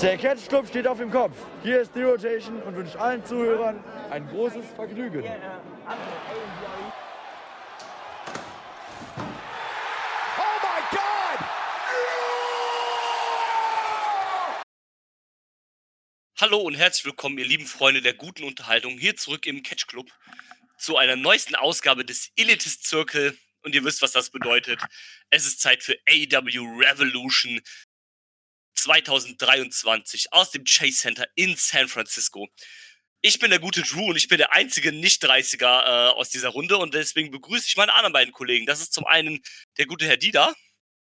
[0.00, 1.36] Der Catch Club steht auf dem Kopf.
[1.64, 5.24] Hier ist die Rotation und wünsche allen Zuhörern ein großes Vergnügen.
[16.40, 20.08] Hallo und herzlich willkommen, ihr lieben Freunde der guten Unterhaltung, hier zurück im Catch Club
[20.78, 23.36] zu einer neuesten Ausgabe des Elitist Circle.
[23.62, 24.80] Und ihr wisst, was das bedeutet.
[25.30, 27.60] Es ist Zeit für AW Revolution
[28.78, 32.48] 2023 aus dem Chase Center in San Francisco.
[33.20, 36.78] Ich bin der gute Drew und ich bin der einzige Nicht-30er äh, aus dieser Runde
[36.78, 38.66] und deswegen begrüße ich meine anderen beiden Kollegen.
[38.66, 39.40] Das ist zum einen
[39.76, 40.54] der gute Herr Dida.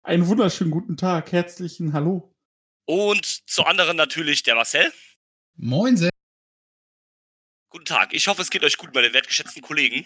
[0.02, 2.34] Einen wunderschönen guten Tag, herzlichen Hallo.
[2.86, 4.92] Und zu anderen natürlich der Marcel.
[5.54, 6.10] Moin, Se.
[7.68, 8.12] Guten Tag.
[8.12, 10.04] Ich hoffe, es geht euch gut, meine wertgeschätzten Kollegen.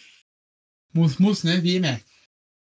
[0.93, 1.63] Muss, muss, ne?
[1.63, 1.99] Wie immer.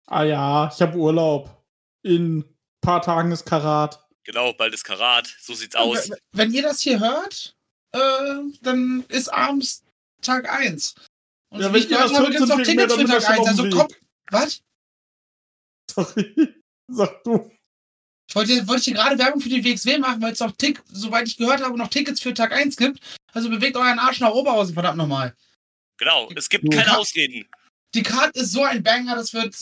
[0.05, 1.65] Ah ja, ich habe Urlaub.
[2.03, 4.04] In ein paar Tagen ist Karat.
[4.25, 5.33] Genau, bald ist Karat.
[5.39, 6.09] So sieht's aus.
[6.09, 7.55] Wenn, wenn ihr das hier hört,
[7.93, 9.83] äh, dann ist abends
[10.21, 10.95] Tag 1.
[11.49, 13.23] Und Ja, wenn ich ihr das gehört habe, hört, gibt's wir Tickets mehr für Tag
[13.23, 13.39] schon 1.
[13.39, 13.87] auf dem Also komm.
[14.31, 14.61] Was?
[15.91, 16.53] Sorry.
[16.91, 17.51] Sag du.
[18.27, 20.81] Ich wollte, wollte ich hier gerade Werbung für die WXW machen, weil es auch Tick,
[20.87, 22.99] soweit ich gehört habe, noch Tickets für Tag 1 gibt.
[23.33, 25.35] Also bewegt euren Arsch nach Oberhausen, verdammt nochmal.
[25.97, 27.47] Genau, es gibt Du keine Ausreden.
[27.93, 29.55] Die Card ist so ein Banger, das wird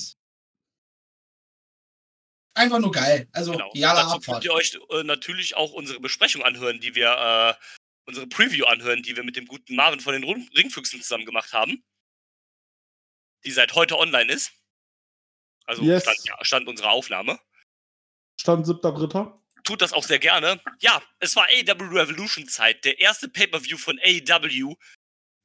[2.53, 3.27] einfach nur geil.
[3.31, 3.71] Also, Genau.
[3.73, 4.25] ja, Dazu Abfahrt.
[4.25, 7.63] könnt ihr euch äh, natürlich auch unsere Besprechung anhören, die wir, äh,
[8.05, 11.83] unsere Preview anhören, die wir mit dem guten Marvin von den Ringfüchsen zusammen gemacht haben.
[13.45, 14.51] Die seit heute online ist.
[15.65, 16.03] Also Yes.
[16.03, 17.39] stand, ja, stand unserer Aufnahme.
[18.39, 19.39] Stand siebter Dritter.
[19.63, 20.61] Tut das auch sehr gerne.
[20.81, 24.75] Ja, es war AEW Revolution Zeit, der erste Pay-Per-View von AEW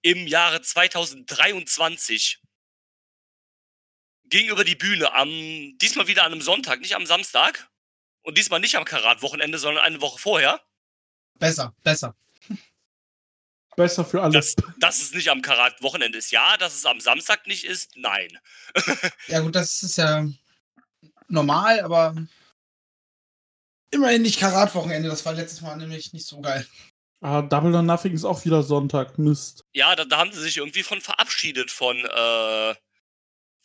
[0.02, 2.40] im Jahre 2023.
[4.30, 5.28] Ging über die Bühne am,
[5.78, 7.68] diesmal wieder an einem Sonntag, nicht am Samstag.
[8.22, 10.60] Und diesmal nicht am Karat-Wochenende, sondern eine Woche vorher.
[11.38, 12.14] Besser, besser.
[13.76, 14.32] Besser für alle.
[14.32, 16.56] Das, dass es nicht am Karat-Wochenende ist, ja.
[16.56, 18.38] Dass es am Samstag nicht ist, nein.
[19.28, 20.26] Ja, gut, das ist ja
[21.28, 22.16] normal, aber
[23.90, 25.08] immerhin nicht Karat-Wochenende.
[25.08, 26.66] Das war letztes Mal nämlich nicht so geil.
[27.20, 29.16] ah, Double or Nothing ist auch wieder Sonntag.
[29.16, 29.64] Mist.
[29.72, 32.74] Ja, da, da haben sie sich irgendwie von verabschiedet von, äh,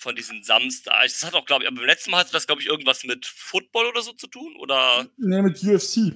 [0.04, 1.02] von diesen Samstag.
[1.04, 3.26] Das hat auch, glaube ich, aber beim letzten Mal hatte das, glaube ich, irgendwas mit
[3.26, 4.56] Football oder so zu tun.
[4.58, 6.14] Oder Ne, mit UFC.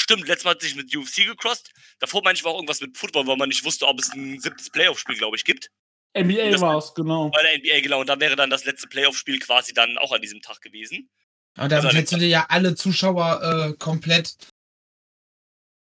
[0.00, 1.72] stimmt, letztes Mal hat sich mit UFC gecrossed.
[1.98, 4.38] Davor meine ich war auch irgendwas mit Football, weil man nicht wusste, ob es ein
[4.38, 5.70] siebtes Playoff-Spiel, glaube ich, gibt.
[6.16, 7.30] NBA war es, genau.
[7.30, 8.00] Bei der NBA, genau.
[8.00, 11.08] Und da wäre dann das letzte Playoff-Spiel quasi dann auch an diesem Tag gewesen.
[11.56, 14.34] Aber damit Also, hättest du dir ja alle Zuschauer äh, komplett.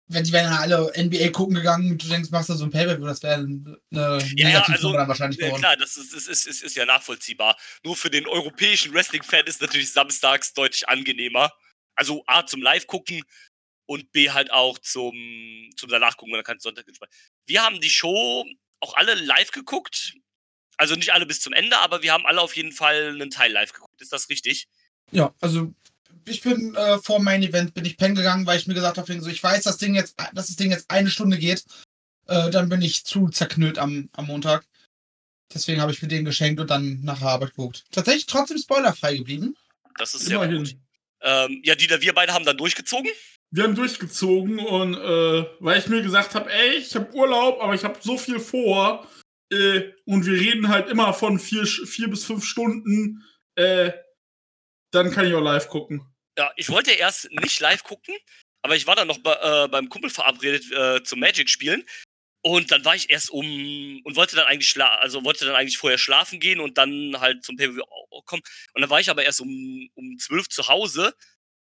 [0.08, 2.70] Wenn die wären ja alle NBA gucken gegangen und du denkst, machst du so ein
[2.70, 5.60] Pay-Per-View, das wäre eine Ja, ja, also, dann wahrscheinlich Ja, geworden.
[5.60, 7.56] klar, das ist, ist, ist, ist, ist ja nachvollziehbar.
[7.84, 11.52] Nur für den europäischen Wrestling-Fan ist natürlich samstags deutlich angenehmer.
[11.94, 13.22] Also A, zum Live-Gucken
[13.86, 15.14] und B, halt auch zum,
[15.76, 17.12] zum danach gucken, dann kannst du Sonntag entspannen.
[17.46, 18.46] Wir haben die Show
[18.80, 20.14] auch alle live geguckt.
[20.76, 23.50] Also nicht alle bis zum Ende, aber wir haben alle auf jeden Fall einen Teil
[23.50, 24.00] live geguckt.
[24.00, 24.68] Ist das richtig?
[25.10, 25.74] Ja, also
[26.28, 29.20] ich bin äh, vor Main Event bin ich pennen gegangen, weil ich mir gesagt habe,
[29.20, 31.64] so ich weiß, das Ding jetzt, dass das Ding jetzt eine Stunde geht.
[32.26, 34.64] Äh, dann bin ich zu zerknüllt am, am Montag.
[35.52, 37.84] Deswegen habe ich mir den geschenkt und dann nach der Arbeit geguckt.
[37.90, 39.56] Tatsächlich trotzdem spoilerfrei geblieben.
[39.96, 40.48] Das ist sehr gut.
[40.48, 40.80] Immerhin.
[41.20, 43.10] Ähm, ja, Dieter, wir beide haben dann durchgezogen.
[43.50, 47.74] Wir haben durchgezogen und äh, weil ich mir gesagt habe, ey, ich habe Urlaub, aber
[47.74, 49.08] ich habe so viel vor
[49.50, 53.24] äh, und wir reden halt immer von vier, vier bis fünf Stunden,
[53.54, 53.92] äh,
[54.90, 56.06] dann kann ich auch live gucken.
[56.38, 58.14] Ja, ich wollte erst nicht live gucken,
[58.62, 61.84] aber ich war dann noch bei, äh, beim Kumpel verabredet äh, zum Magic spielen.
[62.40, 65.76] Und dann war ich erst um und wollte dann eigentlich schla also wollte dann eigentlich
[65.78, 68.42] vorher schlafen gehen und dann halt zum au- kommen.
[68.74, 71.12] Und dann war ich aber erst um, um 12 zu Hause.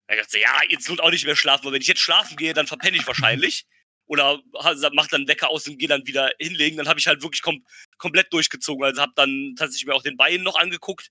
[0.07, 2.35] Da dachte ich, ja, jetzt wird auch nicht mehr schlafen, weil wenn ich jetzt schlafen
[2.35, 3.65] gehe, dann verpenne ich wahrscheinlich.
[4.07, 6.77] Oder ha- mach dann Wecker aus und gehe dann wieder hinlegen.
[6.77, 7.65] Dann habe ich halt wirklich kom
[7.97, 8.83] komplett durchgezogen.
[8.83, 11.09] Also habe dann tatsächlich mir auch den Beinen noch angeguckt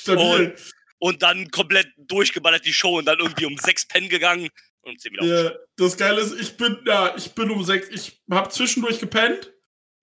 [0.00, 0.22] Stabil.
[0.52, 0.74] und
[1.22, 4.48] dann komplett durchgeballert die Show und dann irgendwie um sechs pennen gegangen
[4.82, 8.22] und zehn wieder Ja, das Geile ist, ich bin, ja, ich bin um sechs, ich
[8.30, 9.52] habe zwischendurch gepennt,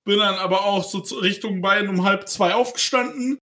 [0.05, 3.39] bin dann aber auch so Richtung Bayern um halb zwei aufgestanden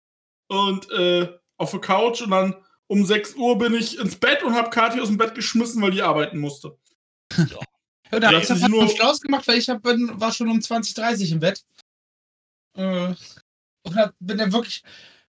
[0.48, 1.28] und äh,
[1.58, 2.56] auf der Couch und dann
[2.88, 5.90] um 6 Uhr bin ich ins Bett und habe Kathi aus dem Bett geschmissen, weil
[5.90, 6.78] die arbeiten musste.
[7.36, 7.46] Ja,
[8.12, 10.31] da Ja, hab ich das ist das nur- Strauß gemacht, weil ich hab, bin, war
[10.31, 11.64] schon um 20.30 im Bett.
[12.78, 13.16] Äh,
[13.84, 14.84] und hab, bin dann wirklich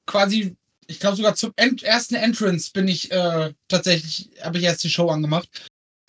[0.06, 0.56] quasi,
[0.90, 4.90] ich glaube sogar zum Ent ersten Entrance bin ich äh, tatsächlich, habe ich erst die
[4.90, 5.48] Show angemacht.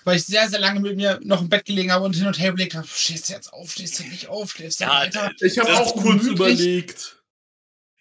[0.04, 2.40] Weil ich sehr, sehr lange mit mir noch im Bett gelegen habe und hin und
[2.40, 5.32] her überlegt habe, stehst du jetzt auf, stehst du nicht auf, schläfst du Ja, weiter?
[5.40, 7.22] Ich habe auch kurz überlegt.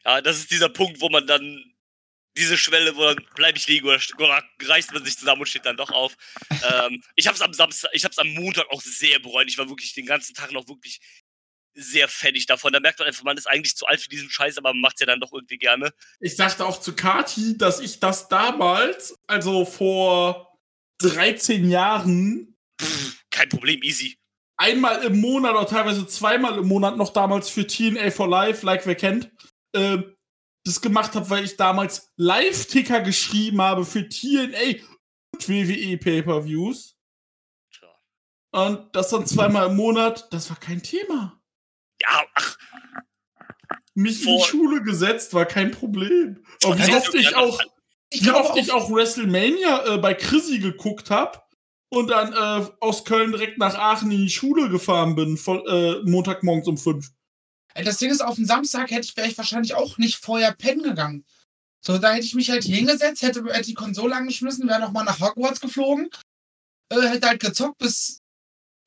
[0.06, 1.62] Ja, das ist dieser Punkt, wo man dann
[2.38, 5.66] diese Schwelle, wo dann bleibe ich liegen oder, oder reißt man sich zusammen und steht
[5.66, 6.16] dann doch auf.
[6.50, 9.48] ähm, ich habe es am Samstag, ich habe es am Montag auch sehr bereut.
[9.48, 11.00] Ich war wirklich den ganzen Tag noch wirklich
[11.74, 12.72] sehr fertig davon.
[12.72, 14.94] Da merkt man einfach, man ist eigentlich zu alt für diesen Scheiß, aber man macht
[14.96, 15.92] es ja dann doch irgendwie gerne.
[16.20, 20.58] Ich sagte auch zu Kati, dass ich das damals, also vor
[21.00, 24.18] 13 Jahren, Pff, kein Problem, easy.
[24.56, 28.86] einmal im Monat oder teilweise zweimal im Monat noch damals für TNA for Life, like
[28.86, 29.30] wer kennt,
[29.72, 29.98] äh,
[30.64, 34.82] das gemacht habe, weil ich damals Live-Ticker geschrieben habe für TNA
[35.32, 36.96] und WWE Pay-Per-Views.
[38.52, 41.39] Und das dann zweimal im Monat, das war kein Thema.
[42.00, 42.56] Ja, ach,
[43.94, 46.42] Mich in die Schule gesetzt, war kein Problem.
[46.64, 47.60] Und wie oft ich auch,
[48.10, 51.40] Ich wie oft ich auch WrestleMania äh, bei Chrissy geguckt habe
[51.90, 56.08] und dann äh, aus Köln direkt nach Aachen in die Schule gefahren bin, voll, äh,
[56.08, 57.10] Montagmorgens um fünf.
[57.74, 60.52] Ey, Das Ding ist, auf den Samstag hätte ich, wäre ich wahrscheinlich auch nicht vorher
[60.52, 61.24] pennen gegangen.
[61.82, 65.04] So, da hätte ich mich halt hier hingesetzt, hätte, hätte die Konsole angeschmissen, wäre nochmal
[65.04, 66.10] nach Hogwarts geflogen,
[66.90, 68.19] äh, hätte halt gezockt, bis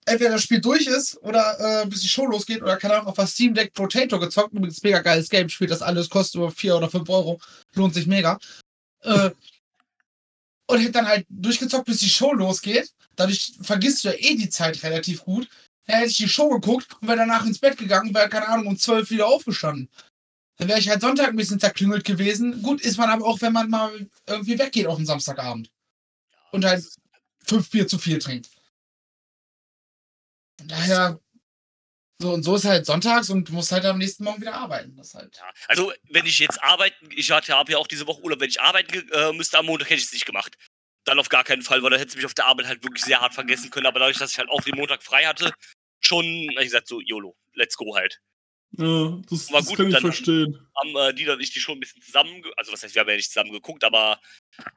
[0.06, 3.16] entweder das Spiel durch ist oder äh, bis die Show losgeht oder keine Ahnung, auf
[3.16, 4.54] das Steam Deck Potato gezockt.
[4.54, 7.40] Übrigens mega geiles Game, spielt das alles, kostet nur 4 oder 5 Euro,
[7.76, 8.40] lohnt sich mega.
[9.02, 9.32] Äh,
[10.68, 12.92] und hätte dann halt durchgezockt, bis die Show losgeht.
[13.16, 15.48] Dadurch vergisst du ja eh die Zeit relativ gut.
[15.86, 18.48] Dann hätte ich die Show geguckt und wäre danach ins Bett gegangen und wäre, keine
[18.48, 19.90] Ahnung, um 12 wieder aufgestanden.
[20.58, 22.62] Dann wäre ich halt Sonntag ein bisschen zerklüngelt gewesen.
[22.62, 25.70] Gut, ist man aber auch, wenn man mal irgendwie weggeht auf den Samstagabend.
[26.52, 26.86] Und halt
[27.46, 28.50] fünf Bier zu viel trinkt.
[30.60, 31.20] Von daher,
[32.22, 34.96] so und so ist halt sonntags und du musst halt am nächsten Morgen wieder arbeiten.
[34.96, 35.36] Das ist halt.
[35.38, 38.50] Ja, also wenn ich jetzt arbeiten, ich hatte habe ja auch diese Woche Urlaub, wenn
[38.50, 40.58] ich arbeiten äh, müsste am Montag, hätte ich es nicht gemacht.
[41.06, 43.04] Dann auf gar keinen Fall, weil dann hätte ich mich auf der Arbeit halt wirklich
[43.04, 43.88] sehr hart vergessen können.
[43.88, 45.52] Aber dadurch, dass ich halt auch den Montag frei hatte,
[46.00, 48.22] schon, ich gesagt, so, YOLO, let's go halt.
[48.78, 50.68] Ja, das, War das gut, kann ich dann- verstehen.
[50.78, 53.10] Haben äh, Dieter und ich die schon ein bisschen zusammen, also was heißt, wir haben
[53.10, 54.20] ja nicht zusammen geguckt, aber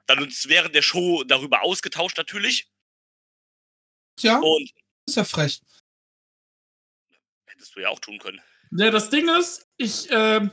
[0.07, 2.69] dann uns während der Show darüber ausgetauscht natürlich.
[4.21, 4.71] Ja, Und
[5.07, 5.61] ist ja frech.
[7.47, 8.41] hättest du ja auch tun können.
[8.73, 10.51] Ja, das Ding ist, ich, ähm,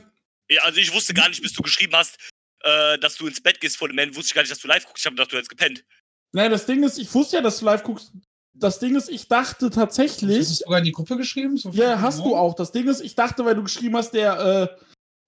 [0.48, 2.16] Ja, also ich wusste gar nicht, bis du geschrieben hast,
[2.60, 4.68] äh, dass du ins Bett gehst vor dem Man, wusste ich gar nicht, dass du
[4.68, 5.02] live guckst.
[5.02, 5.84] Ich habe gedacht, du hättest gepennt.
[6.32, 8.12] naja, das Ding ist, ich wusste ja, dass du live guckst.
[8.56, 11.56] Das Ding ist, ich dachte Hast du tatsächlich, sogar in die Gruppe geschrieben?
[11.56, 12.54] So ja, hast du auch.
[12.54, 14.80] Das Ding ist, ich dachte, weil du geschrieben hast, der, äh,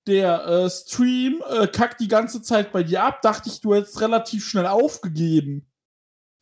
[0.06, 4.00] der äh, Stream äh, kackt die ganze Zeit bei dir ab, dachte ich, du hättest
[4.00, 5.66] relativ schnell aufgegeben.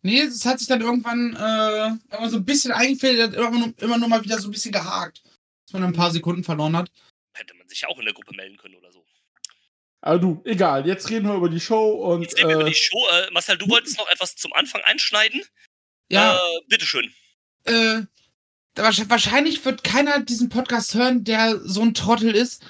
[0.05, 3.99] Nee, es hat sich dann irgendwann äh, immer so ein bisschen eingefädelt, immer, nur- immer
[3.99, 5.23] nur mal wieder so ein bisschen gehakt.
[5.67, 6.91] Dass man ein paar Sekunden verloren hat.
[7.33, 9.05] Hätte man sich ja auch in der Gruppe melden können oder so.
[10.03, 12.71] Aber du, egal, jetzt reden wir über die Show und Jetzt reden wir über äh,
[12.71, 13.03] die Show.
[13.13, 15.43] Äh, Marcel, du wolltest noch etwas zum Anfang einschneiden.
[16.11, 17.11] Ja, Äh, bitteschön.
[17.65, 18.03] äh,
[18.77, 22.63] wahrsch- wahrscheinlich wird keiner diesen Podcast hören, der so ein Trottel ist.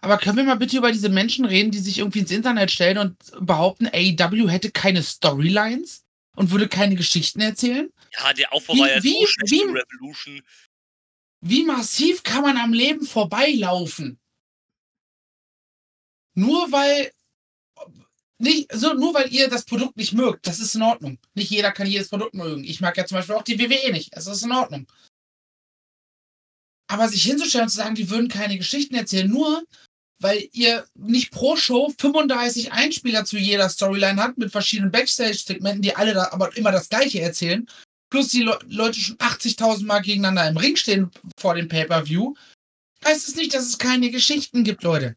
[0.00, 2.98] Aber können wir mal bitte über diese Menschen reden, die sich irgendwie ins Internet stellen
[2.98, 6.02] und behaupten, AEW hätte keine Storylines
[6.40, 7.92] und würde keine Geschichten erzählen?
[8.18, 10.42] Ja, der Aufbau Wie- war ja wie- so schlecht wie- Revolution.
[11.42, 14.18] Wie massiv kann man am Leben vorbeilaufen?
[16.34, 17.12] Nur weil
[18.38, 21.18] nicht, so, nur weil ihr das Produkt nicht mögt, das ist in Ordnung.
[21.34, 22.64] Nicht jeder kann jedes Produkt mögen.
[22.64, 24.08] Ich mag ja zum Beispiel auch die WWE nicht.
[24.14, 24.90] Es ist in Ordnung.
[26.90, 29.62] Aber sich hinzustellen und zu sagen, die würden keine Geschichten erzählen, nur
[30.20, 35.96] weil ihr nicht pro Show 35 Einspieler zu jeder Storyline habt mit verschiedenen Backstage-Segmenten, die
[35.96, 37.66] alle da aber immer das Gleiche erzählen,
[38.10, 42.34] plus die Le Leute schon 80.000 Mal gegeneinander im Ring stehen vor dem Pay-Per-View,
[43.04, 45.16] heißt es nicht, dass es keine Geschichten gibt, Leute.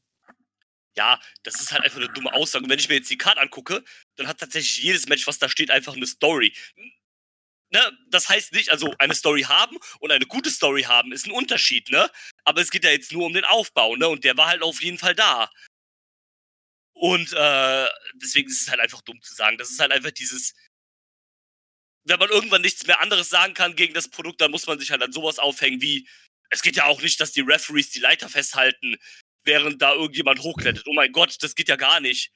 [0.96, 2.64] Ja, das ist halt einfach eine dumme Aussage.
[2.64, 3.84] Und wenn ich mir jetzt die Card angucke,
[4.16, 6.54] dann hat tatsächlich jedes Match, was da steht, einfach eine Story.
[7.72, 7.92] Ne?
[8.10, 11.90] Das heißt nicht, also eine Story haben und eine gute Story haben ist ein Unterschied,
[11.90, 12.10] ne?
[12.46, 14.08] Aber es geht ja jetzt nur um den Aufbau, ne?
[14.10, 15.50] Und der war halt auf jeden Fall da.
[16.94, 19.58] Und äh, deswegen ist es halt einfach dumm zu sagen.
[19.58, 20.54] Das ist halt einfach dieses,
[22.06, 24.92] wenn man irgendwann nichts mehr anderes sagen kann gegen das Produkt, dann muss man sich
[24.92, 26.08] halt an sowas aufhängen wie,
[26.50, 28.96] es geht ja auch nicht, dass die Referees die Leiter festhalten,
[29.44, 30.86] während da irgendjemand hochklettert.
[30.88, 32.32] Oh mein Gott, das geht ja gar nicht.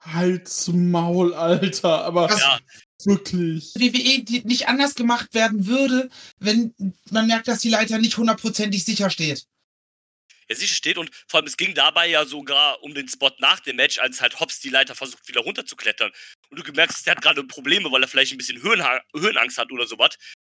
[0.00, 2.58] Halt's Maul, Alter, aber Was- Ja,
[3.04, 3.74] wirklich.
[3.74, 6.74] WWE die nicht anders gemacht werden würde, wenn
[7.10, 9.46] man merkt, dass die Leiter nicht hundertprozentig sicher steht.
[10.48, 13.60] ja, sicher steht und vor allem, es ging dabei ja sogar um den Spot nach
[13.60, 16.12] dem Match, als halt Hobbs die Leiter versucht, wieder runterzuklettern.
[16.50, 19.72] Und du gemerkst, der hat gerade Probleme, weil er vielleicht ein bisschen Höhenha Höhenangst hat
[19.72, 20.10] oder sowas.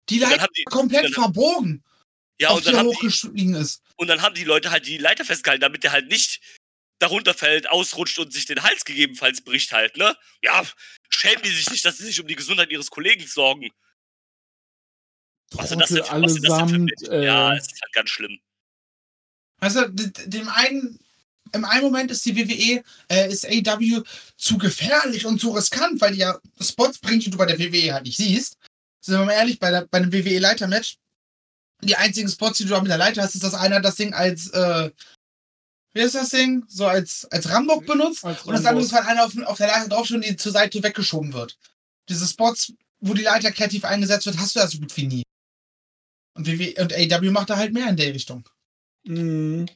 [0.10, 1.84] Die Leiter die, komplett dann- verbogen,
[2.40, 3.82] ja, auf und dann haben die, ist.
[3.96, 6.42] und dann haben die Leute halt die Leiter festgehalten, damit der halt nicht
[7.00, 10.16] darunter fällt, ausrutscht und sich den Hals gegebenenfalls bricht halt, ne?
[10.42, 10.64] Ja,
[11.10, 13.72] schämen die sich nicht, dass sie sich um die Gesundheit ihres Kollegen sorgen.
[15.52, 17.24] Was sind das denn für, was sind das denn für allesamt, Menschen?
[17.24, 18.40] Ja, äh, es ist halt ganz schlimm.
[19.60, 21.00] Weißt du, d- dem einen
[21.54, 24.02] im einen Moment ist die WWE, äh, ist AW
[24.36, 27.94] zu gefährlich und zu riskant, weil die ja Spots bringt, die du bei der WWE
[27.94, 28.58] halt nicht siehst.
[29.00, 30.98] Sind wir mal ehrlich, bei, der, bei einem WWE-Leiter-Match,
[31.84, 34.50] die einzigen Spots, die du mit der Leiter hast, ist, dass einer das Ding als,
[34.50, 34.90] äh,
[35.96, 36.66] wie ist das Ding?
[36.68, 38.26] So als, als Rambock benutzt.
[38.26, 40.52] Als und das andere ist, weil einer auf, auf der Leiter draufsteht und die zur
[40.52, 41.58] Seite weggeschoben wird.
[42.10, 45.24] Diese Spots, wo die Leiter kreativ eingesetzt wird, hast du ja so gut wie nie.
[46.34, 48.44] Und, WWE, und AW macht da halt mehr in der Richtung.
[49.06, 49.68] Mhm.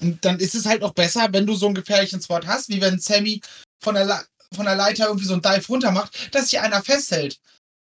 [0.00, 2.82] Und dann ist es halt auch besser, wenn du so einen gefährlichen Spot hast, wie
[2.82, 3.40] wenn Sammy
[3.80, 7.40] von der, von der Leiter irgendwie so einen Dive runter macht, dass sich einer festhält.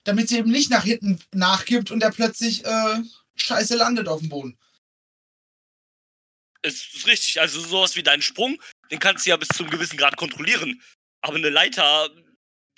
[0.04, 3.02] Damit sie eben nicht nach hinten nachgibt und der plötzlich äh,
[3.34, 4.56] scheiße landet auf dem Boden.
[6.66, 7.40] Es ist richtig.
[7.40, 10.82] Also sowas wie deinen Sprung, den kannst du ja bis zu einem gewissen Grad kontrollieren.
[11.20, 12.10] Aber eine Leiter,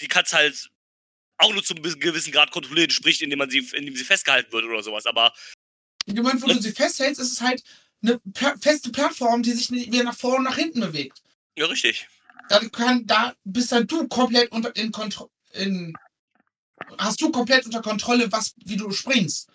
[0.01, 0.71] die kannst halt
[1.39, 4.65] auch nur zu einem gewissen Grad kontrollieren, sprich, indem man sie, indem sie festgehalten wird
[4.65, 5.07] oder sowas.
[5.07, 5.33] Aber
[6.05, 7.63] In dem Moment, wo du sie festhältst, ist es halt
[8.03, 8.21] eine
[8.61, 11.23] feste Plattform, die sich wieder nach vorne und nach hinten bewegt.
[11.57, 12.09] ja, richtig.
[12.49, 15.31] Dann kann, da bist dann du komplett unter in Kontrolle.
[16.99, 19.51] Hast du komplett unter Kontrolle, was, wie du springst.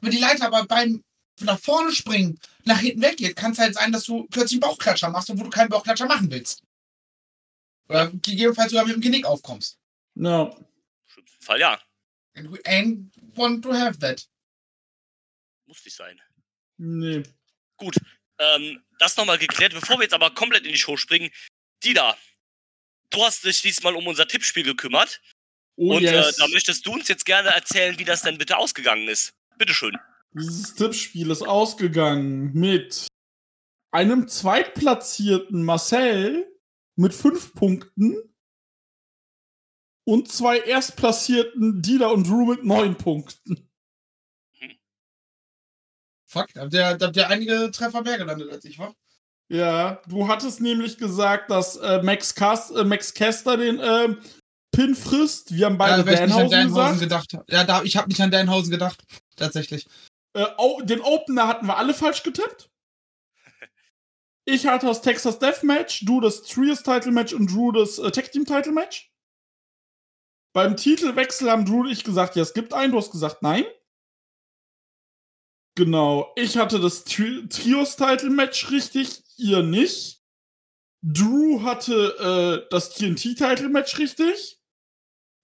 [0.00, 1.02] Wenn die Leiter aber beim
[1.40, 5.10] nach vorne springen, nach hinten weggeht, kann es halt sein, dass du plötzlich einen Bauchklatscher
[5.10, 6.62] machst, obwohl du keinen Bauchklatscher machen willst.
[7.88, 9.78] Oder gegebenenfalls sogar mit dem Genick aufkommst.
[10.14, 10.44] Ja.
[10.44, 10.66] Im
[11.06, 11.80] schlimmsten Fall ja.
[12.34, 14.26] And we ain't want to have that.
[15.66, 16.20] Muss nicht sein.
[16.78, 17.22] Nee.
[17.76, 17.96] Gut.
[18.38, 19.72] Ähm, das nochmal geklärt.
[19.72, 21.30] Bevor wir jetzt aber komplett in die Show springen.
[21.84, 22.16] Dida,
[23.10, 25.20] du hast dich diesmal um unser Tippspiel gekümmert.
[25.76, 26.36] Oh und yes.
[26.36, 29.34] äh, da möchtest du uns jetzt gerne erzählen, wie das denn bitte ausgegangen ist.
[29.58, 29.96] Bitteschön.
[30.38, 33.06] Dieses Tippspiel ist ausgegangen mit
[33.90, 36.46] einem zweitplatzierten Marcel
[36.96, 38.16] mit fünf Punkten
[40.04, 43.66] und zwei erstplatzierten Dida und Drew mit neun Punkten.
[46.28, 48.94] Fuck, da habt ihr, habt ihr einige Treffer mehr gelandet als ich, wa?
[49.48, 54.18] Ja, du hattest nämlich gesagt, dass äh, Max, Cas äh, Max Kester den ähm,
[54.72, 55.54] Pin frisst.
[55.54, 57.30] Wir haben beide ja, Danhausen Danhausen gesagt.
[57.30, 57.48] gedacht.
[57.48, 59.02] Ja, da, ich habe nicht an Danhausen gedacht.
[59.36, 59.86] Tatsächlich.
[60.36, 62.70] Äh, den Opener hatten wir alle falsch getippt.
[64.48, 68.30] Ich hatte das Texas Deathmatch, du das Trios Title Match und Drew das äh, Tag
[68.30, 69.12] Team Title Match.
[70.52, 72.92] Beim Titelwechsel haben Drew und ich gesagt, ja, es gibt einen.
[72.92, 73.64] Du hast gesagt, nein.
[75.74, 76.32] Genau.
[76.36, 80.22] Ich hatte das Tri Trios Title Match richtig, ihr nicht.
[81.02, 84.60] Drew hatte äh, das TNT Title Match richtig.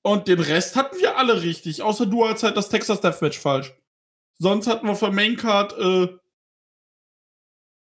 [0.02, 3.72] Und den Rest hatten wir alle richtig, außer du als halt das Texas Deathmatch falsch.
[4.42, 6.18] Sonst hatten wir von Maincard, äh,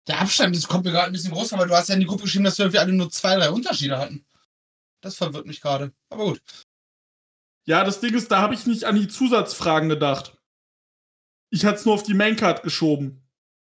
[0.07, 2.05] Der Abstand das kommt mir gerade ein bisschen groß, aber du hast ja in die
[2.05, 4.23] Gruppe geschrieben, dass wir irgendwie alle nur zwei, drei Unterschiede hatten.
[5.01, 5.91] Das verwirrt mich gerade.
[6.11, 6.41] Aber gut.
[7.65, 10.37] ja, das Ding ist, da habe ich nicht an die Zusatzfragen gedacht.
[11.49, 13.27] Ich hatte es nur auf die Maincard geschoben.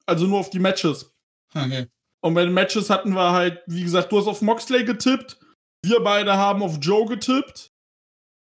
[0.04, 1.14] Also nur auf die Matches.
[1.54, 1.86] Okay.
[2.20, 5.38] Und bei den Matches hatten wir halt, wie gesagt, du hast auf Moxley getippt.
[5.84, 7.70] Wir beide haben auf Joe getippt.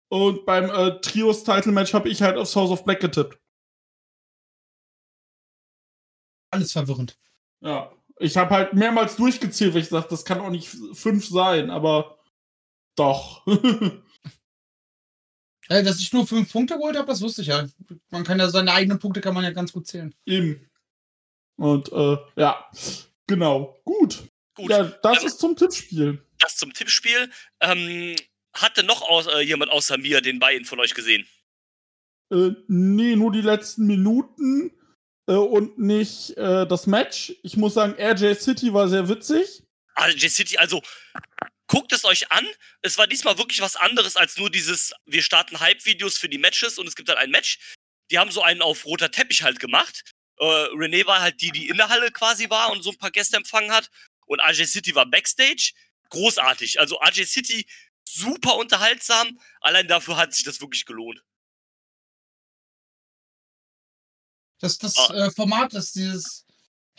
[0.10, 3.38] Und beim äh, Trios Title Match habe ich halt auf House of Black getippt.
[6.58, 7.18] Alles verwirrend.
[7.62, 7.92] Ja.
[8.20, 12.18] Ich habe halt mehrmals durchgezählt, weil ich dachte, das kann auch nicht fünf sein, aber
[12.96, 13.46] doch.
[15.70, 17.68] Äh, dass ich nur fünf Punkte geholt habe, das wusste ich ja.
[18.10, 20.16] Man kann ja seine eigenen Punkte kann man ja ganz gut zählen.
[20.26, 20.66] Eben.
[21.58, 22.72] Und äh, ja,
[23.28, 23.78] genau.
[23.84, 24.30] Gut.
[24.56, 24.70] Gut.
[24.70, 26.24] Ja, das Ähm, ist zum Tippspiel.
[26.40, 27.30] Das zum Tippspiel.
[27.60, 28.16] Ähm,
[28.54, 31.28] hatte noch aus, äh, jemand außer mir den Buy-In von euch gesehen?
[32.32, 34.72] Äh, nee, nur die letzten Minuten
[35.36, 37.34] und nicht äh, das Match.
[37.44, 39.64] Ich muss sagen, RJ City war sehr witzig.
[40.00, 40.82] RJ City, also
[41.68, 42.48] guckt es euch an.
[42.82, 46.78] Es war diesmal wirklich was anderes als nur dieses, wir starten Hype-Videos für die Matches
[46.80, 47.60] und es gibt dann ein Match.
[48.10, 50.04] Die haben so einen auf roter Teppich halt gemacht.
[50.40, 53.12] Äh, Renee war halt die, die in der Halle quasi war und so ein paar
[53.12, 53.90] Gäste empfangen hat.
[54.26, 55.74] Und RJ City war Backstage.
[56.10, 56.80] Großartig.
[56.80, 57.66] Also RJ City
[58.08, 59.40] super unterhaltsam.
[59.60, 61.22] Allein dafür hat sich das wirklich gelohnt.
[64.60, 65.14] Das, das Ah.
[65.28, 66.46] äh, Format ist dieses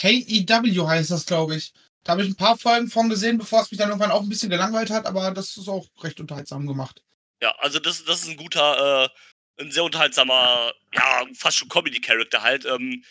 [0.01, 1.73] Hey EW heißt das, glaube ich.
[2.05, 4.29] Da habe ich ein paar Folgen von gesehen, bevor es mich dann irgendwann auch ein
[4.29, 7.03] bisschen gelangweilt hat, aber das ist auch recht unterhaltsam gemacht.
[7.43, 12.43] Ja, also das, das ist ein guter, äh, ein sehr unterhaltsamer, ja, fast schon Comedy-Character
[12.43, 12.65] halt.
[12.65, 13.05] Ähm,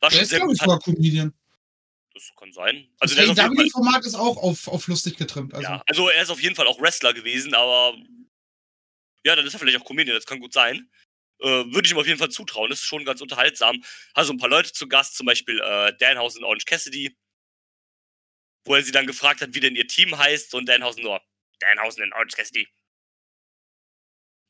[0.00, 1.32] war Der schon ist, sehr glaube ich, sogar Comedian.
[2.12, 2.86] Das kann sein.
[3.00, 5.52] Also, das AEW-Format ist auch auf, auf lustig getrimmt.
[5.54, 5.68] Also.
[5.68, 7.96] ja, also er ist auf jeden Fall auch Wrestler gewesen, aber
[9.24, 10.88] ja, dann ist er vielleicht auch Comedian, das kann gut sein.
[11.44, 13.84] Äh, Würde ich ihm auf jeden Fall zutrauen, ist schon ganz unterhaltsam.
[14.14, 17.14] Also ein paar Leute zu Gast, zum Beispiel äh, Danhausen und Orange Cassidy,
[18.64, 21.20] wo er sie dann gefragt hat, wie denn ihr Team heißt und Danhausen nur,
[21.60, 22.66] Danhausen und Orange Cassidy.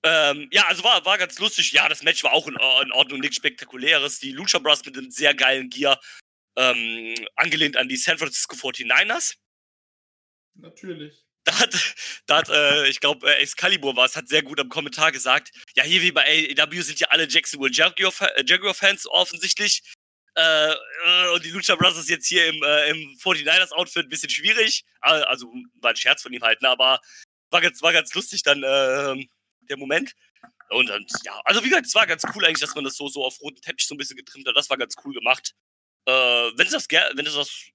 [0.04, 1.72] Ähm, ja, also war, war ganz lustig.
[1.72, 4.20] Ja, das Match war auch in, in Ordnung, nichts Spektakuläres.
[4.20, 6.00] Die Lucha Bros mit einem sehr geilen Gear,
[6.56, 9.34] ähm, angelehnt an die San Francisco 49ers.
[10.54, 11.23] Natürlich.
[11.44, 11.94] Da hat,
[12.26, 15.50] da hat äh, ich glaube, äh, Excalibur war es, hat sehr gut am Kommentar gesagt,
[15.76, 19.82] ja, hier wie bei AEW sind ja alle Jacksonville äh, Jaguar-Fans offensichtlich.
[20.36, 24.84] Äh, äh, und die Lucha Brothers jetzt hier im, äh, im 49ers-Outfit ein bisschen schwierig.
[25.00, 26.70] Also war ein Scherz von ihm halt, ne?
[26.70, 27.00] aber
[27.50, 29.26] war ganz, war ganz lustig dann äh,
[29.60, 30.14] der Moment.
[30.70, 33.08] Und dann, ja, also wie gesagt, es war ganz cool eigentlich, dass man das so,
[33.08, 34.56] so auf roten Teppich so ein bisschen getrimmt hat.
[34.56, 35.54] Das war ganz cool gemacht.
[36.06, 37.68] Äh, wenn sie das, wenn sie das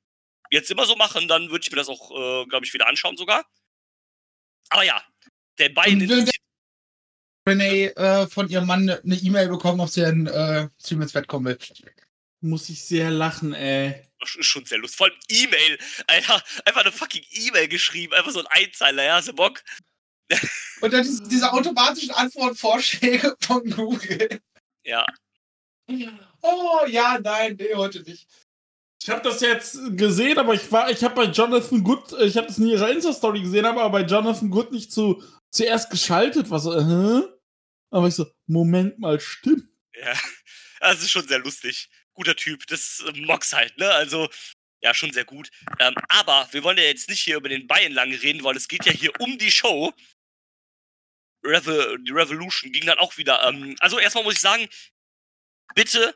[0.51, 3.15] jetzt immer so machen, dann würde ich mir das auch, äh, glaube ich, wieder anschauen
[3.15, 3.45] sogar.
[4.69, 5.01] Aber ja,
[5.57, 6.29] der Bein.
[7.47, 11.27] Renee äh, von ihrem Mann eine E-Mail bekommen, ob sie ein äh, Stream ins Bett
[11.27, 11.57] kommen will.
[12.41, 14.05] Muss ich sehr lachen, ey.
[14.19, 14.97] Das ist schon sehr lustig.
[14.97, 15.79] Vor allem E-Mail.
[16.07, 18.13] Alter, einfach eine fucking E-Mail geschrieben.
[18.13, 19.63] Einfach so ein Einzeiler, ja, hast du Bock?
[20.81, 24.41] Und dann diese, diese automatischen Antwortvorschläge von Google.
[24.83, 25.05] Ja.
[26.41, 28.27] Oh, ja, nein, nee, heute nicht.
[29.01, 32.48] Ich habe das jetzt gesehen, aber ich war, ich habe bei Jonathan Good, ich habe
[32.48, 37.22] das in ihrer Insta-Story gesehen, aber bei Jonathan Good nicht zu, zuerst geschaltet, was äh,
[37.91, 39.70] aber ich so, Moment mal, stimmt.
[39.94, 40.13] Ja,
[40.79, 41.89] das ist schon sehr lustig.
[42.13, 43.89] Guter Typ, das ist Mox halt, ne?
[43.91, 44.29] Also,
[44.82, 45.50] ja, schon sehr gut.
[45.79, 48.68] Ähm, aber wir wollen ja jetzt nicht hier über den Bayern lange reden, weil es
[48.68, 49.94] geht ja hier um die Show.
[51.44, 53.44] Revo die Revolution ging dann auch wieder.
[53.48, 54.68] Ähm, also erstmal muss ich sagen,
[55.75, 56.15] bitte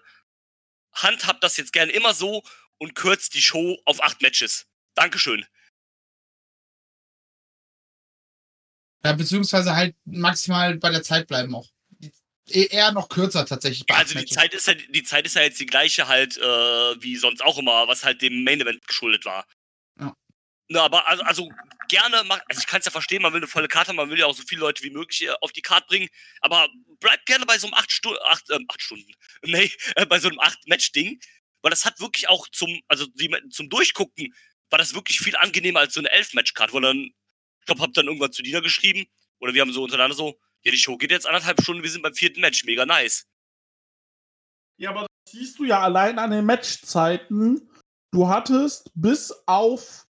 [0.93, 2.43] handhabt das jetzt gerne immer so
[2.77, 4.65] und kürzt die Show auf acht Matches.
[4.95, 5.45] Dankeschön.
[9.03, 11.69] Ja, beziehungsweise halt maximal bei der Zeit bleiben auch.
[12.49, 13.85] E-, eher noch kürzer tatsächlich.
[13.89, 16.41] Ja, also die Zeit, ist ja, die Zeit ist ja jetzt die gleiche halt äh,
[16.41, 19.45] wie sonst auch immer, was halt dem Main Event geschuldet war.
[19.99, 20.15] Ja.
[20.69, 21.49] Na, aber also, also
[21.89, 24.19] gerne macht, also ich kann es ja verstehen, man will eine volle Karte, man will
[24.19, 26.09] ja auch so viele Leute wie möglich auf die Karte bringen,
[26.41, 26.67] aber
[26.99, 29.13] bleibt gerne bei so einem 8 Stunden, 8, äh, 8 Stunden,
[29.43, 31.19] nee, äh, bei so einem 8-Match-Ding,
[31.63, 34.35] weil das hat wirklich auch zum, also die, zum Durchgucken,
[34.69, 37.11] war das wirklich viel angenehmer als so eine 11-Match-Card, wo dann,
[37.59, 39.05] ich glaube, hab dann irgendwann zu Dieter geschrieben,
[39.39, 42.01] oder wir haben so untereinander so, ja, die Show geht jetzt anderthalb Stunden, wir sind
[42.01, 43.27] beim vierten Match, mega nice.
[44.77, 47.69] Ja, aber das siehst du ja allein an den Matchzeiten.
[48.11, 50.05] Du hattest bis auf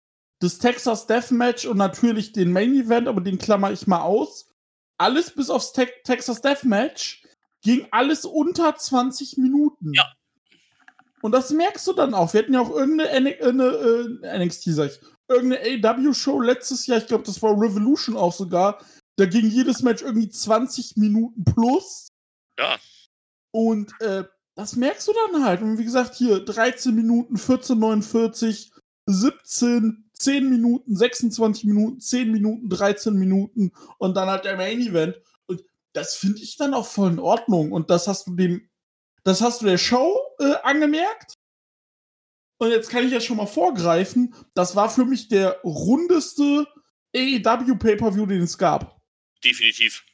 [0.41, 4.53] das Texas Deathmatch und natürlich den Main Event, aber den klammer ich mal aus.
[4.99, 7.23] Alles bis aufs Te Texas Deathmatch
[7.63, 9.93] ging alles unter 20 Minuten.
[9.95, 10.13] Ja.
[11.23, 12.33] Und das merkst du dann auch.
[12.33, 17.07] Wir hatten ja auch irgendeine eine, äh, NXT, sag ich, irgendeine AW-Show letztes Jahr, ich
[17.07, 18.79] glaube, das war Revolution auch sogar.
[19.17, 22.09] Da ging jedes Match irgendwie 20 Minuten plus.
[22.59, 22.79] Ja.
[23.51, 25.63] Und äh, das merkst du dann halt.
[25.63, 28.71] Und wie gesagt, hier 13 Minuten, 14,49,
[29.07, 35.21] 17, 10 Minuten, 26 Minuten, 10 Minuten, 13 Minuten und dann halt der Main Event.
[35.47, 37.73] Und das finde ich dann auch voll in Ordnung.
[37.73, 38.69] Und das hast du dem,
[39.25, 41.35] das hast du der Show äh, angemerkt.
[42.61, 44.35] Und jetzt kann ich ja schon mal vorgreifen.
[44.55, 46.67] Das war für mich der rundeste
[47.15, 49.01] AEW Pay-Per-View, den es gab.
[49.45, 50.05] Definitiv.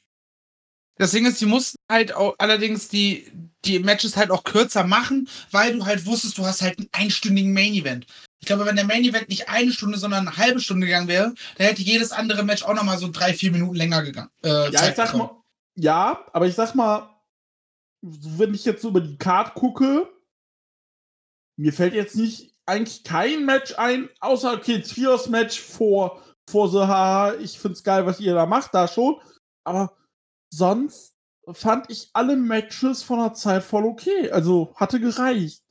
[0.97, 3.27] Das Ding ist, sie mussten halt auch allerdings die,
[3.65, 7.53] die Matches halt auch kürzer machen, weil du halt wusstest, du hast halt einen einstündigen
[7.53, 8.07] Main Event.
[8.41, 11.35] Ich glaube, wenn der Main Event nicht eine Stunde, sondern eine halbe Stunde gegangen wäre,
[11.57, 14.31] dann hätte jedes andere Match auch nochmal so drei, vier Minuten länger gegangen.
[14.45, 15.31] Äh, ja, ich sag mal,
[15.77, 17.14] ja, aber ich sag mal,
[18.05, 20.09] wenn ich jetzt so über die Card gucke,
[21.57, 26.87] mir fällt jetzt nicht eigentlich kein Match ein, außer okay, Trios Match vor, vor so,
[26.87, 29.21] haha, ich find's geil, was ihr da macht, da schon.
[29.65, 29.97] Aber
[30.51, 31.15] sonst
[31.53, 34.31] fand ich alle Matches von der Zeit voll okay.
[34.31, 35.63] Also hatte gereicht.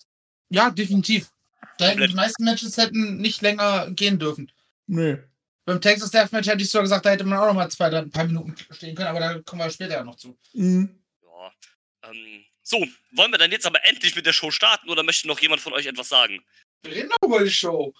[0.49, 1.31] Ja, definitiv.
[1.79, 4.51] Die meisten Matches hätten nicht länger gehen dürfen.
[4.87, 5.17] Nee.
[5.65, 7.99] Beim Texas Deathmatch hätte ich so gesagt, da hätte man auch noch mal zwei, drei,
[7.99, 10.37] ein paar Minuten stehen können, aber da kommen wir später ja noch zu.
[10.53, 10.99] Mhm.
[11.21, 11.51] Ja,
[12.03, 15.39] ähm, so, wollen wir dann jetzt aber endlich mit der Show starten oder möchte noch
[15.39, 16.43] jemand von euch etwas sagen?
[16.83, 17.93] Wir reden doch über die Show.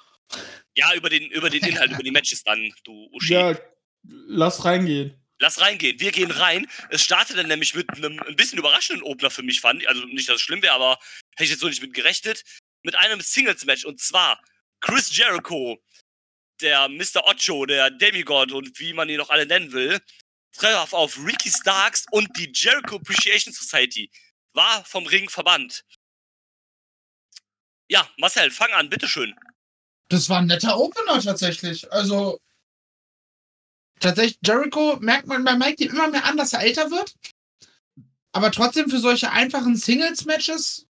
[0.76, 3.34] Ja, über den, über den Inhalt, über die Matches dann, du Uschi.
[3.34, 3.58] Ja,
[4.04, 5.20] lass reingehen.
[5.39, 6.00] Lass reingehen.
[6.00, 6.68] Wir gehen rein.
[6.89, 9.89] Es startet dann nämlich mit einem ein bisschen überraschenden Opener für mich, fand ich.
[9.89, 10.98] Also nicht, dass es schlimm wäre, aber
[11.32, 12.44] hätte ich jetzt so nicht mit gerechnet
[12.84, 14.42] mit einem Singles-Match und zwar
[14.82, 15.82] Chris Jericho,
[16.62, 17.26] der Mr.
[17.26, 20.00] Ocho, der Demigod und wie man ihn noch alle nennen will,
[20.54, 24.10] traf auf Ricky Starks und die Jericho Appreciation Society.
[24.54, 25.84] War vom Ring verbannt.
[27.89, 29.36] Ja, Marcel, fang an, bitteschön.
[30.10, 31.92] Das war ein netter Opener tatsächlich.
[31.92, 32.39] Also,
[34.00, 37.16] tatsächlich, Jericho merkt man bei Mike immer mehr an, dass er älter wird.
[38.32, 40.88] Aber trotzdem für solche einfachen Singles-Matches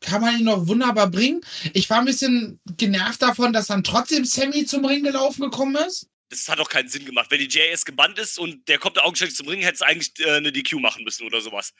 [0.00, 1.40] kann man ihn noch wunderbar bringen.
[1.74, 6.08] Ich war ein bisschen genervt davon, dass dann trotzdem Sammy zum Ring gelaufen gekommen ist.
[6.30, 7.30] Das hat doch keinen Sinn gemacht.
[7.30, 10.12] Wenn die JS gebannt ist und der kommt da augenscheinlich zum Ring, hätte es eigentlich
[10.20, 11.72] äh, eine DQ machen müssen oder sowas.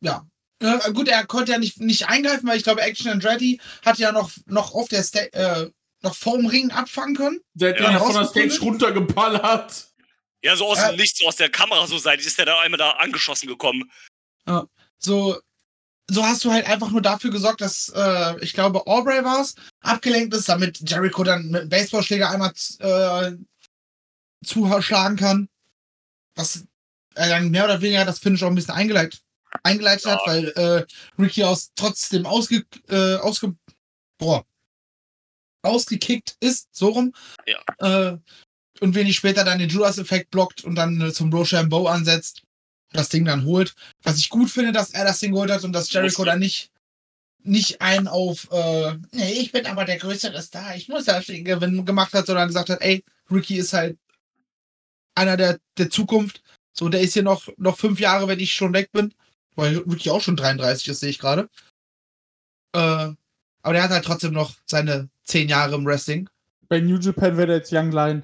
[0.00, 0.24] Ja.
[0.60, 3.98] Äh, gut, er konnte ja nicht, nicht eingreifen, weil ich glaube, Action and Ready hat
[3.98, 5.70] ja noch, noch auf der Sta äh,
[6.02, 7.40] noch vorm Ring abfangen können.
[7.54, 8.24] Der hat Ja, den von der.
[8.26, 9.88] Stage runtergeballert.
[10.42, 10.90] Ja, so aus Ja.
[10.92, 13.90] dem Nichts, so aus der Kamera so seitlich ist der da einmal da angeschossen gekommen.
[14.98, 15.40] So,
[16.08, 19.54] so hast du halt einfach nur dafür gesorgt, dass, äh, ich glaube, Aubrey war es,
[19.80, 23.32] abgelenkt ist, damit Jericho dann mit dem Baseballschläger einmal äh,
[24.44, 25.48] zuschlagen kann.
[26.34, 26.64] Was
[27.14, 29.22] er dann mehr oder weniger das Finish auch ein bisschen eingeleitet,
[29.62, 30.32] eingeleitet hat, Ja.
[30.32, 30.84] weil äh,
[31.20, 33.54] Ricky aus trotzdem ausge, äh, ausge,
[34.18, 34.44] boah,
[35.62, 37.14] ausgekickt ist, so rum.
[37.46, 38.10] Ja.
[38.12, 38.18] Äh,
[38.80, 42.42] und wenig später dann den Judas-Effekt blockt und dann äh, zum Rochambeau ansetzt,
[42.92, 43.74] das Ding dann holt.
[44.02, 46.70] Was ich gut finde, dass er das Ding geholt hat und dass Jericho dann nicht,
[47.42, 51.44] nicht einen auf, äh, nee, ich bin aber der größere Star, ich muss das Ding
[51.44, 53.96] gewinnen, gemacht hat, sondern gesagt hat, ey, Ricky ist halt
[55.16, 56.42] einer der, der Zukunft.
[56.72, 59.14] So, der ist hier noch, noch fünf Jahre, wenn ich schon weg bin.
[59.54, 61.48] Weil Ricky auch schon 33 ist, sehe ich gerade.
[62.74, 63.12] Äh,
[63.62, 66.28] aber der hat halt trotzdem noch seine zehn Jahre im Wrestling.
[66.68, 68.22] Bei New Japan wäre der jetzt Young Lion.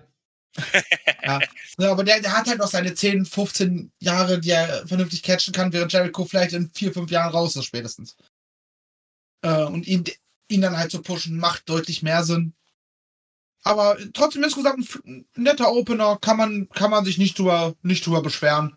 [1.78, 5.55] Ja, aber der, der hat halt noch seine 10, 15 Jahre, die er vernünftig catchen
[5.55, 8.16] kann, während Jericho vielleicht in vier, fünf Jahren raus ist, spätestens.
[9.42, 10.05] Äh, und ihn,
[10.48, 12.55] ihn dann halt zu pushen, macht deutlich mehr Sinn.
[13.62, 18.22] Aber trotzdem insgesamt ein, netter Opener, kann man, kann man sich nicht drüber, nicht drüber
[18.22, 18.77] beschweren,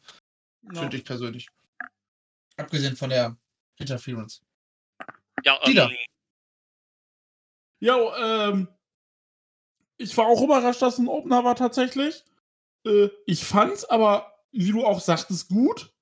[0.72, 1.48] finde ich persönlich.
[2.58, 3.36] Abgesehen von der
[3.78, 4.42] Interference.
[5.44, 5.90] Ja, Wieder.
[5.90, 5.98] ähm,
[7.80, 8.68] Ja, ähm,
[9.98, 12.24] ich war auch überrascht, dass ein Opener war tatsächlich.
[12.86, 15.94] Äh, ich fand's aber, wie du auch sagtest, gut.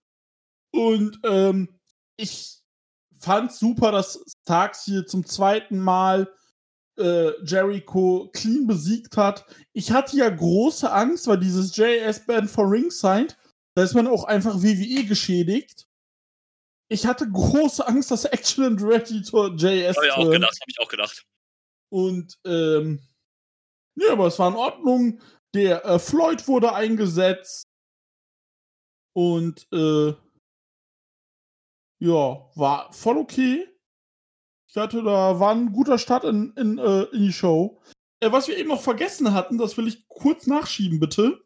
[0.72, 1.80] Und ähm,
[2.17, 2.62] ich
[3.17, 6.34] fand's super, dass Starks hier zum zweiten Mal
[6.98, 9.46] äh, Jericho clean besiegt hat.
[9.74, 13.36] Ich hatte ja große Angst, weil dieses JS-Band for Ringside,
[13.76, 15.88] da ist man auch einfach WWE geschädigt.
[16.90, 20.68] Ich hatte große Angst, dass Action and Ready to JS hab ich auch gedacht, hab
[20.68, 21.26] ich auch gedacht.
[21.92, 23.00] Und ähm,
[23.96, 25.22] ja, aber es war in Ordnung.
[25.56, 27.68] Der äh, Floyd wurde eingesetzt.
[29.16, 30.14] Und äh,
[32.00, 33.73] ja, war voll okay.
[34.76, 37.80] Ich hatte da war ein guter Start in, in, äh, in die Show.
[38.20, 41.46] Äh, was wir eben noch vergessen hatten, das will ich kurz nachschieben, bitte.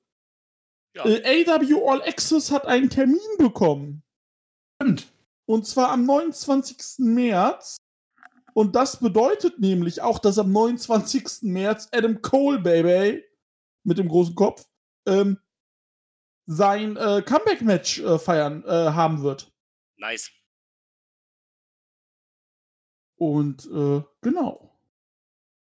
[0.95, 1.05] Ja.
[1.05, 4.01] Äh, AW All Access hat einen Termin bekommen.
[4.81, 5.07] Stimmt.
[5.45, 6.99] Und zwar am 29.
[6.99, 7.75] März.
[8.53, 11.41] Und das bedeutet nämlich auch, dass am 29.
[11.41, 13.25] März Adam Cole, Baby,
[13.83, 14.65] mit dem großen Kopf,
[15.05, 15.37] ähm,
[16.45, 19.51] sein äh, Comeback-Match äh, feiern äh, haben wird.
[19.97, 20.31] Nice.
[23.17, 24.73] Und äh, genau.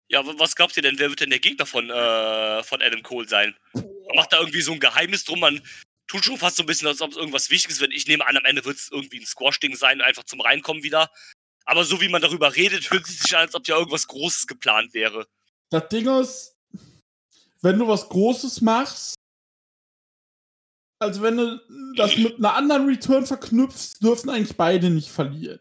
[0.09, 3.03] Ja, wa- was glaubt ihr denn, wer wird denn der Gegner von, äh, von Adam
[3.03, 3.55] Cole sein?
[3.73, 5.61] Man macht da irgendwie so ein Geheimnis drum, man
[6.07, 7.93] tut schon fast so ein bisschen, als ob es irgendwas Wichtiges wird.
[7.93, 11.11] Ich nehme an, am Ende wird es irgendwie ein Squash-Ding sein, einfach zum Reinkommen wieder.
[11.65, 14.47] Aber so wie man darüber redet, hört es sich an, als ob ja irgendwas Großes
[14.47, 15.27] geplant wäre.
[15.69, 16.57] Das Ding ist,
[17.61, 19.13] wenn du was Großes machst,
[20.97, 25.59] also wenn du das mit einer anderen Return verknüpfst, dürfen eigentlich beide nicht verlieren.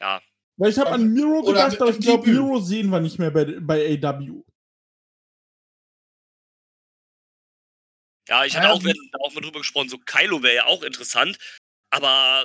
[0.00, 0.22] Ja.
[0.58, 2.28] Weil ich habe an Miro gedacht, mit aber ich glaube.
[2.28, 4.42] Miro sehen wir nicht mehr bei, bei AW.
[8.28, 10.82] Ja, ich hatte Ja, auch, da auch mal drüber gesprochen, so Kylo wäre ja auch
[10.82, 11.38] interessant,
[11.90, 12.44] aber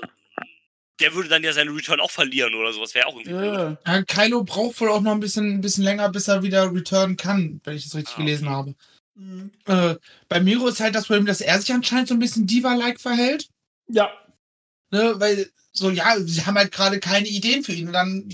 [0.99, 3.45] der würde dann ja seinen Return auch verlieren oder sowas, wäre auch irgendwie.
[3.47, 3.77] Ja.
[3.85, 7.17] Ja, Kylo braucht wohl auch noch ein bisschen, ein bisschen länger, bis er wieder returnen
[7.17, 8.55] kann, wenn ich das richtig Ah, gelesen okay.
[8.55, 8.75] habe.
[9.15, 9.51] Mhm.
[9.65, 9.95] Äh,
[10.29, 13.49] bei Miro ist halt das Problem, dass er sich anscheinend so ein bisschen Diva-like verhält.
[13.87, 14.11] Ja.
[14.93, 17.87] Ne, weil so, ja, sie haben halt gerade keine Ideen für ihn.
[17.87, 18.29] Und dann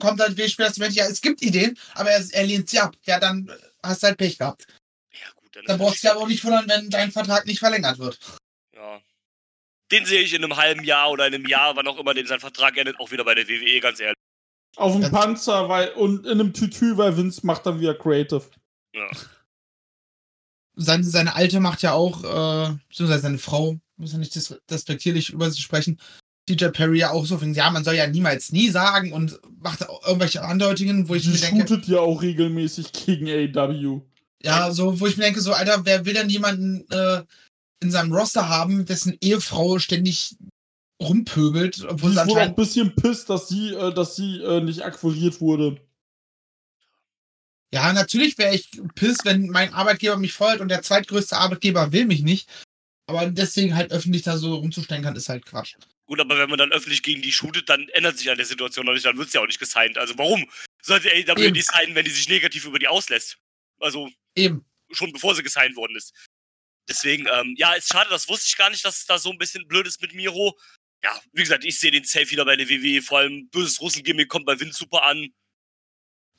[0.00, 2.80] kommt halt wenig später das Moment, ja, es gibt Ideen, aber er, er lehnt sie
[2.80, 2.96] ab.
[3.04, 3.48] Ja, dann
[3.80, 4.66] hast du halt Pech gehabt.
[5.12, 7.60] Ja, gut, dann, Dann brauchst du dich aber auch nicht wundern, wenn dein Vertrag nicht
[7.60, 8.18] verlängert wird.
[8.74, 9.00] Ja.
[9.92, 12.26] Den sehe ich in einem halben Jahr oder in einem Jahr, wann auch immer den
[12.26, 14.16] sein Vertrag endet, auch wieder bei der WWE, ganz ehrlich.
[14.74, 18.50] Auf dem Panzer weil, und in einem Tütü, weil Vince macht dann wieder Creative.
[18.96, 19.08] Ja.
[20.82, 24.36] Seine, seine Alte macht ja auch, äh, beziehungsweise seine Frau, muss ja nicht
[24.70, 25.98] respektierlich über sie sprechen,
[26.48, 29.88] DJ Perry ja auch so, von, ja, man soll ja niemals nie sagen und macht
[29.88, 34.00] auch irgendwelche Andeutungen, wo ich Die mir denke, shootet ja auch regelmäßig gegen AW.
[34.42, 37.22] Ja, so, wo ich mir denke, so, Alter, wer will denn jemanden äh,
[37.82, 40.36] in seinem Roster haben, dessen Ehefrau ständig
[41.00, 44.84] rumpöbelt, obwohl sie wohl auch ein bisschen pisst, dass sie, äh, dass sie äh, nicht
[44.84, 45.80] akquiriert wurde.
[47.72, 52.06] Ja, natürlich wäre ich piss, wenn mein Arbeitgeber mich feuert und der zweitgrößte Arbeitgeber will
[52.06, 52.48] mich nicht.
[53.06, 55.74] Aber deswegen halt öffentlich da so rumzustellen kann, ist halt Quatsch.
[56.06, 58.86] Gut, aber wenn man dann öffentlich gegen die shootet, dann ändert sich an der Situation
[58.86, 59.98] noch nicht, dann wird es ja auch nicht gesigned.
[59.98, 60.48] Also warum
[60.82, 63.38] sollte AEW die signen, wenn die sich negativ über die auslässt?
[63.78, 64.64] Also Eben.
[64.90, 66.12] schon bevor sie gesigned worden ist.
[66.88, 69.38] Deswegen, ähm, ja, ist schade, das wusste ich gar nicht, dass es da so ein
[69.38, 70.58] bisschen blöd ist mit Miro.
[71.04, 74.28] Ja, wie gesagt, ich sehe den Safe wieder bei der WWE, vor allem böses Russen-Gimmick
[74.28, 75.32] kommt bei Vince super an.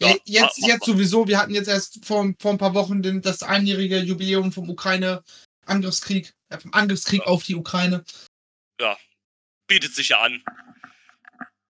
[0.02, 1.28] Ja, Ja, jetzt, jetzt sowieso.
[1.28, 6.34] Wir hatten jetzt erst vor, vor ein paar Wochen den, das einjährige Jubiläum vom Ukraine-Angriffskrieg,
[6.50, 8.04] äh, vom Angriffskrieg auf die Ukraine.
[9.68, 10.44] bietet sich ja an.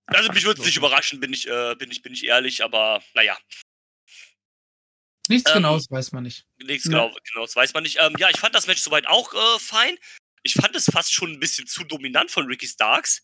[0.06, 3.02] Also mich würde es nicht überraschen, bin ich, äh, bin ich, bin ich ehrlich, aber
[3.14, 3.36] naja,
[5.28, 6.46] Nichts Ähm, Genaues weiß man nicht.
[6.58, 6.90] nichts Ja.
[6.90, 7.98] genau, genau, das weiß man nicht.
[8.00, 9.96] Ähm, ja, ich fand das Match soweit auch äh, fein.
[10.42, 13.22] Ich fand es fast schon ein bisschen zu dominant von Ricky Starks.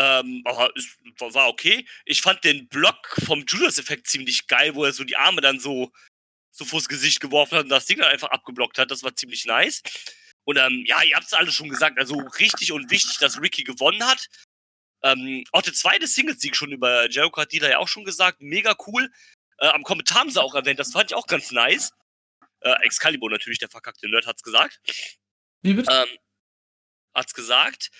[0.00, 1.86] Ähm, aber es war okay.
[2.06, 5.92] Ich fand den Block vom Judas-Effekt ziemlich geil, wo er so die Arme dann so,
[6.50, 8.90] so vors Gesicht geworfen hat und das Ding dann einfach abgeblockt hat.
[8.90, 9.82] Das war ziemlich nice.
[10.44, 13.62] Und ähm, ja, ihr habt es alle schon gesagt, also richtig und wichtig, dass Ricky
[13.62, 14.26] gewonnen hat.
[15.02, 18.40] Ähm, auch der zweite Singles-Sieg schon über Jericho hat die da ja auch schon gesagt,
[18.40, 19.12] mega cool.
[19.58, 21.92] Äh, am Kommentar haben sie auch erwähnt, das fand ich auch ganz nice.
[22.60, 24.80] Äh, Excalibur natürlich, der verkackte Nerd, hat's gesagt.
[25.60, 25.92] Wie bitte?
[25.92, 26.18] Ähm,
[27.14, 27.90] hat's gesagt.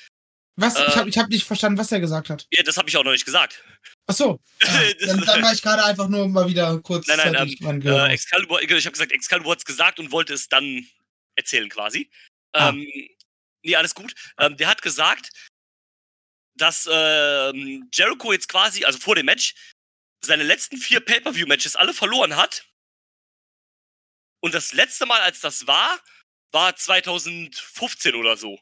[0.61, 0.75] Was?
[0.75, 2.46] ich äh, habe ich hab nicht verstanden, was er gesagt hat.
[2.51, 3.62] Ja, das habe ich auch noch nicht gesagt.
[4.07, 4.40] Ach so.
[4.61, 7.83] Das- dann, dann war ich gerade einfach nur mal wieder kurz Nein, nein, zeitig dran
[7.83, 8.12] Äh.
[8.12, 10.87] Excalibur, ich habe gesagt, Excalibur hat's gesagt und wollte es dann
[11.37, 12.11] erzählen quasi.
[12.53, 12.70] Ah.
[12.70, 12.87] Ähm,
[13.62, 14.14] nee, alles gut.
[14.38, 15.31] Ähm, der hat gesagt,
[16.57, 19.55] dass ähm, Jericho jetzt quasi, also vor dem Match,
[20.23, 22.66] seine letzten vier Pay-Per-View-Matches alle verloren hat.
[24.42, 25.99] Und das letzte Mal, als das war,
[26.53, 28.59] war 2015 oder so.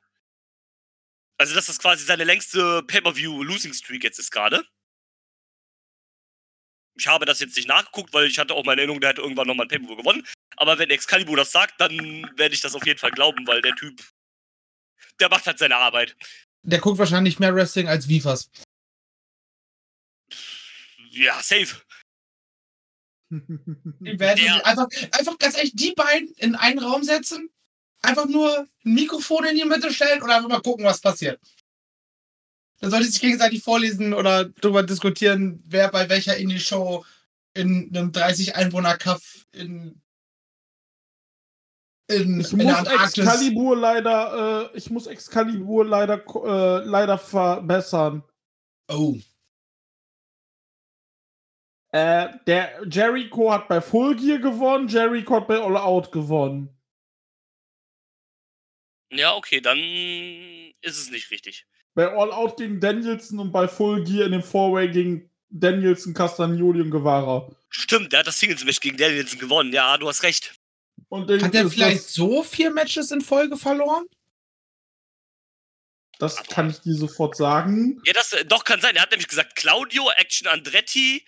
[1.38, 4.66] Also, dass das quasi seine längste Pay-Per-View-Losing-Streak jetzt ist gerade.
[6.96, 9.46] Ich habe das jetzt nicht nachgeguckt, weil ich hatte auch meine Erinnerung, der hätte irgendwann
[9.46, 10.26] nochmal ein Pay-Per-View gewonnen.
[10.56, 11.96] Aber wenn Excalibur das sagt, dann
[12.36, 14.02] werde ich das auf jeden Fall glauben, weil der Typ,
[15.20, 16.16] der macht halt seine Arbeit.
[16.64, 18.50] Der guckt wahrscheinlich mehr Wrestling als Vivas.
[21.10, 21.80] Ja, safe.
[23.30, 27.48] Werden Der- einfach, einfach ganz ehrlich, die beiden in einen Raum setzen,
[28.02, 31.40] einfach nur ein Mikrofon in die Mitte stellen und einfach mal gucken, was passiert.
[32.80, 37.04] Dann sollte sich gegenseitig vorlesen oder darüber diskutieren, wer bei welcher Indie-Show
[37.54, 40.00] in einem 30-Einwohner-Kaff in,
[42.08, 42.86] in, Ich in muss.
[42.86, 48.22] Excalibur leider, äh, ich muss Excalibur leider, äh, leider verbessern.
[48.88, 49.16] Oh.
[51.90, 56.77] Äh, der Jericho hat bei Full Gear gewonnen, Jericho hat bei All Out gewonnen.
[59.10, 61.66] Ja, okay, dann ist es nicht richtig.
[61.94, 66.82] Bei All Out gegen Danielson und bei Full Gear in dem Four-Way gegen Danielson, Castagnoli
[66.82, 67.50] und Guevara.
[67.70, 69.72] Stimmt, der hat das Singles-Match gegen Danielson gewonnen.
[69.72, 70.54] Ja, du hast recht.
[71.08, 74.04] Und den Hat er vielleicht so vier Matches in Folge verloren?
[76.18, 78.00] das kann ich dir sofort sagen.
[78.04, 78.96] Ja, das äh, doch kann sein.
[78.96, 81.24] Er hat nämlich gesagt, Claudio, Action Andretti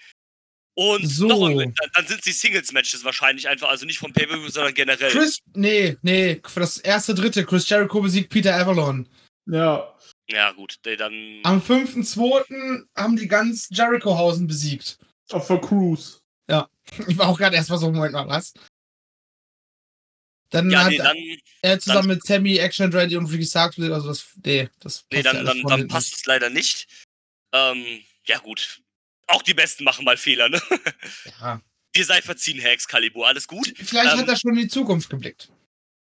[0.75, 1.27] und So.
[1.29, 5.11] noch ein- dann, dann sind die Singles-Matches wahrscheinlich einfach, also nicht vom Pay-Per-View, sondern generell.
[5.11, 7.45] Chris, nee, nee, für das erste, dritte.
[7.45, 9.09] Chris Jericho besiegt Peter Avalon.
[9.47, 9.95] Ja.
[10.29, 11.41] Ja, gut, nee, dann.
[11.43, 12.87] Am 5.2.
[12.97, 14.99] haben die ganz Jerichohausen besiegt.
[15.31, 16.19] Auf der Cruise.
[17.07, 18.53] Ich war auch gerade erstmal so, Moment mal, was?
[20.51, 21.17] Dann Ja, hat nee, dann,
[21.63, 25.27] er zusammen mit Sammy, Action Ready und Ricky Starks, also das, nee, das nee, passt
[25.27, 26.89] ja dann, alles dann, dann passt es leider nicht.
[27.53, 28.83] Ähm, ja, gut.
[29.31, 30.61] Auch die Besten machen mal Fehler, ne?
[31.41, 31.61] Ja.
[31.95, 33.73] Dir sei verziehen, Herr Excalibur, alles gut.
[33.77, 35.51] Vielleicht Ähm, hat er schon in die Zukunft geblickt.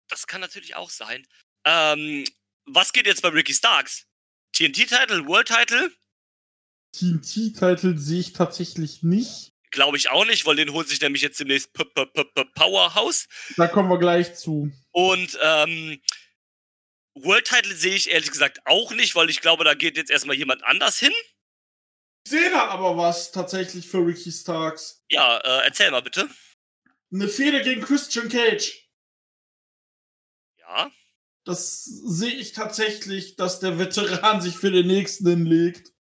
[0.08, 1.26] Das kann natürlich auch sein.
[1.64, 2.24] Ähm,
[2.66, 4.06] was geht jetzt bei Ricky Starks?
[4.52, 5.92] TNT-Title, World-Title?
[6.92, 9.52] TNT-Titel sehe ich tatsächlich nicht.
[9.70, 12.44] Glaube ich auch nicht, weil den holt sich nämlich jetzt demnächst P -P -P -P
[12.54, 13.28] Powerhouse.
[13.56, 14.72] Da kommen wir gleich zu.
[14.90, 16.00] Und ähm,
[17.14, 20.36] World Title sehe ich ehrlich gesagt auch nicht, weil ich glaube, da geht jetzt erstmal
[20.36, 21.12] jemand anders hin.
[22.24, 25.04] Ich sehe da aber was tatsächlich für Ricky Starks.
[25.10, 26.28] Ja, äh, erzähl mal bitte.
[27.12, 28.88] Eine Fehde gegen Christian Cage.
[30.58, 30.90] Ja.
[31.44, 35.92] Das sehe ich tatsächlich, dass der Veteran sich für den nächsten hinlegt.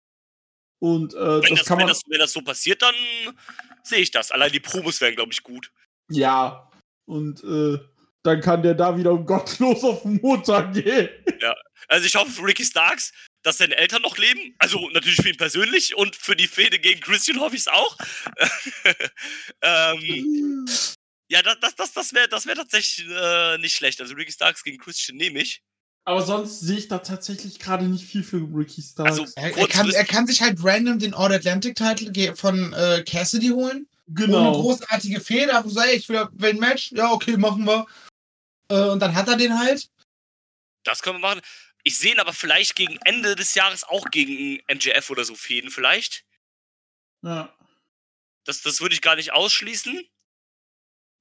[0.79, 1.93] Und äh, Wenn das das, kann wenn, man.
[1.93, 2.95] das, wenn das so passiert, dann
[3.83, 4.31] sehe ich das.
[4.31, 5.71] Allein die Promos wären, glaube ich, gut.
[6.09, 6.71] Ja.
[7.05, 7.79] Und äh,
[8.23, 11.09] dann kann der da wieder gottlos auf den Motor gehen.
[11.87, 13.11] Also ich hoffe für Ricky Starks,
[13.43, 14.55] dass seine Eltern noch leben.
[14.59, 17.97] Also natürlich für ihn persönlich und für die Fehde gegen Christian hoffe ich es auch.
[19.61, 20.65] ähm,
[21.31, 24.01] ja, das, das, das, das wäre das wär tatsächlich äh, nicht schlecht.
[24.01, 25.61] Also Ricky Starks gegen Christian nehme ich.
[26.05, 29.11] Aber sonst sehe ich da tatsächlich gerade nicht viel für Ricky Starks.
[29.19, 33.87] Also- Er, er, kann, er kann sich halt random den All-Atlantic-Title von äh, Cassidy holen.
[34.07, 34.51] Ohne genau.
[34.53, 37.85] großartige Fehler, wo sei ich will, will ein Match, ja, okay, machen wir.
[38.71, 39.87] Äh, und dann hat er den halt.
[40.83, 41.41] Das können wir machen.
[41.89, 45.71] Ich sehe ihn aber vielleicht gegen Ende des Jahres auch gegen MJF oder so Fäden
[45.71, 46.23] vielleicht.
[47.23, 47.51] Ja.
[48.45, 49.99] Das, das würde ich gar nicht ausschließen.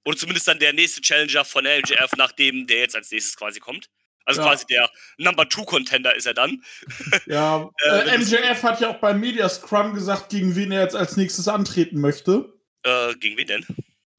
[0.04, 3.88] Oder zumindest dann der nächste Challenger von MJF, nachdem der jetzt als nächstes quasi kommt.
[4.26, 4.46] Also Ja.
[4.48, 6.62] quasi der Number Two Contender ist er dann.
[7.26, 10.94] Ja, Äh, äh, MJF hat ja auch beim Media Scrum gesagt, gegen wen er jetzt
[10.96, 12.52] als nächstes antreten möchte.
[12.82, 13.66] Äh, gegen wen denn?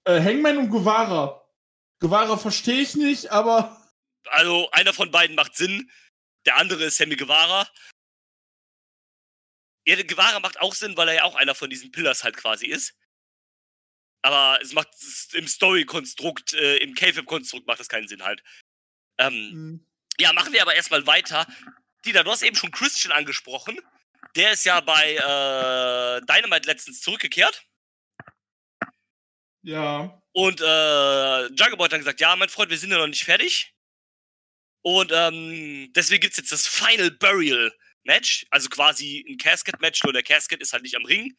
[0.06, 1.44] Äh, Hangman und Guevara.
[2.00, 3.80] Guevara verstehe ich nicht, aber
[4.32, 5.92] Also einer von beiden macht Sinn,
[6.46, 7.68] der andere ist Sammy Guevara.
[9.86, 12.38] Ja, der Guevara macht auch Sinn, weil er ja auch einer von diesen Pillars halt
[12.38, 12.96] quasi ist.
[14.22, 14.90] Aber es macht
[15.34, 18.44] im Story-Konstrukt, äh, im K-Fib-Konstrukt macht das keinen Sinn halt.
[19.18, 19.80] Ähm, mh,
[20.20, 21.48] Ja, machen wir aber erstmal weiter.
[22.06, 23.80] Dieter, du hast eben schon Christian angesprochen.
[24.36, 27.66] Der ist ja bei äh, Dynamite letztens zurückgekehrt.
[29.64, 30.16] ja.
[30.32, 33.24] Und äh, Jungle Boy hat dann gesagt, ja, mein Freund, wir sind ja noch nicht
[33.26, 33.74] fertig.
[34.82, 37.72] Und ähm, deswegen gibt's jetzt das Final Burial
[38.04, 38.46] Match.
[38.50, 41.36] Also quasi ein Casket-Match, nur der Casket ist halt nicht am Ring.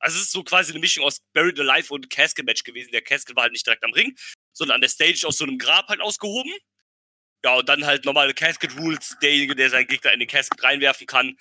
[0.00, 2.90] Also es ist so quasi eine Mischung aus Buried Alive und Casket-Match gewesen.
[2.90, 4.16] Der Casket war halt nicht direkt am Ring,
[4.52, 6.52] sondern an der Stage aus so einem Grab halt ausgehoben.
[7.44, 9.16] Ja, und dann halt normale Casket-Rules.
[9.22, 11.38] Derjenige, der seinen Gegner in den Casket reinwerfen kann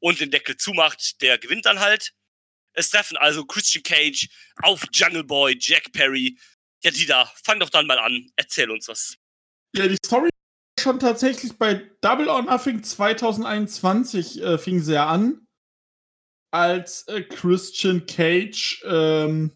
[0.00, 2.12] und den Deckel zumacht, der gewinnt dann halt.
[2.72, 4.28] Es treffen also Christian Cage
[4.62, 6.38] auf Jungle Boy, Jack Perry.
[6.82, 8.30] Ja, Dieter, fang doch dann mal an.
[8.36, 9.16] Erzähl uns was.
[9.74, 10.28] Ja, die Story
[10.78, 15.46] schon tatsächlich bei Double or Nothing 2021 äh, fing sie ja an,
[16.50, 19.52] als äh, Christian Cage ähm,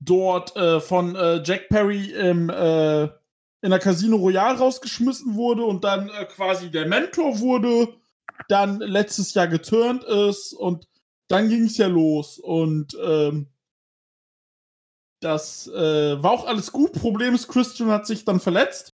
[0.00, 5.84] dort äh, von äh, Jack Perry im, äh, in der Casino Royale rausgeschmissen wurde und
[5.84, 7.94] dann äh, quasi der Mentor wurde,
[8.48, 10.88] dann letztes Jahr geturnt ist und
[11.28, 13.48] dann ging es ja los und ähm,
[15.20, 16.92] das äh, war auch alles gut.
[16.92, 18.97] Problem ist, Christian hat sich dann verletzt.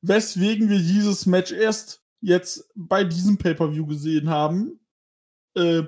[0.00, 4.80] Weswegen wir dieses Match erst jetzt bei diesem Pay-Per-View gesehen haben.
[5.56, 5.82] Äh,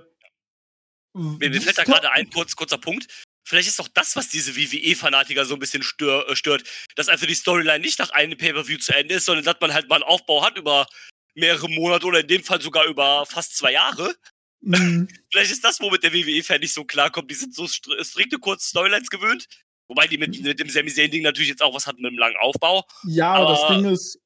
[1.12, 3.06] Mir, mir fällt da gerade ein, kurz, kurzer Punkt.
[3.44, 6.62] Vielleicht ist doch das, was diese WWE-Fanatiker so ein bisschen stör, äh, stört,
[6.94, 9.88] dass einfach die Storyline nicht nach einem Pay-Per-View zu Ende ist, sondern dass man halt
[9.88, 10.86] mal einen Aufbau hat über
[11.34, 14.14] mehrere Monate oder in dem Fall sogar über fast zwei Jahre.
[14.60, 17.30] Mm, Vielleicht ist das, womit der WWE-Fan nicht so klarkommt.
[17.30, 19.48] Die sind so str strikte kurze Storylines gewöhnt.
[19.90, 22.36] Wobei die mit, mit dem Sami Zayn-Ding natürlich jetzt auch was hatten mit einem langen
[22.40, 22.84] Aufbau.
[23.04, 24.20] ja, aber das Ding ist,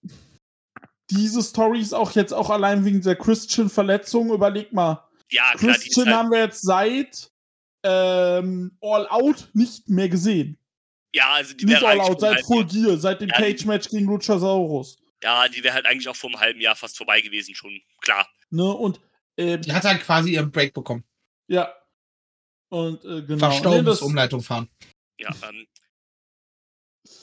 [1.10, 4.30] diese Story ist auch jetzt auch allein wegen der Christian-Verletzung.
[4.30, 7.30] Überleg mal, Ja, klar, Christian halt, haben wir jetzt seit
[7.82, 10.58] ähm, All Out nicht mehr gesehen.
[11.14, 14.98] ja, also die Nicht All Out, seit Full Gear, seit dem Ja, Cage-Match gegen Luchasaurus.
[15.22, 17.80] Ja, die wäre halt eigentlich auch vor einem halben Jahr fast vorbei gewesen schon.
[18.02, 18.28] Klar.
[18.50, 18.64] Ne?
[18.64, 19.00] Und
[19.38, 21.04] ähm, Die hat halt quasi ihren Break bekommen.
[21.48, 21.72] ja.
[22.70, 23.22] Und äh, genau.
[23.22, 24.68] Nee, das, Verstaubensumleitung fahren.
[25.18, 25.66] Ja, ähm.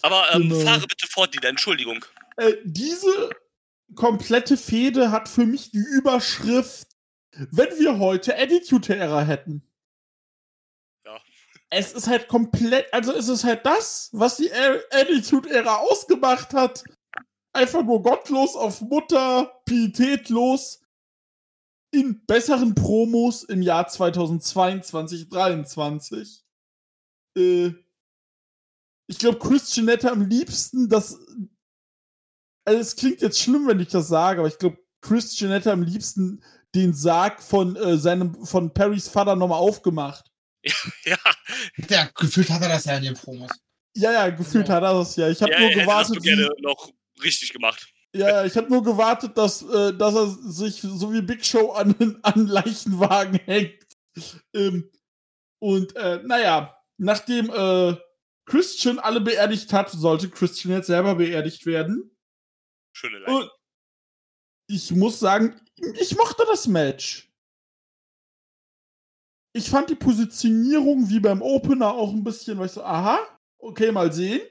[0.01, 0.60] Aber ähm, Genau.
[0.62, 2.06] fahre bitte fort, Dieter, Entschuldigung.
[2.38, 3.30] äh, diese
[3.95, 6.88] komplette Fehde hat für mich die Überschrift,
[7.34, 9.67] wenn wir heute Attitude Era hätten.
[11.06, 11.19] Ja.
[11.69, 16.84] Es ist halt komplett, also es ist halt das, was die Attitude Era ausgemacht hat.
[17.54, 20.80] Einfach nur gottlos auf Mutter, pietätlos.
[21.93, 26.45] In besseren Promos im Jahr 2022, 2023.
[27.38, 27.72] Äh,
[29.08, 31.20] ich glaube, Christian hätte am liebsten das.
[32.65, 35.82] Also, es klingt jetzt schlimm, wenn ich das sage, aber ich glaube, Christian hätte am
[35.82, 36.44] liebsten
[36.76, 40.26] den Sarg von äh, seinem von Perrys Vater nochmal aufgemacht.
[41.06, 41.17] Ja,
[41.89, 43.50] Der gefühlt hat er das ja in den Promos.
[43.96, 44.76] Ja, ja, gefühlt Ja.
[44.76, 45.28] hat er das ja.
[45.30, 46.91] Ich habe ja, nur hätte das gewartet, so gerne noch
[47.24, 47.91] richtig gemacht.
[48.13, 51.72] ja, ja, ich habe nur gewartet, dass, äh, dass er sich so wie Big Show
[51.72, 53.84] an an Leichenwagen hängt.
[54.54, 54.89] Ähm,
[55.60, 57.96] und äh, naja, nachdem äh,
[58.46, 62.16] Christian alle beerdigt hat, sollte Christian jetzt selber beerdigt werden.
[62.96, 63.36] Schöne Line.
[63.38, 63.52] Und
[64.68, 65.60] ich muss sagen,
[66.00, 67.30] ich mochte das Match.
[69.54, 73.20] Ich fand die Positionierung wie beim Opener auch ein bisschen, weil ich so, aha,
[73.58, 74.42] okay, mal sehen.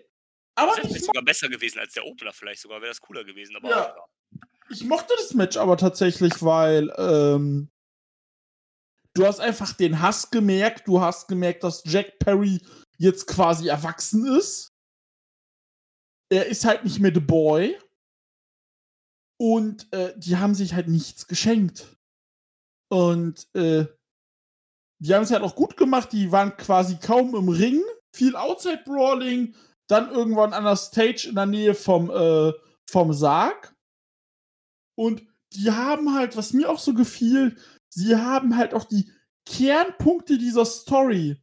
[0.57, 3.57] Aber Das wäre sogar besser gewesen als der Opener, vielleicht sogar wäre das cooler gewesen.
[3.57, 3.97] Aber Ja.
[4.69, 7.71] ich mochte das Match aber tatsächlich, weil ähm,
[9.14, 10.87] du hast einfach den Hass gemerkt.
[10.87, 12.61] Du hast gemerkt, dass Jack Perry
[12.99, 14.73] jetzt quasi erwachsen ist.
[16.33, 17.79] Er ist halt nicht mehr The Boy.
[19.40, 21.96] Und äh, die haben sich halt nichts geschenkt.
[22.90, 23.87] Und äh,
[25.03, 26.12] die haben es halt auch gut gemacht.
[26.12, 27.83] Die waren quasi kaum im Ring.
[28.14, 29.54] Viel Outside Brawling.
[29.88, 32.52] Dann irgendwann an der Stage in der Nähe vom, äh,
[32.88, 33.75] vom Sarg.
[34.96, 37.56] Und die haben halt, was mir auch so gefiel,
[37.91, 39.13] sie haben halt auch die
[39.45, 41.43] Kernpunkte dieser Story,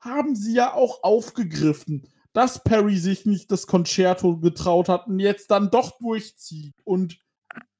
[0.00, 2.08] haben sie ja auch aufgegriffen.
[2.32, 6.76] Dass Perry sich nicht das Concerto getraut hat und jetzt dann doch durchzieht.
[6.84, 7.18] Und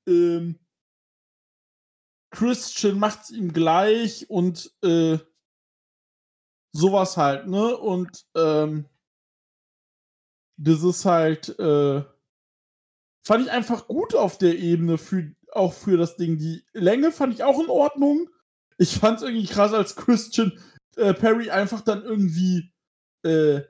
[0.09, 0.59] ähm,
[2.31, 5.19] Christian macht's ihm gleich und äh,
[6.73, 7.77] sowas halt, ne?
[7.77, 8.89] Und ähm,
[10.57, 12.05] das ist halt, äh,
[13.25, 16.38] fand ich einfach gut auf der Ebene für auch für das Ding.
[16.38, 18.28] Die Länge fand ich auch in Ordnung.
[18.78, 20.59] Ich fand es irgendwie krass, als Christian
[20.96, 22.72] äh, Perry einfach dann irgendwie
[23.24, 23.62] äh,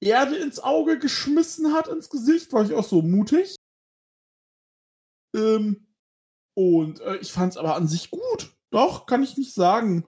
[0.00, 2.52] Erde ins Auge geschmissen hat, ins Gesicht.
[2.52, 3.56] War ich auch so mutig.
[5.34, 5.86] Ähm,
[6.54, 8.52] und äh, ich fand es aber an sich gut.
[8.70, 10.06] Doch, kann ich nicht sagen.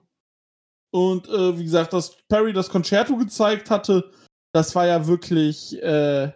[0.91, 4.11] Und äh, wie gesagt, dass Perry das Concerto gezeigt hatte,
[4.53, 6.31] das war ja wirklich, äh,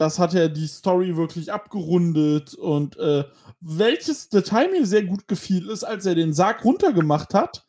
[0.00, 2.54] das hat ja die Story wirklich abgerundet.
[2.54, 3.24] Und äh,
[3.60, 7.66] welches Detail mir sehr gut gefiel, ist, als er den Sarg runtergemacht hat,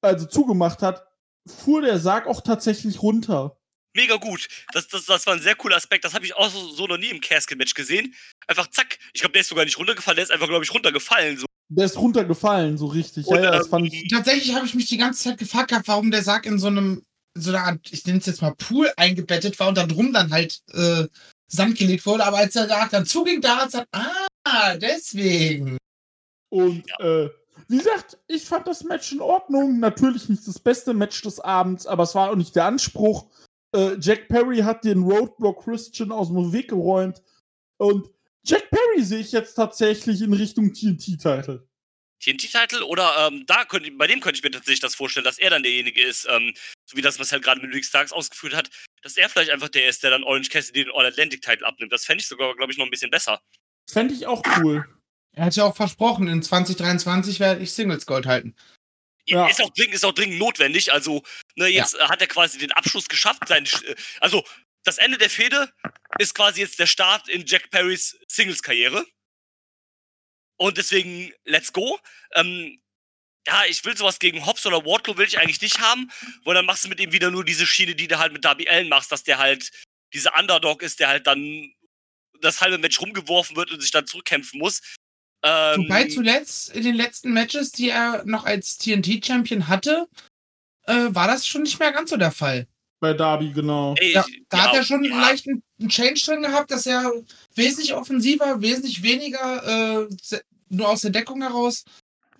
[0.00, 1.06] also zugemacht hat,
[1.46, 3.58] fuhr der Sarg auch tatsächlich runter.
[3.94, 4.48] Mega gut.
[4.72, 6.06] Das, das, das war ein sehr cooler Aspekt.
[6.06, 8.14] Das habe ich auch so, so noch nie im Casket-Match gesehen.
[8.46, 8.98] Einfach zack.
[9.12, 11.36] Ich glaube, der ist sogar nicht runtergefallen, der ist einfach, glaube ich, runtergefallen.
[11.36, 11.44] So.
[11.68, 13.26] Der ist runtergefallen, so richtig.
[13.26, 14.08] Und, ja, ja, das fand ich.
[14.08, 17.04] Tatsächlich habe ich mich die ganze Zeit gefragt gehabt, warum der Sarg in so einem,
[17.34, 20.32] so einer Art, ich nenne es jetzt mal Pool eingebettet war und dann drum dann
[20.32, 21.06] halt äh,
[21.52, 22.24] Sand gelegt wurde.
[22.24, 23.86] Aber als der Sarg dann zuging, da hat es dann,
[24.44, 25.78] ah, deswegen.
[26.50, 27.24] Und, ja.
[27.24, 27.30] äh,
[27.68, 29.78] wie gesagt, ich fand das Match in Ordnung.
[29.78, 33.26] Natürlich nicht das beste Match des Abends, aber es war auch nicht der Anspruch.
[33.74, 37.22] Äh, Jack Perry hat den Roadblock Christian aus dem Weg geräumt.
[37.78, 38.10] Und
[38.44, 41.66] Jack Perry sehe ich jetzt tatsächlich in Richtung TNT-Title.
[42.20, 45.50] TNT-Title oder ähm, da könnte, bei dem könnte ich mir tatsächlich das vorstellen, dass er
[45.50, 46.54] dann derjenige ist, ähm,
[46.86, 48.70] so wie das was halt gerade mit Rick Starks ausgeführt hat,
[49.02, 51.92] dass er vielleicht einfach der ist, der dann Orange Cassidy den All-Atlantic-Title abnimmt.
[51.92, 53.42] Das fände ich sogar, glaube ich, noch ein bisschen besser.
[53.90, 54.88] Fände ich auch cool.
[55.34, 58.54] Er hat ja auch versprochen, in 2023 werde ich Singles Gold halten.
[59.26, 59.46] Ja.
[59.48, 60.92] Ist, auch dringend, ist auch dringend notwendig.
[60.92, 61.22] Also,
[61.56, 62.08] ne, jetzt ja.
[62.08, 63.46] hat er quasi den Abschluss geschafft.
[63.48, 63.66] Sein,
[64.20, 64.44] also,
[64.84, 65.72] das Ende der Fehde
[66.18, 69.06] ist quasi jetzt der Start in Jack Perrys Singles-Karriere.
[70.58, 71.98] Und deswegen, let's go.
[72.34, 72.81] Ähm,
[73.46, 76.10] ja, ich will sowas gegen Hobbs oder Wardlow will ich eigentlich nicht haben,
[76.44, 78.68] weil dann machst du mit ihm wieder nur diese Schiene, die du halt mit Darby
[78.68, 79.70] Allen machst, dass der halt
[80.14, 81.72] dieser Underdog ist, der halt dann
[82.40, 84.80] das halbe Match rumgeworfen wird und sich dann zurückkämpfen muss.
[85.42, 90.06] Ähm, Wobei zuletzt in den letzten Matches, die er noch als TNT-Champion hatte,
[90.84, 92.66] äh, war das schon nicht mehr ganz so der Fall.
[93.00, 93.96] Bei Darby, genau.
[93.98, 95.10] Ey, ja, da ja, hat er schon ja.
[95.10, 97.10] einen leichten Change drin gehabt, dass er
[97.56, 101.84] wesentlich offensiver, wesentlich weniger äh, nur aus der Deckung heraus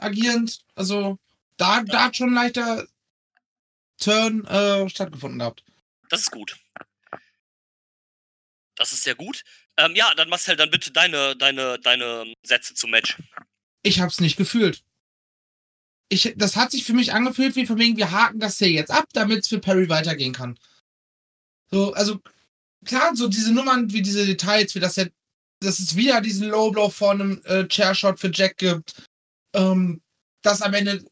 [0.03, 0.61] agierend.
[0.75, 1.19] Also
[1.57, 2.87] da, da hat schon ein leichter
[3.99, 5.65] Turn äh, stattgefunden gehabt.
[6.09, 6.57] Das ist gut.
[8.77, 9.45] Das ist sehr gut.
[9.77, 13.17] Ähm, ja, dann Marcel, dann bitte deine, deine, deine Sätze zum Match.
[13.83, 14.83] Ich hab's nicht gefühlt.
[16.09, 18.91] Ich, das hat sich für mich angefühlt, wie von wegen, wir haken das hier jetzt
[18.91, 20.59] ab, damit es für Perry weitergehen kann.
[21.71, 22.21] So, also,
[22.85, 25.07] klar, so diese Nummern, wie diese Details, wie das ja,
[25.61, 29.09] dass es wieder diesen Low Blow vor einem äh, Chairshot für Jack gibt,
[29.55, 30.03] ähm,
[30.43, 31.05] dass am Ende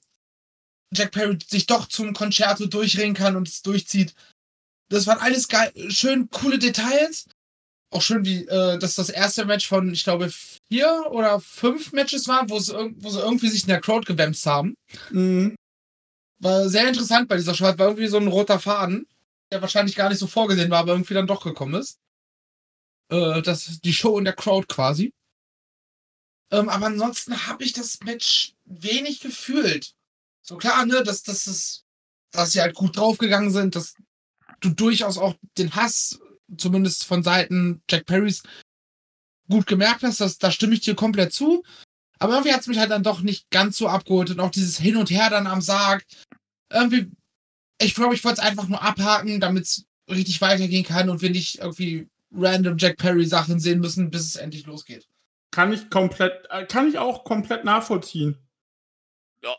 [0.92, 4.14] Jack Perry sich doch zum Concerto durchringen kann und es durchzieht.
[4.88, 7.26] Das waren alles geil, schön coole Details
[7.90, 12.28] auch schön, wie äh, dass das erste Match von, ich glaube, vier oder fünf Matches
[12.28, 14.74] war, wo, es, wo sie irgendwie sich in der Crowd gewämst haben.
[15.10, 15.56] Mhm.
[16.38, 17.64] War sehr interessant bei dieser Show.
[17.64, 19.06] War irgendwie so ein roter Faden,
[19.52, 21.98] der wahrscheinlich gar nicht so vorgesehen war, aber irgendwie dann doch gekommen ist.
[23.10, 25.12] Äh, das, die Show in der Crowd quasi.
[26.50, 29.94] Ähm, aber ansonsten habe ich das Match wenig gefühlt.
[30.42, 31.84] So klar, ne, dass, dass, dass,
[32.32, 33.94] dass sie halt gut draufgegangen sind, dass
[34.60, 36.18] du durchaus auch den Hass
[36.56, 38.42] zumindest von Seiten Jack Perrys
[39.48, 41.62] gut gemerkt hast, dass, da stimme ich dir komplett zu.
[42.18, 44.78] Aber irgendwie hat es mich halt dann doch nicht ganz so abgeholt und auch dieses
[44.78, 46.04] Hin und Her dann am Sarg.
[46.70, 47.10] Irgendwie,
[47.80, 51.30] ich glaube, ich wollte es einfach nur abhaken, damit es richtig weitergehen kann und wir
[51.30, 55.08] nicht irgendwie random Jack Perry Sachen sehen müssen, bis es endlich losgeht.
[55.50, 58.38] Kann ich komplett, äh, kann ich auch komplett nachvollziehen.
[59.42, 59.56] Ja.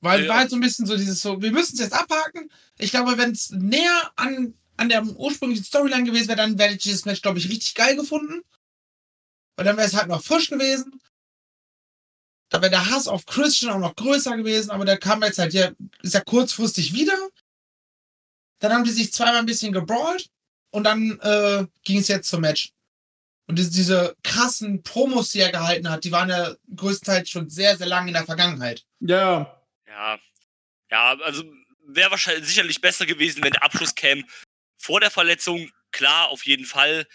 [0.00, 0.28] Weil ja.
[0.28, 2.50] war halt so ein bisschen so dieses so, wir müssen es jetzt abhaken.
[2.78, 6.82] Ich glaube, wenn es näher an an der ursprünglichen Storyline gewesen wäre, dann wäre ich
[6.82, 8.42] dieses Match, glaube ich, richtig geil gefunden.
[9.56, 11.00] Und dann wäre es halt noch frisch gewesen.
[12.48, 15.54] Da wäre der Hass auf Christian auch noch größer gewesen, aber der kam jetzt halt
[15.54, 15.70] ja,
[16.02, 17.16] ist ja kurzfristig wieder.
[18.58, 20.30] Dann haben die sich zweimal ein bisschen gebrawlt
[20.70, 22.72] und dann äh, ging es jetzt zum Match.
[23.48, 27.76] Und diese, diese krassen Promos, die er gehalten hat, die waren ja größtenteils schon sehr,
[27.76, 28.84] sehr lange in der Vergangenheit.
[29.00, 29.60] Ja.
[29.86, 30.18] Ja.
[30.90, 31.42] Ja, also
[31.86, 34.24] wäre wahrscheinlich sicherlich besser gewesen, wenn der Abschluss käme
[34.82, 37.06] vor der Verletzung, klar, auf jeden Fall,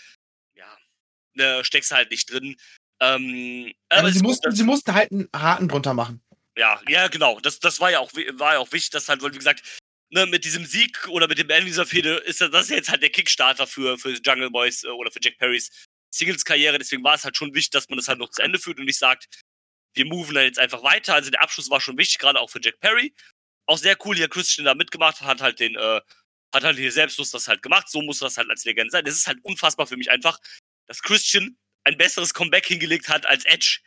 [0.56, 0.78] ja,
[1.34, 2.56] ne, steckst halt nicht drin.
[3.00, 6.22] Ähm, aber sie, mussten, sie mussten halt einen Haken drunter machen.
[6.58, 7.40] Ja, ja, genau.
[7.40, 9.62] Das, das war ja auch, war ja auch wichtig, dass halt, wie gesagt,
[10.10, 13.12] ne, mit diesem Sieg oder mit dem Ende dieser Fehde ist das jetzt halt der
[13.12, 15.70] Kickstarter für, für Jungle Boys äh, oder für Jack Perrys
[16.18, 16.78] Singles-Karriere.
[16.78, 18.86] Deswegen war es halt schon wichtig, dass man das halt noch zu Ende führt und
[18.86, 19.28] nicht sagt,
[19.94, 21.14] wir moven da jetzt einfach weiter.
[21.14, 23.14] Also der Abschluss war schon wichtig, gerade auch für Jack Perry.
[23.66, 26.02] Auch sehr cool, hier Christian da mitgemacht hat, halt den äh,
[26.54, 29.06] hat halt hier selbstlos das halt gemacht, so muss das halt als Legende sein.
[29.06, 30.40] Das ist halt unfassbar für mich einfach,
[30.88, 33.80] dass Christian ein besseres Comeback hingelegt hat als Edge.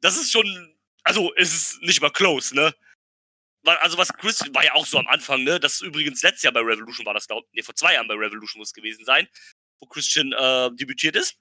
[0.00, 2.74] Das ist schon, also es ist nicht mal close, ne?
[3.64, 5.58] Also was Christian war ja auch so am Anfang, ne?
[5.58, 8.06] Das ist übrigens letztes Jahr bei Revolution war das, glaube ich, nee, vor zwei Jahren
[8.06, 9.28] bei Revolution muss es gewesen sein,
[9.80, 11.36] wo Christian äh, debütiert ist.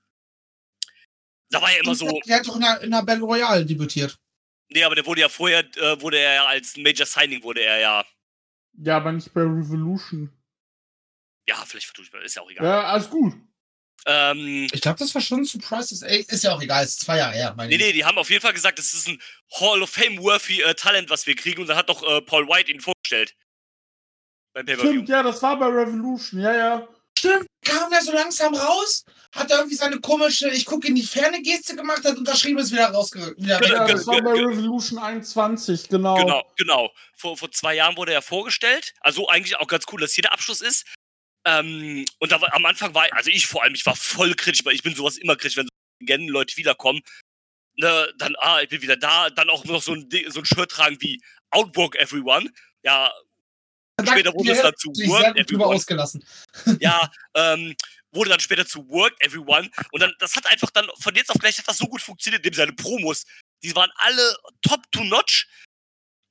[1.50, 2.20] Da war ja immer so.
[2.26, 4.18] Der hat doch in der, in der Battle Royale debütiert.
[4.70, 7.80] Nee, aber der wurde ja vorher, äh, wurde er ja als Major Signing, wurde er
[7.80, 8.06] ja.
[8.78, 10.32] Ja, aber nicht bei Revolution.
[11.48, 12.66] Ja, vielleicht vertue ich mal, ist ja auch egal.
[12.66, 13.36] Ja, alles gut.
[14.08, 16.02] Ähm, Ich glaube, das war schon Surprises.
[16.02, 17.54] Ey, ist ja auch egal, ist zwei Jahre her.
[17.56, 19.22] Meine nee, nee, die haben auf jeden Fall gesagt, das ist ein
[19.60, 21.62] Hall of Fame-worthy äh, Talent, was wir kriegen.
[21.62, 23.36] Und dann hat doch äh, Paul White ihn vorgestellt.
[24.54, 24.92] Beim Pay-Per-View.
[24.92, 26.88] Stimmt, ja, das war bei Revolution, ja, ja.
[27.66, 29.04] Kam der so langsam raus,
[29.34, 32.72] hat er irgendwie seine komische, ich gucke in die Ferne Geste gemacht, hat unterschrieben, ist
[32.72, 33.42] wieder rausgerückt.
[33.42, 36.16] Wieder Genau, Ja, das war bei Revolution 21, genau.
[36.16, 36.92] Genau, genau.
[37.18, 38.94] Vor, vor zwei Jahren wurde er vorgestellt.
[39.02, 40.86] Also eigentlich auch ganz cool, dass hier der Abschluss ist.
[41.46, 44.66] Ähm, und da war, am Anfang war, also ich vor allem, ich war voll kritisch,
[44.66, 47.02] weil ich bin sowas immer kritisch, wenn so Legenden-Leute wiederkommen.
[47.78, 50.72] Ne, dann, ah, ich bin wieder da, dann auch noch so ein, so ein Shirt
[50.72, 52.50] tragen wie Outwork Everyone.
[52.84, 53.12] Ja,
[54.04, 55.66] später wurde es dann zu Work Everyone.
[55.66, 56.24] ausgelassen.
[56.80, 57.76] ja, ähm,
[58.12, 59.70] wurde dann später zu Work Everyone.
[59.92, 62.46] Und dann, das hat einfach dann von jetzt auf gleich hat das so gut funktioniert,
[62.46, 63.26] indem seine Promos,
[63.64, 65.48] die waren alle top to notch.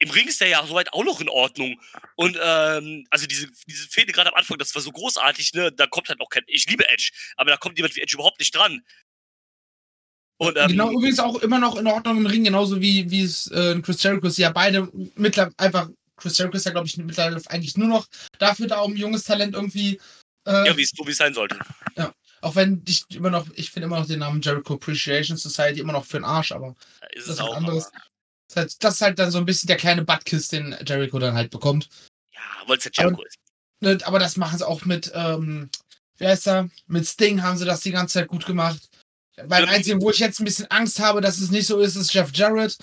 [0.01, 1.81] Im Ring ist der ja soweit auch noch in Ordnung.
[2.17, 5.73] Und ähm, also diese, diese Fehde gerade am Anfang, das war so großartig, ne?
[5.73, 6.43] Da kommt halt auch kein.
[6.47, 8.83] Ich liebe Edge, aber da kommt jemand wie Edge überhaupt nicht dran.
[10.37, 13.47] Und ähm, genau, übrigens auch immer noch in Ordnung im Ring, genauso wie, wie es
[13.53, 14.37] äh, Chris Jericho ist.
[14.37, 15.89] Ja, beide mittlerweile einfach,
[16.25, 18.07] Chris Jericho ist ja, glaube ich, mittlerweile eigentlich nur noch
[18.39, 20.01] dafür da, um junges Talent irgendwie.
[20.47, 21.59] Äh, ja, wie es so es sein sollte.
[22.41, 25.93] auch wenn ich immer noch, ich finde immer noch den Namen Jericho Appreciation Society immer
[25.93, 26.77] noch für den Arsch, aber
[27.13, 27.55] Ist Das ist auch.
[27.55, 27.89] anderes.
[27.89, 27.97] Aber,
[28.49, 31.19] das ist, halt, das ist halt dann so ein bisschen der kleine Buttkiss, den Jericho
[31.19, 31.91] dann halt bekommt.
[32.33, 33.37] ja, weil es ja Jericho ist.
[33.81, 35.69] Ne, Aber das machen sie auch mit, ähm,
[36.17, 36.71] wie heißt er?
[36.87, 38.81] Mit Sting haben sie das die ganze Zeit gut gemacht.
[39.37, 39.71] Beim Ja.
[39.71, 42.31] einzigen, wo ich jetzt ein bisschen Angst habe, dass es nicht so ist, ist Jeff
[42.33, 42.79] Jarrett.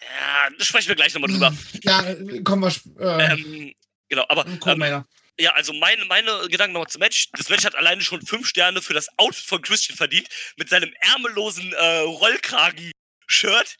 [0.00, 1.54] Ja, da sprechen wir gleich nochmal drüber.
[1.82, 2.02] Ja,
[2.44, 3.18] kommen wir.
[3.18, 3.74] Äh, ähm,
[4.08, 5.04] genau, aber ähm,
[5.38, 5.52] ja.
[5.54, 7.28] Also meine, meine Gedanken nochmal zum Match.
[7.32, 10.28] Das Match hat alleine schon fünf Sterne für das Outfit von Christian verdient.
[10.56, 13.76] Mit seinem ärmellosen äh, Rollkragen-Shirt.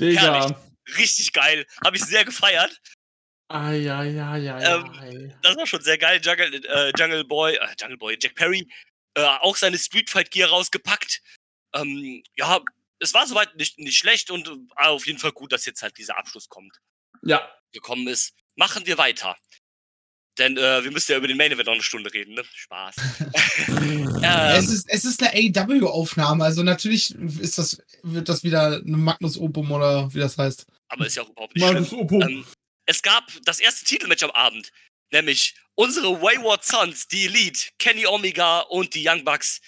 [0.00, 0.62] Digga.
[0.96, 1.66] Richtig geil.
[1.84, 2.80] Habe ich sehr gefeiert.
[3.48, 4.62] Eieieiei.
[4.62, 6.20] Ähm, Das war schon sehr geil.
[6.22, 8.68] Jungle, äh, Jungle Boy, äh, Jungle Boy, Jack Perry,
[9.14, 11.20] äh, auch seine Street Fight Gear rausgepackt.
[11.74, 12.60] Ähm, ja,
[13.00, 15.96] es war soweit nicht, nicht schlecht und äh, auf jeden Fall gut, dass jetzt halt
[15.98, 16.80] dieser Abschluss kommt,
[17.22, 17.48] ja.
[17.72, 18.34] gekommen ist.
[18.56, 19.36] Machen wir weiter.
[20.38, 22.44] Denn äh, wir müssen ja über den Main Event noch eine Stunde reden, ne?
[22.54, 22.94] Spaß.
[23.68, 28.96] ähm, es, ist, es ist eine AW-Aufnahme, also natürlich ist das, wird das wieder eine
[28.96, 30.66] Magnus Opum oder wie das heißt.
[30.88, 31.82] aber ist ja auch überhaupt nicht schlimm.
[31.82, 32.22] Markus Opum.
[32.22, 32.46] Ähm,
[32.86, 34.70] es gab das erste Titelmatch am Abend,
[35.12, 39.60] nämlich unsere Wayward Sons, die Elite, Kenny Omega und die Young Bucks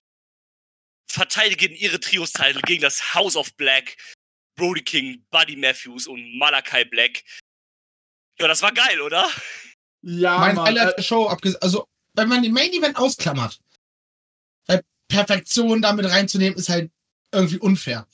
[1.11, 3.97] verteidigen ihre Trios-Titel gegen das House of Black,
[4.57, 7.25] Brody King, Buddy Matthews und Malachi Black.
[8.39, 9.29] Ja, das war geil, oder?
[10.03, 10.67] ja, mein Mann.
[10.67, 13.61] Highlight Äh, der Show, also wenn man den Main Event ausklammert,
[14.67, 16.91] weil Perfektion damit reinzunehmen, ist halt
[17.33, 18.07] irgendwie unfair.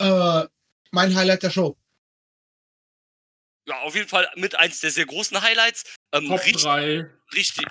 [0.00, 0.46] Äh,
[0.90, 1.76] mein Highlight der Show.
[3.66, 5.84] Ja, auf jeden Fall mit eins der sehr großen Highlights.
[6.12, 7.10] Ähm, Top richtig, 3.
[7.34, 7.66] richtig.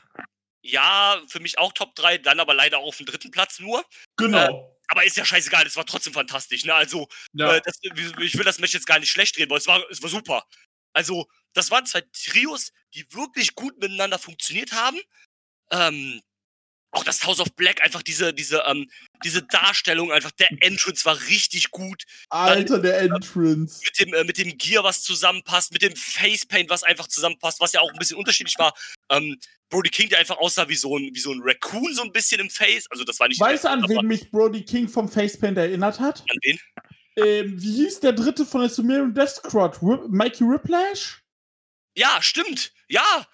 [0.61, 3.83] Ja, für mich auch Top 3, dann aber leider auf dem dritten Platz nur.
[4.17, 4.77] Genau.
[4.87, 6.65] Aber ist ja scheißegal, das war trotzdem fantastisch.
[6.65, 6.73] Ne?
[6.73, 7.55] Also, ja.
[7.55, 10.01] Äh, das, ich will das Match jetzt gar nicht schlecht reden, weil es war, es
[10.01, 10.45] war super.
[10.93, 14.99] Also, das waren zwei Trios, die wirklich gut miteinander funktioniert haben.
[15.71, 16.21] Ähm,
[16.91, 18.89] auch das House of Black, einfach diese, diese, ähm,
[19.23, 22.03] diese Darstellung, einfach der Entrance war richtig gut.
[22.29, 23.81] Alter, der Entrance.
[23.83, 27.73] Mit dem, äh, mit dem Gear, was zusammenpasst, mit dem Facepaint, was einfach zusammenpasst, was
[27.73, 28.73] ja auch ein bisschen unterschiedlich war.
[29.09, 29.39] Ähm,
[29.69, 32.41] Brody King, der einfach aussah wie so ein, wie so ein Raccoon, so ein bisschen
[32.41, 32.87] im Face.
[32.91, 33.39] Also, das war nicht.
[33.39, 36.21] Weißt du, an wen mich Brody King vom Facepaint erinnert hat?
[36.29, 36.59] An wen?
[37.15, 39.81] Ähm, wie hieß der dritte von der Sumerian Death Squad?
[39.81, 41.21] Rip Mikey Whiplash?
[41.95, 42.73] Ja, stimmt.
[42.87, 43.27] Ja.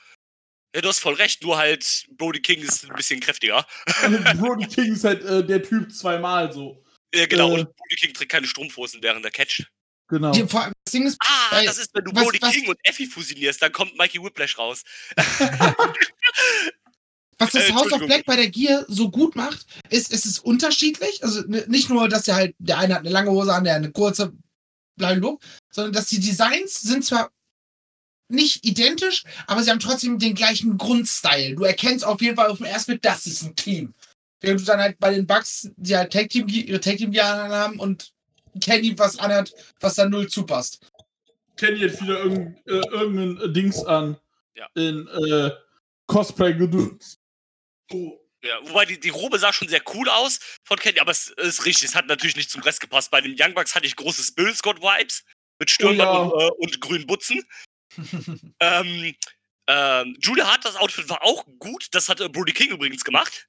[0.75, 3.65] Ja, du hast voll recht, nur halt Brody King ist ein bisschen kräftiger.
[4.37, 6.83] Brody King ist halt äh, der Typ zweimal so.
[7.15, 7.59] Ja, genau, Äh.
[7.61, 9.67] und Brody King trägt keine Strumpfhosen, während er catcht.
[10.09, 10.33] Genau.
[10.33, 12.53] Hier, vor allem, das Ding ist, Ah, Weil- das ist, wenn du was- Brody was-
[12.53, 14.83] King und Effie fusionierst, dann kommt Mikey Whiplash raus.
[17.39, 17.99] was das Äh, House of.
[18.05, 21.23] Black bei der Gear so gut macht, ist, es ist unterschiedlich.
[21.23, 23.91] Also nicht nur, dass der halt, der eine hat eine lange Hose an, der eine
[23.91, 24.33] kurze,
[24.97, 25.37] blablabla,
[25.71, 27.31] sondern dass die Designs sind zwar
[28.29, 31.55] nicht identisch, aber sie haben trotzdem den gleichen Grundstyle.
[31.55, 33.93] Du erkennst auf jeden Fall auf den ersten Blick, das ist ein Team.
[34.41, 37.49] Während du dann halt bei den Bugs, die halt Tag Team, ihre Tag Team Gear
[37.49, 38.11] haben und
[38.61, 40.79] Kenny was anhat, was dann null zupasst.
[41.55, 44.17] Kenny hat wieder irgend, äh, irgendein äh, Dings an.
[44.55, 44.67] Ja.
[44.75, 45.51] In, äh,
[46.07, 47.19] Cosplay-Gedöns.
[47.91, 48.19] Oh.
[48.43, 51.65] Ja, wobei die, die Robe sah schon sehr cool aus von Kenny, aber es ist
[51.65, 53.09] richtig, es hat natürlich nicht zum Rest gepasst.
[53.09, 55.23] Bei den Young Bucks hatte ich große Spill Scott-Vibes
[55.59, 56.45] mit Stürmband Oh ja.
[56.47, 57.43] und, äh, und grünen Butzen.
[58.59, 59.15] ähm,
[59.67, 61.87] ähm, Julia Hart, das Outfit war auch gut.
[61.91, 63.47] Das hat äh, Brody King übrigens gemacht.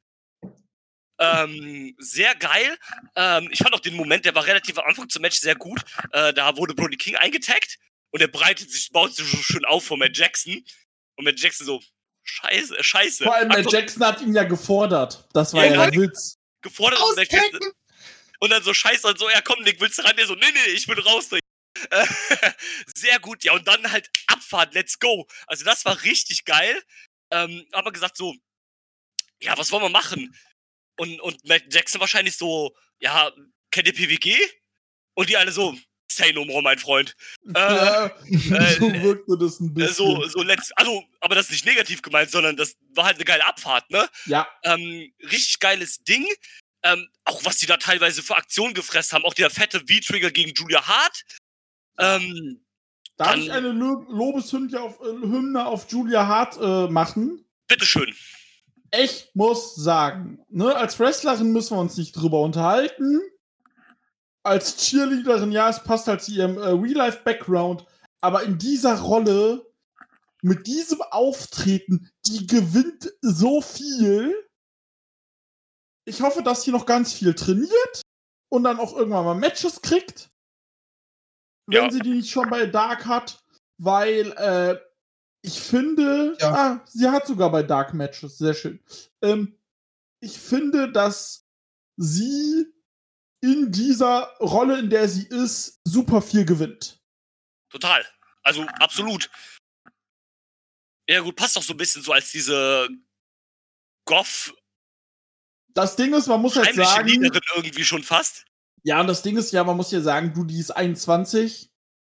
[1.20, 2.78] Ähm, sehr geil.
[3.16, 5.84] Ähm, ich fand auch den Moment, der war relativ am Anfang zum Match sehr gut.
[6.12, 7.78] Äh, da wurde Brody King eingetaggt
[8.10, 10.64] und er breitet sich, baut sich so schön auf vor Matt Jackson.
[11.16, 11.82] Und Matt Jackson so,
[12.22, 13.24] scheiße, scheiße.
[13.24, 15.26] Vor allem, Matt Einfach Jackson hat ihn ja gefordert.
[15.32, 16.36] Das war Ja, ja, der Witz.
[16.62, 17.72] gefordert und Matt Jackson!
[18.40, 20.14] Und dann so scheiße und so, ja komm, Nick, willst du ran?
[20.16, 21.28] Der so, nee, nee, ich bin raus.
[22.94, 25.26] Sehr gut, ja, und dann halt Abfahrt, let's go.
[25.46, 26.82] Also das war richtig geil.
[27.30, 28.34] Ähm, aber gesagt so,
[29.40, 30.34] ja, was wollen wir machen?
[30.96, 33.30] Und, und Matt Jackson wahrscheinlich so, ja,
[33.70, 34.36] kennt ihr PWG?
[35.14, 35.76] Und die alle so,
[36.10, 37.14] say no more, mein Freund.
[37.54, 39.94] Äh, ja, äh, so wirkte das ein äh, bisschen.
[39.94, 43.24] so, so let's, also, aber das ist nicht negativ gemeint, sondern das war halt eine
[43.24, 44.08] geile Abfahrt, ne?
[44.26, 46.26] ja, Ähm, richtig geiles Ding.
[46.82, 49.24] Ähm, auch was die da teilweise für Aktionen gefressen haben.
[49.24, 51.24] Auch der fette V-Trigger gegen Julia Hart.
[51.98, 52.60] Ähm,
[53.16, 57.44] darf dann- ich eine Lo Lobeshymne auf, äh, Hymne auf Julia Hart äh, machen?
[57.66, 58.14] bitteschön.
[58.98, 63.20] Ich muss sagen, ne, als Wrestlerin müssen wir uns nicht drüber unterhalten.
[64.42, 67.84] Als Cheerleaderin, ja, es passt halt zu ihrem äh, Real-Life-Background.
[68.22, 69.66] Aber in dieser Rolle,
[70.40, 74.34] mit diesem Auftreten, die gewinnt so viel.
[76.06, 78.00] Ich hoffe, dass sie noch ganz viel trainiert
[78.48, 80.30] und dann auch irgendwann mal Matches kriegt.
[81.68, 81.90] Wenn Ja.
[81.90, 83.44] sie die nicht schon bei Dark hat,
[83.76, 84.78] weil äh,
[85.42, 86.52] ich finde, Ja.
[86.54, 88.82] ah, sie hat sogar bei Dark Matches, sehr schön.
[89.22, 89.54] Ähm,
[90.20, 91.46] ich finde, dass
[91.96, 92.66] sie
[93.42, 97.00] in dieser Rolle, in der sie ist, super viel gewinnt.
[97.70, 98.04] Total.
[98.42, 99.30] Also absolut.
[101.08, 102.88] Ja gut, passt doch so ein bisschen so als diese
[104.06, 104.54] Goff
[105.74, 108.46] Das Ding ist, man muss halt heimliche sagen, Liederin irgendwie schon fast.
[108.88, 111.68] Ja, und das Ding ist ja, man muss ja sagen, du, die ist 21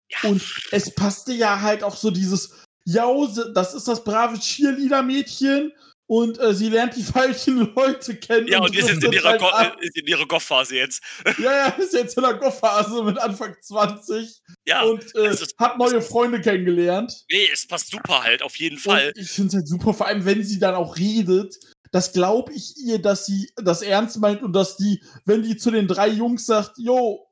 [0.10, 0.42] Ja, und
[0.72, 2.52] es passte ja halt auch so dieses,
[2.86, 3.06] ja,
[3.54, 5.72] das ist das brave Cheerleader-Mädchen
[6.08, 8.48] und äh, sie lernt die falschen Leute kennen.
[8.48, 11.02] ja und ist jetzt in ihrer, halt ist in ihrer Goff-Phase jetzt.
[11.38, 15.58] Ja, ja, ist jetzt in der Goff-Phase mit Anfang 20 Ja, und äh, es ist-
[15.58, 17.24] hat neue Freunde kennengelernt.
[17.32, 19.14] nee, es passt super halt, auf jeden Fall.
[19.16, 21.56] Und ich finde es halt super, vor allem wenn sie dann auch redet,
[21.92, 25.72] das glaube ich ihr, dass sie das ernst meint und dass die, wenn die zu
[25.72, 27.28] den drei Jungs sagt, yo,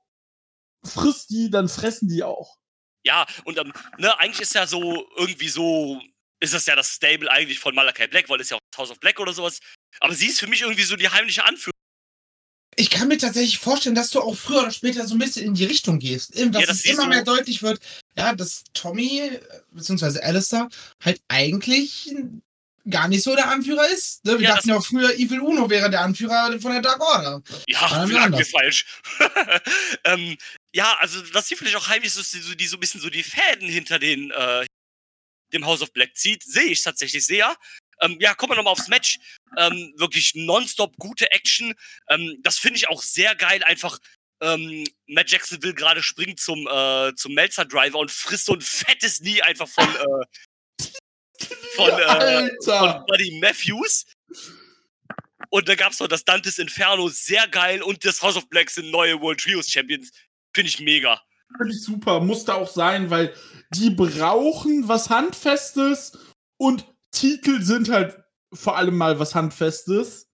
[0.85, 2.57] frisst die, dann fressen die auch.
[3.05, 6.01] Ja, und ähm, ne, eigentlich ist ja so, irgendwie so,
[6.41, 8.99] ist das ja das Stable eigentlich von Malachi Black, weil es ja auch House of
[8.99, 9.59] Black oder sowas.
[10.01, 11.73] Aber sie ist für mich irgendwie so die heimliche Anführerin.
[12.75, 15.53] Ich kann mir tatsächlich vorstellen, dass du auch früher oder später so ein bisschen in
[15.53, 16.33] die Richtung gehst.
[16.33, 17.79] Dass Ja, dass es immer so- mehr deutlich wird,
[18.17, 19.41] ja, dass Tommy, äh,
[19.71, 20.69] beziehungsweise Alistair,
[21.03, 22.13] halt eigentlich
[22.89, 24.25] gar nicht so der Anführer ist.
[24.25, 24.39] Ne?
[24.39, 27.41] Wir Ja, dachten ja auch früher, Evil Uno wäre der Anführer von der Dark Order.
[27.67, 28.03] Ja,
[28.39, 28.85] ist falsch.
[30.05, 30.37] ähm,
[30.73, 33.23] ja, also dass sie vielleicht auch heimlich so, so, die so ein bisschen so die
[33.23, 34.65] Fäden hinter den, äh,
[35.53, 37.55] dem House of Black zieht, sehe ich tatsächlich sehr.
[38.01, 39.19] Ähm, ja, kommen wir nochmal aufs Match.
[39.57, 41.73] Ähm, wirklich nonstop gute Action.
[42.07, 43.63] Ähm, das finde ich auch sehr geil.
[43.63, 43.99] Einfach,
[44.41, 48.61] ähm, Matt Jackson will gerade springen zum, äh, zum Melzer Driver und frisst so ein
[48.61, 50.25] fettes Knie einfach von, äh,
[51.75, 54.05] von, äh, von Buddy Matthews.
[55.49, 57.81] Und da gab's noch das Dantes Inferno, sehr geil.
[57.81, 60.11] Und das House of Black sind neue World Trios Champions.
[60.53, 61.21] Finde ich mega.
[61.57, 63.33] Finde ich super, musste auch sein, weil
[63.71, 66.17] die brauchen was Handfestes
[66.57, 68.17] und Titel sind halt
[68.53, 70.29] vor allem mal was Handfestes.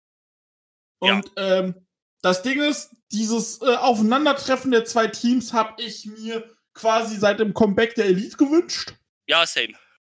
[1.02, 1.14] Ja.
[1.14, 1.88] Und ähm,
[2.22, 7.54] das Ding ist, dieses äh, Aufeinandertreffen der zwei Teams habe ich mir quasi seit dem
[7.54, 8.96] Comeback der Elite gewünscht.
[9.28, 9.74] Ja, same.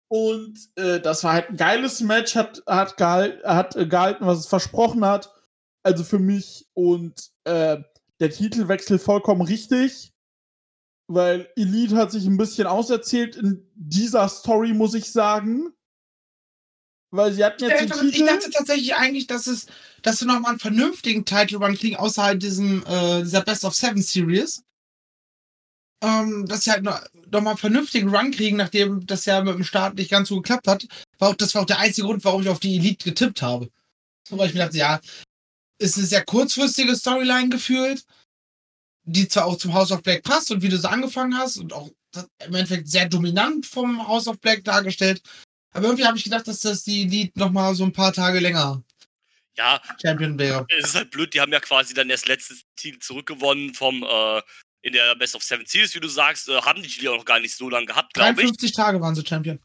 [0.08, 4.38] Und äh, das war halt ein geiles Match, hat, hat, gehal hat äh, gehalten, was
[4.38, 5.32] es versprochen hat.
[5.82, 7.78] Also für mich und äh,
[8.20, 10.12] der Titelwechsel vollkommen richtig.
[11.08, 15.72] Weil Elite hat sich ein bisschen auserzählt in dieser Story, muss ich sagen.
[17.12, 18.26] Weil sie hatten jetzt Ich den dachte, ich Titel.
[18.26, 19.66] dachte tatsächlich eigentlich, dass es,
[20.02, 24.02] dass wir nochmal einen vernünftigen Title Run kriegen, außerhalb diesem, äh, dieser Best of Seven
[24.02, 24.64] Series.
[26.02, 29.54] Ähm, dass sie halt noch, noch mal einen vernünftigen Run kriegen, nachdem das ja mit
[29.54, 30.86] dem Start nicht ganz so geklappt hat.
[31.18, 33.70] War auch, das war auch der einzige Grund, warum ich auf die Elite getippt habe.
[34.28, 35.00] So, weil ich mir dachte, ja,
[35.78, 38.04] ist eine sehr kurzfristige Storyline gefühlt,
[39.04, 41.72] die zwar auch zum House of Black passt und wie du so angefangen hast und
[41.72, 41.90] auch
[42.44, 45.22] im Endeffekt sehr dominant vom House of Black dargestellt.
[45.72, 48.40] Aber irgendwie habe ich gedacht, dass das die Elite noch mal so ein paar Tage
[48.40, 48.82] länger
[49.56, 50.66] Ja, Champion wäre.
[50.78, 54.42] es ist halt blöd, die haben ja quasi dann erst letztes Titel zurückgewonnen vom, äh,
[54.86, 57.24] in der Best of Seven Series, wie du sagst, äh, haben die Titel auch noch
[57.24, 58.46] gar nicht so lange gehabt, glaube ich.
[58.46, 59.60] 53 Tage waren sie Champion.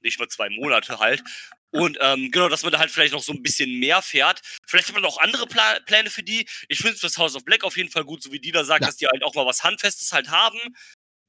[0.00, 1.24] Nicht mal zwei Monate halt.
[1.70, 4.40] Und ähm, genau, dass man da halt vielleicht noch so ein bisschen mehr fährt.
[4.64, 6.48] Vielleicht hat man auch andere Pla Pläne für die.
[6.68, 8.64] Ich finde es fürs House of Black auf jeden Fall gut, so wie die da
[8.64, 8.86] sagt, Ja.
[8.86, 10.58] dass die halt auch mal was Handfestes halt haben.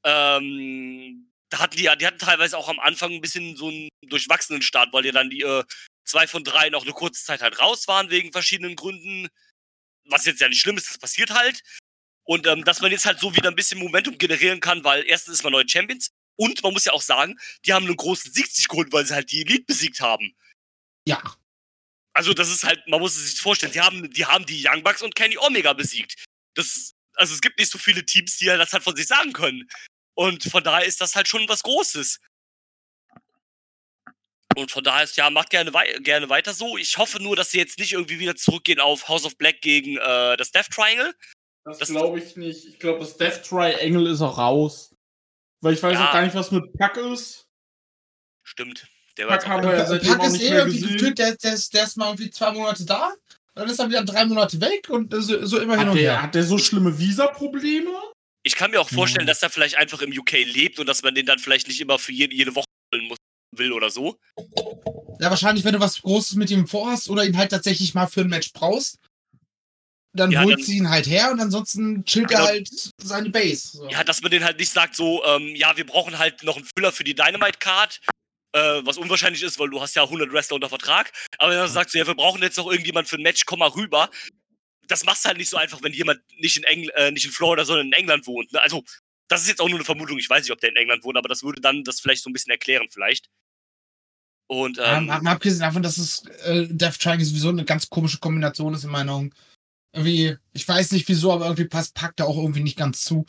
[0.06, 3.90] Ähm, da hatten die ja, die hatten teilweise auch am Anfang ein bisschen so einen
[4.06, 5.64] durchwachsenen Start, weil ja dann die äh,
[6.06, 9.30] zwei von drei noch eine kurze Zeit halt raus waren wegen verschiedenen Gründen.
[10.06, 11.62] Was jetzt ja nicht schlimm ist, das passiert halt.
[12.30, 15.34] Und ähm, dass man jetzt halt so wieder ein bisschen Momentum generieren kann, weil erstens
[15.40, 18.46] ist man neue Champions und man muss ja auch sagen, die haben einen großen Sieg
[18.46, 20.36] sich geholt, weil sie halt die Elite besiegt haben.
[21.08, 21.24] Ja.
[22.14, 24.84] Also das ist halt, man muss es sich vorstellen, die haben, die haben die Young
[24.84, 26.24] Bucks und Kenny Omega besiegt.
[26.54, 29.68] Das, also es gibt nicht so viele Teams, die das halt von sich sagen können.
[30.14, 32.20] Und von daher ist das halt schon was Großes.
[34.56, 36.78] Und von daher ist, ja, macht gerne, wei gerne weiter so.
[36.78, 39.98] Ich hoffe nur, dass sie jetzt nicht irgendwie wieder zurückgehen auf House of Black gegen
[39.98, 41.16] äh, das Death Triangle.
[41.66, 42.66] Das, Das- glaube ich nicht.
[42.66, 44.96] Ich glaube, das Death Triangle ist auch raus.
[45.62, 46.08] Weil ich weiß Ja.
[46.10, 47.46] auch gar nicht, was mit Pack ist.
[48.44, 48.88] Stimmt.
[49.18, 50.94] Der war Pack haben wir ja seitdem Pack auch ist nicht eh mehr irgendwie gesehen.
[50.98, 53.12] gefühlt, der, der, ist, der ist mal irgendwie zwei Monate da,
[53.56, 56.14] dann ist er wieder drei Monate weg und so, so immer hin Hat und der,
[56.14, 56.22] her.
[56.24, 57.92] hat der so schlimme Visa-Probleme?
[58.44, 59.34] ich kann mir auch vorstellen, Ja.
[59.34, 62.00] dass er vielleicht einfach im UK lebt und dass man den dann vielleicht nicht immer
[62.00, 63.18] für jede, jede Woche holen muss,
[63.56, 64.18] will oder so.
[65.20, 68.22] Ja, wahrscheinlich, wenn du was Großes mit ihm vorhast oder ihn halt tatsächlich mal für
[68.22, 68.98] ein Match brauchst,
[70.14, 72.42] dann Ja, holst dann- du ihn halt her und ansonsten chillt Genau.
[72.42, 72.70] er halt
[73.02, 73.78] seine Base.
[73.78, 73.90] So.
[73.90, 76.66] Ja, dass man den halt nicht sagt, so, ähm, ja, wir brauchen halt noch einen
[76.66, 78.00] Füller für die Dynamite-Card,
[78.54, 81.12] äh, was unwahrscheinlich ist, weil du hast ja 100 Wrestler unter Vertrag.
[81.38, 83.70] Aber dann sagst du, ja, wir brauchen jetzt noch irgendjemand für ein Match, komm mal
[83.70, 84.10] rüber.
[84.88, 87.32] Das machst du halt nicht so einfach, wenn jemand nicht in, Engl äh, nicht in
[87.32, 88.52] Florida, sondern in England wohnt.
[88.52, 88.60] Ne?
[88.64, 88.84] Also,
[89.28, 90.18] das ist jetzt auch nur eine Vermutung.
[90.18, 92.30] Ich weiß nicht, ob der in England wohnt, aber das würde dann das vielleicht so
[92.32, 93.28] ein bisschen erklären, vielleicht.
[94.48, 98.18] Und, Ja, ähm, mal abgesehen davon, dass es äh, Death Triangle sowieso eine ganz komische
[98.18, 99.32] Kombination ist in meinen Augen.
[99.92, 103.26] Irgendwie, ich weiß nicht wieso, aber irgendwie passt Pack da auch irgendwie nicht ganz zu.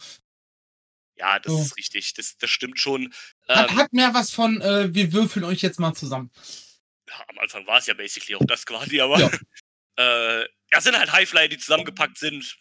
[1.16, 1.60] ja, das so.
[1.60, 2.14] ist richtig.
[2.14, 3.12] Das, das stimmt schon.
[3.48, 6.30] Hat, Ähm, hat mehr was von, äh, wir würfeln euch jetzt mal zusammen.
[7.08, 9.30] ja, am Anfang war es ja basically auch das quasi, aber Ja.
[9.96, 12.56] äh, ja, sind halt Highflyer, die zusammengepackt sind.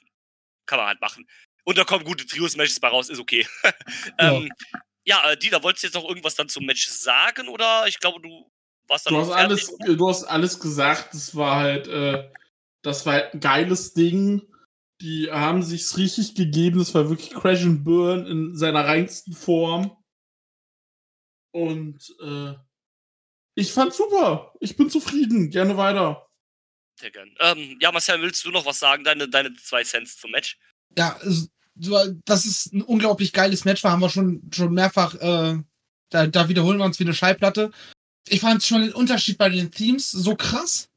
[0.66, 1.28] Kann man halt machen.
[1.64, 3.48] Und da kommen gute Trios-Matches bei raus, ist okay.
[4.18, 4.52] ähm,
[5.04, 8.22] ja, äh, Dieter, wolltest du jetzt noch irgendwas dann zum Match sagen oder ich glaube,
[8.22, 8.52] du
[8.88, 11.14] warst dann Du noch hast, alles, du hast alles gesagt.
[11.14, 12.30] Das war halt, äh,
[12.82, 14.42] das war halt ein geiles Ding.
[15.02, 16.80] Die haben sich's richtig gegeben.
[16.80, 19.96] Das war wirklich Crash and Burn in seiner reinsten Form.
[21.52, 22.54] Und äh,
[23.56, 24.54] ich fand's super.
[24.60, 25.50] Ich bin zufrieden.
[25.50, 26.28] Gerne weiter.
[27.00, 27.34] Sehr gern.
[27.40, 29.04] Ähm, ja, Marcel, willst du noch was sagen?
[29.04, 30.58] Deine, deine zwei Cents zum Match?
[30.98, 31.18] Ja,
[32.26, 35.58] das ist ein unglaublich geiles Match, war, haben wir schon, schon mehrfach, äh,
[36.10, 37.72] da, da wiederholen wir uns wie eine Schallplatte.
[38.28, 40.89] Ich fand schon den Unterschied bei den Themes so krass.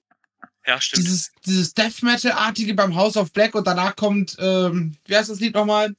[0.66, 1.06] Ja, stimmt.
[1.06, 5.40] Dieses, dieses Death Metal-artige beim House of Black und danach kommt, ähm, wie heißt das
[5.40, 5.94] Lied nochmal?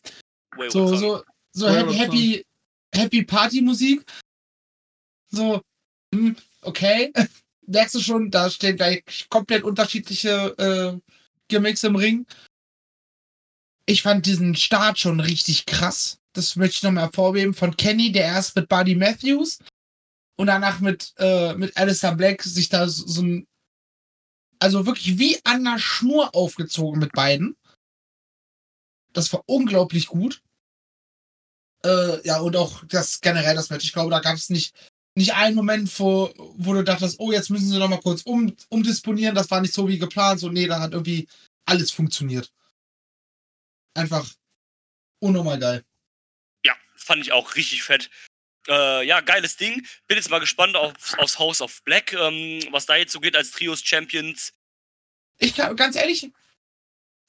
[0.70, 2.46] So, so, so Wayward happy, happy,
[2.94, 4.06] happy Party-Musik.
[5.32, 5.62] So,
[6.14, 7.12] hm, okay.
[7.66, 11.12] Merkst du schon, da stehen gleich komplett unterschiedliche äh,
[11.48, 12.26] Gimmicks im Ring.
[13.86, 16.20] Ich fand diesen Start schon richtig krass.
[16.34, 17.54] Das möchte ich nochmal hervorheben.
[17.54, 19.60] Von Kenny, der erst mit Buddy Matthews
[20.36, 23.48] und danach mit, äh, mit Alistair Black sich da so, so ein.
[24.64, 27.58] Also wirklich wie an der Schnur aufgezogen mit beiden.
[29.12, 30.42] Das war unglaublich gut.
[31.84, 33.84] Äh, ja, und auch das generell das Match.
[33.84, 34.74] Ich glaube, da gab es nicht,
[35.16, 38.56] nicht einen Moment, wo, wo du dachtest, oh, jetzt müssen sie noch mal kurz um,
[38.70, 39.36] umdisponieren.
[39.36, 40.40] Das war nicht so wie geplant.
[40.40, 41.28] So, nee, da hat irgendwie
[41.66, 42.50] alles funktioniert.
[43.96, 44.34] Einfach
[45.20, 45.84] unnormal geil.
[46.64, 48.10] Ja, fand ich auch richtig fett.
[48.68, 49.86] Äh, ja, geiles Ding.
[50.08, 53.36] Bin jetzt mal gespannt auf, aufs House of Black, ähm, was da jetzt so geht
[53.36, 54.54] als Trios-Champions.
[55.40, 56.32] Ich kann, ganz ehrlich,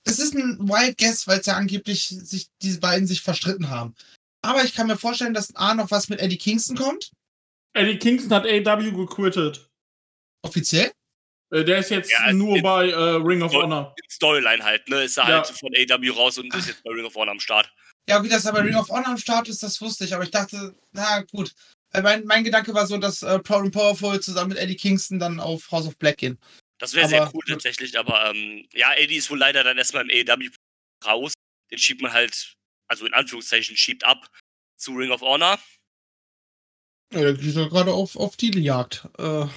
[0.04, 3.94] es ist ein Wild Guess, weil es ja angeblich sich diese beiden sich verstritten haben.
[4.42, 7.10] Aber ich kann mir vorstellen, dass A noch was mit Eddie Kingston kommt.
[7.72, 9.68] Eddie Kingston hat AW gequittet.
[10.42, 10.92] Offiziell.
[11.50, 13.94] Äh, Der ist jetzt Ja, nur in- bei äh, Ring of in- Honor.
[14.10, 15.02] Storyline halt, ne?
[15.04, 15.34] Ist er Ja.
[15.36, 17.72] halt von AW raus und ist jetzt bei Ring of Honor am Start.
[18.08, 20.14] Ja, wie das aber Ring of Honor am Start ist, das wusste ich.
[20.14, 21.52] Aber ich dachte, na gut.
[22.02, 25.38] Mein, mein Gedanke war so, dass äh, Proud and Powerful zusammen mit Eddie Kingston dann
[25.38, 26.38] auf House of Black gehen.
[26.78, 30.28] Das wäre sehr cool tatsächlich, aber ähm, ja, AD ist wohl leider dann erstmal im
[30.28, 30.50] AEW
[31.06, 31.32] raus.
[31.70, 32.54] Den schiebt man halt,
[32.88, 34.28] also in Anführungszeichen, schiebt ab
[34.76, 35.58] zu Ring of Honor.
[37.12, 39.08] Ja, der geht ja gerade auf, auf Titeljagd.
[39.18, 39.48] Äh, Ja,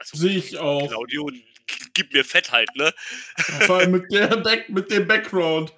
[0.00, 0.88] also Sehe ich auch.
[0.88, 1.30] Claudio,
[1.94, 2.92] gib mir Fett halt, ne?
[3.66, 5.72] Vor allem mit, der Back, mit dem Background.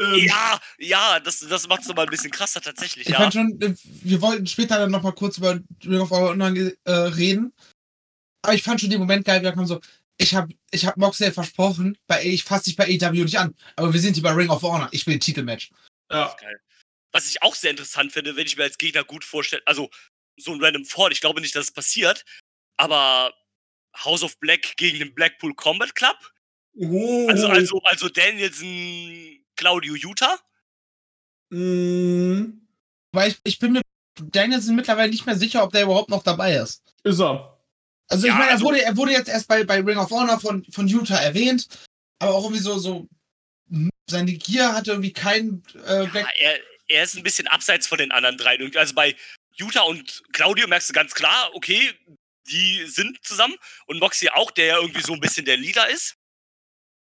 [0.00, 3.18] Ähm, Ja, ja, das, das macht es nochmal ein bisschen krasser tatsächlich, ich ja.
[3.18, 6.52] fand schon, äh, wir wollten später dann nochmal kurz über Ring of Honor
[6.84, 7.52] äh, reden.
[8.42, 9.80] Aber ich fand schon den Moment geil, wir kamen so,
[10.16, 13.92] ich hab, ich hab Moxley versprochen, bei, ich fasse dich bei AEW nicht an, aber
[13.92, 15.70] wir sind hier bei Ring of Honor, ich will ein Titelmatch.
[16.10, 16.34] ja.
[17.12, 19.90] Was ich auch sehr interessant finde, wenn ich mir als Gegner gut vorstelle, also
[20.36, 22.24] so ein Random Fall, ich glaube nicht, dass es passiert,
[22.76, 23.34] aber
[24.04, 26.16] House of Black gegen den Blackpool Combat Club.
[26.76, 27.26] Oh.
[27.28, 30.38] Also, also, also Danielson, Claudio Utah.
[31.50, 32.66] Mm,
[33.12, 33.82] Weil ich, ich bin mir
[34.18, 36.82] Danielson mittlerweile nicht mehr sicher, ob der überhaupt noch dabei ist.
[37.04, 37.58] ist er.
[38.08, 40.10] Also ich Ja, meine, er also- wurde, er wurde jetzt erst bei, bei Ring of
[40.10, 41.68] Honor von, von Utah erwähnt,
[42.18, 43.06] aber auch irgendwie so, so
[44.08, 46.58] seine Gier hatte irgendwie kein äh, Ja, er,
[46.88, 48.58] er ist ein bisschen abseits von den anderen drei.
[48.76, 49.14] Also bei
[49.56, 51.92] Utah und Claudio merkst du ganz klar, okay,
[52.48, 53.54] die sind zusammen.
[53.86, 56.16] Und Moxie auch, der ja irgendwie so ein bisschen der Leader ist.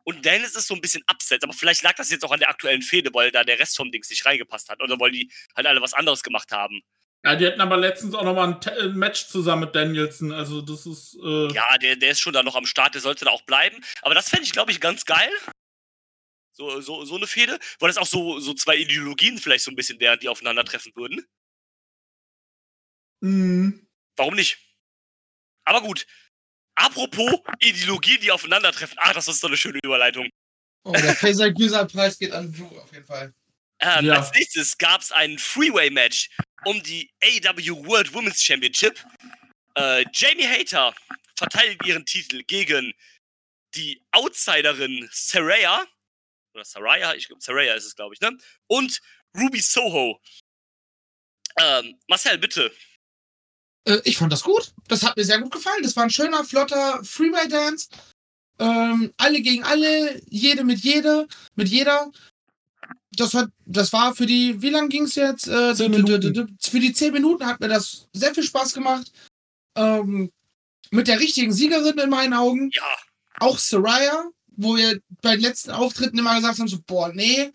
[0.05, 1.45] Und Dennis ist so ein bisschen abseits.
[1.45, 3.91] Aber vielleicht lag das jetzt auch an der aktuellen Fehde, weil da der Rest vom
[3.93, 4.83] Dings nicht reingepasst hat.
[4.83, 6.83] Oder weil die halt alle was anderes gemacht haben.
[7.25, 10.33] Ja, die hatten aber letztens auch nochmal ein, ein Match zusammen mit Danielson.
[10.33, 11.17] Also das ist.
[11.23, 13.81] Äh, Ja, der, der ist schon da noch am Start, der sollte da auch bleiben.
[14.03, 15.31] Aber das fände ich, glaube ich, ganz geil.
[16.55, 19.77] So, so, so eine Fehde, weil das auch so, so zwei Ideologien vielleicht so ein
[19.77, 21.25] bisschen wären, die aufeinandertreffen würden.
[23.21, 23.87] mm,
[24.17, 24.59] Warum nicht?
[25.65, 26.07] Aber gut.
[26.75, 28.97] Apropos Ideologien, die aufeinandertreffen.
[29.01, 30.29] Ah, das ist doch eine schöne Überleitung.
[30.85, 33.33] Oh, der Faisal Güser Preis geht an Drew auf jeden Fall.
[33.81, 34.15] Ähm, Ja.
[34.17, 36.31] Als nächstes gab es ein Freeway-Match
[36.65, 39.05] um die AW World Women's Championship.
[39.75, 40.95] Äh, Jamie Hater
[41.37, 42.93] verteidigt ihren Titel gegen
[43.75, 45.87] die Outsiderin Saraya.
[46.55, 48.37] Oder Saraya, ich glaube, Saraya ist es, glaube ich, ne?
[48.67, 49.01] Und
[49.37, 50.21] Ruby Soho.
[51.59, 52.75] Ähm, Marcel, bitte.
[53.85, 54.73] Äh, ich fand das gut.
[54.89, 55.83] Das hat mir sehr gut gefallen.
[55.83, 57.89] Das war ein schöner, flotter Freeway-Dance.
[58.59, 62.11] Ähm, alle gegen alle, jede mit jede, mit jeder.
[63.17, 65.47] Das hat, das war für die, wie lang ging es jetzt?
[65.47, 69.13] Äh, Für die zehn Minuten hat mir das sehr viel Spaß gemacht.
[69.77, 70.31] Ähm,
[70.91, 72.71] mit der richtigen Siegerin in meinen Augen.
[72.73, 72.83] Ja,
[73.41, 77.53] Auch Soraya, wo wir bei den letzten Auftritten immer gesagt haben, so, boah, nee,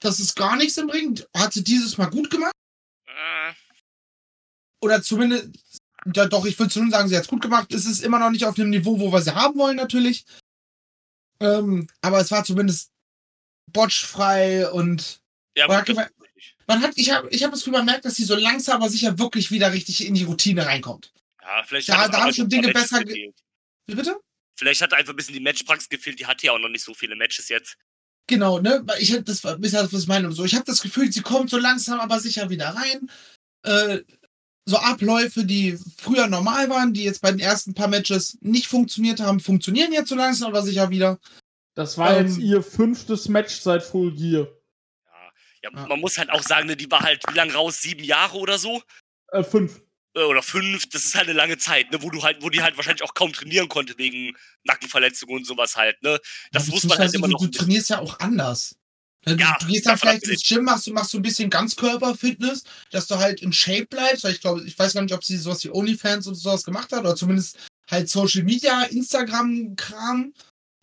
[0.00, 1.20] das ist gar nichts im Ring.
[1.36, 2.52] Hat sie dieses Mal gut gemacht
[3.06, 3.52] äh,
[4.84, 5.48] oder zumindest,
[6.14, 7.72] ja, doch, ich würde schon sagen, sie hat es gut gemacht.
[7.72, 10.24] Es ist immer noch nicht auf dem Niveau, wo wir sie haben wollen, natürlich.
[11.40, 12.90] Ähm, aber es war zumindest
[13.72, 15.20] botchfrei und
[15.56, 16.10] ja, das hat
[16.66, 18.88] man hat, ich habe ich hab das Gefühl, man merkt, dass sie so langsam, aber
[18.90, 21.12] sicher wirklich wieder richtig in die Routine reinkommt.
[21.42, 23.36] Ja, vielleicht Da- hat da haben schon Dinge besser ge- gefehlt.
[23.86, 24.16] Wie bitte?
[24.56, 26.18] Vielleicht hat einfach ein bisschen die Matchpraxis gefehlt.
[26.20, 27.76] Die hatte ja auch noch nicht so viele Matches jetzt.
[28.26, 28.84] Genau, ne?
[28.98, 30.28] Ich hab, das halt, was ich meine.
[30.28, 33.10] und So, ich habe das Gefühl, sie kommt so langsam, aber sicher wieder rein.
[33.64, 34.00] Äh,
[34.66, 39.20] so Abläufe, die früher normal waren, die jetzt bei den ersten paar Matches nicht funktioniert
[39.20, 41.18] haben, funktionieren jetzt so langsam, aber sicher wieder.
[41.74, 44.46] das war Ähm, jetzt ihr fünftes Match seit Full Gear.
[45.06, 45.86] Ja, ja, Ja.
[45.86, 47.82] man muss halt auch sagen, ne, die war halt wie lange raus?
[47.82, 48.82] Sieben Jahre oder so?
[49.32, 49.80] Äh, fünf.
[50.16, 52.62] Äh, Oder fünf, das ist halt eine lange Zeit, ne, wo du halt, wo die
[52.62, 56.20] halt wahrscheinlich auch kaum trainieren konnte wegen Nackenverletzungen und sowas halt, ne?
[56.52, 57.40] Das Ja, muss man halt immer noch.
[57.40, 58.76] Du trainierst ja auch anders.
[59.26, 61.50] Ne, Du, Ja, du gehst dann vielleicht ins Gym, machst, du machst so ein bisschen
[61.50, 64.24] Ganzkörperfitness, dass du halt in Shape bleibst.
[64.24, 66.92] Weil ich glaube, ich weiß gar nicht, ob sie sowas wie OnlyFans und sowas gemacht
[66.92, 67.58] hat oder zumindest
[67.90, 70.32] halt Social Media, Instagram-Kram,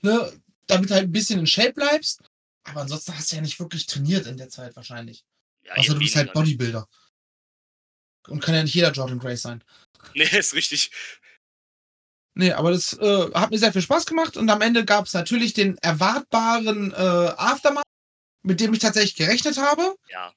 [0.01, 0.33] ne,
[0.67, 2.21] damit du halt ein bisschen in Shape bleibst.
[2.63, 5.23] Aber ansonsten hast du ja nicht wirklich trainiert in der Zeit wahrscheinlich.
[5.63, 6.33] Ja, Außer du bist halt.
[6.33, 6.87] Bodybuilder.
[8.27, 9.63] Und kann ja nicht jeder Jordan Grace sein.
[10.15, 10.89] Nee, ist richtig.
[12.33, 15.13] Nee, aber das äh, hat mir sehr viel Spaß gemacht und am Ende gab es
[15.13, 17.83] natürlich den erwartbaren äh, Aftermath,
[18.43, 19.95] mit dem ich tatsächlich gerechnet habe.
[20.09, 20.33] Ja.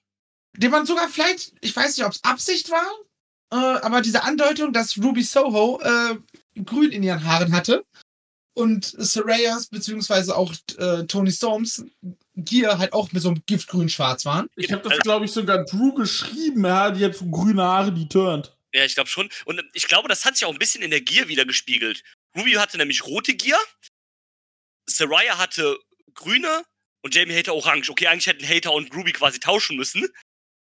[0.57, 2.87] Den man sogar vielleicht, ich weiß nicht, ob es Absicht war,
[3.53, 6.17] äh, aber diese Andeutung, dass Ruby Soho äh,
[6.63, 7.85] grün in ihren Haaren hatte
[8.55, 11.85] und Sarayas beziehungsweise auch äh, Tony Storms
[12.37, 14.49] Gier halt auch mit so einem Giftgrün-Schwarz waren.
[14.57, 16.65] Ich habe das, glaube ich, sogar Drew geschrieben.
[16.65, 18.57] Ja, die hat so grüne Haare, die turnt.
[18.73, 19.29] Ja, ich glaube schon.
[19.45, 22.03] Und ähm, ich glaube, das hat sich auch ein bisschen in der Gier wieder gespiegelt.
[22.37, 23.59] Ruby hatte nämlich rote Gier,
[24.87, 25.79] Saraya hatte
[26.15, 26.65] grüne
[27.05, 27.91] und Jamie Hater orange.
[27.91, 30.09] Okay, eigentlich hätten Hater und Ruby quasi tauschen müssen,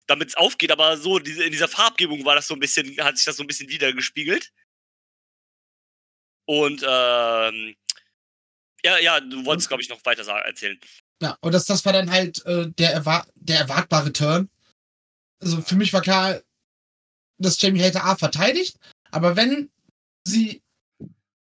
[0.07, 3.17] damit es aufgeht, aber so diese, in dieser Farbgebung war das so ein bisschen, hat
[3.17, 4.53] sich das so ein bisschen wieder gespiegelt.
[6.47, 7.77] Und ähm,
[8.85, 10.79] ja, ja, du wolltest, glaube ich, noch weiter sagen, erzählen.
[11.23, 14.51] Ja, und das, das war dann halt äh, der, erwar der erwartbare Turn.
[15.41, 16.41] Also für mich war klar,
[17.39, 18.77] dass Jamie Hater A verteidigt,
[19.11, 19.71] aber wenn
[20.25, 20.63] sie,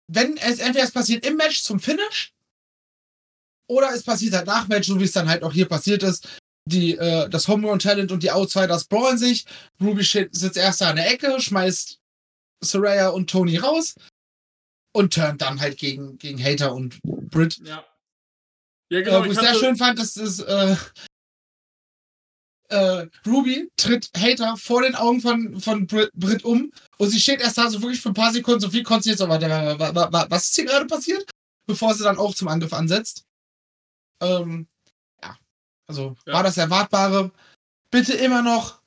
[0.07, 2.33] wenn es entweder es passiert im Match zum Finish
[3.71, 6.27] oder es passiert halt nach Match, so wie es dann halt auch hier passiert ist,
[6.69, 9.45] die, äh, das Homegrown Talent und die Outsiders brawlen sich,
[9.81, 11.99] Ruby sitzt erst da an der Ecke, schmeißt
[12.63, 13.95] Saraya und Tony raus
[14.93, 17.57] und turnt dann halt gegen, gegen Hater und Britt.
[17.63, 17.83] Ja.
[18.91, 19.17] Ja, genau.
[19.23, 20.75] äh, wo ich ich sehr schön fand, dass das äh,
[22.69, 27.41] äh, Ruby tritt Hater vor den Augen von, von Brit, Brit um und sie steht
[27.41, 29.95] erst da so wirklich für ein paar Sekunden, so viel konnte sie jetzt aber, wa-
[29.95, 31.29] wa- wa- was ist hier gerade passiert?
[31.67, 33.23] Bevor sie dann auch zum Angriff ansetzt.
[34.21, 34.67] Ähm,
[35.23, 35.37] ja,
[35.87, 36.33] also Ja.
[36.33, 37.31] war das Erwartbare.
[37.89, 38.81] Bitte immer noch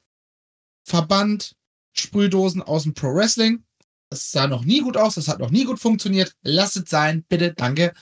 [0.87, 1.57] Verband,
[1.93, 3.65] Sprühdosen aus dem Pro Wrestling.
[4.11, 6.35] Das sah noch nie gut aus, das hat noch nie gut funktioniert.
[6.43, 7.93] Lass es sein, bitte, danke.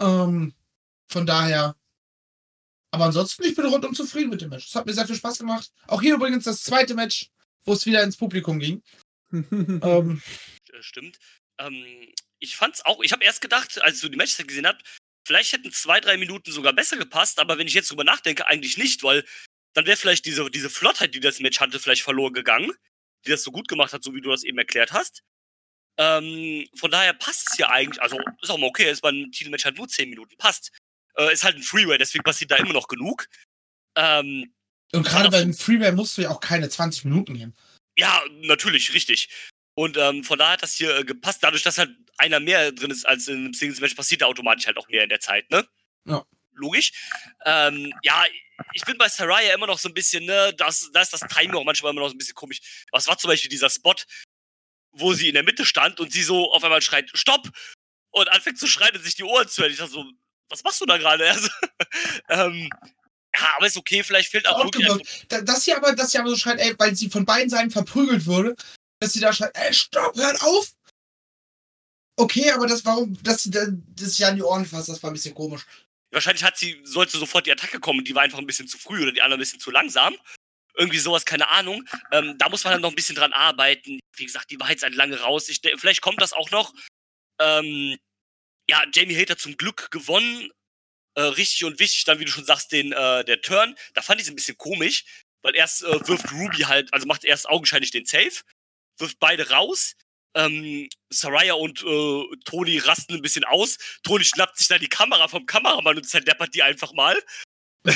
[0.00, 0.54] Ähm,
[1.08, 1.76] von daher.
[2.90, 4.66] Aber ansonsten, ich bin rundum zufrieden mit dem Match.
[4.68, 5.72] Es hat mir sehr viel Spaß gemacht.
[5.88, 7.30] Auch hier übrigens das zweite Match,
[7.64, 8.82] wo es wieder ins Publikum ging.
[9.32, 10.22] ähm,
[10.72, 11.18] Äh, Stimmt.
[11.58, 11.84] Ähm,
[12.38, 14.82] ich fand's auch, ich habe erst gedacht, als du die Matches gesehen hast,
[15.24, 18.76] vielleicht hätten zwei, drei Minuten sogar besser gepasst, aber wenn ich jetzt drüber nachdenke, eigentlich
[18.76, 19.24] nicht, weil
[19.74, 22.72] dann wäre vielleicht diese, diese Flottheit, die das Match hatte, vielleicht verloren gegangen,
[23.26, 25.22] die das so gut gemacht hat, so wie du das eben erklärt hast.
[25.96, 29.64] Ähm, von daher passt es ja eigentlich, also ist auch mal okay, ist beim Titelmatch
[29.64, 30.70] halt nur 10 Minuten, passt.
[31.16, 33.28] Äh, ist halt ein Freeway, deswegen passiert da immer noch genug.
[33.96, 34.52] Ähm,
[34.92, 37.56] und gerade beim Freeway musst du ja auch keine 20 Minuten gehen.
[37.96, 39.28] ja, natürlich, richtig.
[39.74, 41.42] Und ähm, von daher hat das hier äh, gepasst.
[41.42, 44.76] Dadurch, dass halt einer mehr drin ist als in einem Singles-Match, passiert da automatisch halt
[44.78, 45.66] auch mehr in der Zeit, ne?
[46.06, 46.24] Ja.
[46.52, 46.92] Logisch.
[47.44, 48.22] Ähm, ja,
[48.72, 51.56] ich bin bei Saraya immer noch so ein bisschen, ne, das, da ist das Timing
[51.56, 52.60] auch manchmal immer noch so ein bisschen komisch.
[52.92, 53.94] Was war zum Beispiel dieser Spot,
[54.92, 57.48] wo sie in der Mitte stand und sie so auf einmal schreit, Stopp!
[58.10, 59.72] Und anfängt zu schreien und sich die Ohren zu hören.
[59.72, 60.04] Ich dachte so,
[60.48, 61.28] was machst du da gerade?
[61.28, 61.48] Also,
[62.28, 62.70] ähm,
[63.36, 65.26] ja, aber ist okay, vielleicht fehlt auch wirklich gewirkt.
[65.28, 67.72] Da- Dass sie aber, dass sie aber so schreit, ey, weil sie von beiden Seiten
[67.72, 68.54] verprügelt wurde,
[69.04, 70.72] dass sie da schreit, ey, stopp, hört auf!
[72.16, 75.10] Okay, aber das, warum, dass sie da, das sich an die Ohren fasst, das war
[75.10, 75.66] ein bisschen komisch.
[76.10, 79.02] Wahrscheinlich hat sie, sollte sofort die Attacke kommen die war einfach ein bisschen zu früh
[79.02, 80.16] oder die andere ein bisschen zu langsam.
[80.76, 81.84] Irgendwie sowas, keine Ahnung.
[82.12, 84.00] Ähm, da muss man dann noch ein bisschen dran arbeiten.
[84.16, 85.48] Wie gesagt, die war jetzt halt lange raus.
[85.48, 86.72] Ich, vielleicht kommt das auch noch.
[87.40, 87.96] Ähm,
[88.68, 90.50] ja, Jamie Hater zum Glück gewonnen.
[91.16, 93.76] Äh, richtig und wichtig, dann, wie du schon sagst, den, äh, der Turn.
[93.94, 95.04] Da fand ich es ein bisschen komisch,
[95.42, 98.42] weil erst äh, wirft Ruby halt, also macht erst augenscheinlich den Safe,
[98.98, 99.94] wirft beide raus.
[100.36, 103.78] Ähm, Saraya und äh, Toni rasten ein bisschen aus.
[104.02, 107.16] Toni schnappt sich dann die Kamera vom Kameramann und zerdeppert die einfach mal.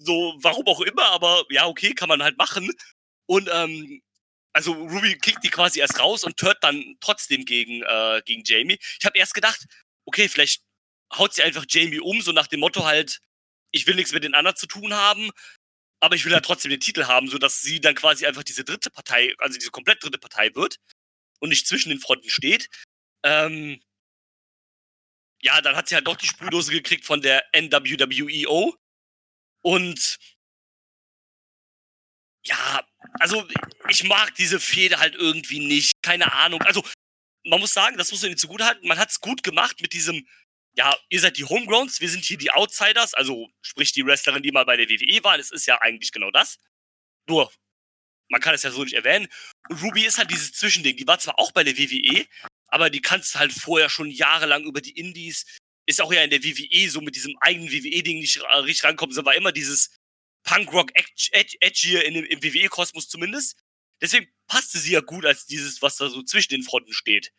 [0.00, 2.72] so, warum auch immer, aber ja, okay, kann man halt machen.
[3.26, 4.02] Und ähm,
[4.52, 8.78] also Ruby kickt die quasi erst raus und turnt dann trotzdem gegen, äh, gegen Jamie.
[8.98, 9.64] Ich habe erst gedacht,
[10.04, 10.62] okay, vielleicht
[11.14, 13.20] haut sie einfach Jamie um, so nach dem Motto halt,
[13.70, 15.30] ich will nichts mit den anderen zu tun haben,
[16.00, 18.90] aber ich will halt trotzdem den Titel haben, sodass sie dann quasi einfach diese dritte
[18.90, 20.76] Partei, also diese komplett dritte Partei wird
[21.40, 22.68] und nicht zwischen den Fronten steht.
[23.24, 23.80] Ähm,
[25.40, 28.76] ja, dann hat sie halt doch die Sprühdose gekriegt von der NWWEO.
[29.62, 30.18] Und
[32.44, 32.86] ja,
[33.20, 33.46] also
[33.88, 35.92] ich mag diese Fehde halt irgendwie nicht.
[36.02, 36.62] Keine Ahnung.
[36.62, 36.82] Also,
[37.44, 38.86] man muss sagen, das muss man ihnen zugutehalten.
[38.88, 40.26] Man hat es gut gemacht mit diesem,
[40.76, 44.52] ja, ihr seid die Homegrowns, wir sind hier die Outsiders, also sprich die Wrestlerin, die
[44.52, 45.38] mal bei der WWE war.
[45.38, 46.58] Es ist ja eigentlich genau das.
[47.28, 47.52] Nur,
[48.28, 49.28] man kann es ja so nicht erwähnen.
[49.68, 50.96] Und Ruby ist halt dieses Zwischending.
[50.96, 52.26] Die war zwar auch bei der WWE,
[52.68, 55.46] aber die kannst halt vorher schon jahrelang über die Indies.
[55.86, 59.14] Ist auch ja in der WWE so mit diesem eigenen WWE-Ding nicht ra- richtig rankommen.
[59.14, 59.96] Sie war immer dieses
[60.44, 63.56] Punkrock Edge, Edge, Edge hier in dem, im WWE-Kosmos zumindest.
[64.00, 67.32] Deswegen passte sie ja gut als dieses, was da so zwischen den Fronten steht.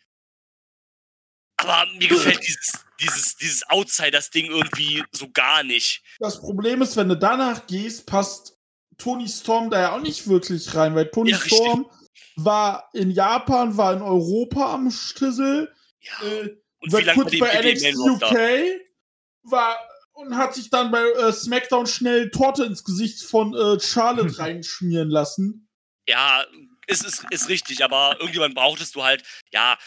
[1.59, 6.03] Aber mir gefällt dieses, dieses, dieses Outsiders-Ding irgendwie so gar nicht.
[6.19, 8.57] Das Problem ist, wenn du danach gehst, passt
[8.97, 11.37] Tony Storm da ja auch nicht wirklich rein, weil Tony Ja.
[11.39, 11.89] Storm
[12.35, 16.27] war in Japan, war in Europa am Stissel, Ja.
[16.27, 16.49] äh,
[16.79, 17.95] Und war kurz bei NXT?
[17.95, 18.81] UK,
[19.43, 19.77] war
[20.13, 25.09] und hat sich dann bei äh, SmackDown schnell Torte ins Gesicht von äh, Charlotte reinschmieren
[25.09, 25.69] lassen.
[26.07, 26.43] Ja,
[26.87, 29.77] ist, ist, ist richtig, aber irgendjemand brauchtest du halt, ja.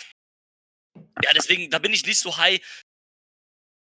[1.22, 2.60] Ja, deswegen, da bin ich nicht so high.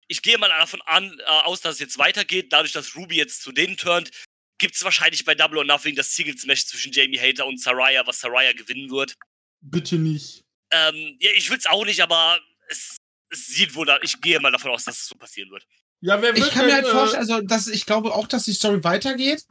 [0.08, 2.54] Ich gehe mal davon an, äh, aus, dass es jetzt weitergeht.
[2.54, 4.12] Dadurch, dass Ruby jetzt zu denen turnt,
[4.58, 8.20] gibt es wahrscheinlich bei Double or Nothing das Singles-Match zwischen Jamie Hater und Saraya, was
[8.20, 9.16] Saraya gewinnen wird.
[9.62, 10.42] Bitte nicht.
[10.72, 12.40] Ähm, ja, ich will es auch nicht, aber
[12.70, 12.98] es,
[13.30, 15.66] es sieht wohl, da, ich gehe mal davon aus, dass es so passieren wird.
[16.02, 18.46] Ja, wer Ich wird kann mir denn, halt vorstellen, also dass ich glaube auch, dass
[18.46, 19.46] die Story weitergeht.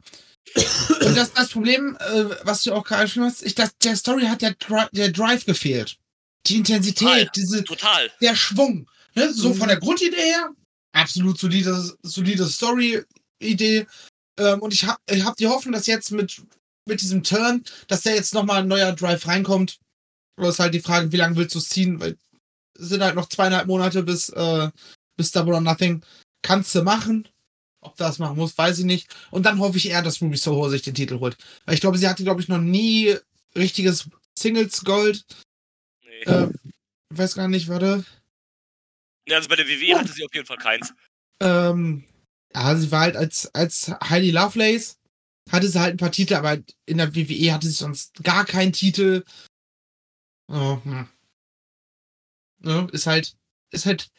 [0.55, 4.23] Und das, das Problem, äh, was du auch gerade schon hast, ich, das, der Story
[4.27, 5.97] hat der, Dri der Drive gefehlt.
[6.45, 7.31] Die Intensität, Total.
[7.35, 8.11] diese, Total.
[8.21, 8.89] der Schwung.
[9.15, 9.33] Ne?
[9.33, 9.55] So Mhm.
[9.55, 10.49] von der Grundidee her,
[10.93, 13.87] absolut solide, solide Story-Idee.
[14.39, 16.41] Ähm, und ich habe ich hab die Hoffnung, dass jetzt mit,
[16.87, 19.79] mit diesem Turn, dass da jetzt nochmal ein neuer Drive reinkommt.
[20.37, 21.99] Aber ist halt die Frage, wie lange willst du es ziehen?
[21.99, 22.15] Weil
[22.79, 24.69] es sind halt noch zweieinhalb Monate bis, äh,
[25.17, 26.03] bis Double or Nothing.
[26.43, 27.27] Kannst du machen.
[27.81, 29.07] Ob das machen muss, weiß ich nicht.
[29.31, 31.37] Und dann hoffe ich eher, dass Ruby Soho sich den Titel holt.
[31.65, 33.15] Weil ich glaube, sie hatte, glaube ich, noch nie
[33.55, 35.23] richtiges Singles Gold.
[36.25, 36.31] Nee.
[36.31, 36.49] Äh,
[37.11, 38.05] ich weiß gar nicht, warte.
[39.27, 40.93] Ja, also bei der WWE hatte sie auf jeden Fall keins.
[41.41, 42.05] Ähm,
[42.55, 44.99] ja, sie war halt als, als Heidi Lovelace,
[45.51, 48.73] hatte sie halt ein paar Titel, aber in der WWE hatte sie sonst gar keinen
[48.73, 49.23] Titel.
[50.49, 51.07] Oh, hm.
[52.59, 53.35] Ne, ist halt,
[53.71, 54.09] ist halt.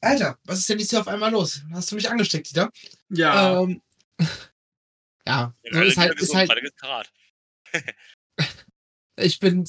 [0.00, 1.62] Alter, was ist denn jetzt hier auf einmal los?
[1.72, 2.70] Hast du mich angesteckt, Dieter?
[3.10, 3.82] Ja, Ähm,
[5.26, 6.50] ja, so Alle ist halt, ist halt.
[9.22, 9.66] ich bin,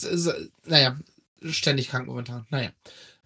[0.65, 0.97] naja,
[1.49, 2.45] ständig krank momentan.
[2.49, 2.71] Naja.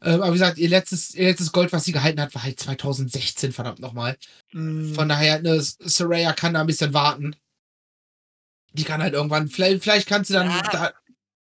[0.02, 2.60] Ähm, aber wie gesagt, ihr letztes, ihr letztes Gold, was sie gehalten hat, war halt
[2.60, 4.18] 2016, verdammt nochmal.
[4.52, 4.94] Mhm.
[4.94, 7.36] Von daher, ne, Saraya kann da ein bisschen warten.
[8.74, 10.62] Die kann halt irgendwann, vielleicht, vielleicht kannst du dann Ja.
[10.72, 10.94] da,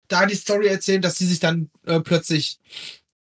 [0.07, 2.59] da die Story erzählen, dass sie sich dann äh, plötzlich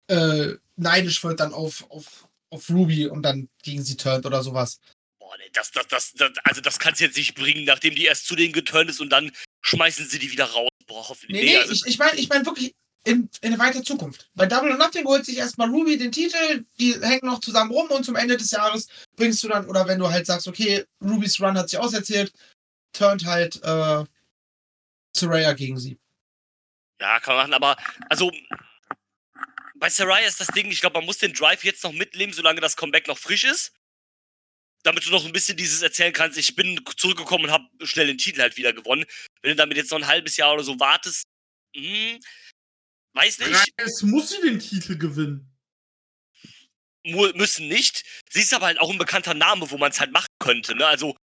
[0.08, 4.80] äh, neidisch wird dann auf, auf, auf Ruby und dann gegen sie turnt oder sowas.
[5.20, 8.06] Boah, nee, das, das, das, das, also das kannst du jetzt nicht bringen, nachdem die
[8.06, 9.32] erst zu denen geturnt ist und dann
[9.62, 10.70] schmeißen sie die wieder raus.
[10.88, 11.42] Boah, hoffentlich.
[11.42, 14.30] Nee, nee, also, ich, ich meine ich mein wirklich in, in weiter Zukunft.
[14.36, 17.90] Bei Double or Nothing holt sich erstmal Ruby den Titel, die hängen noch zusammen rum
[17.90, 21.40] und zum Ende des Jahres bringst du dann, oder wenn du halt sagst, okay, Ruby's
[21.40, 22.32] Run hat sich auserzählt,
[22.94, 24.04] turnt halt äh,
[25.16, 25.98] Soraya gegen sie.
[27.00, 27.76] Ja, kann man machen, aber
[28.10, 28.32] also
[29.76, 32.62] bei Sarai ist das Ding, ich glaube, man muss den Drive jetzt noch mitleben, solange
[32.62, 33.74] das Comeback noch frisch ist.
[34.84, 38.18] Damit du noch ein bisschen dieses erzählen kannst, ich bin zurückgekommen und habe schnell den
[38.18, 39.06] Titel halt wieder gewonnen.
[39.42, 41.24] Wenn du damit jetzt noch ein halbes Jahr oder so wartest,
[41.76, 42.20] hm,
[43.14, 45.48] weiß nicht, Es muss sie den Titel gewinnen.
[47.06, 48.04] mu müssen nicht.
[48.30, 50.86] Sie ist aber halt auch ein bekannter Name, wo man es halt machen könnte, ne?
[50.88, 51.16] Also,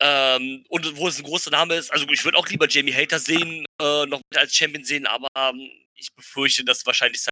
[0.00, 3.18] ähm, und wo es ein großer Name ist, also ich würde auch lieber Jamie Hater
[3.18, 7.24] sehen, äh, noch mit als Champion sehen, aber ähm, ich befürchte, dass wahrscheinlich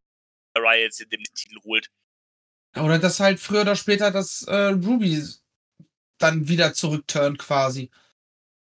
[0.55, 1.89] Sarai jetzt den Titel holt.
[2.77, 5.23] Oder dass halt früher oder später das äh, Ruby
[6.19, 7.91] dann wieder zurückturnt quasi.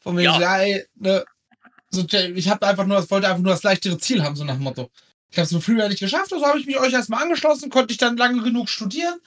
[0.00, 0.40] Von wegen, Ja.
[0.40, 1.24] ja, ey, ne,
[1.90, 4.64] so, ich hab einfach nur, wollte einfach nur das leichtere Ziel haben, so nach dem
[4.64, 4.90] Motto.
[5.30, 7.98] Ich habe es früher nicht geschafft, also habe ich mich euch erstmal angeschlossen, konnte ich
[7.98, 9.18] dann lange genug studieren.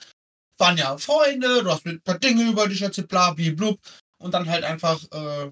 [0.58, 3.80] Waren ja Freunde, du hast mir ein paar Dinge über dich erzählt, bla, blub.
[4.18, 5.50] Und dann halt einfach, äh,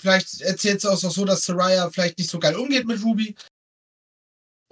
[0.00, 3.34] vielleicht erzählst du es auch so, dass Soraya vielleicht nicht so geil umgeht mit Ruby.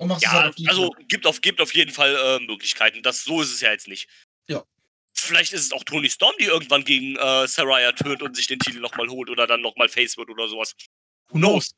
[0.03, 2.45] Und machst es halt Ja, auf die also gibt auf, gibt auf jeden Fall äh,
[2.45, 3.03] Möglichkeiten.
[3.03, 4.09] Das, so ist es ja jetzt nicht.
[4.49, 4.63] Ja.
[5.15, 8.59] Vielleicht ist es auch Tony Storm, die irgendwann gegen äh, Saraya tönt und sich den
[8.59, 10.75] Titel nochmal holt oder dann nochmal Face wird oder sowas.
[11.31, 11.71] Who knows?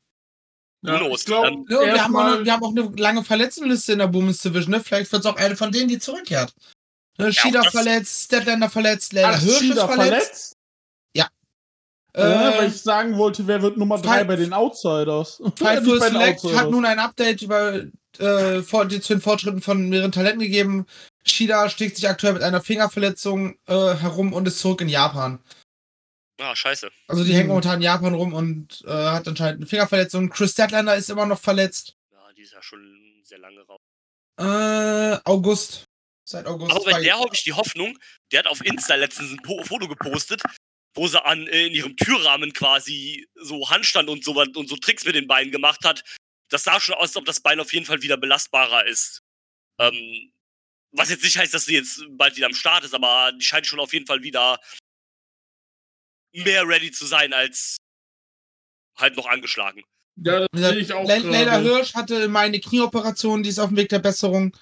[0.81, 1.21] Ja, knows?
[1.21, 4.13] ich glaube, Ähm, Ja, wir, haben eine, wir haben auch eine lange Verletztenliste in der
[4.13, 4.71] Women's Division.
[4.71, 4.81] Ne?
[4.83, 6.53] Vielleicht wird es auch eine von denen, die zurückkehrt.
[7.17, 9.97] Ne, Shida das- verletzt, Statlander verletzt, Leila Hirsch ist Shida verletzt.
[10.25, 10.54] verletzt.
[12.15, 15.37] Äh, ja, weil ich sagen wollte, wer wird Nummer 3 Five- bei den Outsiders?
[15.59, 16.69] Den Select hat Outsiders.
[16.71, 17.81] nun ein Update über
[18.19, 20.85] äh, vor, die, zu den Fortschritten von mehreren Talenten gegeben.
[21.25, 25.39] Shida schlägt sich aktuell mit einer Fingerverletzung äh, herum und ist zurück in Japan.
[26.39, 26.89] Ah, scheiße.
[27.07, 27.35] Also die Hm.
[27.37, 30.29] hängt momentan in Japan rum und äh, hat anscheinend eine Fingerverletzung.
[30.29, 31.95] Chris Statlander ist immer noch verletzt.
[32.11, 33.79] Ja, die ist ja schon sehr lange raus.
[34.39, 35.83] Äh, August.
[36.27, 36.71] Seit August.
[36.71, 37.97] Aber bei der habe ich die Hoffnung,
[38.31, 40.41] der hat auf Insta letztens ein po Foto gepostet,
[40.95, 44.77] wo sie an äh, in ihrem Türrahmen quasi so Handstand und so was- und so
[44.77, 46.03] Tricks mit den Beinen gemacht hat.
[46.49, 49.21] Das sah schon aus, als ob das Bein auf jeden Fall wieder belastbarer ist.
[49.79, 50.31] Ähm,
[50.91, 53.67] was jetzt nicht heißt, dass sie jetzt bald wieder am Start ist, aber die scheint
[53.67, 54.59] schon auf jeden Fall wieder
[56.33, 57.77] mehr ready zu sein als
[58.97, 59.83] halt noch angeschlagen.
[60.17, 61.63] Ja, das sehe ich auch Le Leila gerade.
[61.63, 64.55] Hirsch hatte meine Knieoperation, die ist auf dem Weg der Besserung.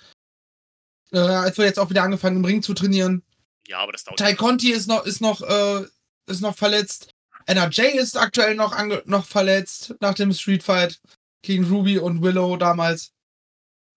[1.12, 3.24] Äh, als wir jetzt auch wieder angefangen im Ring zu trainieren.
[3.68, 4.18] Ja, aber das dauert.
[4.18, 5.86] Tai Conti ist noch, ist noch, äh,
[6.28, 7.14] ist noch verletzt.
[7.46, 11.02] NRJ ist aktuell noch, noch verletzt nach dem Street Fight
[11.42, 13.14] gegen Ruby und Willow damals.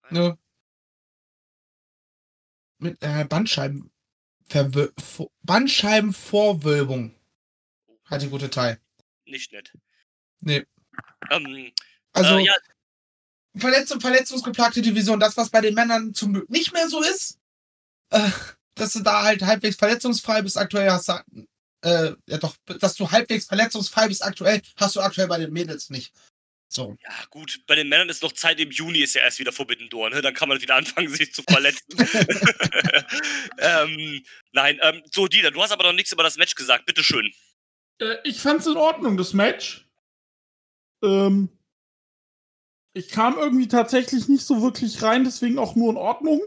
[0.09, 0.37] Ne?
[2.79, 3.91] Mit äh, Bandscheiben
[5.43, 7.13] Bandscheibenvorwölbung.
[8.05, 8.77] Hat die gute Tai.
[9.25, 9.73] Nicht nett.
[10.39, 10.65] Nee.
[11.29, 11.73] Ähm,
[12.13, 12.53] Also äh, ja,
[13.57, 17.39] Verletzung, verletzungsgeplagte Division, das, was bei den Männern zum Glück nicht mehr so ist.
[18.09, 18.29] Äh,
[18.75, 21.13] dass du da halt halbwegs verletzungsfrei bist, aktuell hast du,
[21.81, 25.89] äh, ja doch, dass du halbwegs verletzungsfrei bist, aktuell, hast du aktuell bei den Mädels
[25.89, 26.13] nicht.
[26.69, 26.97] So.
[27.01, 29.89] Ja, gut, bei den Männern ist noch Zeit, im Juni ist ja erst wieder Forbidden
[29.89, 30.21] Door, ne?
[30.21, 31.87] Dann kann man wieder anfangen, sich zu verletzen.
[33.59, 37.31] ähm, nein, ähm, so, Dieter, du hast aber noch nichts über das Match gesagt, bitteschön.
[37.99, 39.87] Äh, ich fand's in Ordnung, das Match.
[41.01, 41.49] Ähm,
[42.93, 46.41] ich kam irgendwie tatsächlich nicht so wirklich rein, deswegen auch nur in Ordnung.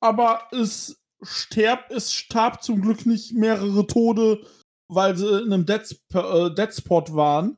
[0.00, 4.46] Aber es sterb, es starb zum Glück nicht mehrere Tode,
[4.88, 5.80] weil sie in einem Dead,
[6.14, 7.56] äh, Deadspot waren.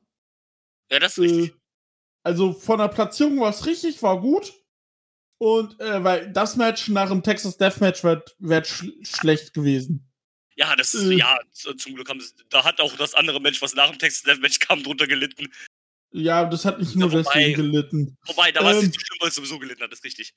[0.91, 1.51] Ja, das ist richtig.
[1.51, 1.57] Äh,
[2.23, 4.53] also von der Platzierung war es richtig, war gut.
[5.39, 10.03] Und äh, weil das Match nach dem Texas Deathmatch wäre wär sch schlecht gewesen.
[10.55, 11.13] Ja, das, äh.
[11.13, 14.25] ja, zum Glück haben sie, da hat auch das andere Match, was nach dem Text
[14.25, 15.53] Match kam, drunter gelitten.
[16.11, 18.17] Ja, das hat nicht nur Ja, wobei- deswegen gelitten.
[18.25, 18.87] Wobei, da war es Ähm.
[18.87, 20.33] nicht schlimm, weil es sowieso gelitten hat, ist richtig.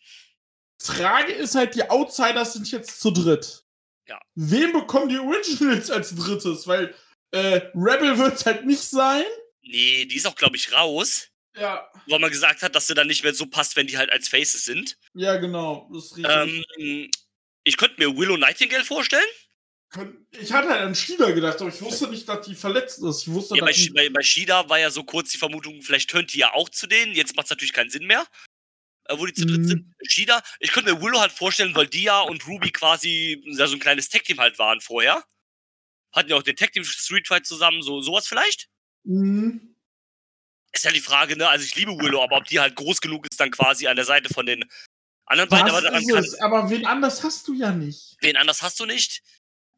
[0.82, 3.65] Frage ist halt, die Outsiders sind jetzt zu dritt.
[4.09, 4.20] Ja.
[4.35, 6.66] Wem bekommen die Originals als drittes?
[6.66, 6.94] Weil
[7.32, 9.24] äh, Rebel wird's halt nicht sein.
[9.62, 11.89] Nee, die ist auch, glaube ich, raus, Ja.
[12.07, 14.28] weil man gesagt hat, dass sie dann nicht mehr so passt, wenn die halt als
[14.28, 14.97] Faces sind.
[15.15, 15.89] Ja, genau.
[15.93, 16.65] Das ist richtig.
[16.78, 17.11] Ähm,
[17.62, 19.23] ich könnte mir Willow Nightingale vorstellen.
[20.31, 23.23] Ich hatte halt an Shida gedacht, aber ich wusste nicht, dass die verletzt ist.
[23.23, 26.32] Ich wusste, Ja, bei, bei, bei Shida war ja so kurz die Vermutung, vielleicht tönt
[26.32, 27.12] die ja auch zu denen.
[27.12, 28.24] Jetzt macht es natürlich keinen Sinn mehr,
[29.19, 29.69] wo die zu dritt Mhm.
[29.69, 29.95] sind.
[30.07, 33.81] Shida, ich könnte mir Willow halt vorstellen, weil Dia und Ruby quasi ja, so ein
[33.81, 35.24] kleines Tag-Team halt waren vorher.
[36.12, 38.69] Hatten ja auch den Tag-Team Street Fight zusammen, so sowas vielleicht.
[39.05, 39.74] Mhm.
[40.73, 41.49] Ist ja die Frage, ne?
[41.49, 44.05] Also ich liebe Willow, aber ob die halt groß genug ist, dann quasi an der
[44.05, 44.65] Seite von den
[45.27, 46.41] anderen beiden, aber daran ist kann, es.
[46.41, 48.16] Aber wen anders hast du ja nicht.
[48.20, 49.23] wen anders hast du nicht.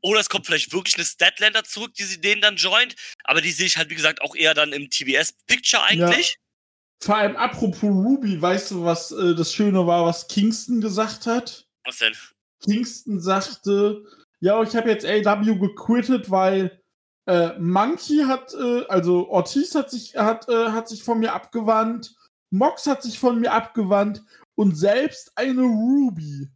[0.05, 2.97] Oder es kommt vielleicht wirklich eine Statlander zurück, die sie denen dann joint.
[3.25, 6.39] Aber die sehe ich halt, wie gesagt, auch eher dann im TBS-Picture eigentlich.
[7.03, 11.69] Vor allem apropos Ruby, weißt du, was äh, das Schöne war, was Kingston gesagt hat?
[11.85, 12.15] Was denn?
[12.63, 14.05] Kingston sagte,
[14.39, 16.81] ja, ich habe jetzt AW gequittet, weil
[17.27, 22.15] äh, Monkey hat, äh, also Ortiz hat sich, hat, äh, hat sich von mir abgewandt,
[22.51, 24.23] Mox hat sich von mir abgewandt
[24.55, 26.53] und selbst eine Ruby.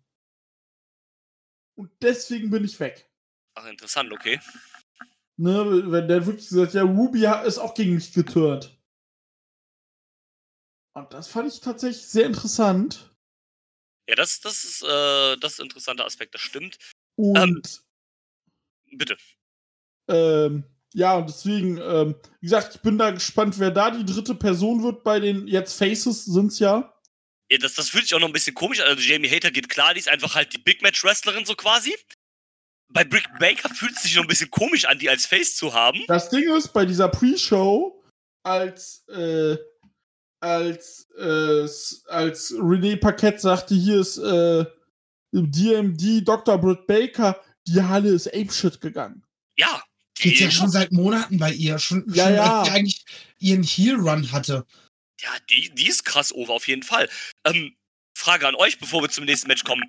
[1.75, 3.11] Und deswegen bin ich weg.
[3.55, 4.39] Ach, interessant, okay.
[5.37, 8.76] Ne, wenn der wirklich gesagt, ja, Ruby ist auch gegen mich geturnt.
[10.97, 13.15] Und das fand ich tatsächlich sehr interessant.
[14.09, 16.79] Ja, das, das ist äh, das ist ein interessanter Aspekt, das stimmt.
[17.17, 17.83] Und
[18.93, 19.17] Bitte.
[20.09, 20.65] Ähm,
[20.95, 24.83] ja, und deswegen, ähm, wie gesagt, ich bin da gespannt, wer da die dritte Person
[24.83, 26.95] wird bei den jetzt Faces sind's ja.
[27.51, 28.87] Ja, das, das fühlt sich auch noch ein bisschen komisch an.
[28.87, 31.95] Also Jamie Hater geht klar, die ist einfach halt die Big Match Wrestlerin so quasi.
[32.89, 35.75] Bei Brick Baker fühlt es sich noch ein bisschen komisch an, die als Face zu
[35.75, 36.01] haben.
[36.07, 38.03] Das Ding ist, bei dieser Pre-Show,
[38.45, 39.57] als, äh,
[40.41, 41.67] als, äh,
[42.09, 44.65] als René Paquette sagte, hier ist, äh,
[45.33, 46.59] DMD, Dr.
[46.59, 49.25] Britt Baker, die Halle ist apeshit gegangen.
[49.57, 49.83] Ja.
[50.19, 51.79] Geht's ja schon seit Monaten bei ihr.
[51.79, 52.59] Schon, Ja, schon ja.
[52.61, 53.05] als sie eigentlich
[53.39, 54.65] ihren Heel-Run hatte.
[55.21, 57.09] ja, die, die ist krass over, auf jeden Fall.
[57.45, 57.77] Ähm,
[58.17, 59.85] Frage an euch, bevor wir zum nächsten Match kommen.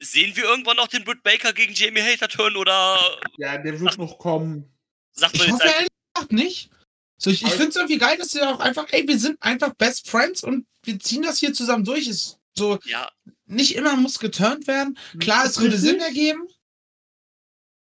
[0.00, 2.98] Sehen wir irgendwann noch den Britt Baker gegen Jamie Hater Turn oder
[3.38, 4.72] Ja, der wird noch kommen.
[5.12, 6.70] sagt Ich hoffe einfach, ehrlich gesagt nicht.
[7.16, 9.74] So, ich ich finde es irgendwie geil, dass sie auch einfach, ey, wir sind einfach
[9.74, 12.06] Best Friends und wir ziehen das hier zusammen durch.
[12.08, 13.10] Ist so, ja,
[13.46, 14.98] nicht immer muss geturnt werden.
[15.20, 15.78] Klar, es würde?
[15.78, 16.48] Sinn ergeben.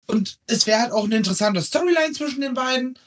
[0.07, 2.99] Und es wäre halt auch eine interessante Storyline zwischen den beiden.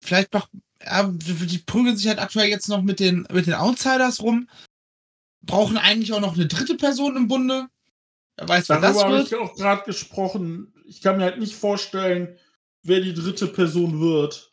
[0.00, 0.48] Vielleicht noch,
[0.84, 4.48] ja, die prügeln sich halt aktuell jetzt noch mit den, mit den Outsiders rum.
[5.42, 7.68] Brauchen eigentlich auch noch eine dritte Person im Bunde.
[8.36, 9.26] Wer weiß, wer das Darüber habe wird.
[9.26, 10.72] ich auch gerade gesprochen.
[10.86, 12.38] Ich kann mir halt nicht vorstellen,
[12.82, 14.52] wer die dritte Person wird.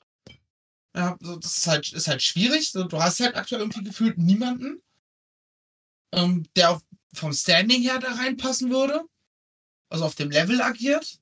[0.95, 2.72] Ja, so, das ist halt, ist halt schwierig.
[2.72, 4.81] So, du hast halt aktuell irgendwie gefühlt niemanden,
[6.14, 6.81] ähm, der auf,
[7.14, 9.03] vom Standing her da reinpassen würde.
[9.89, 11.19] Also auf dem Level agiert.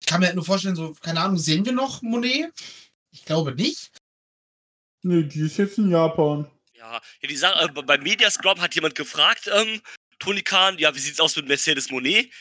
[0.00, 2.52] Ich kann mir halt nur vorstellen, so, keine Ahnung, sehen wir noch Monet?
[3.10, 3.92] Ich glaube nicht.
[5.02, 6.50] Nee, die ist jetzt in Japan.
[6.74, 6.94] ja.
[6.94, 9.80] ja die Sache, äh, beim Mediascrub hat jemand gefragt, ähm,
[10.18, 12.32] Tony Khan, ja, wie sieht's aus mit Mercedes Monet?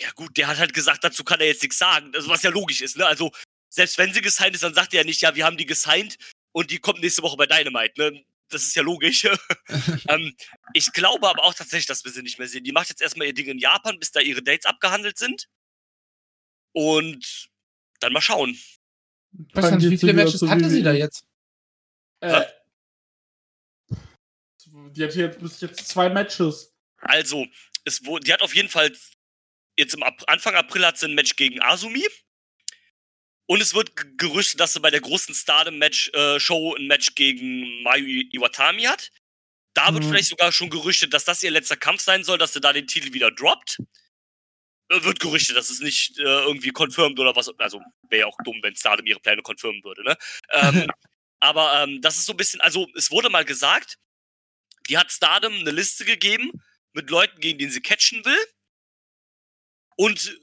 [0.00, 2.50] Ja gut, der hat halt gesagt, dazu kann er jetzt nichts sagen, also, was ja
[2.50, 3.06] logisch ist, ne?
[3.06, 3.30] Also,
[3.68, 6.16] selbst wenn sie gesigned ist, dann sagt er ja nicht, ja, wir haben die gesigned
[6.52, 8.24] und die kommt nächste Woche bei Dynamite, ne?
[8.48, 9.24] Das ist ja logisch.
[10.08, 10.34] ähm,
[10.74, 12.64] ich glaube aber auch tatsächlich, dass wir sie nicht mehr sehen.
[12.64, 15.46] Die macht jetzt erstmal ihr Ding in Japan, bis da ihre Dates abgehandelt sind.
[16.72, 17.48] Und
[18.00, 18.58] dann mal schauen.
[19.52, 21.24] Gar nicht, wie viele Matches hatte sie da jetzt?
[22.20, 22.44] Äh,
[24.66, 26.74] die hat jetzt bis jetzt zwei Matches.
[26.98, 27.46] Also,
[27.84, 28.92] es die hat auf jeden Fall
[29.76, 32.06] jetzt im Ap Anfang April hat sie ein Match gegen Asumi.
[33.46, 38.28] Und es wird gerüchtet, dass sie bei der großen Stardom-Match-Show ein Match gegen Mayu I-
[38.32, 39.10] Iwatani hat.
[39.74, 40.08] Da wird Mhm.
[40.10, 42.86] vielleicht sogar schon gerüchtet, dass das ihr letzter Kampf sein soll, dass sie da den
[42.86, 43.78] Titel wieder droppt.
[44.88, 47.48] Äh, Wird gerüchtet, dass es nicht äh, irgendwie confirmed oder was.
[47.58, 50.16] Also wäre ja auch dumm, wenn Stardom ihre Pläne confirmen würde, ne?
[50.50, 50.86] Ähm,
[51.40, 53.98] aber ähm, das ist so ein bisschen, also es wurde mal gesagt,
[54.88, 56.50] die hat Stardom eine Liste gegeben
[56.92, 58.38] mit Leuten, gegen denen sie catchen will.
[60.00, 60.38] Und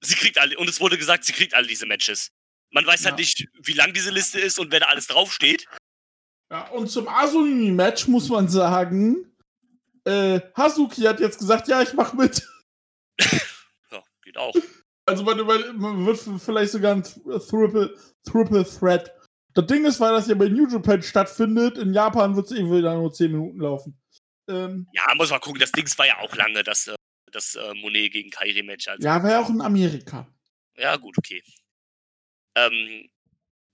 [0.00, 2.32] sie kriegt alle, und es wurde gesagt, sie kriegt alle diese Matches.
[2.72, 3.10] Man weiß Ja.
[3.10, 5.68] halt nicht, wie lang diese Liste ist und wer da alles draufsteht.
[6.50, 9.32] Ja, und zum Asumi-Match muss man sagen,
[10.04, 12.42] äh, Hazuki hat jetzt gesagt, ja, ich mach mit.
[13.92, 14.54] Ja, geht auch.
[15.08, 15.38] Also man,
[15.78, 17.96] man wird vielleicht sogar ein Triple,
[18.28, 19.12] Triple Threat.
[19.54, 22.64] Das Ding ist, weil das ja bei New Japan stattfindet, in Japan wird es eh
[22.64, 23.96] wieder nur 10 Minuten laufen.
[24.48, 25.60] Ähm, Ja, muss mal gucken.
[25.60, 26.96] Das Ding war ja auch lange, das, äh,
[27.32, 28.88] das äh, Monet gegen Kairi-Match.
[28.88, 30.26] Also, ja, war ja auch in Amerika.
[30.76, 31.42] ja, gut, okay.
[32.56, 33.08] Ähm,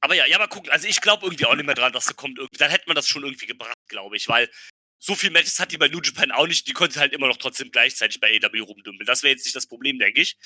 [0.01, 0.71] aber ja, ja, mal gucken.
[0.71, 2.39] Also ich glaube irgendwie auch nicht mehr dran, dass sie kommt.
[2.39, 2.59] Irgendwie.
[2.59, 4.51] Dann hätte man das schon irgendwie gebracht, glaube ich, weil
[4.99, 6.67] so viel Matches hat die bei New Japan auch nicht.
[6.67, 9.07] Die konnte halt immer noch trotzdem gleichzeitig bei AW rumdümpeln.
[9.07, 10.37] Das wäre jetzt nicht das Problem, denke ich.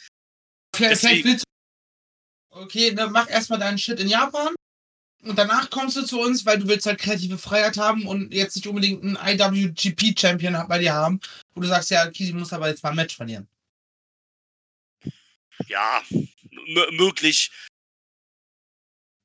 [0.74, 2.58] Vielleicht, Deswegen- vielleicht willst du.
[2.58, 4.54] Okay, dann mach erstmal deinen Shit in Japan.
[5.28, 8.56] Und danach kommst du zu uns, weil du willst halt kreative Freiheit haben und jetzt
[8.56, 11.20] nicht unbedingt einen IWGP-Champion bei dir haben,
[11.54, 13.48] wo du sagst, ja, Kisi muss aber jetzt mal ein Match verlieren.
[15.68, 16.02] Ja,
[16.92, 17.50] möglich.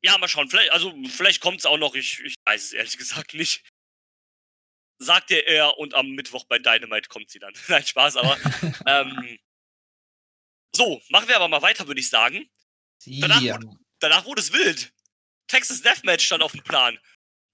[0.03, 0.49] Ja, mal schauen.
[0.49, 1.93] Vielleicht, also, vielleicht kommt es auch noch.
[1.95, 3.63] Ich, ich weiß es ehrlich gesagt nicht.
[4.97, 7.53] Sagte er und am Mittwoch bei Dynamite kommt sie dann.
[7.67, 8.37] Nein, Spaß, aber.
[8.87, 9.39] ähm,
[10.75, 12.49] so, machen wir aber mal weiter, würde ich sagen.
[13.05, 13.59] Danach, ja.
[13.99, 14.93] danach wurde es wild.
[15.51, 16.97] Texas Deathmatch stand auf dem Plan.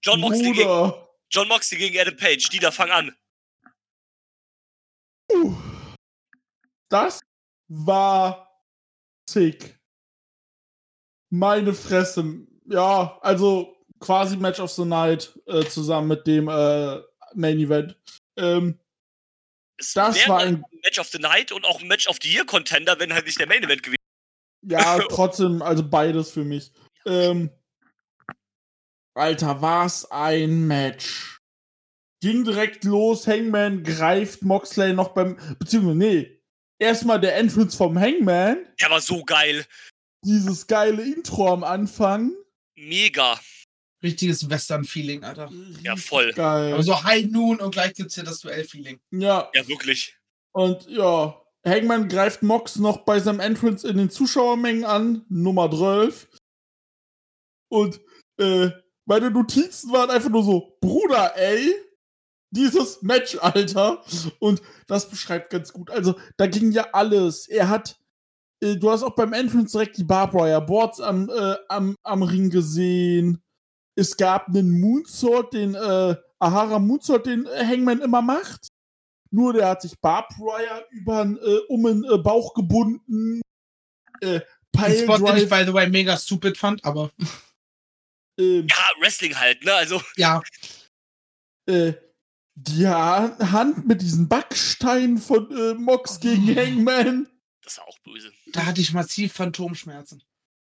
[0.04, 0.92] John Moxley, gegen,
[1.30, 2.48] John Moxley gegen Adam Page.
[2.48, 3.16] Die da fang an.
[6.88, 7.20] Das
[7.66, 8.62] war
[9.28, 9.78] sick.
[11.30, 12.46] Meine Fresse.
[12.66, 17.00] Ja, also quasi Match of the Night äh, zusammen mit dem äh,
[17.34, 17.98] Main Event.
[18.36, 18.78] Ähm,
[19.76, 22.98] das war ein Match of the Night und auch ein Match of the Year Contender,
[23.00, 24.02] wenn halt nicht der Main Event gewesen
[24.62, 26.72] Ja, trotzdem, also beides für mich.
[27.04, 27.50] Ähm,
[29.18, 31.40] Alter, was ein Match.
[32.20, 36.40] Ging direkt los, Hangman greift Moxley noch beim, beziehungsweise, nee,
[36.78, 38.66] erstmal der Entrance vom Hangman.
[38.80, 39.64] Der war so geil.
[40.24, 42.32] Dieses geile Intro am Anfang.
[42.76, 43.38] Mega.
[44.02, 45.50] Richtiges Western-Feeling, Alter.
[45.82, 46.32] Ja, voll.
[46.32, 46.72] Geil.
[46.72, 49.00] Aber so High Noon und gleich gibt's hier das Duell-Feeling.
[49.10, 49.50] Ja.
[49.54, 50.16] Ja, wirklich.
[50.52, 56.28] Und ja, Hangman greift Mox noch bei seinem Entrance in den Zuschauermengen an, Nummer 12.
[57.70, 58.00] Und
[58.38, 58.70] äh,
[59.08, 61.74] meine Notizen waren einfach nur so, Bruder, ey,
[62.50, 64.02] dieses Match, Alter.
[64.38, 65.90] Und das beschreibt ganz gut.
[65.90, 67.48] Also, da ging ja alles.
[67.48, 67.98] Er hat,
[68.62, 72.50] äh, du hast auch beim Entrance direkt die Barbwire Boards am, äh, am, am Ring
[72.50, 73.42] gesehen.
[73.96, 78.68] Es gab einen Moonsault, den äh, Ahara Moonsault, den äh, Hangman immer macht.
[79.30, 83.40] Nur der hat sich Barbwire über, äh, um den äh, Bauch gebunden.
[84.20, 84.40] Äh,
[84.70, 87.10] Pile Spot, den ich, by the way, mega stupid fand, aber.
[88.38, 89.74] Ähm, ja, Wrestling halt, ne?
[89.74, 90.02] Also.
[90.16, 90.42] Ja.
[91.66, 91.94] Äh,
[92.54, 97.28] die Hand mit diesen Backsteinen von äh, Mox gegen Hangman.
[97.62, 98.32] Das war auch böse.
[98.52, 100.24] Da hatte ich massiv Phantomschmerzen.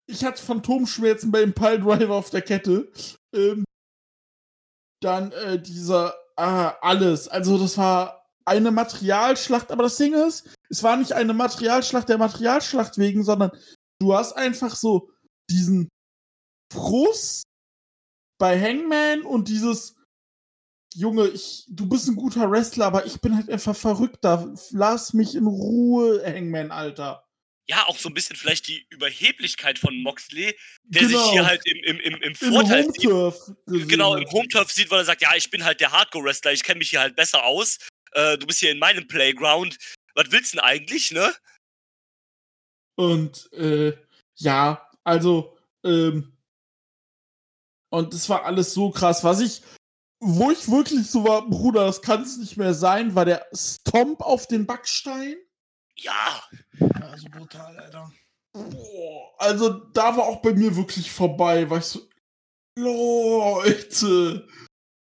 [0.05, 2.91] Ich hatte Phantomschmerzen beim Piledriver auf der Kette.
[3.33, 3.63] Ähm,
[5.01, 7.27] dann äh, dieser ah, alles.
[7.27, 12.17] Also das war eine Materialschlacht, aber das Ding ist, es war nicht eine Materialschlacht der
[12.17, 13.51] Materialschlacht wegen, sondern
[13.99, 15.11] du hast einfach so
[15.49, 15.89] diesen
[16.73, 17.43] Frust
[18.41, 19.95] bei Hangman und dieses
[20.95, 24.51] Junge, ich, du bist ein guter Wrestler, aber ich bin halt einfach verrückter.
[24.71, 27.23] Lass mich in Ruhe, Hangman, Alter.
[27.69, 31.21] Ja, auch so ein bisschen vielleicht die Überheblichkeit von Moxley, der genau.
[31.21, 33.87] sich hier halt im, im, im, im Vorteil Im sieht.
[33.87, 36.79] Genau, im Home-Turf sieht, weil er sagt, ja, ich bin halt der Hardcore-Wrestler, ich kenne
[36.79, 37.77] mich hier halt besser aus.
[38.13, 39.77] Äh, du bist hier in meinem Playground.
[40.15, 41.31] Was willst du denn eigentlich, ne?
[42.95, 43.93] Und, äh,
[44.37, 45.55] ja, also,
[45.85, 46.35] ähm,
[47.91, 49.23] und es war alles so krass.
[49.23, 49.61] Was ich,
[50.19, 54.21] wo ich wirklich so war, Bruder, das kann es nicht mehr sein, war der Stomp
[54.21, 55.35] auf den Backstein.
[55.95, 56.41] Ja.
[56.79, 58.11] Ja, so brutal, Alter.
[58.53, 62.01] Boah, also da war auch bei mir wirklich vorbei, weil ich so,
[62.77, 64.47] Leute.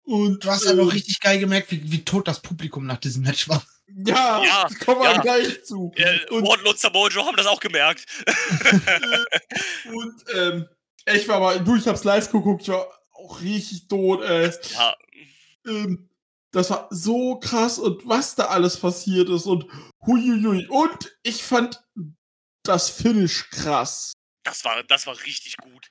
[0.03, 3.23] Und, du hast äh, aber richtig geil gemerkt, wie, wie tot das Publikum nach diesem
[3.23, 3.65] Match war.
[4.05, 5.21] Ja, ja kommen wir ja.
[5.21, 5.91] gleich zu.
[5.95, 8.05] Äh, Wardlow und Samojo haben das auch gemerkt.
[9.93, 10.69] und ähm,
[11.15, 14.51] ich war mal, du, ich hab's live geguckt, ich war auch richtig tot, ey.
[14.73, 14.95] Ja.
[15.65, 16.09] Ähm,
[16.51, 19.65] das war so krass und was da alles passiert ist und
[20.05, 20.67] huiuiui.
[20.67, 21.83] Und ich fand
[22.63, 24.13] das Finish krass.
[24.43, 25.89] Das war, das war richtig gut.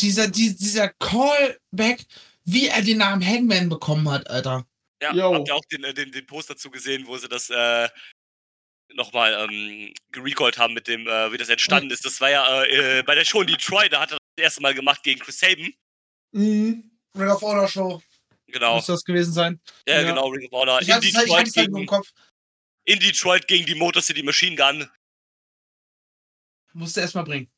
[0.00, 2.04] Dieser, die, dieser Callback,
[2.44, 4.66] wie er den Namen Hangman bekommen hat, Alter.
[5.02, 5.34] Ja, Yo.
[5.34, 7.88] habt ihr auch den, äh, den, den Post dazu gesehen, wo sie das äh,
[8.94, 12.04] nochmal ähm, gerecallt haben mit dem, äh, wie das entstanden ist.
[12.04, 14.62] Das war ja äh, äh bei der Show in Detroit, da hat er das erste
[14.62, 15.74] Mal gemacht gegen Chris Sabin.
[16.32, 16.90] Mhm.
[17.16, 18.02] Ring of Honor Show.
[18.46, 18.76] Genau.
[18.76, 19.60] Muss das gewesen sein?
[19.88, 20.08] Ja, ja.
[20.08, 20.80] genau, Ring of Honor.
[20.80, 22.12] Ich in, Detroit halt, gegen, im Kopf.
[22.84, 24.88] in Detroit gegen die Motor City Machine Gun.
[26.74, 27.50] Musste erstmal bringen.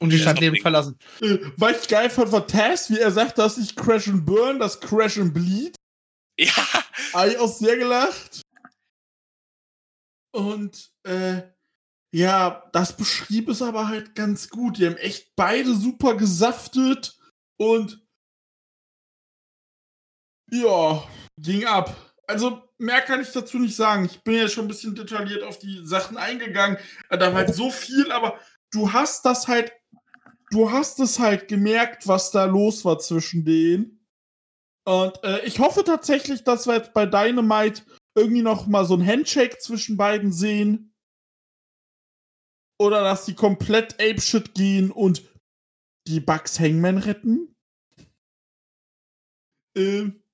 [0.00, 0.98] Und die Stadt Leben verlassen.
[1.20, 4.58] Äh, weil ich geil fand, war Taz, wie er sagt, dass nicht Crash and Burn,
[4.58, 5.76] das Crash and Bleed.
[6.38, 6.52] Ja.
[7.12, 8.42] Habe ich auch sehr gelacht.
[10.32, 11.42] Und, äh,
[12.14, 14.78] ja, das beschrieb es aber halt ganz gut.
[14.78, 17.18] Die haben echt beide super gesaftet
[17.58, 18.06] und
[20.48, 21.02] ja,
[21.36, 21.96] ging ab.
[22.28, 24.04] Also mehr kann ich dazu nicht sagen.
[24.04, 26.78] Ich bin ja schon ein bisschen detailliert auf die Sachen eingegangen.
[27.10, 28.38] Da war halt so viel, aber
[28.70, 29.72] du hast das halt,
[30.52, 34.06] du hast es halt gemerkt, was da los war zwischen denen.
[34.86, 37.82] Und äh, ich hoffe tatsächlich, dass wir jetzt bei Dynamite
[38.16, 40.93] irgendwie noch mal so ein Handshake zwischen beiden sehen.
[42.78, 45.22] Oder dass die komplett apeshit gehen und
[46.06, 47.54] die Bugs Hangman retten.
[49.76, 50.24] Ähm,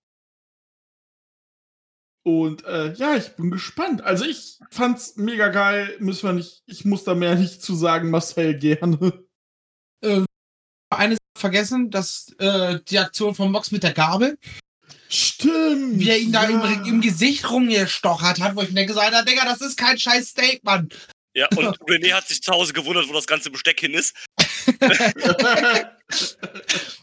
[2.23, 4.03] und äh, ja, ich bin gespannt.
[4.03, 5.97] Also ich fand's mega geil.
[6.01, 9.25] Müssen wir nicht, ich muss da mehr nicht zu sagen, Marcel gerne.
[10.91, 14.39] Eine Sache vergessen, dass äh, die Aktion von Mox mit der Gabel,
[15.09, 15.99] Stimmt.
[15.99, 16.73] wie er ihn da ja.
[16.73, 20.29] im, im Gesicht rumgestochert hat, wo ich mir gesagt habe, Digga, das ist kein scheiß
[20.29, 20.89] Steak, Mann.
[21.35, 24.15] Ja, und René hat sich zu Hause gewundert, wo das ganze Besteck hin ist.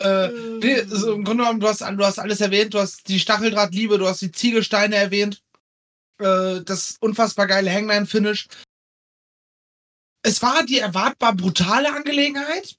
[0.00, 0.30] Äh,
[0.62, 3.98] nee, so im Grunde genommen, du hast, du hast alles erwähnt, du hast die Stacheldrahtliebe,
[3.98, 5.42] du hast die Ziegelsteine erwähnt,
[6.18, 8.48] äh, das unfassbar geile Hangman-Finish.
[10.22, 12.76] Es war die erwartbar brutale Angelegenheit,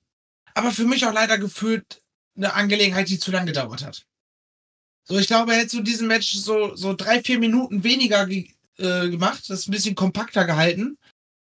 [0.56, 2.02] aber für mich auch leider gefühlt
[2.36, 4.04] eine Angelegenheit, die zu lange gedauert hat.
[5.04, 8.50] So, ich glaube, hättest du diesen Match so, so drei, vier Minuten weniger ge
[8.82, 10.98] äh, gemacht, das ein bisschen kompakter gehalten,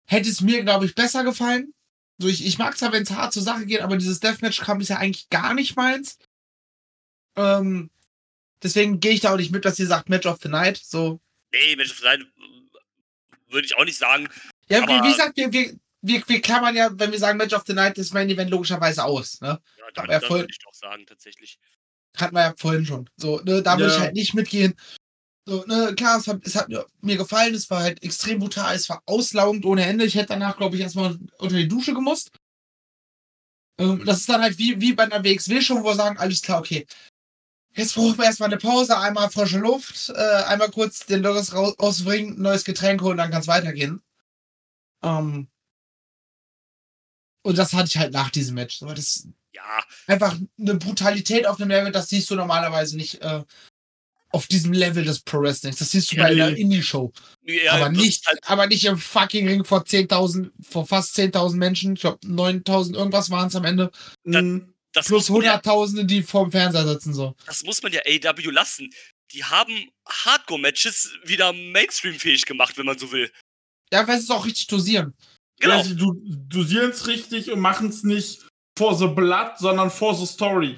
[0.06, 1.74] hätte es mir, glaube ich, besser gefallen.
[2.20, 4.88] So, ich, ich mag zwar, wenn es hart zur Sache geht, aber dieses Deathmatch-Kram ist
[4.90, 6.18] ja eigentlich gar nicht meins.
[7.36, 7.92] Ähm,
[8.64, 10.78] deswegen gehe ich da auch nicht mit, was ihr sagt, Match of the Night.
[10.78, 11.20] So.
[11.52, 12.26] Nee, Mensch, auf der Seite
[13.50, 14.28] würde ich auch nicht sagen.
[14.70, 17.64] Ja, Aber- wie, gesagt, wir, wir, wir, wir klammern ja, wenn wir sagen Match of
[17.68, 19.40] the Night, das Main Event logischerweise aus.
[19.42, 19.62] Ne?
[19.78, 21.60] Ja, dann voll- würde ich doch sagen, tatsächlich.
[22.16, 23.08] Hatten wir ja vorhin schon.
[23.16, 23.96] So, ne, da würde Ja.
[23.98, 24.74] ich halt nicht mitgehen.
[25.48, 26.68] So, ne, klar, es hat, es hat
[27.00, 30.04] mir gefallen, es war halt extrem brutal, es war auslaugend ohne Ende.
[30.04, 32.32] Ich hätte danach, glaube ich, erstmal unter die Dusche gemusst.
[33.80, 36.60] Ähm, das ist dann halt wie, wie bei einer WXW-Show, wo wir sagen, alles klar,
[36.60, 36.86] okay.
[37.74, 41.76] Jetzt brauchen wir erstmal eine Pause, einmal frische Luft, äh, einmal kurz den Loris raus-
[41.82, 44.02] rausbringen, neues Getränk holen, dann kann es weitergehen.
[45.02, 45.48] Ähm,
[47.44, 48.80] und das hatte ich halt nach diesem Match.
[48.80, 53.46] So, das, Ja, einfach eine Brutalität auf einem Level, das siehst du normalerweise nicht äh,
[54.32, 55.78] auf diesem Level des Pro Wrestlings.
[55.78, 56.62] Das siehst du Ja, bei einer nee.
[56.62, 57.12] Indie-Show.
[57.44, 61.94] ja aber, nicht, Halt, aber nicht im fucking Ring vor 10.000, vor fast 10.000 Menschen.
[61.94, 63.92] Ich glaube, 9.000 irgendwas waren es am Ende.
[64.24, 64.74] Mhm.
[64.92, 67.14] das, Plus ja, Hunderttausende, die vorm Fernseher sitzen.
[67.14, 67.36] so.
[67.46, 68.90] das muss man ja AW lassen.
[69.34, 73.32] Die haben Hardcore-Matches wieder Mainstream-fähig gemacht, wenn man so will.
[73.92, 75.14] Ja, weil sie es auch richtig dosieren.
[75.60, 75.78] Genau.
[75.78, 78.46] Ja, sie du, dosieren es richtig und machen es nicht
[78.78, 80.78] for the blood, sondern for the story.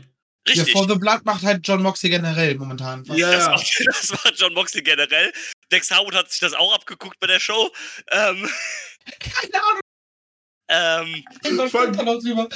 [0.55, 0.71] Ja, Richtig.
[0.71, 3.07] For the Blood macht halt John Moxley generell momentan.
[3.07, 3.31] Was- Ja.
[3.31, 5.31] das, macht, das macht John Moxley generell.
[5.71, 7.71] Dex Harwood hat sich das auch abgeguckt bei der Show.
[8.11, 8.49] Ähm,
[9.19, 9.79] Keine Ahnung.
[10.69, 12.47] ähm, Voll- steht da noch drüber.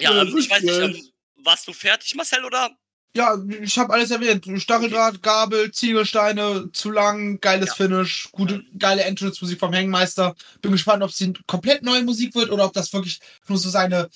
[0.00, 0.84] ja, Ja, ähm, ich weiß nicht, ja.
[0.84, 1.08] ähm,
[1.42, 2.70] warst du fertig, Marcel, oder?
[3.16, 4.46] Ja, ich habe alles erwähnt.
[4.62, 7.74] Stacheldraht, Gabel, Ziegelsteine, zu lang, geiles Ja.
[7.74, 10.36] Finish, gute, geile Entrance-Musik vom Hangmeister.
[10.62, 13.18] Bin gespannt, ob es die komplett neue Musik wird oder ob das wirklich
[13.48, 14.08] nur so seine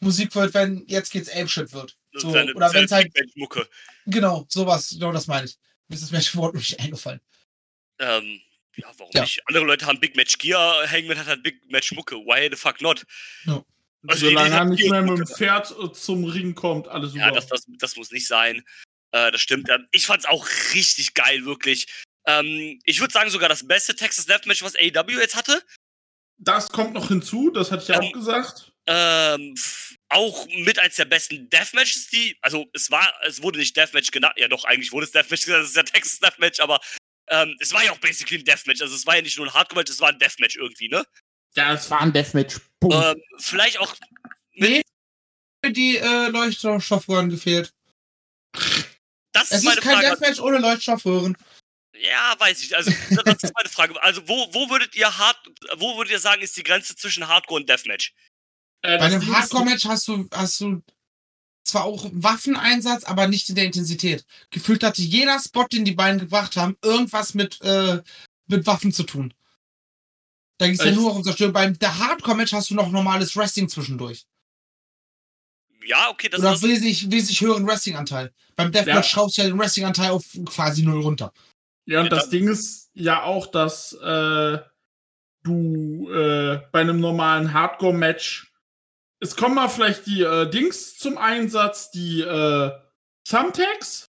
[0.00, 1.96] Musik wird, wenn jetzt geht's Apeshit wird.
[2.20, 3.68] So, seine- oder seine wenn's halt- Mucke.
[4.06, 5.56] Genau, sowas, genau das meine ich.
[5.88, 7.20] Mir ist das Matchwort nicht eingefallen.
[7.98, 8.40] Ähm,
[8.76, 9.22] ja, warum Ja.
[9.22, 9.40] nicht?
[9.46, 12.16] Andere Leute haben Big Match Gear, Hangman hat halt Big Match Mucke.
[12.16, 13.04] Why the fuck not?
[13.46, 13.64] Also
[14.28, 17.24] die- Solange er nicht mehr mit dem Pferd äh, zum Ring kommt, alles super.
[17.26, 18.62] Ja, das, das, das muss nicht sein.
[19.12, 19.68] Äh, das stimmt.
[19.70, 21.86] Ähm, Ich fand's auch richtig geil, wirklich.
[22.26, 25.62] Ähm, ich würde sagen, sogar das beste Texas Deathmatch, was AEW jetzt hatte.
[26.38, 28.72] Das kommt noch hinzu, das hatte ich ja Ähm, auch gesagt.
[28.86, 29.54] Ähm,
[30.08, 34.34] auch mit eins der besten Deathmatches, die, also es war, es wurde nicht Deathmatch genannt,
[34.36, 36.80] ja doch, eigentlich wurde es Deathmatch genannt, das ist ja Texas Deathmatch, aber
[37.28, 39.54] ähm, es war ja auch basically ein Deathmatch, also es war ja nicht nur ein
[39.54, 41.04] Hardcore-Match, es war ein Deathmatch irgendwie, ne?
[41.56, 42.56] Ja, es war ein Deathmatch.
[42.80, 42.96] Punkt.
[42.96, 43.94] Ähm, vielleicht auch
[44.56, 44.82] Nee,
[45.66, 47.72] die äh, Leuchtstoffröhren gefehlt.
[49.32, 50.08] Das Es ist meine ist kein Frage.
[50.08, 51.36] Deathmatch ohne Leuchtstoffröhren.
[51.98, 52.74] Ja, weiß ich.
[52.74, 52.90] Also,
[53.24, 54.02] das ist meine Frage.
[54.02, 55.38] Also, wo, wo würdet ihr hart,
[55.76, 58.14] wo würdet ihr sagen, ist die Grenze zwischen Hardcore und Deathmatch?
[58.82, 60.82] Äh, Bei einem Hardcore-Match hast du, hast du
[61.64, 64.24] zwar auch Waffeneinsatz, aber nicht in der Intensität.
[64.50, 68.02] Gefühlt hatte jeder Spot, den die beiden gebracht haben, irgendwas mit, äh,
[68.46, 69.34] mit Waffen zu tun.
[70.58, 70.96] Da ging es ja Echt?
[70.96, 71.52] nur um Zerstörung.
[71.52, 74.24] Beim der Hardcore-Match hast du noch normales Wrestling zwischendurch.
[75.86, 76.62] Ja, okay, das Oder ist.
[76.62, 78.32] wesentlich, wesentlich höheren Wrestling-Anteil.
[78.56, 79.02] Beim Deathmatch Ja.
[79.02, 81.32] schraubst du ja den Wrestling-Anteil auf quasi null runter.
[81.86, 84.58] Ja, und Ja, das dann- Ding ist ja auch, dass äh,
[85.44, 88.52] du äh, bei einem normalen Hardcore-Match
[89.20, 92.70] es kommen mal vielleicht die äh, Dings zum Einsatz, die äh,
[93.28, 94.06] Thumbtacks.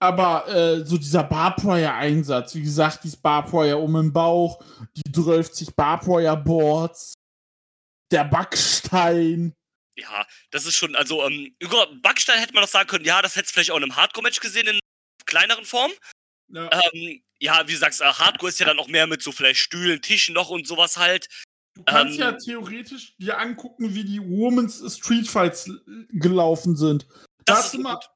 [0.00, 4.60] Aber äh, so dieser Barbwire-Einsatz, wie gesagt, dieses Barbwire um den Bauch,
[4.96, 7.14] die 30 Barbwire-Boards,
[8.10, 9.54] der Backstein.
[9.96, 13.36] Ja, das ist schon, also, ähm, über Backstein hätte man doch sagen können, ja, das
[13.36, 14.80] hättest du vielleicht auch in einem Hardcore-Match gesehen, in
[15.24, 15.92] kleineren Form.
[16.48, 19.30] Ja, Ähm, ja, wie du sagst, äh, Hardcore ist ja dann auch mehr mit so
[19.30, 21.28] vielleicht Stühlen, Tischen noch und sowas halt.
[21.74, 25.70] Du kannst ähm, ja theoretisch dir angucken, wie die Women's Street Fights
[26.10, 27.06] gelaufen sind.
[27.44, 28.08] Da Das hast ist du mal, gut.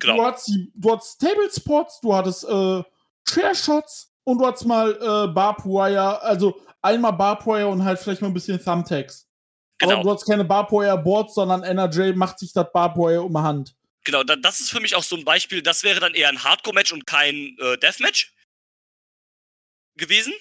[0.00, 0.16] Genau.
[0.16, 2.82] Du hattest, du hattest Table Spots, du hattest äh,
[3.28, 8.28] Chair Shots und du hattest mal äh, Barbwire, also einmal Barbwire und halt vielleicht mal
[8.28, 9.28] ein bisschen Thumbtacks.
[9.80, 10.02] Aber Genau.
[10.02, 13.76] du hattest keine Barbwire Boards, sondern NRJ macht sich das Barbwire um die Hand.
[14.04, 16.42] Genau, da, das ist für mich auch so ein Beispiel, das wäre dann eher ein
[16.44, 18.34] Hardcore-Match und kein äh, Deathmatch
[19.96, 20.32] gewesen.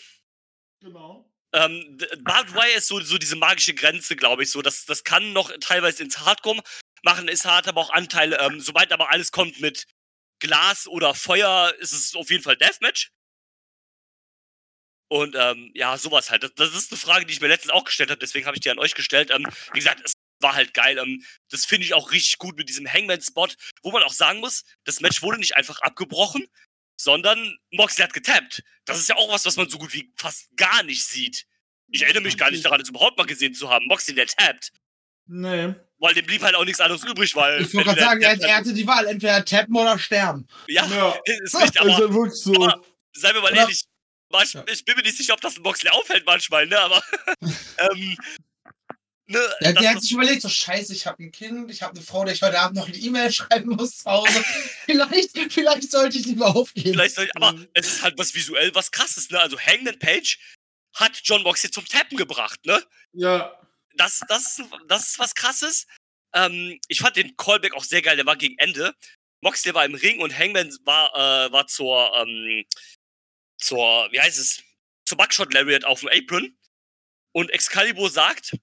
[0.81, 1.29] Genau.
[1.53, 4.61] Ähm, Barbed ist so, so diese magische Grenze, glaube ich, so.
[4.61, 6.61] Das, das kann noch teilweise ins Hardcore
[7.03, 8.39] machen, ist hart, aber auch Anteile.
[8.39, 9.85] Ähm, sobald aber alles kommt mit
[10.39, 13.11] Glas oder Feuer, ist es auf jeden Fall Deathmatch.
[15.09, 16.43] Und ähm, ja, sowas halt.
[16.43, 18.61] Das, das ist eine Frage, die ich mir letztens auch gestellt habe, deswegen habe ich
[18.61, 19.29] die an euch gestellt.
[19.31, 20.97] Ähm, wie gesagt, es war halt geil.
[20.97, 23.49] Ähm, das finde ich auch richtig gut mit diesem Hangman-Spot,
[23.83, 26.47] wo man auch sagen muss, das Match wurde nicht einfach abgebrochen,
[27.03, 28.63] sondern Moxley hat getappt.
[28.85, 31.45] Das ist ja auch was, was man so gut wie fast gar nicht sieht.
[31.89, 33.85] Ich erinnere mich gar nicht daran, das überhaupt mal gesehen zu haben.
[33.87, 34.71] Moxley, der tappt.
[35.27, 35.73] Nee.
[35.99, 37.61] Weil dem blieb halt auch nichts anderes übrig, weil.
[37.61, 40.47] Ich wollte gerade sagen, er, er hatte die Wahl, entweder tappen oder sterben.
[40.67, 41.15] Ja, Ja.
[41.43, 42.53] ist richtig, aber ist wirklich so.
[42.55, 42.81] aber-
[43.13, 43.83] seien wir mal Oder- ehrlich,
[44.29, 44.65] manch, Ja.
[44.71, 47.01] ich bin mir nicht sicher, ob das ein Moxley auffällt manchmal, ne, aber.
[47.41, 48.17] ähm,
[49.33, 52.23] ne, Der, hat sich überlegt, so scheiße, ich habe ein Kind, ich habe eine Frau,
[52.23, 54.43] der ich heute Abend noch eine E-Mail schreiben muss zu Hause.
[54.85, 56.93] vielleicht, vielleicht sollte ich lieber aufgehen.
[56.93, 57.67] Vielleicht soll ich, aber Mhm.
[57.73, 59.39] es ist halt was visuell was krasses, ne?
[59.39, 60.39] Also Hangman Page
[60.95, 62.81] hat John Moxley zum Tappen gebracht, ne?
[63.13, 63.59] Ja.
[63.95, 65.85] Das, das, das ist was krasses.
[66.33, 68.95] Ähm, ich fand den Callback auch sehr geil, der war gegen Ende.
[69.41, 72.65] Moxley war im Ring und Hangman war, äh, war zur, ähm,
[73.57, 74.63] zur, wie heißt es,
[75.05, 76.57] zur Buckshot Lariat auf dem Apron.
[77.33, 78.55] Und Excalibur sagt,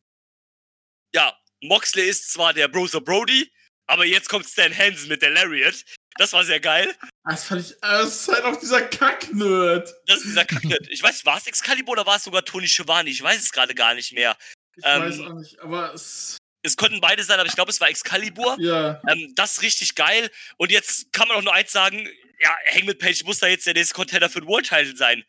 [1.14, 3.50] ja, Moxley ist zwar der Brother Brody,
[3.86, 5.84] aber jetzt kommt Stan Hansen mit der Lariat.
[6.16, 6.94] Das war sehr geil.
[7.24, 7.76] Das fand ich.
[7.80, 9.94] Das ist halt auch dieser Kack-Nerd.
[10.06, 10.88] Das ist dieser Kacknet.
[10.90, 13.08] Ich weiß, war es Excalibur oder war es sogar Tony Schiavone?
[13.08, 14.36] Ich weiß es gerade gar nicht mehr.
[14.76, 16.36] Ich Ähm, weiß auch nicht, aber es.
[16.62, 18.56] Es könnten beide sein, aber ich glaube, es war Excalibur.
[18.60, 19.00] Ja.
[19.08, 20.30] Ähm, das ist richtig geil.
[20.58, 22.06] Und jetzt kann man auch nur eins sagen:
[22.40, 25.24] Ja, Hangman Page muss da jetzt der nächste Contender für den World Title sein.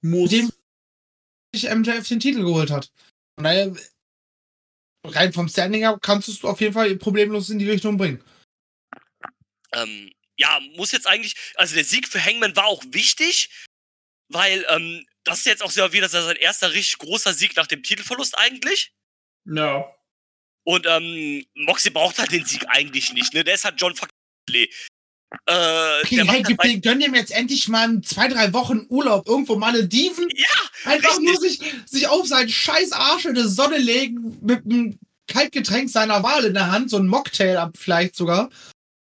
[0.00, 0.30] Muss.
[0.30, 0.50] Dem
[1.54, 2.90] sich MJF den Titel geholt hat.
[3.36, 3.72] Von daher,
[5.04, 8.22] rein vom Standing her kannst du es auf jeden Fall problemlos in die Richtung bringen.
[9.74, 11.34] Ähm, ja, muss jetzt eigentlich.
[11.54, 13.50] Also, der Sieg für Hangman war auch wichtig,
[14.28, 17.82] weil ähm, das ist jetzt auch sehr wieder sein erster richtig großer Sieg nach dem
[17.82, 18.92] Titelverlust eigentlich.
[19.44, 19.94] Ja.
[20.64, 23.44] Und ähm, Moxie braucht halt den Sieg eigentlich nicht, ne?
[23.44, 24.14] Der ist halt John fucking
[24.48, 24.70] Lee.
[25.46, 28.86] Äh, macht hey, halt gib den, gönn dem jetzt endlich mal ein, zwei, drei Wochen
[28.88, 30.28] Urlaub irgendwo Malediven.
[30.34, 31.24] Ja, Einfach richtig.
[31.24, 34.98] nur sich, sich auf seinen scheiß Arsch in die Sonne legen mit einem
[35.28, 38.50] Kaltgetränk seiner Wahl in der Hand, so ein Mocktail ab vielleicht sogar.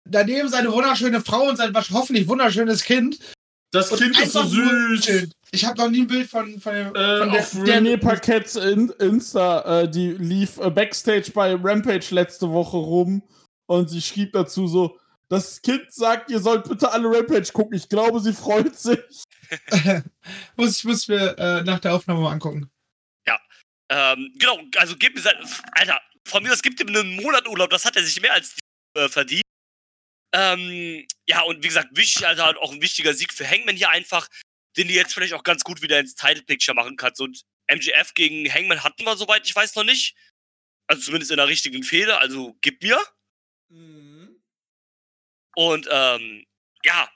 [0.09, 3.18] Daneben seine wunderschöne Frau und sein wasch- hoffentlich wunderschönes Kind.
[3.72, 5.28] Das Und Kind ist so süß.
[5.51, 7.97] Ich habe noch nie ein Bild von, von, der- Äh, von der, auf der, René
[7.98, 13.22] Paquets in, Insta, äh, die lief äh, Backstage bei Rampage letzte Woche rum
[13.66, 14.97] und sie schrieb dazu so,
[15.28, 17.77] das Kind sagt, ihr sollt bitte alle Rampage gucken.
[17.77, 19.01] Ich glaube, sie freut sich.
[20.57, 22.70] muss ich muss mir äh, nach der Aufnahme mal angucken.
[23.89, 25.36] Ähm, genau, also gib mir sein.
[25.73, 28.57] Alter, von mir aus gibt ihm einen Monat Urlaub, das hat er sich mehr als
[28.94, 29.43] äh, verdient.
[30.35, 33.90] Ähm, ja, und wie gesagt, wichtig, also halt auch ein wichtiger Sieg für Hangman hier
[33.90, 34.28] einfach,
[34.77, 37.20] den die jetzt vielleicht auch ganz gut wieder ins Title Picture machen kannst.
[37.20, 40.16] Und MGF gegen Hangman hatten wir, soweit ich weiß, noch nicht.
[40.89, 42.98] Also zumindest in der richtigen Fehde, also gib mir.
[45.57, 46.47] Und ähm,
[46.85, 47.09] ja,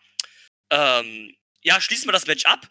[0.70, 2.66] ähm, ja, schließen wir das Match ab.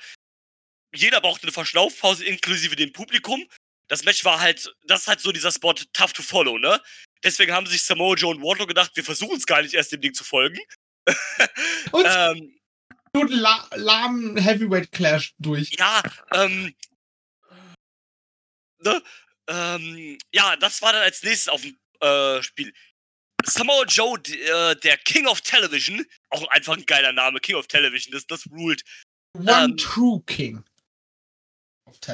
[0.94, 3.48] Jeder brauchte eine Verschnaufpause, inklusive dem Publikum.
[3.88, 6.82] Das Match war halt, das ist halt so dieser Spot tough to follow, ne?
[7.24, 10.02] Deswegen haben sich Samoa Joe und Wardlow gedacht, wir versuchen es gar nicht erst dem
[10.02, 10.60] Ding zu folgen.
[11.92, 12.60] Und ähm,
[13.14, 15.72] nur la lahmen Heavyweight Clash durch.
[15.78, 16.02] ja,
[16.32, 16.74] ähm,
[18.80, 19.04] ne?
[19.48, 22.74] Ähm, ja, das war dann als nächstes auf dem äh, Spiel.
[23.46, 28.12] Samoa Joe, äh, der King of Television, auch einfach ein geiler Name, King of Television,
[28.14, 28.84] das, das ruled.
[29.38, 30.64] One Ähm, True King.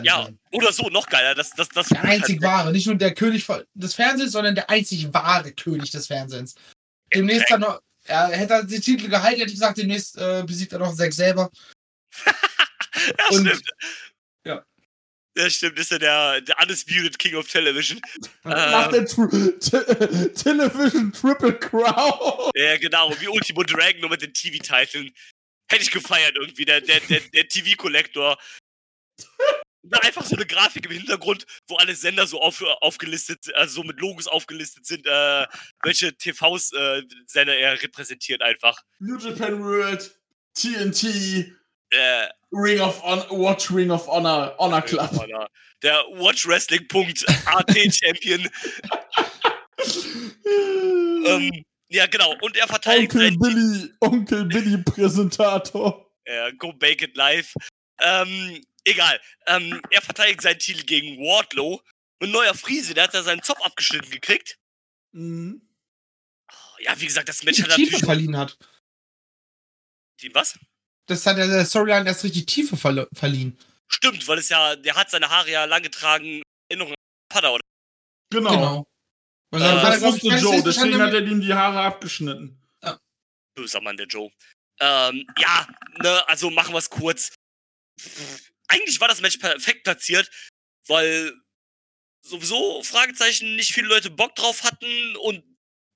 [0.03, 0.39] Ja, Television.
[0.51, 3.45] oder so, noch geiler, das, das, das Der halt einzig wahre, nicht nur der König
[3.73, 6.55] des Fernsehens, sondern der einzig wahre König des Fernsehens.
[7.13, 10.71] Demnächst dann noch, er hätte er die Titel gehalten, hätte ich gesagt, demnächst äh, besiegt
[10.73, 11.49] er noch Zack selber.
[13.07, 13.69] Ja, Und- stimmt.
[15.35, 15.43] Ja.
[15.43, 17.99] Ja, stimmt, ist ja der, der Undisputed King of Television.
[18.43, 22.51] Nach Ähm, der Television Triple Crown.
[22.55, 25.13] ja, genau, wie Ultimo Dragon nur mit den TV-Titeln.
[25.69, 28.37] Hätte ich gefeiert irgendwie, der, der, der, der TV-Kollektor.
[29.87, 33.83] Da einfach so eine Grafik im Hintergrund, wo alle Sender so auf, aufgelistet, also so
[33.83, 35.45] mit Logos aufgelistet sind, äh,
[35.83, 37.03] welche TVs äh,
[37.35, 38.81] er repräsentiert einfach.
[38.99, 40.17] New Japan World,
[40.55, 41.51] TNT,
[41.91, 45.09] Äh, Ring of Honor, Watch Ring of Honor, Honor Club.
[45.81, 48.49] der Watch Wrestling.at Champion.
[51.25, 52.35] ähm, ja, genau.
[52.41, 56.11] Und er verteidigt Onkel Billy, Onkel Billy Präsentator.
[56.25, 57.53] äh, Go Bake It Live.
[57.99, 59.19] Ähm, egal.
[59.47, 61.81] Ähm, er verteidigt seinen Titel gegen Wardlow.
[62.21, 64.57] Ein neuer Friese, der hat da seinen Zopf abgeschnitten gekriegt.
[65.11, 65.61] Mhm.
[66.79, 67.99] Ja, wie gesagt, das Match die hat natürlich.
[67.99, 68.57] verliehen hat.
[70.21, 70.57] Die, was?
[71.07, 73.57] Das hat ja der Storyline erst richtig Tiefe verlo- verliehen.
[73.87, 77.61] Stimmt, weil es ja, der hat seine Haare ja lang getragen, Erinnerung an Vater, oder?
[78.33, 78.51] Genau.
[78.51, 78.87] Genau.
[79.51, 82.59] Weil Äh, Das wusste Joe, deswegen hat er ihm die Haare abgeschnitten.
[83.57, 84.29] Böser Mann, der Joe.
[84.81, 85.65] Ähm, ja,
[85.99, 87.33] ne, also machen wir es kurz.
[88.67, 90.29] Eigentlich war das Match perfekt platziert,
[90.87, 91.31] weil
[92.25, 95.43] sowieso Fragezeichen nicht viele Leute Bock drauf hatten und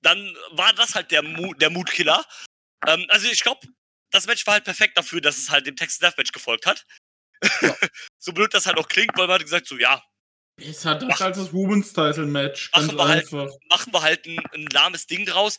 [0.02, 2.24] dann war das halt der, Mu der Mutkiller.
[2.86, 3.66] Ähm, also ich glaube,
[4.10, 6.86] das Match war halt perfekt dafür, dass es halt dem Texas Deathmatch gefolgt hat.
[8.18, 10.02] so blöd das halt auch klingt, weil man hat gesagt so, ja,
[10.56, 12.70] Besser das Mach- als das Women's Title Match.
[12.72, 13.22] Ganz Machen wir halt.
[13.24, 13.50] einfach.
[13.70, 15.56] machen wir halt ein, ein lahmes Ding draus.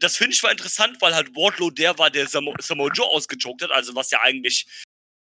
[0.00, 3.62] Das finde ich war interessant, weil halt Wardlow der war, der Samo Samoa Joe ausgechoked
[3.62, 4.66] hat, also was ja eigentlich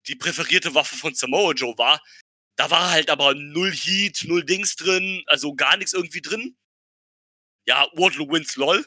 [0.07, 2.01] die präferierte Waffe von Samoa Joe war.
[2.55, 6.55] Da war halt aber null Heat, null Dings drin, also gar nichts irgendwie drin.
[7.67, 8.85] Ja, Wardlow wins, lol.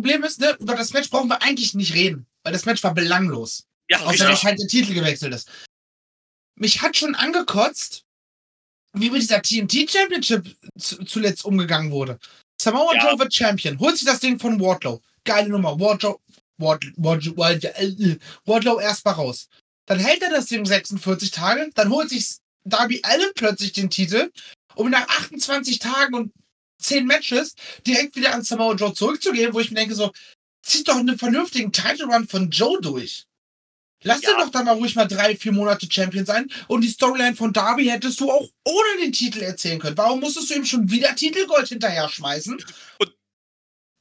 [0.00, 2.94] Problem ist, ne, über das Match brauchen wir eigentlich nicht reden, weil das Match war
[2.94, 3.66] belanglos.
[3.88, 5.50] Ja, Außer dass halt der Titel gewechselt ist.
[6.56, 8.04] Mich hat schon angekotzt,
[8.94, 12.18] wie mit dieser TNT Championship zu, zuletzt umgegangen wurde.
[12.60, 13.10] Samoa Ja.
[13.10, 15.02] Joe wird Champion, holt sich das Ding von Wardlow.
[15.24, 15.78] Geile Nummer.
[15.78, 16.20] Wardlow,
[16.58, 19.48] Ward, Ward, Ward, äh, Wardlow erstmal raus.
[19.86, 24.30] Dann hält er das Ding 46 Tage, dann holt sich Darby Allen plötzlich den Titel,
[24.74, 26.32] um nach 28 Tagen und
[26.80, 27.54] 10 Matches
[27.86, 30.12] direkt wieder an Samoa Joe zurückzugehen, wo ich mir denke so,
[30.62, 33.24] zieht doch einen vernünftigen Title Run von Joe durch.
[34.02, 34.30] Lass Ja.
[34.30, 37.52] ihn doch dann mal ruhig mal drei, vier Monate Champion sein und die Storyline von
[37.52, 39.96] Darby hättest du auch ohne den Titel erzählen können.
[39.98, 42.54] Warum musstest du ihm schon wieder Titelgold hinterher schmeißen?
[42.98, 43.14] Und-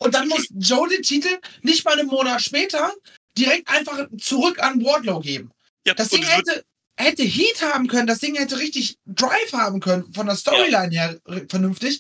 [0.01, 2.93] Und dann muss Joe den Titel nicht mal einen Monat später
[3.38, 5.51] direkt einfach zurück an Wardlow geben.
[5.85, 6.64] Ja, Das Ding hätte,
[6.97, 11.19] hätte Heat haben können, das Ding hätte richtig Drive haben können, von der Storyline her
[11.27, 11.99] r- vernünftig,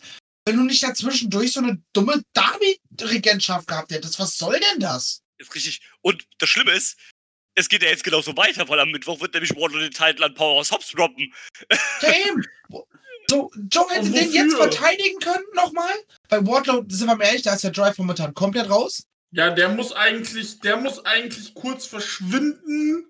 [0.49, 4.17] wenn du nicht dazwischendurch so eine dumme Darby-Regentschaft gehabt hättest.
[4.17, 5.21] Was soll denn das?
[5.37, 5.81] ist richtig.
[6.01, 6.97] Und das Schlimme ist,
[7.53, 10.33] es geht ja jetzt genauso weiter, weil am Mittwoch wird nämlich Wardlow den Titel an
[10.33, 11.31] Powerhouse Hobbs droppen.
[12.01, 12.43] Eben.
[13.29, 15.93] So, Joe hätte den jetzt verteidigen können nochmal.
[16.29, 19.03] Bei Wardlow, sind wir mal ehrlich, da ist der Drive momentan komplett raus.
[19.31, 23.05] Ja, der muss eigentlich, der muss eigentlich kurz verschwinden.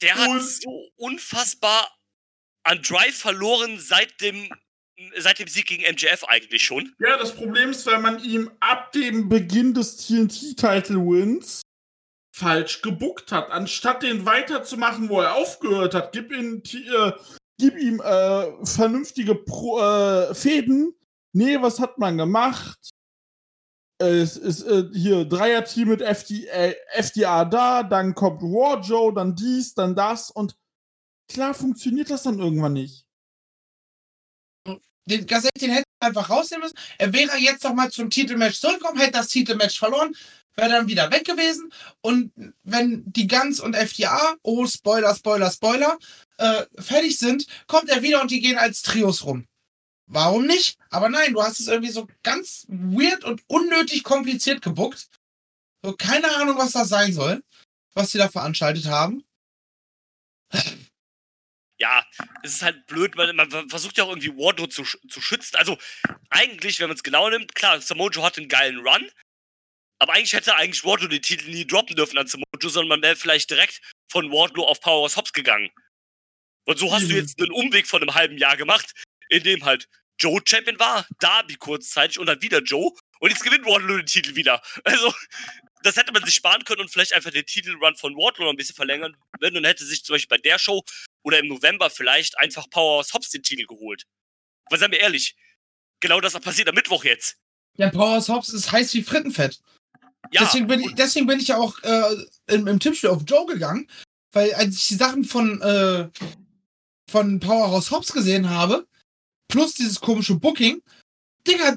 [0.00, 1.92] Der hat so unfassbar
[2.62, 4.48] an Drive verloren seit dem,
[5.18, 6.94] seit dem Sieg gegen MJF eigentlich schon.
[6.98, 11.62] Ja, das Problem ist, weil man ihm ab dem Beginn des TNT-Title-Wins
[12.34, 13.50] falsch gebuckt hat.
[13.50, 17.12] Anstatt den weiterzumachen, wo er aufgehört hat, gib ihm, T- äh,
[17.58, 20.94] gib ihm äh, vernünftige Pro äh, Fäden.
[21.34, 22.78] Nee, was hat man gemacht?
[23.98, 29.36] Es ist äh, hier Dreier-Team mit FD, äh, FDA da, dann kommt War Joe, dann
[29.36, 30.56] dies, dann das und
[31.30, 33.01] klar funktioniert das dann irgendwann nicht.
[35.06, 36.78] Den, ehrlich, den hätte er einfach rausnehmen müssen.
[36.98, 40.14] Er wäre jetzt noch mal zum Titelmatch zurückgekommen, hätte das Titelmatch verloren,
[40.54, 41.72] wäre dann wieder weg gewesen.
[42.00, 45.98] Und wenn die Guns und FDA, oh, Spoiler, Spoiler, Spoiler,
[46.38, 49.46] äh, fertig sind, kommt er wieder und die gehen als Trios rum.
[50.06, 50.78] Warum nicht?
[50.90, 55.08] Aber nein, du hast es irgendwie so ganz weird und unnötig kompliziert gebuckt.
[55.82, 57.42] So, keine Ahnung, was das sein soll,
[57.94, 59.24] was sie da veranstaltet haben.
[61.82, 62.06] Ja,
[62.44, 65.56] es ist halt blöd, weil man versucht ja auch irgendwie Wardlow zu, zu schützen.
[65.56, 65.76] Also
[66.30, 69.10] eigentlich, wenn man es genau nimmt, klar, Samoa Joe hat einen geilen Run,
[69.98, 73.02] aber eigentlich hätte eigentlich Wardlow den Titel nie droppen dürfen an Samoa Joe, sondern man
[73.02, 75.70] wäre vielleicht direkt von Wardlow auf Powerhouse Hobbs gegangen.
[76.66, 77.16] Und so hast du Mhm.
[77.16, 78.92] jetzt einen Umweg von einem halben Jahr gemacht,
[79.28, 79.88] in dem halt
[80.20, 84.36] Joe Champion war, Darby kurzzeitig und dann wieder Joe und jetzt gewinnt Wardlow den Titel
[84.36, 84.62] wieder.
[84.84, 85.12] Also,
[85.82, 88.56] das hätte man sich sparen können und vielleicht einfach den Titelrun von Wardlow noch ein
[88.56, 90.84] bisschen verlängern können und hätte sich zum Beispiel bei der Show
[91.22, 94.04] oder im November vielleicht einfach Powerhouse Hobbs den Titel geholt.
[94.70, 95.36] Weil seien wir ehrlich,
[96.00, 97.36] genau das passiert am Mittwoch jetzt.
[97.76, 99.60] Ja, Powerhouse Hobbs ist heiß wie Frittenfett.
[100.30, 103.46] Ja, deswegen, bin ich, deswegen bin ich ja auch äh, im, im Tippspiel auf Joe
[103.46, 103.88] gegangen,
[104.32, 106.08] weil als ich die Sachen von, äh,
[107.10, 108.86] von Powerhouse Hobbs gesehen habe,
[109.48, 110.82] plus dieses komische Booking,
[111.46, 111.76] Digga,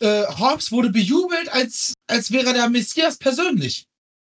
[0.00, 3.86] äh, Hobbs wurde bejubelt, als, als wäre der Messias persönlich.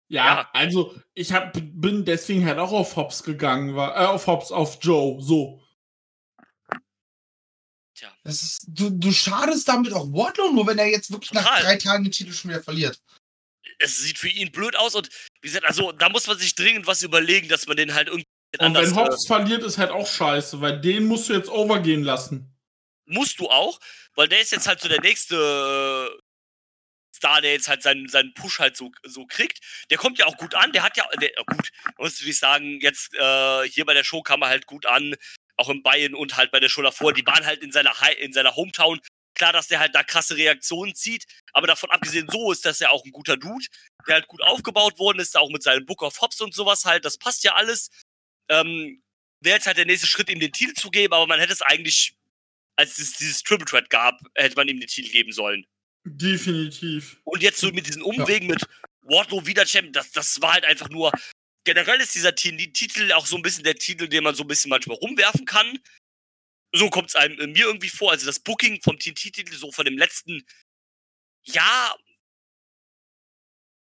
[0.09, 0.51] Ja, Ja.
[0.53, 4.78] also ich hab, bin deswegen halt auch auf Hobbs gegangen, war, äh, auf Hobbs, auf
[4.83, 5.62] Joe, so.
[8.24, 11.62] Das ist, du, du schadest damit auch Wardlow, nur wenn er jetzt wirklich nach Total.
[11.62, 13.01] drei Tagen den Titel schon wieder verliert.
[13.78, 15.09] es sieht für ihn blöd aus und
[15.41, 18.27] wie gesagt, also da muss man sich dringend was überlegen, dass man den halt irgendwie
[18.59, 18.91] Und anders.
[18.91, 22.53] wenn Hobbs verliert, ist halt auch scheiße, weil den musst du jetzt overgehen lassen.
[23.07, 23.78] Äh, musst du auch,
[24.15, 26.20] weil der ist jetzt halt so der nächste äh,
[27.16, 29.60] Star, der jetzt halt seinen, seinen Push halt so, so kriegt.
[29.90, 32.80] Der kommt ja auch gut an, der hat ja, der, gut, musst du dich sagen,
[32.80, 35.14] jetzt äh, hier bei der Show kam er halt gut an,
[35.56, 37.12] auch in Bayern und halt bei der Show davor.
[37.12, 39.01] Die waren halt in seiner, in seiner Hometown
[39.36, 42.88] Klar, dass der halt da krasse Reaktionen zieht, aber davon abgesehen, so ist das ja
[42.88, 43.66] auch ein guter Dude,
[44.09, 47.05] der halt gut aufgebaut worden ist, auch mit seinem Book of Hops und sowas halt,
[47.05, 47.90] das passt ja alles.
[48.48, 49.02] Ähm,
[49.43, 51.60] Wäre jetzt halt der nächste Schritt, ihm den Titel zu geben, aber man hätte es
[51.60, 52.16] eigentlich,
[52.76, 55.66] als es dieses Triple Threat gab, hätte man ihm den Titel geben sollen.
[56.09, 57.20] Definitiv.
[57.24, 58.65] Und jetzt so mit diesen Umwegen mit
[59.03, 61.11] Wardlow wieder Champion, das, das war halt einfach nur.
[61.65, 64.47] Generell ist dieser Ti- Titel auch so ein bisschen der Titel, den man so ein
[64.49, 65.78] bisschen manchmal rumwerfen kann.
[66.73, 68.12] So kommt es einem äh, mir irgendwie vor.
[68.12, 70.47] Also das Booking vom TNT-Titel so von dem letzten
[71.45, 71.99] Jahr,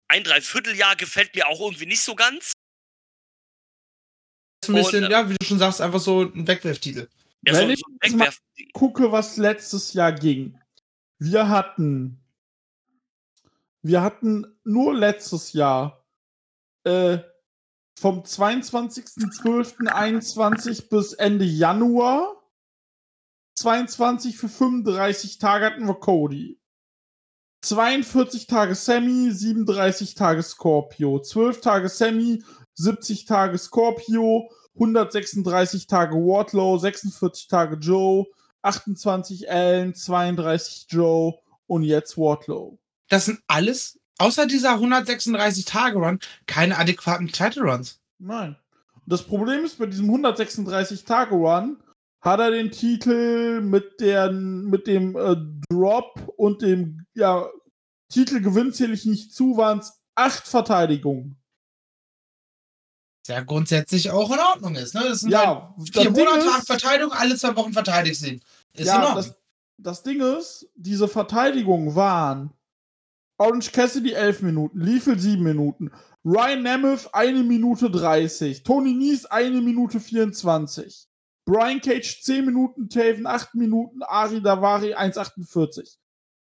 [0.09, 2.51] ein Dreivierteljahr gefällt mir auch irgendwie nicht so ganz.
[4.67, 7.07] Ein bisschen, Und, äh, ja, wie du schon sagst, einfach so ein Wegwerftitel.
[7.47, 8.71] Ja, Wenn so, ich so ein jetzt mal- Wegwerfen.
[8.73, 10.59] gucke, was letztes Jahr ging.
[11.23, 12.19] Wir hatten,
[13.83, 16.03] wir hatten nur letztes Jahr
[16.83, 17.19] äh,
[17.95, 22.41] vom 22.12.21 bis Ende Januar.
[23.53, 26.59] 22 für 35 Tage hatten wir Cody.
[27.61, 32.43] 42 Tage Sammy, 37 Tage Scorpio, 12 Tage Sammy,
[32.73, 38.25] 70 Tage Scorpio, 136 Tage Wardlow, 46 Tage Joe,
[38.61, 41.35] 28 Allen, 32 Joe
[41.67, 42.77] und jetzt Wardlow.
[43.09, 47.99] Das sind alles, außer dieser 136-Tage-Run, keine adäquaten Title-Runs.
[48.19, 48.55] Nein.
[48.95, 51.77] Und das Problem ist, bei diesem 136-Tage-Run
[52.21, 55.35] hat er den Titel mit, der, mit dem äh,
[55.69, 57.49] Drop und dem ja,
[58.09, 61.40] Titelgewinn zähle ich nicht zu, waren es acht Verteidigungen.
[63.27, 64.95] Ja grundsätzlich auch in Ordnung ist.
[64.95, 65.03] Ne?
[65.07, 68.43] Das sind halt Ja, vier das Ding Monate ist- Verteidigung, alle zwei Wochen verteidigt sind.
[68.73, 69.15] Ist in ja, Ordnung.
[69.15, 69.35] das,
[69.77, 72.51] das Ding ist, diese Verteidigungen waren
[73.37, 75.91] Orange Cassidy 11 Minuten, Lethal 7 Minuten,
[76.23, 81.07] Ryan Nemeth 1 Minute 30, Tony Nies 1 Minute 24,
[81.45, 85.97] Brian Cage 10 Minuten, Taven 8 Minuten, Ari Davari 1,48.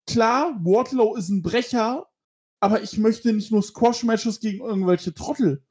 [0.08, 2.08] Klar, Wardlow ist ein Brecher,
[2.60, 5.64] aber ich möchte nicht nur Squash-Matches gegen irgendwelche Trottel.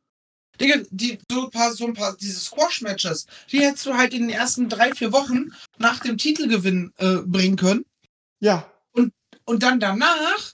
[0.60, 4.28] Digga, die, so ein paar, so ein paar, diese Squash-Matches, die hättest du halt in
[4.28, 7.84] den ersten drei, vier Wochen nach dem Titelgewinn äh, bringen können.
[8.40, 8.70] Ja,
[9.46, 10.52] Und dann danach,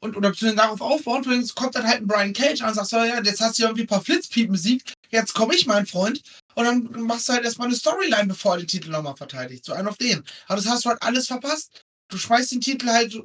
[0.00, 2.88] und, oder beziehungsweise darauf aufbauen, übrigens kommt dann halt ein Brian Cage an und sagt
[2.88, 6.22] so, ja, jetzt hast du irgendwie ein paar Flitzpiepen besiegt, jetzt komme ich, mein Freund.
[6.54, 9.64] Und dann machst du halt erstmal eine Storyline, bevor er den Titel nochmal verteidigt.
[9.64, 10.24] So einen auf den.
[10.46, 11.84] Aber das hast du halt alles verpasst.
[12.08, 13.16] Du schmeißt den Titel halt,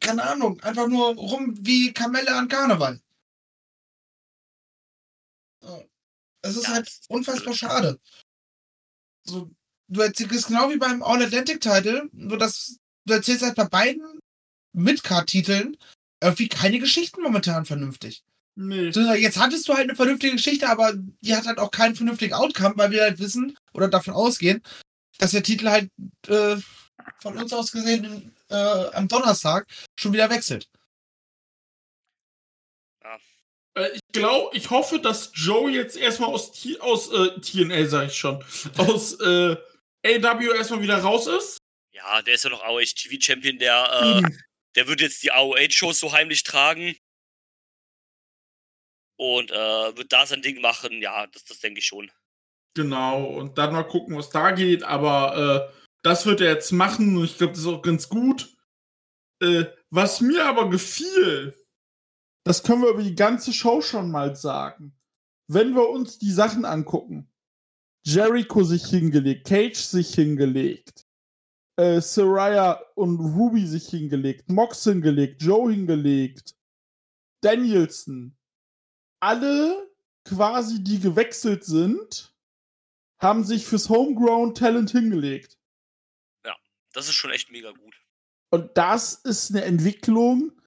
[0.00, 2.98] keine Ahnung, einfach nur rum wie Kamelle an Karneval.
[6.42, 8.00] Es ist halt das ist unfassbar schade.
[9.24, 9.50] So,
[9.88, 14.20] du erzählst genau wie beim All-Atlantic-Title, nur dass du erzählst halt bei beiden
[14.72, 15.76] Midcard-Titeln
[16.22, 18.22] irgendwie keine Geschichten momentan vernünftig.
[18.56, 18.90] Nee.
[18.90, 22.34] So, Jetzt hattest du halt eine vernünftige Geschichte, aber die hat halt auch keinen vernünftigen
[22.34, 24.62] Outcome, weil wir halt wissen oder davon ausgehen,
[25.18, 25.90] dass der Titel halt
[26.26, 26.56] äh,
[27.20, 29.66] von uns aus gesehen äh, am Donnerstag
[29.98, 30.68] schon wieder wechselt.
[33.74, 38.06] Äh, Ich glaube, ich hoffe, dass Joe jetzt erstmal aus, T aus äh, TNA, sag
[38.08, 38.44] ich schon,
[38.76, 39.56] aus äh,
[40.04, 41.58] AW erstmal wieder raus ist.
[41.92, 44.30] Ja, der ist ja noch AOH TV Champion, der, äh,
[44.74, 46.96] der wird jetzt die AOH-Shows so heimlich tragen.
[49.16, 51.02] Und äh, wird da sein Ding machen.
[51.02, 52.10] Ja, das, das denke ich schon.
[52.74, 54.82] Genau, und dann mal gucken, was da geht.
[54.82, 58.48] Aber äh, das wird er jetzt machen und ich glaube, das ist auch ganz gut.
[59.90, 61.54] Was mir aber gefiel,
[62.44, 64.94] das können wir über die ganze Show schon mal sagen.
[65.46, 67.28] Wenn wir uns die Sachen angucken,
[68.04, 71.06] Jericho sich hingelegt, Cage sich hingelegt,
[71.76, 76.54] äh, Saraya und Ruby sich hingelegt, Mox hingelegt, Joe hingelegt,
[77.42, 78.36] Danielson,
[79.20, 79.90] alle
[80.24, 82.34] quasi, die gewechselt sind,
[83.18, 85.60] haben sich fürs Homegrown Talent hingelegt.
[86.92, 87.94] Das ist schon echt mega gut.
[88.50, 90.59] Und das ist eine Entwicklung,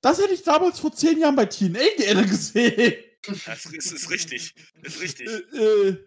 [0.00, 2.94] das hätte ich damals vor zehn Jahren bei TNA gerne gesehen.
[3.26, 4.54] Das ist, ist richtig.
[4.82, 5.28] Ist richtig.
[5.28, 6.04] Äh, äh,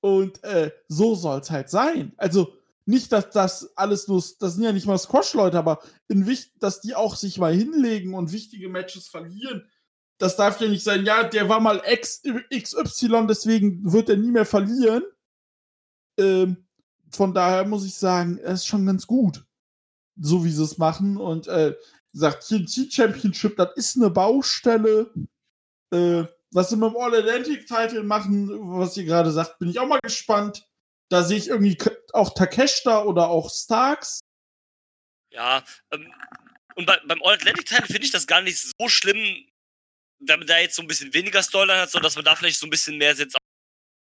[0.00, 2.12] und äh, so soll es halt sein.
[2.16, 2.54] Also
[2.88, 6.26] nicht, dass das alles nur, das sind ja nicht mal Squash-Leute, aber in
[6.58, 9.68] dass die auch sich mal hinlegen und wichtige Matches verlieren.
[10.16, 14.30] Das darf ja nicht sein, ja, der war mal X, XY, deswegen wird er nie
[14.30, 15.02] mehr verlieren.
[16.16, 16.66] Ähm,
[17.10, 19.44] von daher muss ich sagen, es ist schon ganz gut,
[20.18, 21.18] so wie sie es machen.
[21.18, 21.76] Und äh,
[22.12, 25.12] gesagt, TNT Championship, das ist eine Baustelle.
[25.92, 28.48] Äh, was sie mit dem All-Atlantic-Title machen,
[28.78, 30.66] was ihr gerade sagt, bin ich auch mal gespannt.
[31.10, 31.76] Da sehe ich irgendwie
[32.12, 34.20] auch Takeshita oder auch Starks.
[35.30, 35.62] Ja,
[35.92, 36.12] ähm,
[36.74, 39.46] und bei, beim All-Atlantic-Teil finde ich das gar nicht so schlimm,
[40.20, 42.58] wenn man da jetzt so ein bisschen weniger Storyline hat, sondern dass man da vielleicht
[42.58, 43.42] so ein bisschen mehr setzt auf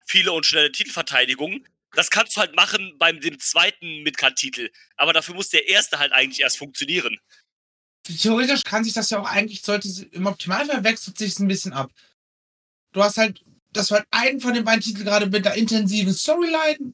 [0.07, 1.67] viele und schnelle Titelverteidigungen.
[1.93, 4.71] Das kannst du halt machen beim dem zweiten Midcard-Titel.
[4.95, 7.19] Aber dafür muss der erste halt eigentlich erst funktionieren.
[8.03, 11.91] Theoretisch kann sich das ja auch eigentlich, sollte im Optimalfall wechselt sich ein bisschen ab.
[12.93, 16.13] Du hast halt, dass du halt einen von den beiden Titeln gerade mit der intensiven
[16.13, 16.93] Storyline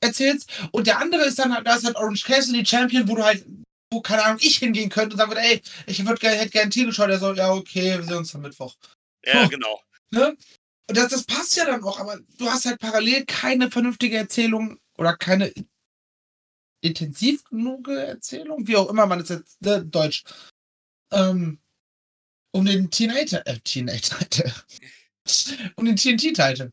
[0.00, 3.24] erzählst und der andere ist dann halt, da ist halt Orange Cassidy Champion, wo du
[3.24, 3.44] halt,
[3.90, 6.62] wo, keine Ahnung, ich hingehen könnte und sagen würde, ey, ich würde gerne, hätte gerne
[6.64, 8.76] einen Titel schauen, der so, ja, okay, wir sehen uns am Mittwoch.
[9.24, 9.48] Ja, Huh.
[9.48, 9.80] genau.
[10.10, 10.36] Ne?
[10.88, 14.78] Und das, das passt ja dann auch, aber du hast halt parallel keine vernünftige Erzählung
[14.98, 15.52] oder keine
[16.82, 20.24] intensiv genug Erzählung, wie auch immer man es jetzt, ne, Deutsch,
[21.10, 21.58] ähm,
[22.52, 24.18] um den Teenager, äh, Teenager,
[25.76, 26.72] um den TNT-Titel.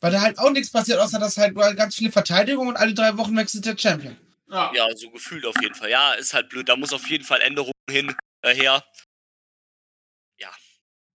[0.00, 2.94] Weil da halt auch nichts passiert, außer dass halt nur ganz viele Verteidigungen und alle
[2.94, 4.16] drei Wochen wechselt der Champion.
[4.50, 4.72] Ja.
[4.74, 5.90] Ja, so gefühlt auf jeden Fall.
[5.90, 6.68] Ja, ist halt blöd.
[6.68, 8.82] Da muss auf jeden Fall Änderungen hin, äh, her.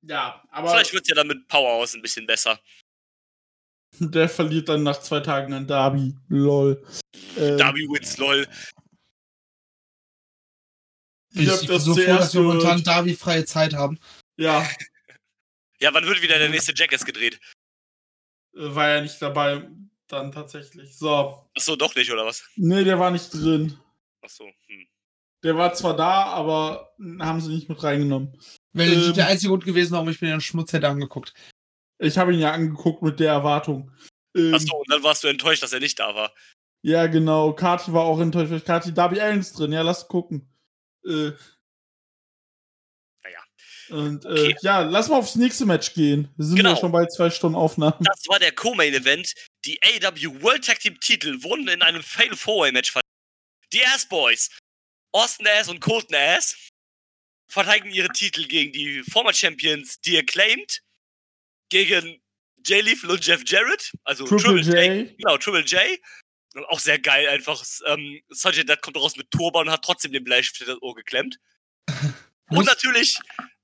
[0.08, 2.60] Ja, aber Vielleicht wird es ja dann mit Powerhouse ein bisschen besser.
[4.00, 6.16] Der verliert dann nach zwei Tagen an Darby.
[6.28, 6.86] Lol.
[7.38, 8.48] Ähm, Darby wins, lol.
[11.34, 12.84] Ich hab das so froh, dass zuerst wir momentan.
[12.84, 14.00] Davi freie Zeit haben.
[14.38, 14.68] Ja,
[15.80, 17.40] Ja, wann wird wieder der nächste Jackass gedreht?
[18.56, 19.68] äh, war ja nicht dabei
[20.08, 20.98] dann tatsächlich.
[20.98, 21.46] So.
[21.56, 22.44] Achso, doch nicht, oder was?
[22.56, 23.78] Nee, der war nicht drin.
[24.22, 24.88] Achso, hm.
[25.44, 28.40] Der war zwar da, aber haben sie nicht mit reingenommen.
[28.74, 29.14] Wäre Ähm.
[29.14, 31.34] der einzige Grund gewesen, warum ich mir den Schmutz hätte angeguckt.
[32.00, 33.92] Ich habe ihn ja angeguckt mit der Erwartung.
[34.36, 36.34] Ähm, Achso, und dann warst du enttäuscht, dass er nicht da war.
[36.86, 37.52] Ja, genau.
[37.54, 38.64] Kati war auch enttäuscht.
[38.64, 39.72] Kati, Darby Allin ist drin.
[39.72, 40.48] Ja, lass gucken.
[41.04, 41.32] Äh,
[43.24, 43.40] Naja.
[43.90, 44.56] und äh, Okay.
[44.62, 46.30] ja, lass mal aufs nächste Match gehen.
[46.38, 46.70] Wir sind Genau.
[46.72, 47.98] ja schon bei zwei Stunden Aufnahmen.
[48.04, 49.34] Das war der Co-Main-Event.
[49.66, 53.10] Die AW World Tag Team Titel wurden in einem Fatal Four-Way Match verteidigt.
[53.74, 54.50] Die Ass Boys,
[55.12, 56.56] Austin Ass und Colton Ass,
[57.50, 60.82] verteidigen ihre Titel gegen die Former Champions, die Acclaimed,
[61.70, 62.22] gegen
[62.64, 65.18] Jay Lethal und Jeff Jarrett, also Triple J.
[65.18, 66.00] Genau, Triple J.
[66.70, 67.64] Auch sehr geil, einfach.
[67.86, 70.96] Ähm, Sanjay Dutt kommt raus mit Turban und hat trotzdem den Bleistift in das Ohr
[70.96, 71.38] geklemmt.
[72.50, 73.18] und natürlich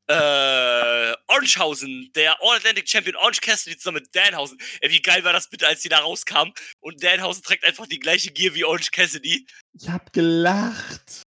[0.07, 4.57] äh, Orangehausen, der All-Atlantic Champion Orange Cassidy zusammen mit Danhausen.
[4.81, 7.99] Ey, wie geil war das bitte, als die da rauskamen und Danhausen trägt einfach die
[7.99, 9.45] gleiche Gear wie Orange Cassidy.
[9.73, 11.23] Ich hab gelacht.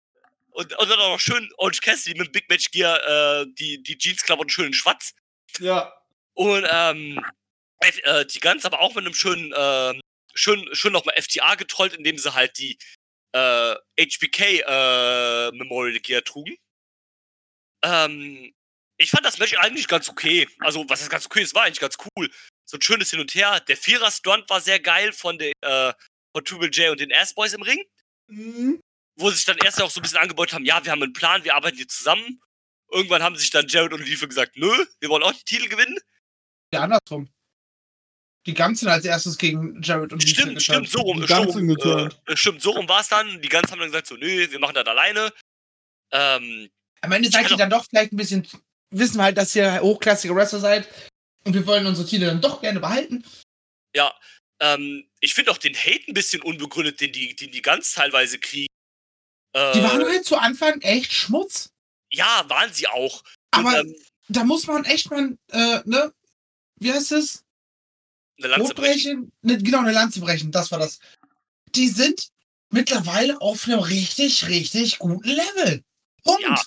[0.51, 3.97] Und, und dann auch noch schön Orange Cassidy mit Big Match Gear, äh, die, die
[3.97, 5.13] Jeans-Klamotten schön in schwarz.
[5.59, 5.93] Ja.
[6.33, 7.23] Und ähm,
[7.79, 10.01] äh, die Guns aber auch mit einem schönen, ähm,
[10.33, 12.77] schön, schön nochmal FTA getrollt, indem sie halt die
[13.33, 16.57] äh, HBK äh, Memorial Gear trugen.
[17.83, 18.53] Ähm,
[18.97, 20.47] ich fand das Match eigentlich ganz okay.
[20.59, 21.41] Also, was ist ganz okay?
[21.41, 22.29] Es war eigentlich ganz cool.
[22.65, 23.59] So ein schönes Hin und Her.
[23.61, 25.93] Der Vierer-Stunt war sehr geil von, der, äh,
[26.33, 27.83] von Triple J und den Ass Boys im Ring
[28.31, 28.81] Mhm.
[29.17, 31.13] wo sie sich dann erst auch so ein bisschen angeboten haben, ja, wir haben einen
[31.13, 32.41] Plan, wir arbeiten hier zusammen.
[32.89, 35.99] Irgendwann haben sich dann Jared und Leaf gesagt, nö, wir wollen auch die Titel gewinnen.
[36.73, 37.29] Ja, andersrum.
[38.47, 40.87] Die ganzen als erstes gegen Jared und Lisa Stimmt, geturnt.
[40.87, 42.19] stimmt, so rum, Die so rum, geturnt.
[42.27, 43.39] äh, stimmt, so rum war es dann.
[43.41, 45.31] Die ganzen haben dann gesagt, so, nö, wir machen das alleine.
[46.11, 46.69] Ähm,
[47.01, 48.47] Am Ende seid Also- ihr dann doch vielleicht ein bisschen,
[48.91, 50.87] wissen wir halt, dass ihr hochklassige Wrestler seid
[51.45, 53.23] und wir wollen unsere Titel dann doch gerne behalten.
[53.95, 54.13] ja,
[54.59, 58.37] ähm, ich finde auch den Hate ein bisschen unbegründet, den die, den die ganz teilweise
[58.39, 58.67] kriegen.
[59.53, 61.69] Äh, Die waren halt zu Anfang echt Schmutz.
[62.11, 63.23] ja, waren sie auch.
[63.51, 63.95] Aber Und, ähm,
[64.29, 66.13] da muss man echt mal, äh, ne,
[66.79, 67.43] wie heißt es?
[68.43, 69.31] Eine Lanze brechen.
[69.31, 69.31] brechen?
[69.41, 70.99] Ne, genau, eine Lanze brechen, das war das.
[71.75, 72.29] Die sind
[72.69, 75.83] mittlerweile auf einem richtig, richtig guten Level.
[76.23, 76.61] Und, Ja.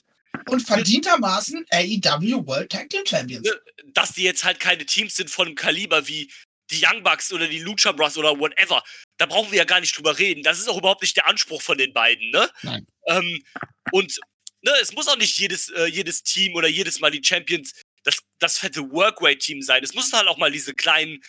[0.46, 3.46] und verdientermaßen AEW World Tag Team Champions.
[3.46, 3.60] Ne,
[3.92, 6.30] dass die jetzt halt keine Teams sind von dem Kaliber wie
[6.70, 8.82] die Young Bucks oder die Lucha Bros oder whatever.
[9.18, 10.42] Da brauchen wir ja gar nicht drüber reden.
[10.42, 12.50] Das ist auch überhaupt nicht der Anspruch von den beiden, ne?
[12.62, 12.86] Nein.
[13.06, 13.42] Ähm,
[13.92, 14.18] und
[14.62, 17.74] ne, es muss auch nicht jedes, äh, jedes Team oder jedes Mal die Champions
[18.04, 19.82] das, das fette Workway-Team sein.
[19.82, 21.22] Es muss halt auch mal diese kleinen,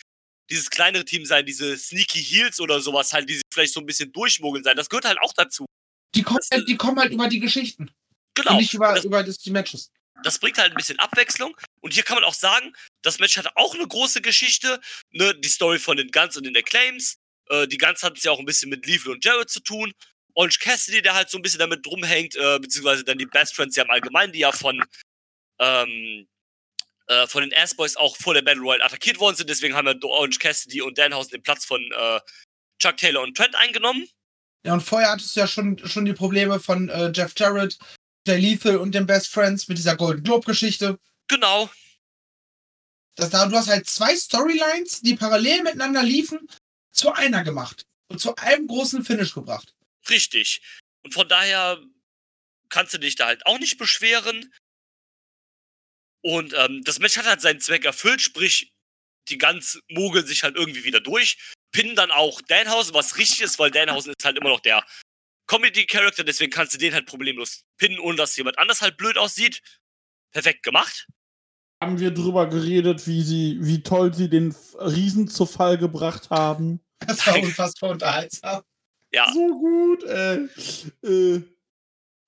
[0.50, 3.86] dieses kleinere Team sein, diese Sneaky Heels oder sowas halt, die sich vielleicht so ein
[3.86, 4.76] bisschen durchmogeln sein.
[4.76, 5.66] Das gehört halt auch dazu.
[6.14, 7.90] Die kommen, das- die kommen halt über die Geschichten.
[8.34, 8.52] Genau.
[8.52, 9.90] Und nicht über, das, über das, die Matches.
[10.22, 11.56] das bringt halt ein bisschen Abwechslung.
[11.80, 14.80] Und hier kann man auch sagen, das Match hatte auch eine große Geschichte.
[15.10, 15.34] Ne?
[15.38, 17.16] Die Story von den Guns und den Acclaims.
[17.48, 19.92] Äh, die Guns hatten es ja auch ein bisschen mit Leafle und Jared zu tun.
[20.34, 23.74] Orange Cassidy, der halt so ein bisschen damit drumhängt, äh, beziehungsweise dann die Best Friends
[23.74, 24.82] ja im Allgemeinen, die ja von,
[25.58, 26.26] ähm,
[27.08, 29.48] äh, von den Ass-Boys auch vor der Battle Royale attackiert worden sind.
[29.50, 32.20] Deswegen haben ja Orange Cassidy und Danhausen den Platz von äh,
[32.80, 34.08] Chuck Taylor und Trent eingenommen.
[34.64, 37.78] Ja, und vorher hattest du ja schon, schon die Probleme von äh, Jeff Jarrett,
[38.26, 40.98] Jay Lethal und den Best Friends mit dieser Golden Globe-Geschichte.
[41.28, 41.70] Genau.
[43.14, 46.48] Das da, du hast halt zwei Storylines, die parallel miteinander liefen,
[46.92, 47.86] zu einer gemacht.
[48.08, 49.74] Und zu einem großen Finish gebracht.
[50.08, 50.62] Richtig.
[51.02, 51.80] Und von daher
[52.68, 54.52] kannst du dich da halt auch nicht beschweren.
[56.26, 58.74] Und ähm, das Match hat halt seinen Zweck erfüllt, sprich,
[59.28, 61.38] die ganz mogeln sich halt irgendwie wieder durch.
[61.70, 64.84] pinnen dann auch Danhausen, was richtig ist, weil Danhausen ist halt immer noch der
[65.46, 69.62] Comedy-Character, deswegen kannst du den halt problemlos pinnen, ohne dass jemand anders halt blöd aussieht.
[70.32, 71.06] Perfekt gemacht.
[71.80, 76.80] Haben wir drüber geredet, wie sie, wie toll sie den Riesen zu Fall gebracht haben.
[77.06, 78.62] Das war unfassbar unterhaltsam.
[79.12, 80.48] Ja, So gut, ey.
[81.02, 81.42] Äh,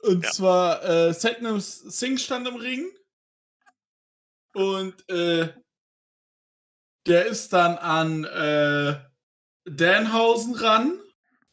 [0.02, 0.30] und Ja.
[0.30, 2.88] zwar, äh, Satnam Singh stand im Ring.
[4.58, 5.52] Und äh,
[7.06, 8.98] der ist dann an äh,
[9.70, 10.98] Danhausen ran.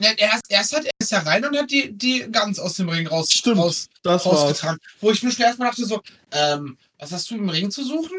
[0.01, 2.89] Ja, erst, erst hat er ist ja rein und hat die, die Gans aus dem
[2.89, 4.41] Ring raus, Stimmt, raus, Das war's.
[4.41, 4.79] rausgetragen.
[4.99, 6.01] Wo ich mir schon erstmal dachte, so,
[6.31, 8.17] ähm, was hast du im Ring zu suchen?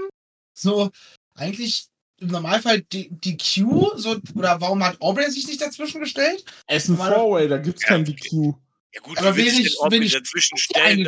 [0.55, 0.91] So,
[1.35, 1.87] eigentlich
[2.19, 6.45] im Normalfall die, die Q, so, oder warum hat Aubrey sich nicht dazwischen gestellt?
[6.69, 7.89] Es ist ein Four-Way, da gibt's Ja.
[7.89, 8.55] kein DQ.
[8.95, 11.07] ja gut, Aber wie will Aubrey wenig dazwischen stellen?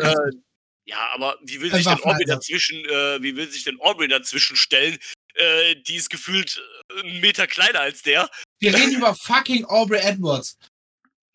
[0.88, 2.46] Ja, aber wie will sich denn Aubrey Waffeneinsatz.
[2.46, 4.98] dazwischen, äh, wie will sich denn Aubrey dazwischen stellen?
[5.34, 6.62] Äh, die ist gefühlt
[6.96, 8.30] äh, einen Meter kleiner als der.
[8.58, 10.56] Wir reden über fucking Aubrey Edwards.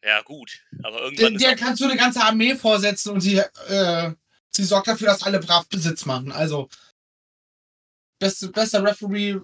[0.03, 0.59] Ja, gut.
[0.81, 4.13] Aber irgendwann Der, ist der kannst du eine ganze Armee vorsetzen und die, äh,
[4.49, 6.31] sie sorgt dafür, dass alle brav Besitz machen.
[6.31, 6.67] Also,
[8.19, 9.39] beste, bester Referee,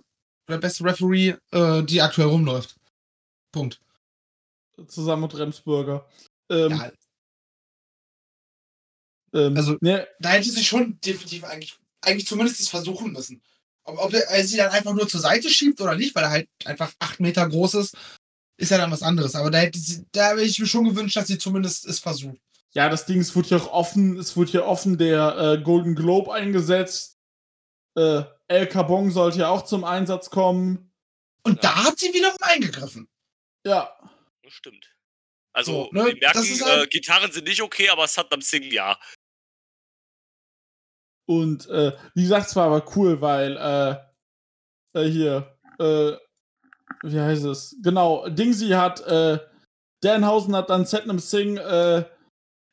[0.48, 2.76] oder beste Referee, äh, die aktuell rumläuft.
[3.52, 3.80] Punkt.
[4.88, 6.10] Zusammen mit Remsburger.
[6.50, 6.92] Ähm, Ja,
[9.34, 13.42] ähm, also- ne, da hätte sie schon definitiv eigentlich, eigentlich zumindest es versuchen müssen.
[13.84, 16.50] Ob, ob er sie dann einfach nur zur Seite schiebt oder nicht, weil er halt
[16.66, 17.98] einfach acht Meter groß ist,
[18.58, 19.36] ist ja dann was anderes.
[19.36, 22.38] Aber da hätte sie, da hätte ich mir schon gewünscht, dass sie zumindest es versucht.
[22.74, 25.96] ja, das Ding, es wurde ja auch offen, es wurde ja offen der äh, Golden
[25.96, 27.18] Globe eingesetzt.
[27.98, 30.92] Äh, El Cabong sollte ja auch zum Einsatz kommen.
[31.44, 31.72] Und Ja.
[31.74, 33.08] da hat sie wiederum eingegriffen.
[33.66, 33.92] Ja,
[34.44, 34.86] Das stimmt.
[35.54, 39.00] Also, So, ne, wir merken, halt- äh, Gitarren sind nicht okay, aber Saddam Singh ja.
[41.30, 46.14] Und äh, wie gesagt, es war aber cool, weil äh, äh, hier, äh,
[47.04, 47.78] wie heißt es?
[47.84, 49.38] Genau, Dingsy hat, äh,
[50.02, 52.04] Danhausen hat dann Satnam Singh äh,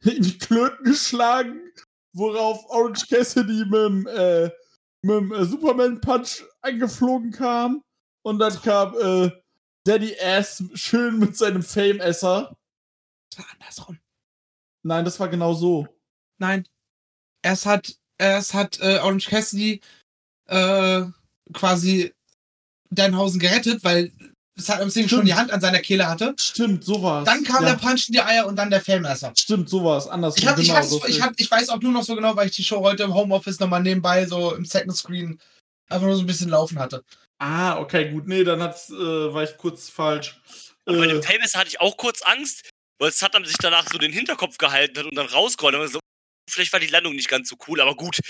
[0.11, 1.71] in die Klöten geschlagen,
[2.15, 4.45] worauf Orange Cassidy mit dem, äh,
[5.03, 7.83] mit dem äh, Superman Punch angeflogen kam.
[8.23, 9.31] Und dann kam äh,
[9.85, 12.57] Daddy Ass schön mit seinem Fame-Esser.
[13.29, 13.99] Das war andersrum.
[14.83, 15.87] Nein, das war genau so.
[16.39, 16.67] Nein.
[17.43, 19.81] Erst hat, erst hat äh, Orange Cassidy
[20.49, 21.03] äh,
[21.53, 22.13] quasi
[22.91, 24.13] Danhausen gerettet, weil
[24.59, 26.35] Saddam Singh schon die Hand an seiner Kehle hatte.
[26.39, 27.27] Stimmt, so war's.
[27.27, 29.33] Dann kam ja, der Punch in die Eier und dann der Fellmesser.
[29.37, 30.07] Stimmt, so war's.
[30.07, 30.43] Andersrum.
[30.43, 32.35] Ich, hab, ich, genau, hab's- so ich, hab, ich weiß auch nur noch so genau,
[32.37, 35.39] weil ich die Show heute im Homeoffice nochmal nebenbei so im Second Screen
[35.91, 37.05] einfach nur so ein bisschen laufen hatte.
[37.39, 38.27] Ah, okay, gut.
[38.29, 40.41] Nee, dann hat's, äh, war ich kurz falsch.
[40.87, 43.99] Und bei Äh, dem Famous hatte ich auch kurz Angst, weil Saddam sich danach so
[43.99, 45.77] den Hinterkopf gehalten hat und dann rausgerollt.
[45.77, 45.91] hat.
[45.91, 46.01] So,
[46.49, 48.21] vielleicht war die Landung nicht ganz so cool, aber gut.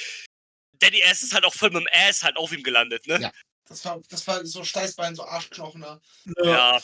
[0.79, 3.19] Daddy Ass ist halt auch voll mit dem Ass halt auf ihm gelandet, ne?
[3.21, 3.33] Ja.
[3.69, 5.81] Das war, das war so Steißbein, so Arschknochen.
[5.81, 6.01] ne?
[6.45, 6.45] ja.
[6.45, 6.81] Ja,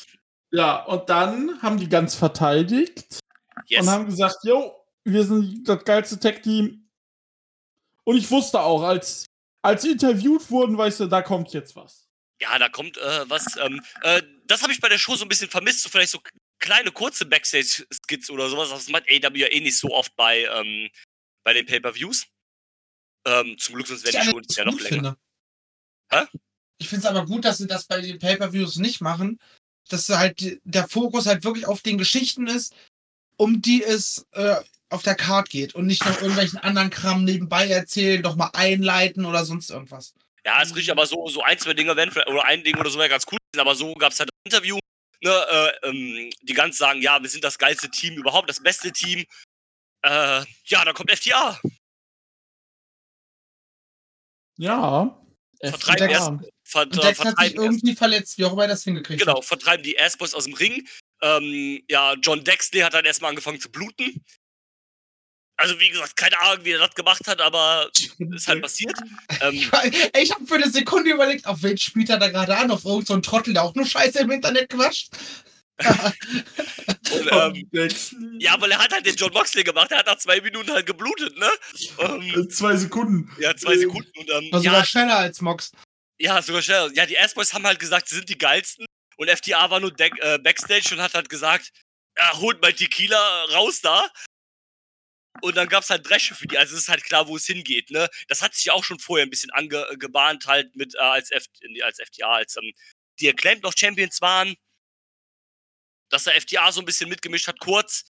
[0.51, 3.21] ja, und dann haben die ganz verteidigt
[3.67, 3.83] yes.
[3.83, 6.89] und haben gesagt, yo, wir sind das geilste Tech-Team.
[8.05, 9.27] Und ich wusste auch, als,
[9.63, 12.09] als sie interviewt wurden, weißt du, da kommt jetzt was.
[12.41, 13.57] Ja, da kommt äh, was.
[13.57, 16.21] Ähm, äh, das habe ich bei der Show so ein bisschen vermisst, so vielleicht so
[16.59, 18.71] kleine kurze Backstage-Skits oder sowas.
[18.71, 20.91] Das macht AW ja eh nicht so oft bei, ähm,
[21.45, 22.27] bei den Pay-Per-Views.
[23.25, 24.89] Ähm, zum Glück, sonst wäre die alles ja noch länger.
[24.89, 25.17] finde.
[26.11, 26.27] Hä?
[26.79, 29.39] Ich finde es aber gut, dass sie das bei den Pay-Per-Views nicht machen.
[29.89, 32.75] Dass halt der Fokus halt wirklich auf den Geschichten ist,
[33.37, 34.57] um die es äh,
[34.91, 39.25] auf der Card geht und nicht noch irgendwelchen anderen Kram nebenbei erzählen, doch mal einleiten
[39.25, 40.15] oder sonst irgendwas.
[40.45, 42.99] Ja, ist richtig, aber so, so ein, zwei Dinge werden, oder ein Ding oder so
[42.99, 43.39] wäre ganz cool.
[43.53, 44.79] gewesen, Aber so gab es halt ein Interview,
[45.23, 48.93] ne, äh, ähm, die ganz sagen, ja, wir sind das geilste Team überhaupt, das beste
[48.93, 49.25] Team.
[50.03, 51.61] Äh, ja, da kommt FTA.
[54.57, 55.19] Ja.
[55.63, 56.13] Vertreiben FTA.
[56.13, 56.31] erst-
[56.65, 59.21] Ver Und äh, Dex hat sich erst, irgendwie verletzt, wie auch immer er das hingekriegt
[59.21, 59.45] genau, hat.
[59.45, 60.89] vertreiben die Assboys aus dem Ring.
[61.21, 64.25] Ähm, ja, John Dexley hat dann erstmal angefangen zu bluten.
[65.59, 68.97] Also, wie gesagt, keine Ahnung, wie er das gemacht hat, aber ist halt passiert.
[69.43, 69.71] Ähm,
[70.15, 72.71] Ey, Ich habe für eine Sekunde überlegt, auf wen spielt er da gerade an?
[72.71, 75.11] Auf irgendeinen so Trottel, der auch nur Scheiße im Internet quatscht?
[77.13, 77.33] und,
[77.73, 80.71] ähm, ja, weil er hat halt den John Moxley gemacht, er hat nach zwei Minuten
[80.71, 81.51] halt geblutet, ne?
[81.99, 83.31] Ähm, Äh, Zwei Sekunden.
[83.41, 85.73] ja, zwei Sekunden und ähm, War sogar ja, schneller als Mox.
[86.19, 86.93] Ja, sogar schnell.
[86.95, 88.87] Ja, die Assboys haben halt gesagt, sie sind die geilsten.
[89.17, 91.71] Und FTA war nur Deck, äh, Backstage und hat halt gesagt,
[92.19, 94.09] ja, holt mal Tequila raus da.
[95.41, 96.59] Und dann gab's halt Dresche für die.
[96.59, 98.09] Also es ist halt klar, wo es hingeht, ne?
[98.29, 101.47] Das hat sich auch schon vorher ein bisschen angebahnt, halt mit, äh, als, F
[101.83, 102.73] als FTA, als ähm,
[103.19, 104.55] die Acclaimed noch Champions waren.
[106.13, 108.05] Dass der FTA so ein bisschen mitgemischt hat, kurz.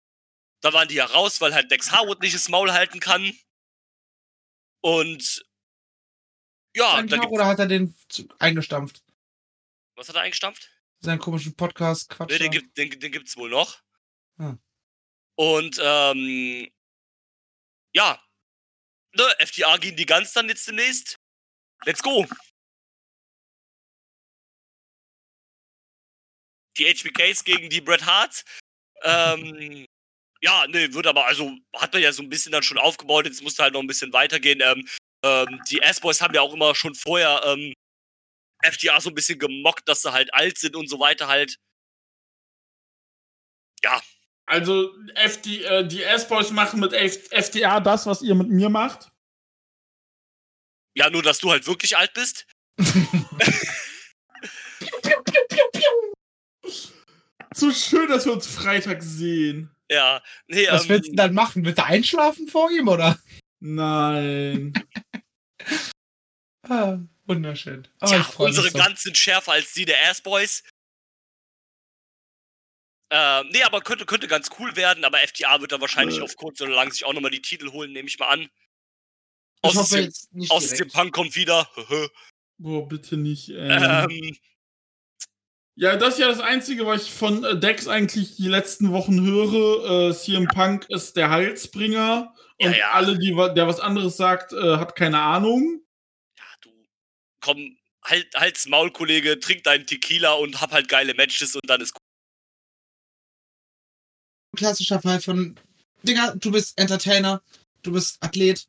[0.63, 3.33] Da waren die ja raus, weil halt Dex Harwood nicht das Maul halten kann.
[4.81, 5.45] Und
[6.75, 7.95] ja, Ein da Tag gibt, oder hat er den
[8.39, 9.03] eingestampft?
[9.97, 10.71] was hat er eingestampft?
[11.01, 12.31] Seinen komischen Podcast, Quatsch.
[12.31, 13.83] Ne, den, gibt, den, den gibt's wohl noch.
[14.39, 14.57] Ah.
[15.35, 16.71] Und ähm,
[17.93, 18.23] ja,
[19.15, 21.19] ne, FTA gegen die Guns dann jetzt demnächst.
[21.85, 22.27] Let's go.
[26.79, 28.45] Die HBKs gegen die Bret Harts.
[29.03, 29.87] Ähm,
[30.43, 33.43] ja, ne, wird aber, also hat man ja so ein bisschen dann schon aufgebaut, jetzt
[33.43, 34.61] musste halt noch ein bisschen weitergehen.
[34.63, 34.89] Ähm,
[35.25, 37.75] ähm, die S-Boys haben ja auch immer schon vorher ähm,
[38.63, 41.57] FTA so ein bisschen gemockt, dass sie halt alt sind und so weiter halt.
[43.83, 44.01] Ja,
[44.47, 47.81] Also FD, äh, die S-Boys machen mit F FDA.
[47.81, 49.09] Das, was ihr mit mir macht.
[50.95, 52.47] ja, nur dass du halt wirklich alt bist.
[57.55, 59.71] So schön, dass wir uns Freitag sehen.
[59.91, 61.65] Ja, nee, Was ähm, willst du denn dann machen?
[61.65, 63.19] Willst du einschlafen vor ihm, oder?
[63.59, 64.73] Nein.
[66.69, 67.89] Ah, wunderschön.
[68.01, 68.79] Oh, Tja, ich unsere so.
[68.79, 70.63] Guns sind schärfer als die der Ass-Boys.
[73.13, 76.23] Ähm, nee, aber könnte, könnte ganz cool werden, aber FTA wird da wahrscheinlich Äh.
[76.23, 78.43] auf kurz oder lang sich auch nochmal die Titel holen, nehme ich mal an.
[78.43, 78.49] Ich
[79.63, 80.89] Aus, hoffe dem, jetzt nicht aus dem.
[80.89, 81.69] Punk kommt wieder.
[82.59, 83.49] Boah, bitte nicht.
[83.49, 84.09] Ähm.
[84.09, 84.37] ähm,
[85.81, 89.25] Ja, das ist ja das Einzige, was ich von äh, Dex eigentlich die letzten Wochen
[89.25, 90.11] höre.
[90.11, 92.35] Äh, CM Punk ist der Heilsbringer.
[92.59, 92.91] Ja, Und ja.
[92.91, 95.81] alle, die der was anderes sagt, äh, hat keine Ahnung.
[96.37, 96.71] ja, du,
[97.41, 101.81] komm, halt, halt's Maul, Kollege, trink deinen Tequila und hab halt geile Matches und dann
[101.81, 102.03] ist gut.
[104.59, 105.59] klassischer Fall von,
[106.03, 107.43] Digga, du bist Entertainer,
[107.83, 108.67] du bist Athlet.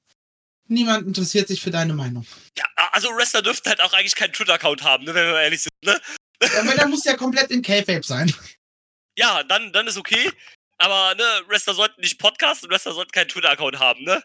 [0.69, 2.25] Niemand interessiert sich für deine Meinung.
[2.57, 2.63] Ja,
[2.93, 5.99] also Wrestler dürften halt auch eigentlich keinen Twitter-Account haben, ne, wenn wir ehrlich sind, ne?
[6.59, 8.33] Aber der muss ja komplett in K-Fape sein.
[9.17, 10.31] Ja, dann, dann ist okay.
[10.77, 14.23] Aber, ne, Wrestler sollten nicht podcasten und Wrestler sollten keinen Twitter-Account haben, ne?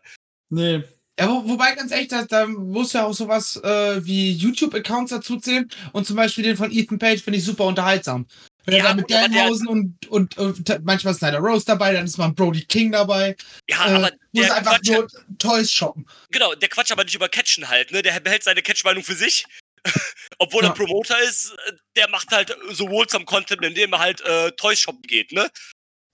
[0.48, 0.82] Nee.
[1.18, 5.38] Ja, wo, wobei, ganz ehrlich, da, da muss ja auch sowas äh, wie YouTube-Accounts dazu
[5.38, 5.68] zählen.
[5.92, 8.26] Und zum Beispiel den von Ethan Page finde ich super unterhaltsam.
[8.64, 12.04] Wenn Ja, er da mit Danhausen und, und, und manchmal ist Snyder Rose dabei, dann
[12.04, 13.36] ist mal Brody King dabei.
[13.68, 15.06] Ja, äh, aber muss einfach Quatsch, nur
[15.38, 16.06] Toys shoppen.
[16.30, 18.02] genau, der Quatsch aber nicht über Catchen halt, ne?
[18.02, 19.46] Der behält seine Catch-Meinung für sich.
[20.38, 20.70] Obwohl Ja.
[20.70, 24.80] er Promoter ist, äh, der macht halt so wholesome Content, indem er halt äh, Toys
[24.80, 25.50] shoppen geht, ne?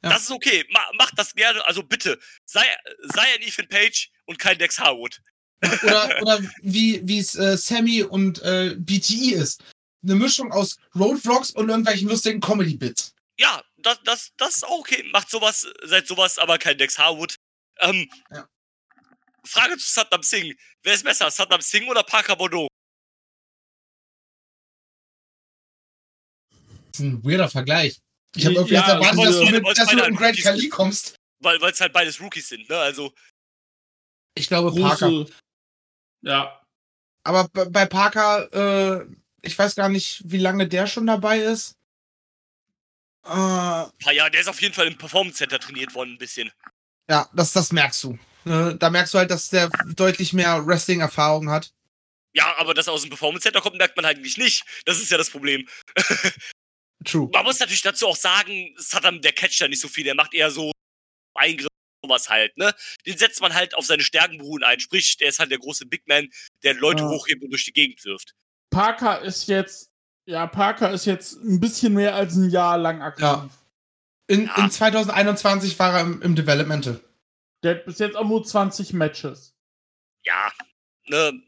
[0.04, 0.10] Ja.
[0.10, 0.64] Das ist okay.
[0.70, 1.64] Ma macht das gerne.
[1.66, 2.64] Also bitte, sei,
[3.02, 5.20] sei ein Ethan Page und kein Dex Harwood.
[5.84, 9.62] Oder, oder wie wie es äh, Sammy und äh, BTE ist.
[10.02, 13.14] Eine Mischung aus Roadvlogs und irgendwelchen lustigen Comedy-Bits.
[13.38, 15.04] Ja, das, das, das ist auch okay.
[15.12, 17.36] Macht sowas, seid sowas, aber kein Dex Harwood.
[17.78, 18.48] Ähm, Ja.
[19.44, 20.52] Frage zu Saddam Singh.
[20.82, 22.66] Wer ist besser, Saddam Singh oder Parker Bordeaux?
[26.92, 27.98] Das ist ein weirder Vergleich.
[28.34, 30.60] Ich habe Ja, irgendwie jetzt erwartet, dass du, mit, dass du mit Great Rookies Khali
[30.60, 30.70] sind.
[30.70, 31.16] kommst.
[31.40, 32.76] Weil es halt beides Rookies sind, ne?
[32.78, 33.12] Also,
[34.34, 35.08] Ich glaube Parker.
[35.08, 35.32] Große.
[36.22, 36.60] Ja.
[37.24, 39.06] Aber bei- Parker, äh,
[39.42, 41.76] ich weiß gar nicht, wie lange der schon dabei ist.
[43.24, 46.50] Äh, ja, der ist auf jeden Fall im Performance Center trainiert worden, ein bisschen.
[47.08, 48.18] ja, das, das merkst du.
[48.44, 48.76] Ne?
[48.76, 51.72] Da merkst du halt, dass der deutlich mehr Wrestling-Erfahrung hat.
[52.34, 54.64] Ja, aber dass er aus dem Performance Center kommt, merkt man eigentlich nicht.
[54.86, 55.68] Das ist ja das Problem.
[57.04, 57.28] True.
[57.32, 60.04] Man muss natürlich dazu auch sagen, Saddam, der catcht ja nicht so viel.
[60.04, 60.70] Der macht eher so
[61.34, 61.68] Eingriffe,
[62.04, 62.74] sowas halt, ne?
[63.06, 64.80] Den setzt man halt auf seine Stärken beruhen ein.
[64.80, 66.28] Sprich, der ist halt der große Big Man,
[66.62, 67.08] der Leute Ja.
[67.08, 68.34] hochhebt und durch die Gegend wirft.
[68.70, 69.90] Parker ist jetzt,
[70.26, 73.22] ja, Parker ist jetzt ein bisschen mehr als ein Jahr lang aktiv.
[73.22, 73.50] Ja.
[74.28, 74.64] In, Ja.
[74.64, 77.00] in 2021 war er im, im Developmental.
[77.62, 79.54] Der hat bis jetzt auch nur 20 Matches.
[80.24, 80.52] Ja,
[81.06, 81.42] ne?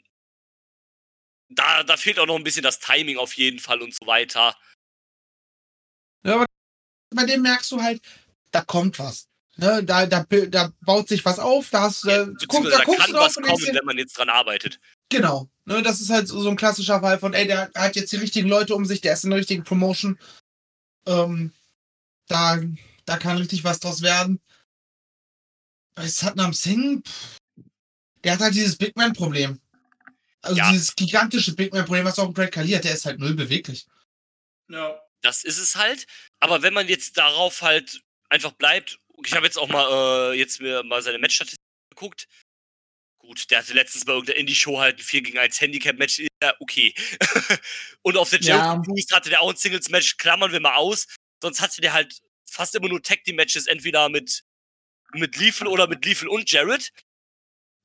[1.51, 4.56] Da, da fehlt auch noch ein bisschen das Timing auf jeden Fall und so weiter.
[6.25, 8.03] Bei dem merkst du halt,
[8.51, 9.29] da kommt was.
[9.57, 9.85] Ne?
[9.85, 13.01] Da, da, da baut sich was auf, da hast Ja, äh, guck, da da guckst
[13.03, 14.81] kann du drauf was kommen, wenn man jetzt dran arbeitet.
[15.11, 15.49] Genau.
[15.67, 18.17] Ne, das ist halt so, so ein klassischer Fall von, ey, der hat jetzt die
[18.17, 20.19] richtigen Leute um sich, der ist in der richtigen Promotion.
[21.07, 21.53] Ähm,
[22.27, 22.61] da,
[23.05, 24.41] da kann richtig was draus werden.
[25.95, 27.39] Bei Satnam Singh, pff,
[28.25, 29.61] der hat halt dieses Big Man-Problem.
[30.43, 30.71] Also Ja.
[30.73, 33.87] dieses gigantische Big Man-Problem, was auch Great Khali hat, der ist halt null beweglich.
[34.69, 35.01] Ja.
[35.25, 36.07] Das ist es halt.
[36.39, 40.61] Aber wenn man jetzt darauf halt einfach bleibt, ich habe jetzt auch mal äh, jetzt
[40.61, 41.59] mir mal seine Matchstatistik
[41.91, 42.29] geguckt.
[43.19, 46.27] Gut, der hatte letztens bei irgendeiner Indie-Show halt ein 4 gegen 1 Handicap-Match.
[46.43, 46.95] Ja, okay.
[48.03, 48.75] und auf der Ja.
[48.75, 51.07] Boost hatte der auch ein Singles-Match, klammern wir mal aus.
[51.43, 52.21] Sonst hatte der halt
[52.51, 54.45] fast immer nur Tag-Team-Matches, entweder mit,
[55.15, 56.91] mit Lethal oder mit Lethal und Jared.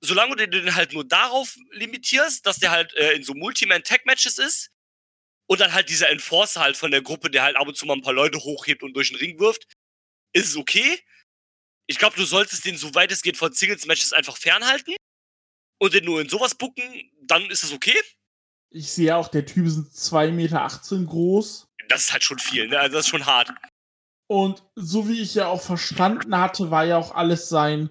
[0.02, 4.72] Solange du den halt nur darauf limitierst, dass der halt äh, in so Multiman-Tag-Matches ist,
[5.49, 7.95] und dann halt dieser Enforcer halt von der Gruppe, der halt ab und zu mal
[7.95, 9.65] ein paar Leute hochhebt und durch den Ring wirft,
[10.31, 10.99] ist es okay.
[11.88, 14.95] Ich glaube, du solltest den, soweit es geht, von Singles-Matches einfach fernhalten
[15.81, 17.99] und den nur in sowas bucken, dann ist es okay.
[18.71, 21.67] Ich sehe auch, der Typ ist 2,18 Meter groß.
[21.88, 22.80] das ist halt schon viel, ne?
[22.80, 23.51] Also das ist schon hart.
[24.27, 27.89] Und so wie ich ja auch verstanden hatte, war ja auch alles sein,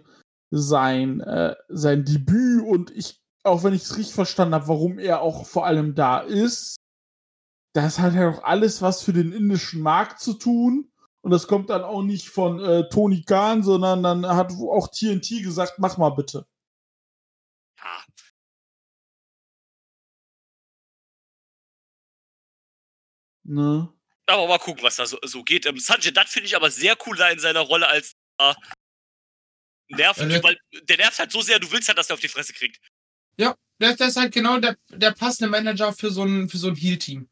[0.53, 5.23] sein, äh, sein Debüt und ich, auch wenn ich es richtig verstanden habe, warum er
[5.23, 6.79] auch vor allem da ist,
[7.83, 10.91] das hat ja auch alles was für den indischen Markt zu tun.
[11.21, 15.43] Und das kommt dann auch nicht von äh, Tony Khan, sondern dann hat auch TNT
[15.43, 16.47] gesagt, mach mal bitte.
[17.79, 18.05] Ja.
[23.45, 23.93] Ne?
[24.27, 25.65] Aber mal gucken, was da so, so geht.
[25.67, 28.55] Ähm, Sanjay Dutt finde ich aber sehr cool da in seiner Rolle als äh,
[29.89, 32.21] nervt, Ja, der- weil der nervt halt so sehr, du willst halt, dass er auf
[32.21, 32.79] die Fresse kriegt.
[33.39, 36.69] Ja, der, der ist halt genau der, der passende Manager für so ein, für so
[36.69, 37.29] ein Heal-Team.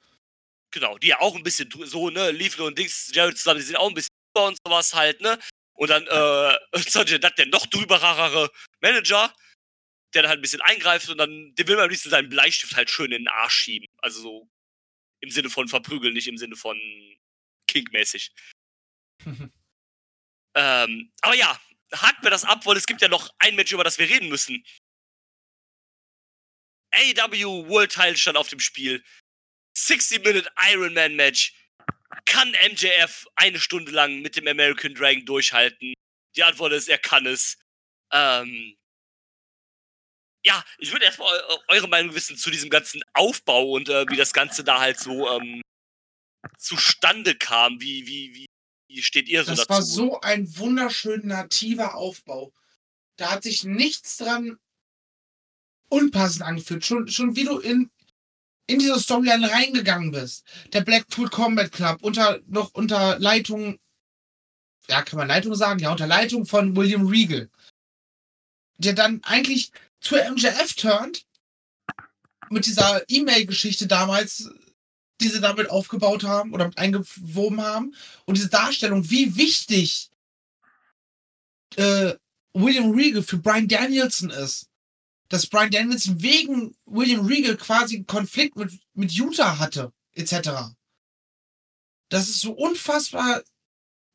[0.77, 3.77] Genau, die ja auch ein bisschen so, ne, Leafle und Dings, Jared zusammen, die sind
[3.77, 5.39] auch ein bisschen drüber und sowas halt, ne?
[5.73, 8.51] Und dann, äh, Sanjay Dutt, der noch drüberere
[8.83, 9.33] Manager,
[10.13, 12.77] der dann halt ein bisschen eingreift und dann, dem will man am liebsten seinen Bleistift
[12.77, 13.89] halt schön in den Arsch schieben.
[14.03, 14.51] Also so
[15.23, 16.79] im Sinne von verprügeln, nicht im Sinne von
[17.69, 18.31] kinkmäßig.
[20.55, 21.59] ähm, aber ja,
[21.95, 24.29] hakt mir das ab, weil es gibt ja noch ein Match, über das wir reden
[24.29, 24.63] müssen.
[26.93, 29.03] AW World Title stand auf dem Spiel.
[29.77, 31.53] 60-Minute Ironman Match.
[32.25, 35.93] Kann MJF eine Stunde lang mit dem American Dragon durchhalten?
[36.35, 37.59] Die Antwort ist, er kann es.
[38.13, 38.77] Ähm,
[40.45, 44.17] ja, ich würde erstmal eu eure Meinung wissen zu diesem ganzen Aufbau und äh, wie
[44.17, 45.61] das Ganze da halt so ähm,
[46.57, 47.81] zustande kam.
[47.81, 48.47] Wie, wie, wie,
[48.89, 49.71] wie steht ihr so Das dazu?
[49.71, 52.53] war so ein wunderschön nativer Aufbau.
[53.17, 54.59] Da hat sich nichts dran
[55.89, 56.85] unpassend angefühlt.
[56.85, 57.91] Schon, schon wie du in,
[58.67, 60.45] in diese Storyline reingegangen bist.
[60.73, 63.79] Der Blackpool Combat Club unter, noch unter Leitung,
[64.89, 65.81] ja, kann man Leitung sagen?
[65.81, 67.49] Ja, unter Leitung von William Regal.
[68.79, 71.25] Der dann eigentlich zur MJF turnt.
[72.49, 74.49] Mit dieser E-Mail-Geschichte damals,
[75.21, 77.95] die sie damit aufgebaut haben oder mit eingewoben haben.
[78.25, 80.11] Und diese Darstellung, wie wichtig
[81.75, 82.15] äh,
[82.53, 84.69] William Regal für Brian Danielson ist.
[85.29, 90.51] Dass Brian Danielson wegen William Regal quasi einen Konflikt mit, mit Utah hatte, etc.
[92.09, 93.43] Das ist so unfassbar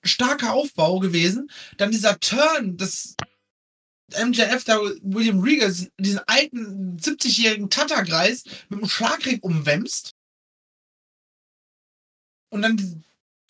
[0.03, 1.51] starker Aufbau gewesen.
[1.77, 3.15] Dann dieser Turn, das
[4.09, 10.15] MJF da William Regal diesen alten 70-jährigen Tatterkreis mit einem Schlagring umwämst.
[12.49, 13.03] Und dann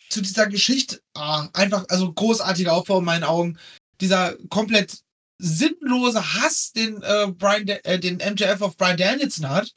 [0.08, 3.58] zu dieser Geschichte, ah, einfach, also großartiger Aufbau in meinen Augen.
[4.00, 5.02] Dieser komplett
[5.38, 9.72] sinnlose Hass, den äh, Brian, äh, den MJF auf Brian Danielson hat.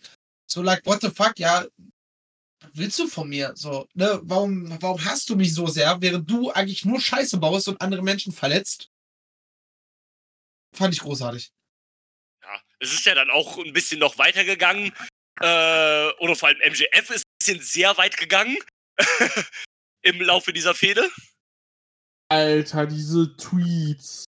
[0.48, 1.66] So like, what the fuck, ja,
[2.60, 3.54] was willst du von mir?
[3.56, 7.68] So, ne, warum, warum hasst du mich so sehr, während du eigentlich nur Scheiße baust
[7.68, 8.90] und andere Menschen verletzt?
[10.74, 11.52] Fand ich großartig.
[12.44, 14.94] Ja, es ist ja dann auch ein bisschen noch weitergegangen.
[15.42, 18.58] Äh, oder vor allem MJF ist ein bisschen sehr weit gegangen
[20.02, 21.10] im Laufe dieser Fehde.
[22.30, 24.26] Alter, diese Tweets.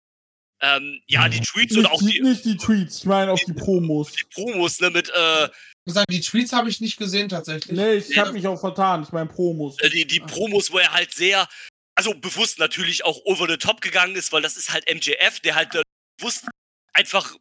[0.59, 3.39] Ähm, ja, die Tweets und Nicht auch die, die, nicht die Tweets, ich meine auch
[3.39, 4.11] die Promos.
[4.13, 5.51] die Promos, ne, mit, äh, Ich
[5.85, 7.77] muss sagen, die Tweets habe ich nicht gesehen tatsächlich.
[7.77, 9.79] Nee, ich hab mich auch vertan, ich meine Promos.
[9.81, 11.47] äh, die, die Promos, wo er halt sehr,
[11.95, 15.55] also bewusst natürlich auch over the top gegangen ist, weil das ist halt MJF, der
[15.55, 15.84] halt äh,
[16.17, 16.45] bewusst
[16.93, 17.35] einfach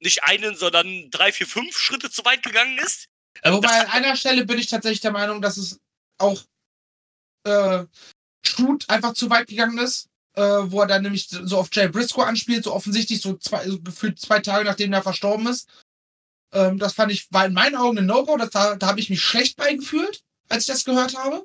[0.00, 3.04] nicht einen, sondern drei, vier, fünf Schritte zu weit gegangen ist.
[3.42, 5.78] Ähm, Wobei an einer Stelle bin ich tatsächlich der Meinung, dass es
[6.18, 6.42] auch
[7.44, 7.84] äh,
[8.44, 12.22] Shoot einfach zu weit gegangen ist, äh, wo er dann nämlich so auf Jay Briscoe
[12.24, 15.68] anspielt, so offensichtlich so zwei, so gefühlt zwei Tage nachdem er verstorben ist.
[16.52, 19.22] Ähm, das fand ich, war in meinen Augen ein No-Go, da, da habe ich mich
[19.22, 21.44] schlecht beigefühlt, als ich das gehört habe.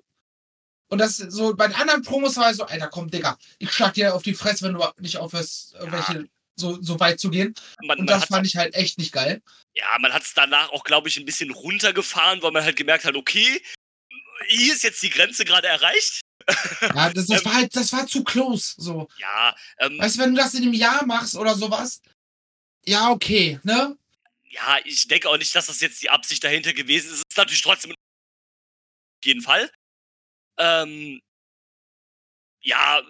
[0.87, 3.93] Und das so bei den anderen Promos war ich so, Alter, komm, Digga, ich schlag
[3.95, 5.91] dir auf die Fresse, wenn du nicht aufhörst, äh, Ja.
[5.91, 7.53] welche so, so weit zu gehen.
[7.81, 9.41] man, Und man das fand ich halt echt nicht geil.
[9.73, 13.03] Ja, man hat es danach auch, glaube ich, ein bisschen runtergefahren, weil man halt gemerkt
[13.03, 13.61] hat, okay,
[14.47, 16.21] hier ist jetzt die Grenze gerade erreicht.
[16.81, 19.07] Ja, das, das war halt, das war zu close, so.
[19.17, 22.01] Ja, ähm, Weißt du, wenn du das in einem Jahr machst oder sowas,
[22.85, 23.97] ja, okay, ne?
[24.55, 27.17] ja, ich denke auch nicht, dass das jetzt die Absicht dahinter gewesen ist.
[27.17, 27.97] Es ist natürlich trotzdem auf
[29.25, 29.69] jeden Fall.
[30.57, 31.21] Ähm,
[32.61, 33.03] ja,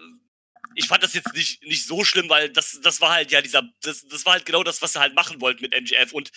[0.74, 3.62] ich fand das jetzt nicht, nicht so schlimm, weil das, das war halt ja dieser,
[3.82, 6.30] das, das war halt genau das, was sie halt machen wollten mit MGF und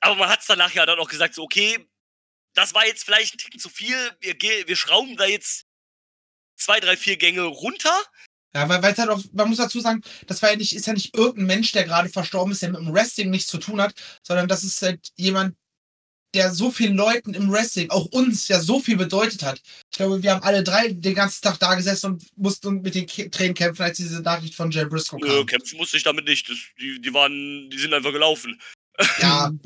[0.00, 1.88] aber man hat es danach ja dann auch gesagt, so, okay,
[2.54, 5.66] das war jetzt vielleicht ein Ticken zu viel, wir, wir schrauben da jetzt
[6.56, 7.94] zwei, drei, vier Gänge runter.
[8.54, 10.92] Ja, weil es halt auch, man muss dazu sagen, das war ja nicht, ist ja
[10.92, 13.94] nicht irgendein Mensch, der gerade verstorben ist, der mit dem Wrestling nichts zu tun hat,
[14.22, 15.56] sondern das ist halt jemand,
[16.34, 19.60] der so vielen Leuten im Wrestling, auch uns, ja so viel bedeutet hat.
[19.90, 23.06] Ich glaube, wir haben alle drei den ganzen Tag da gesessen und mussten mit den
[23.06, 25.46] K Tränen kämpfen, als diese Nachricht von Jay Briscoe Nö, kam.
[25.46, 26.48] kämpfen musste ich damit nicht.
[26.48, 28.60] Das, die, die waren, die sind einfach gelaufen.
[29.18, 29.52] Ja.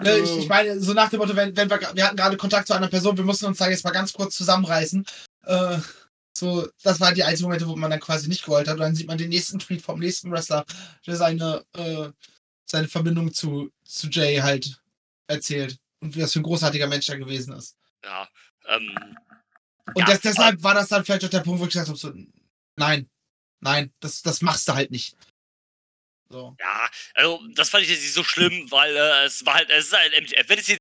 [0.00, 2.68] Ne, ich, ich meine, so nach dem Motto, wenn, wenn wir, wir hatten gerade Kontakt
[2.68, 5.04] zu einer Person, wir mussten uns da jetzt mal ganz kurz zusammenreißen.
[5.42, 5.78] Äh,
[6.32, 8.74] so, das waren die einzigen Momente, wo man dann quasi nicht geholt hat.
[8.74, 10.64] Und dann sieht man den nächsten Tweet vom nächsten Wrestler,
[11.04, 12.10] der seine, äh,
[12.64, 14.80] seine Verbindung zu, zu Jay halt
[15.26, 15.78] erzählt.
[15.98, 17.76] Und wie das für ein großartiger Mensch er gewesen ist.
[18.04, 18.28] Ja.
[18.68, 19.16] Ähm,
[19.86, 21.98] Und Ja, das, deshalb war das dann vielleicht auch der Punkt, wo ich gesagt habe,
[21.98, 22.12] so,
[22.76, 23.08] nein,
[23.58, 25.16] nein, das, das machst du halt nicht.
[26.30, 26.56] So.
[26.60, 29.86] Ja, also das fand ich jetzt nicht so schlimm, weil äh, es war halt, es
[29.86, 30.48] ist halt MGF.
[30.48, 30.80] Wenn es jetzt,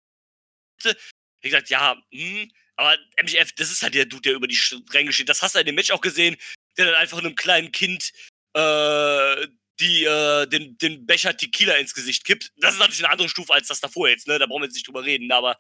[1.42, 4.60] wie gesagt, ja, hm, aber MGF, das ist halt der Dude, der über die
[4.92, 5.30] Ränge steht.
[5.30, 6.38] Das hast du in dem Match auch gesehen,
[6.78, 8.12] der dann einfach einem kleinen Kind
[8.54, 9.48] äh,
[9.80, 12.52] die, äh, den, den Becher Tequila ins Gesicht kippt.
[12.58, 14.40] Das ist natürlich eine andere Stufe als das davor jetzt, ne?
[14.40, 15.58] Da brauchen wir jetzt nicht drüber reden, aber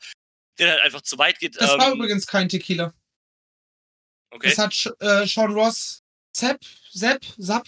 [0.58, 1.60] der halt einfach zu weit geht.
[1.60, 2.94] Das ähm, war übrigens kein Tequila.
[4.32, 4.50] okay.
[4.50, 6.04] Das hat äh, Sean Ross,
[6.36, 6.60] Sepp,
[6.92, 7.68] Sepp, Sapp,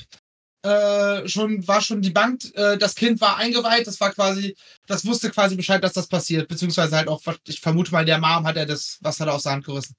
[0.62, 2.54] äh, schon, war schon debunked.
[2.56, 4.56] Äh, das Kind war eingeweiht, das war quasi,
[4.88, 6.48] das wusste quasi Bescheid, dass das passiert.
[6.48, 9.54] Beziehungsweise halt auch, ich vermute mal, der Mom hat er das Wasser da aus der
[9.54, 9.96] Hand gerissen.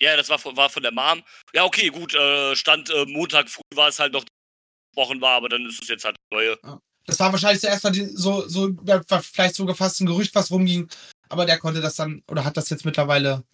[0.00, 1.22] Ja, das war von, war von der Mom.
[1.52, 4.24] Ja, okay, gut, äh, Stand äh, Montag früh war es halt noch
[4.94, 6.58] gesprochen war, aber dann ist es jetzt halt neue.
[7.06, 10.50] Das war wahrscheinlich zuerst mal die, so, so, war vielleicht sogar fast ein Gerücht, was
[10.50, 10.88] rumging.
[11.30, 13.44] Aber der konnte das dann, oder hat das jetzt mittlerweile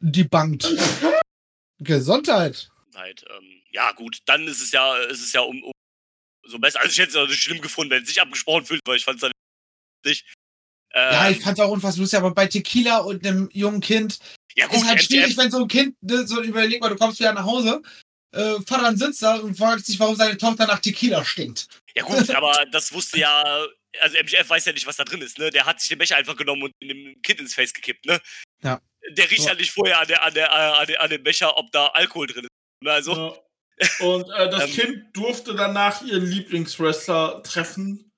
[0.00, 0.64] debunked.
[1.78, 2.70] Gesundheit.
[2.94, 5.72] Halt, ähm, ja, gut, dann ist es ja, ist es ja um, um
[6.46, 6.80] so besser.
[6.80, 9.16] Also ich hätte es nicht schlimm gefunden, wenn es sich abgesprochen fühlt, weil ich fand
[9.16, 9.32] es dann
[10.06, 10.24] nicht.
[10.92, 14.18] Ähm, Ja, ich fand auch unfassbar lustig, aber bei Tequila und einem jungen Kind
[14.54, 16.96] ja, gut, ist halt MJF schwierig, wenn so ein Kind, ne, so überleg mal, du
[16.96, 17.82] kommst wieder nach Hause,
[18.32, 21.66] äh, Vater sitzt da und fragt sich, warum seine Tochter nach Tequila stinkt.
[21.96, 23.66] Ja gut, aber das wusste ja,
[24.00, 25.50] also MGF weiß ja nicht, was da drin ist, ne?
[25.50, 28.20] Der hat sich den Becher einfach genommen und dem Kind ins Face gekippt, ne?
[28.62, 28.80] Ja.
[29.10, 29.48] Der riecht So.
[29.48, 31.88] ja nicht vorher an, der, an, der, äh, an, der, an dem Becher, ob da
[31.88, 32.50] Alkohol drin ist.
[32.84, 32.92] Ne?
[32.92, 33.36] Also, Ja.
[34.00, 34.70] Und äh, das Ähm.
[34.70, 38.12] Kind durfte danach ihren Lieblingswrestler treffen,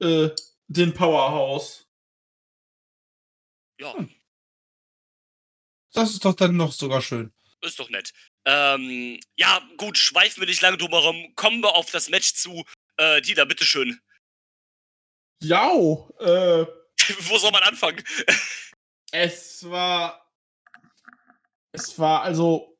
[0.00, 0.30] äh,
[0.68, 1.86] den Powerhouse.
[3.78, 3.94] ja,
[5.92, 7.32] Das ist doch dann noch sogar schön.
[7.62, 8.12] ist doch nett.
[8.44, 11.32] Ähm, ja, gut, schweifen wir nicht lange drum herum.
[11.36, 12.64] Kommen wir auf das Match zu.
[12.96, 14.00] Äh, Dieter, bitteschön.
[15.42, 15.70] Ja,
[16.20, 16.66] äh,
[17.28, 18.02] Wo soll man anfangen?
[19.12, 20.18] es war.
[21.72, 22.71] Es war also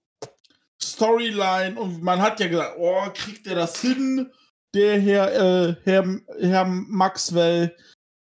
[0.92, 4.30] Storyline und man hat ja gesagt, oh, kriegt er das hin?
[4.74, 7.76] Der Herr, äh, Herr, Herr Maxwell,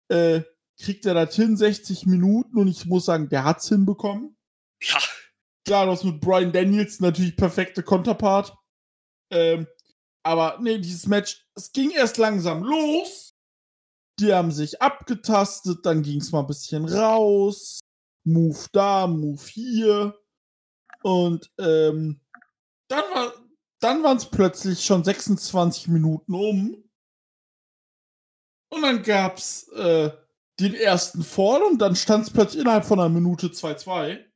[0.08, 0.42] äh,
[0.80, 4.36] kriegt er das hin, 60 Minuten und ich muss sagen, der hat's hinbekommen.
[4.80, 4.98] Ja,
[5.68, 8.56] Klar, das mit Brian Daniels natürlich perfekte Konterpart.
[9.30, 9.66] Ähm,
[10.22, 13.34] aber nee, dieses Match, es ging erst langsam los.
[14.18, 17.80] Die haben sich abgetastet, dann ging es mal ein bisschen raus.
[18.24, 20.18] Move da, Move hier.
[21.02, 22.22] Und ähm,
[22.88, 23.32] dann war
[23.80, 26.84] dann waren es plötzlich schon 26 Minuten um.
[28.70, 30.10] Und dann gab's äh,
[30.60, 34.26] den ersten Fall und dann stand es plötzlich innerhalb von einer Minute 2-2.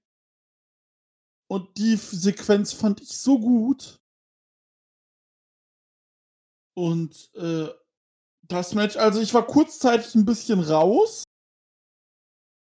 [1.50, 3.98] Und die Sequenz fand ich so gut.
[6.74, 7.68] Und äh,
[8.42, 11.24] das Match, also ich war kurzzeitig ein bisschen raus.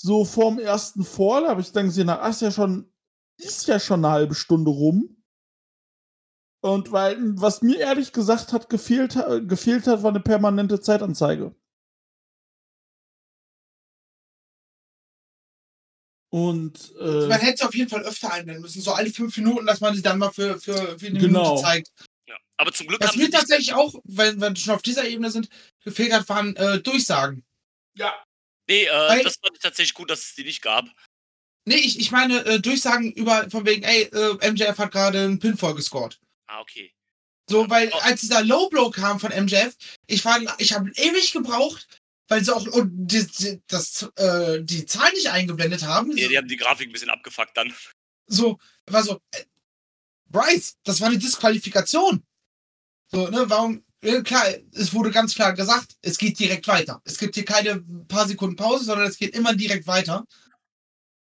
[0.03, 2.93] So vorm ersten Fall habe ich dann gesehen, na, ist ja schon,
[3.39, 5.16] ist ja schon eine halbe Stunde rum.
[6.67, 9.17] Und weil, was mir ehrlich gesagt hat, gefehlt,
[9.47, 11.55] gefehlt hat, war eine permanente Zeitanzeige.
[16.31, 19.65] Und äh, Man hätte es auf jeden Fall öfter einblenden müssen, so alle fünf Minuten,
[19.67, 21.45] dass man sie dann mal für, für, für eine Genau.
[21.51, 21.91] Minute zeigt.
[22.27, 22.37] ja.
[22.57, 25.31] Aber zum Glück Was haben mir tatsächlich auch, wenn, wenn wir schon auf dieser Ebene
[25.31, 25.49] sind,
[25.85, 27.45] gefehlt hat, waren äh, Durchsagen.
[27.97, 28.13] ja,
[28.69, 30.87] Nee, äh, Weil- das fand ich tatsächlich gut, dass es die nicht gab.
[31.69, 35.39] Nee, ich, ich meine äh, Durchsagen über, von wegen, ey, äh, MJF hat gerade einen
[35.39, 36.21] Pinfall gescored.
[36.47, 36.93] Ah, okay.
[37.49, 37.99] So, weil Oh.
[37.99, 41.87] als dieser Low Blow kam von MJF, ich war, ich habe ewig gebraucht,
[42.29, 46.09] weil sie auch und die, die, das, äh, die Zahl nicht eingeblendet haben.
[46.11, 47.73] Nee, die haben die Grafik ein bisschen abgefuckt dann.
[48.27, 49.45] so, war so, äh,
[50.29, 52.25] Bryce, das war eine Disqualifikation.
[53.13, 57.01] So, ne, warum, äh, klar, es wurde ganz klar gesagt, es geht direkt weiter.
[57.05, 60.25] Es gibt hier keine paar Sekunden Pause, sondern es geht immer direkt weiter.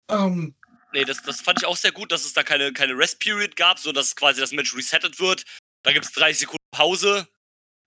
[0.09, 0.53] Ähm,
[0.93, 3.79] Nee, das, das fand ich auch sehr gut, dass es da keine, keine Rest-Period gab,
[3.79, 5.45] sodass quasi das Match resettet wird.
[5.83, 7.27] Da gibt es 30 Sekunden Pause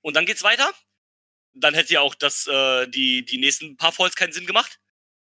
[0.02, 0.70] und dann geht's weiter.
[1.54, 4.78] Dann hätte ja auch das, äh, die, die nächsten paar Falls keinen Sinn gemacht.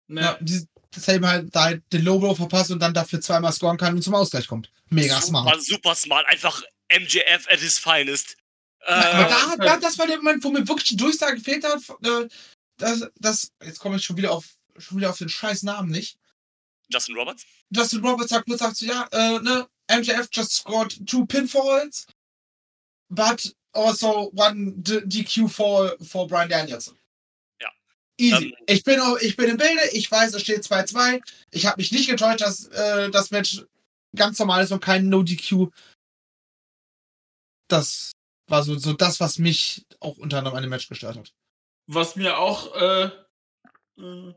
[0.09, 3.53] ja, die, das eben halt da halt den Low Blow verpasst und dann dafür zweimal
[3.53, 4.71] scoren kann und zum Ausgleich kommt.
[4.89, 5.63] Mega super, smart.
[5.63, 6.27] Super smart.
[6.27, 8.37] Einfach MJF at his finest.
[8.81, 11.65] Äh, Aber da, hat- da, das war der Moment, wo mir wirklich die Durchsage gefehlt
[11.65, 11.81] hat.
[12.03, 12.29] Äh,
[12.79, 14.47] das, das, jetzt komme ich schon wieder auf
[14.79, 16.19] schon wieder auf den scheiß Namen nicht.
[16.89, 17.45] Justin Roberts?
[17.71, 22.07] Justin Roberts sagt kurz sagt so, ja, äh, ne, MJF just scored two pinfalls,
[23.09, 26.97] but also one D DQ for, for Brian Danielson.
[28.19, 28.47] Easy.
[28.47, 31.21] Ähm, ich, bin, auch- ich bin im Bilde, ich weiß, es steht 2-2.
[31.51, 33.63] Ich habe mich nicht getäuscht, dass äh, das Match
[34.15, 35.69] ganz normal ist und kein No-DQ.
[37.69, 38.13] Das
[38.49, 41.35] war so, so das, was mich auch unter anderem an dem Match gestört hat.
[41.89, 43.11] Was mir auch, äh,
[43.99, 44.35] äh,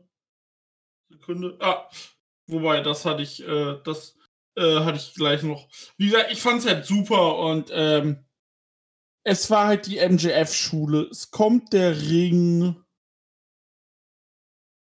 [1.08, 1.88] Sekunde, ah,
[2.50, 4.16] wobei, das hatte ich, äh, das
[4.56, 5.68] äh, hatte ich gleich noch.
[5.96, 8.24] Wie gesagt, ich fand's halt super und, ähm,
[9.22, 11.08] Es war halt die MJF-Schule.
[11.10, 12.82] Es kommt der Ring.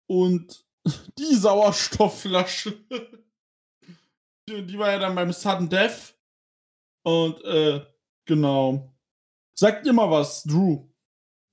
[0.09, 0.65] Und
[1.19, 2.79] die Sauerstoffflasche.
[4.49, 6.15] die, die war ja dann beim Sudden Death.
[7.05, 7.85] Und, äh,
[8.27, 8.95] genau.
[9.59, 10.89] Sagt ihr mal was, Drew.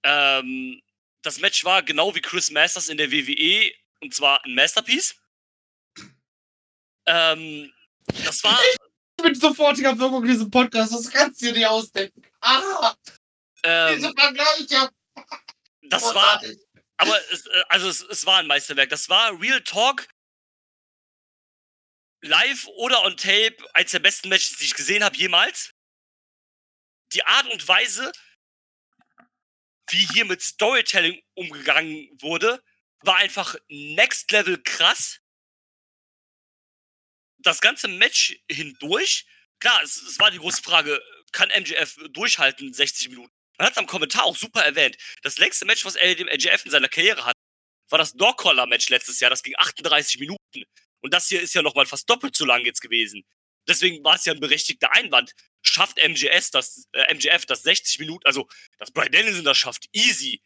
[0.03, 0.81] Ähm,
[1.23, 3.71] das Match war genau wie Chris Masters in der WWE
[4.01, 5.15] und zwar ein Masterpiece.
[7.09, 7.73] Ähm,
[8.23, 8.59] das war,
[9.23, 12.21] Mit sofortiger Wirkung in diesem Podcast, das kannst du dir nicht ausdenken.
[12.39, 12.95] Ah,
[13.63, 14.89] ähm, diese Vergleiche.
[15.81, 16.41] das war,
[16.97, 18.89] aber es, äh, also es, es war ein Meisterwerk.
[18.89, 20.07] Das war Real Talk
[22.21, 25.71] live oder on tape eins der besten Matches, die ich gesehen habe jemals.
[27.13, 28.11] Die Art und Weise,
[29.89, 32.61] wie hier mit Storytelling umgegangen wurde,
[33.01, 35.19] war einfach next level krass.
[37.39, 39.25] Das ganze Match hindurch,
[39.59, 41.01] klar, es, es war die große Frage,
[41.31, 43.31] kann MJF durchhalten 60 Minuten?
[43.57, 44.97] Man hat es am Kommentar auch super erwähnt.
[45.21, 47.35] Das längste Match, was er dem MJF in seiner Karriere hat,
[47.89, 49.29] war das Dog-Collar-Match letztes Jahr.
[49.29, 50.63] Das ging 38 Minuten.
[51.01, 53.23] Und das hier ist ja nochmal fast doppelt so lang jetzt gewesen.
[53.67, 55.33] Deswegen war es ja ein berechtigter Einwand.
[55.61, 58.47] Schafft MJS das, äh, MJF das 60 Minuten, also
[58.77, 60.41] dass Brian Dennison das schafft, easy.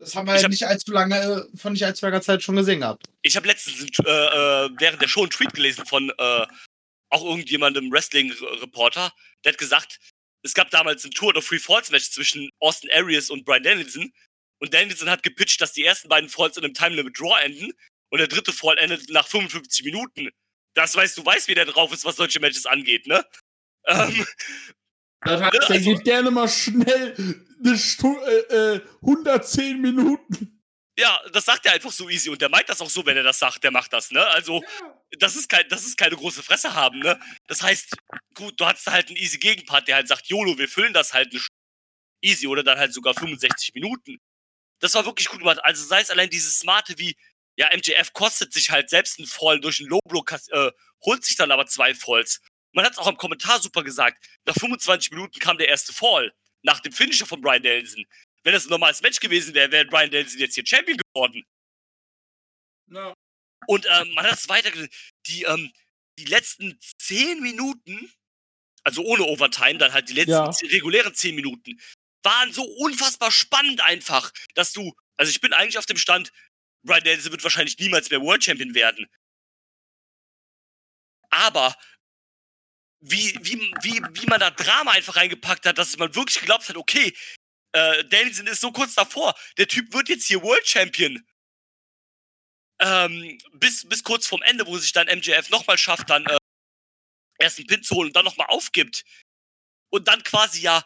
[0.00, 1.16] Das haben wir Ich ja hab- nicht allzu lange,
[1.52, 3.04] äh, von nicht allzu langer Zeit schon gesehen gehabt.
[3.22, 6.46] Ich habe letztens äh, äh, während der Show einen Tweet gelesen von äh,
[7.10, 9.12] auch irgendjemandem Wrestling-Reporter,
[9.44, 9.98] der hat gesagt,
[10.42, 14.10] es gab damals ein Tour of Free Falls Match zwischen Austin Aries und Brian Dennison
[14.58, 17.72] und Dennison hat gepitcht, dass die ersten beiden Falls in einem Time Limit Draw enden
[18.10, 20.30] und der dritte Fall endet nach 55 Minuten.
[20.74, 23.24] Das weißt du, weißt, wie der drauf ist, was solche Matches angeht, ne?
[23.86, 24.26] Ähm,
[25.22, 30.62] das hat, ne, Der also, geht gerne mal schnell eine Stu äh, äh, 110 Minuten.
[30.98, 33.22] ja, das sagt er einfach so easy und der meint das auch so, wenn er
[33.22, 34.24] das sagt, der macht das, ne?
[34.28, 34.62] Also,
[35.18, 37.18] das ist, kein, das ist keine große Fresse haben, ne?
[37.46, 37.96] Das heißt,
[38.34, 41.30] gut, du hast halt einen easy Gegenpart, der halt sagt, YOLO, wir füllen das halt
[41.32, 41.52] eine Stu-
[42.22, 44.18] easy oder dann halt sogar 65 Minuten.
[44.80, 45.58] Das war wirklich gut gemacht.
[45.62, 47.16] Also sei es allein dieses Smarte wie,
[47.56, 50.70] ja, MJF kostet sich halt selbst einen Fall durch einen Low-Block, äh,
[51.04, 52.40] holt sich dann aber zwei Falls.
[52.72, 54.24] Man hat es auch im Kommentar super gesagt.
[54.46, 56.32] Nach 25 Minuten kam der erste Fall.
[56.62, 58.04] Nach dem Finisher von Brian Dennison.
[58.42, 61.44] Wenn das ein normales Match gewesen wäre, wäre Brian Dennison jetzt hier Champion geworden.
[62.86, 63.14] na,
[63.66, 64.70] Und ähm, man hat es weiter
[65.26, 65.72] die, ähm,
[66.18, 68.12] die letzten 10 Minuten,
[68.84, 70.50] also ohne Overtime, dann halt die letzten Ja.
[70.50, 71.80] zehn- regulären 10 Minuten,
[72.22, 76.32] waren so unfassbar spannend einfach, dass du, also ich bin eigentlich auf dem Stand,
[76.82, 79.06] Brian Dennison wird wahrscheinlich niemals mehr World Champion werden.
[81.30, 81.76] Aber
[83.00, 86.76] wie, wie, wie, wie man da Drama einfach reingepackt hat, dass man wirklich geglaubt hat,
[86.76, 87.14] okay,
[87.72, 91.24] äh, Dennison ist so kurz davor, der Typ wird jetzt hier World Champion
[92.80, 96.36] ähm, bis, bis kurz vorm Ende, wo sich dann MJF nochmal schafft, dann äh,
[97.38, 99.04] erst einen Pin zu holen und dann nochmal aufgibt.
[99.90, 100.84] Und dann quasi ja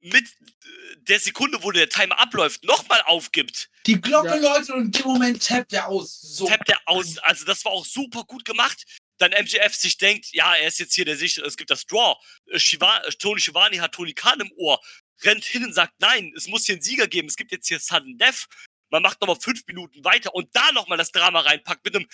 [0.00, 3.70] mit äh, der Sekunde, wo der Timer abläuft, nochmal aufgibt.
[3.86, 4.36] Die Glocke Ja.
[4.36, 6.20] läutet und in dem Moment tappt er aus.
[6.20, 6.48] So.
[6.48, 7.18] Tappt er aus.
[7.18, 8.84] Also das war auch super gut gemacht.
[9.22, 12.16] Dann MJF sich denkt, ja, er ist jetzt hier der sichere, es gibt das Draw.
[12.46, 14.82] Äh, Shiva, äh, Tony Schiavone hat Tony Khan im Ohr,
[15.22, 17.78] rennt hin und sagt, nein, es muss hier einen Sieger geben, es gibt jetzt hier
[17.78, 18.48] Sudden Death.
[18.90, 22.08] Man macht nochmal fünf Minuten weiter und da nochmal das Drama reinpackt mit einem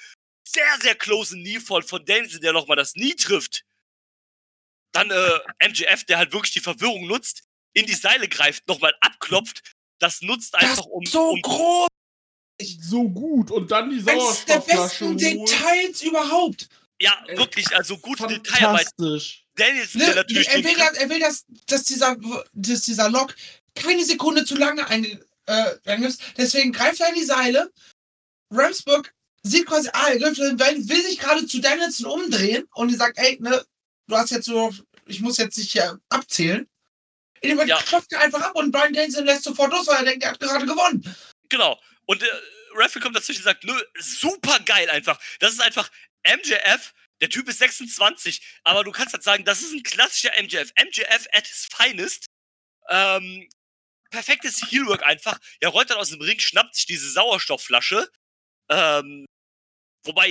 [0.47, 3.65] sehr, sehr closen Knee-Fall von Danielson, der nochmal das Knie trifft.
[4.93, 9.63] Dann äh, MJF, der halt wirklich die Verwirrung nutzt, in die Seile greift, nochmal abklopft.
[9.99, 11.89] Das nutzt Das einfach um, so um groß.
[12.61, 13.51] So gut.
[13.51, 15.47] Und dann die Eines der Sauerstoffflasche besten holen.
[15.47, 16.69] Details überhaupt.
[17.01, 18.89] Ja, Äh, wirklich, also gute Detailarbeit.
[18.99, 19.45] Fantastisch.
[19.55, 20.15] Danielson, der Ne?
[20.17, 22.17] natürlich Er will, dass, er will dass, dass, dieser,
[22.53, 23.35] dass dieser Lock
[23.75, 26.19] keine Sekunde zu lange einge, äh, eingibt.
[26.37, 27.73] Deswegen greift er in die Seile.
[28.53, 29.13] Ramsburg
[29.43, 30.59] sieht quasi, ah, er greift, will,
[30.89, 33.65] will sich gerade zu Danielson umdrehen und die sagt, ey, ne,
[34.09, 34.73] du hast jetzt so,
[35.07, 36.69] ich muss jetzt nicht hier abzählen.
[37.41, 37.81] In dem Moment Ja.
[37.83, 40.41] klopft er einfach ab und Brian Danielson lässt sofort los, weil er denkt, er hat
[40.41, 41.17] gerade gewonnen.
[41.49, 41.81] Genau.
[42.07, 42.27] Und äh,
[42.75, 45.21] Referee kommt dazwischen und sagt, nö, super geil einfach.
[45.41, 45.91] Das ist einfach
[46.37, 46.95] MJF.
[47.21, 50.73] Der Typ ist 26, aber du kannst halt sagen, das ist ein klassischer MJF.
[50.81, 52.27] MJF at his finest.
[52.91, 53.49] Ähm,
[54.11, 55.39] perfektes Heelwork einfach.
[55.61, 58.09] Er rollt dann aus dem Ring, schnappt sich diese Sauerstoffflasche.
[58.71, 59.27] Ähm,
[60.05, 60.29] wobei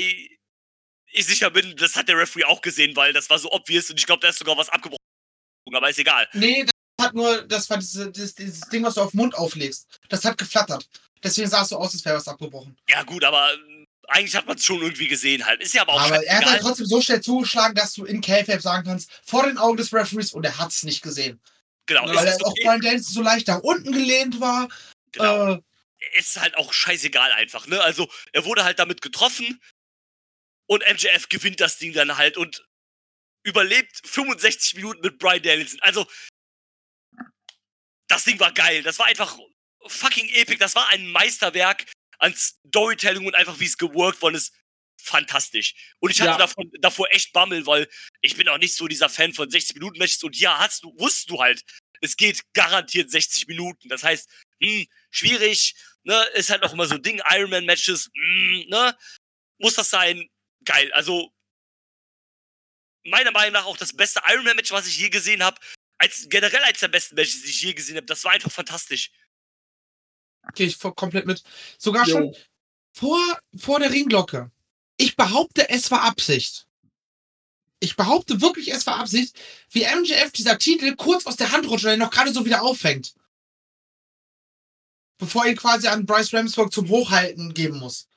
[1.11, 3.99] ich sicher bin, das hat der Referee auch gesehen, weil das war so obvious und
[3.99, 4.97] ich glaube, da ist sogar was abgebrochen.
[5.73, 6.27] Aber ist egal.
[6.33, 9.35] Nee, das hat nur, das war diese, dieses, dieses Ding, was du auf den Mund
[9.35, 9.99] auflegst.
[10.09, 10.87] Das hat geflattert.
[11.23, 12.77] Deswegen sah es so aus, als wäre was abgebrochen.
[12.87, 13.51] Ja, gut, aber
[14.07, 15.61] eigentlich hat man es schon irgendwie gesehen halt.
[15.61, 18.21] Ist ja aber auch Aber er hat halt trotzdem so schnell zugeschlagen, dass du in
[18.21, 21.41] K-Fape sagen kannst, vor den Augen des Referees und er hat es nicht gesehen.
[21.85, 22.63] Genau, Weil ist, er ist auch okay.
[22.63, 24.69] Brian Danielson so leicht nach unten gelehnt war.
[25.11, 25.53] genau.
[25.53, 25.61] Äh,
[26.17, 27.81] ist halt auch scheißegal einfach, ne?
[27.81, 29.59] Also, er wurde halt damit getroffen
[30.67, 32.65] und MJF gewinnt das Ding dann halt und
[33.43, 35.79] überlebt 65 Minuten mit Brian Danielson.
[35.81, 36.05] Also,
[38.07, 38.83] das Ding war geil.
[38.83, 39.37] Das war einfach
[39.87, 40.57] fucking epic.
[40.57, 41.85] Das war ein Meisterwerk
[42.19, 44.53] an Storytelling und einfach wie es geworkt worden ist.
[45.01, 45.75] Fantastisch.
[45.99, 46.37] Und ich hatte Ja.
[46.37, 47.87] davon, davor echt Bammel, weil
[48.21, 50.93] ich bin auch nicht so dieser Fan von 60 Minuten Matches und ja, hast du,
[50.97, 51.63] wusstest du halt,
[52.01, 53.89] es geht garantiert 60 Minuten.
[53.89, 54.29] Das heißt,
[54.61, 58.97] hm, schwierig, ne, ist halt auch immer so ein Ding, Ironman-Matches, hm, ne,
[59.59, 60.27] muss das sein?
[60.65, 60.91] Geil.
[60.93, 61.31] Also,
[63.03, 65.59] meiner Meinung nach auch das beste Ironman-Match, was ich je gesehen habe,
[65.97, 68.05] als generell als der besten Matches, die ich je gesehen habe.
[68.05, 69.11] Das war einfach fantastisch.
[70.55, 71.43] Gehe ich komplett mit.
[71.77, 72.17] Sogar Jo.
[72.17, 72.35] schon
[72.93, 73.19] vor,
[73.55, 74.51] vor der Ringglocke.
[74.97, 76.67] Ich behaupte, es war Absicht.
[77.79, 79.35] Ich behaupte wirklich, es war Absicht,
[79.69, 82.43] wie MJF dieser Titel kurz aus der Hand rutscht und er ihn noch gerade so
[82.45, 83.13] wieder auffängt.
[85.19, 88.07] Bevor er ihn quasi an Bryce Ramsburg zum Hochhalten geben muss.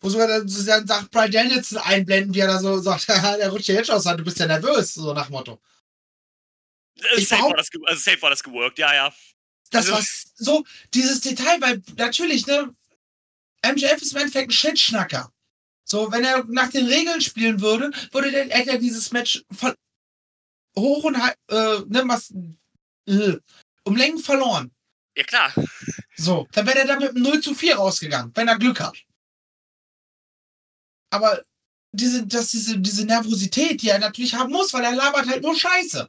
[0.00, 3.50] Wo sogar dann, dann sagt Brian Danielson einblenden, wie er da so sagt, "Haha, der
[3.50, 5.60] rutscht ja jetzt aus, der Hand, du bist ja nervös, so nach Motto.
[6.96, 9.14] Äh, Ich Safe war, das, also safe war das geworkt, ja, ja.
[9.70, 10.04] Das Also- war
[10.36, 12.74] so, dieses Detail, weil natürlich, ne,
[13.62, 15.32] MJF ist im Endeffekt ein Shitschnacker.
[15.84, 19.74] So, wenn er nach den Regeln spielen würde, würde der, hätte er dieses Match ver
[20.78, 22.32] hoch und äh, ne, was,
[23.06, 23.36] äh,
[23.84, 24.70] um Längen verloren.
[25.16, 25.52] Ja, klar.
[26.16, 28.96] So, dann wäre er da mit einem 0 zu 4 rausgegangen, wenn er Glück hat.
[31.10, 31.42] Aber
[31.92, 35.56] diese, das, diese, diese Nervosität, die er natürlich haben muss, weil er labert halt nur
[35.56, 36.08] Scheiße.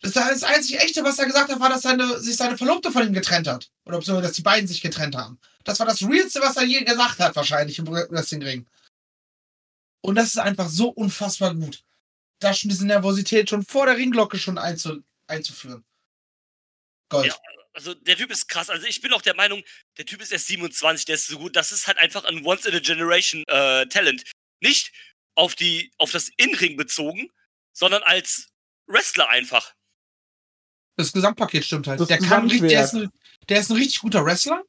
[0.00, 3.06] Das, das einzig Echte, was er gesagt hat, war, dass seine, sich seine Verlobte von
[3.06, 3.70] ihm getrennt hat.
[3.84, 5.40] Oder beziehungsweise, dass die beiden sich getrennt haben.
[5.64, 8.66] Das war das Realste, was er je gesagt hat, wahrscheinlich im Wrestling-Ring.
[10.00, 11.82] Und das ist einfach so unfassbar gut.
[12.38, 15.84] Da schon diese Nervosität schon vor der Ringglocke schon einzu, einzuführen.
[17.08, 17.26] Gold.
[17.26, 17.36] Ja.
[17.72, 18.70] Also der Typ ist krass.
[18.70, 19.62] Also ich bin auch der Meinung,
[19.98, 21.56] der Typ ist erst 27, der ist so gut.
[21.56, 24.24] Das ist halt einfach ein Once in a Generation äh, Talent.
[24.60, 24.92] Nicht
[25.34, 27.30] auf die, auf das In-Ring bezogen,
[27.72, 28.48] sondern als
[28.86, 29.74] Wrestler einfach.
[30.98, 32.00] Das Gesamtpaket stimmt halt.
[32.00, 33.08] Das der, kann, der, ist ein,
[33.48, 34.64] der ist ein richtig guter Wrestler.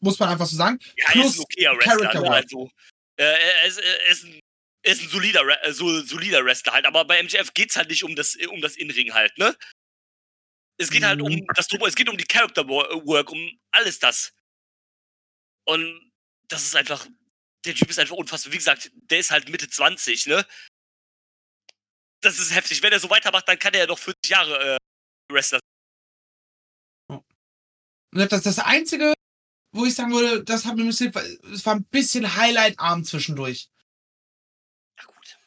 [0.00, 0.78] Muss man einfach so sagen.
[0.96, 1.96] Ja, er Plus ist ein okayer Wrestler.
[1.96, 2.26] Character Ne?
[2.26, 2.34] Work.
[2.42, 2.70] Also,
[3.18, 4.40] äh, er, ist, er, ist ein,
[4.84, 6.86] er ist ein solider, äh, so, solider Wrestler halt.
[6.86, 9.56] Aber bei MJF geht's halt nicht um das, um das In-Ring halt, ne?
[10.78, 11.46] Es geht halt um Mhm.
[11.54, 14.34] das Drum- es geht um die Character Wo- Work, um alles das.
[15.66, 16.12] Und
[16.48, 17.06] das ist einfach,
[17.64, 18.52] der Typ ist einfach unfassbar.
[18.52, 20.44] Wie gesagt, der ist halt Mitte 20, ne?
[22.22, 22.82] Das ist heftig.
[22.82, 24.76] Wenn er so weitermacht, dann kann er ja noch 40 Jahre
[25.30, 25.60] Wrestler
[27.08, 27.22] Und
[28.12, 29.14] Das, das Einzige,
[29.72, 31.12] wo ich sagen würde, das hat mir ein bisschen,
[31.52, 33.68] es war ein bisschen Highlight-Arm zwischendurch.
[34.98, 35.38] Ja, gut.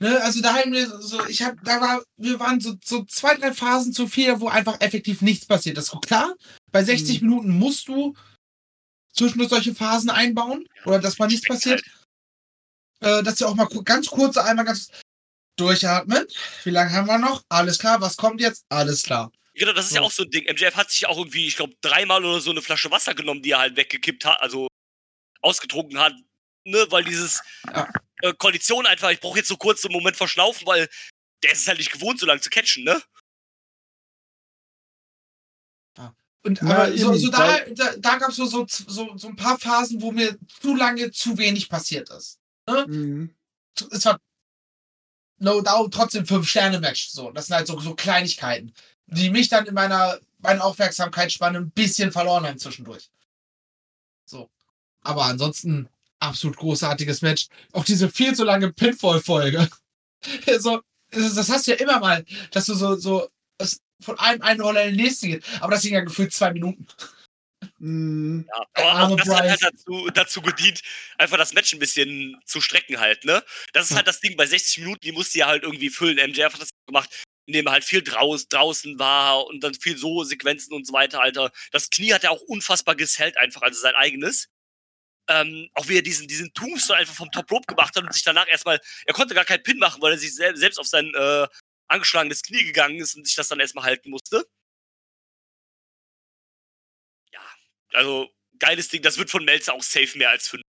[0.00, 3.36] Ne, also da haben wir so, ich hab, da war, wir waren so, so zwei,
[3.36, 5.76] drei Phasen zu viel, wo einfach effektiv nichts passiert.
[5.76, 6.34] Das ist klar.
[6.72, 8.14] Bei 60 Minuten musst du
[9.12, 11.82] zwischendurch solche Phasen einbauen oder dass mal nichts passiert.
[13.00, 14.90] Äh, dass wir auch mal ganz kurz einmal ganz
[15.58, 16.26] durchatmen.
[16.64, 17.42] Wie lange haben wir noch?
[17.48, 18.00] Alles klar.
[18.00, 18.64] Was kommt jetzt?
[18.68, 19.30] Alles klar.
[19.54, 20.44] Genau, das ist ja auch so ein Ding.
[20.44, 23.50] MJF hat sich auch irgendwie, ich glaube, dreimal oder so eine Flasche Wasser genommen, die
[23.50, 24.68] er halt weggekippt hat, also
[25.42, 26.14] ausgetrunken hat,
[26.64, 27.88] ne, weil dieses Ja.
[28.22, 30.88] äh, Kondition einfach, ich brauche jetzt so kurz so einen Moment verschnaufen, weil
[31.42, 33.00] der ist es halt nicht gewohnt, so lange zu catchen, ne?
[36.44, 39.36] Und Ja, aber so, so da, da, da gab es so, so, so, so ein
[39.36, 42.38] paar Phasen, wo mir zu lange zu wenig passiert ist.
[42.86, 43.34] Mhm.
[43.90, 44.20] Es war
[45.38, 47.10] no doubt trotzdem fünf Sterne Match.
[47.10, 48.72] So, das sind halt so, so Kleinigkeiten,
[49.06, 53.10] die mich dann in meiner meiner Aufmerksamkeitsspanne ein bisschen verloren haben zwischendurch.
[54.24, 54.50] So,
[55.00, 55.88] aber ansonsten
[56.20, 57.48] absolut großartiges Match.
[57.72, 59.68] Auch diese viel zu lange Pinfall-Folge.
[60.58, 63.28] so, das hast du ja immer mal, dass du so so
[64.00, 65.44] von einem einen Roller in den nächsten geht.
[65.60, 66.86] Aber das ging ja gefühlt zwei Minuten.
[67.80, 68.44] Mhm.
[68.48, 69.50] Ja, aber arme auch das hat Bryce.
[69.50, 70.82] halt dazu, dazu gedient,
[71.16, 73.44] einfach das Match ein bisschen zu strecken halt, ne?
[73.72, 73.96] Das ist Ja.
[73.98, 76.18] halt das Ding, bei 60 Minuten, die musste ja halt irgendwie füllen.
[76.18, 77.08] MJF hat das gemacht,
[77.46, 81.20] indem er halt viel draus, draußen war und dann viel so Sequenzen und so weiter,
[81.22, 81.52] Alter.
[81.70, 84.48] Das Knie hat er auch unfassbar gesellt einfach, also sein eigenes.
[85.28, 88.24] Ähm, auch wie er diesen, diesen Tombstone einfach vom Top Rope gemacht hat und sich
[88.24, 91.12] danach erstmal, er konnte gar keinen Pin machen, weil er sich sel selbst auf sein
[91.14, 91.46] äh,
[91.88, 94.46] angeschlagenes Knie gegangen ist und sich das dann erstmal halten musste.
[97.94, 98.28] Also
[98.58, 100.62] geiles Ding, das wird von Melzer auch safe mehr als 5.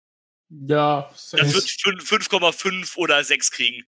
[0.50, 1.54] Ja, Das safe.
[1.54, 3.84] wird fün- 5,5 oder 6 kriegen.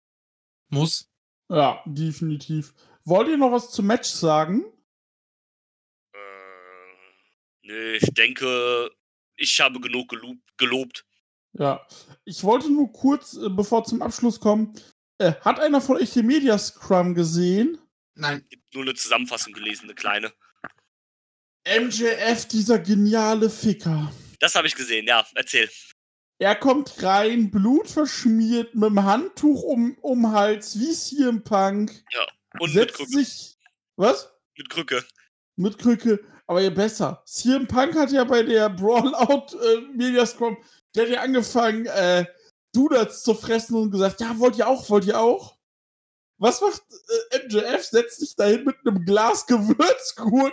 [0.71, 1.09] Muss.
[1.49, 2.73] ja, definitiv.
[3.05, 4.65] Wollt ihr noch was zum Match sagen?
[6.13, 6.19] Äh,
[7.63, 8.91] Nö, ich denke,
[9.37, 11.05] ich habe genug gelob, gelobt.
[11.55, 11.87] Ja.
[12.25, 14.75] Ich wollte nur kurz, äh, bevor zum Abschluss kommen,
[15.19, 17.79] äh, hat einer von euch den Media Scrum gesehen?
[18.15, 18.47] Nein.
[18.75, 20.33] Nur eine Zusammenfassung gelesen, eine kleine.
[21.69, 24.11] MJF, dieser geniale Ficker.
[24.41, 25.69] Das habe ich gesehen, ja, erzähl.
[26.39, 31.91] Er kommt rein, blutverschmiert, mit dem Handtuch um, um Hals, wie CM Punk.
[32.61, 33.11] Und mit setzt Krücke.
[33.11, 33.59] sich.
[33.97, 34.33] Was?
[34.57, 35.05] Mit Krücke.
[35.57, 36.21] Mit Krücke.
[36.47, 37.23] Aber ja, besser.
[37.27, 40.57] CM Punk hat ja bei der Brawlout äh, Media Scrum,
[40.95, 42.25] der hat ja angefangen, äh,
[42.73, 45.59] Donuts zu fressen und gesagt, ja, wollt ihr auch, wollt ihr auch?
[46.39, 46.83] Was macht
[47.33, 47.85] äh, MJF?
[47.85, 50.53] Setzt sich dahin mit einem Glas Gewürzgurken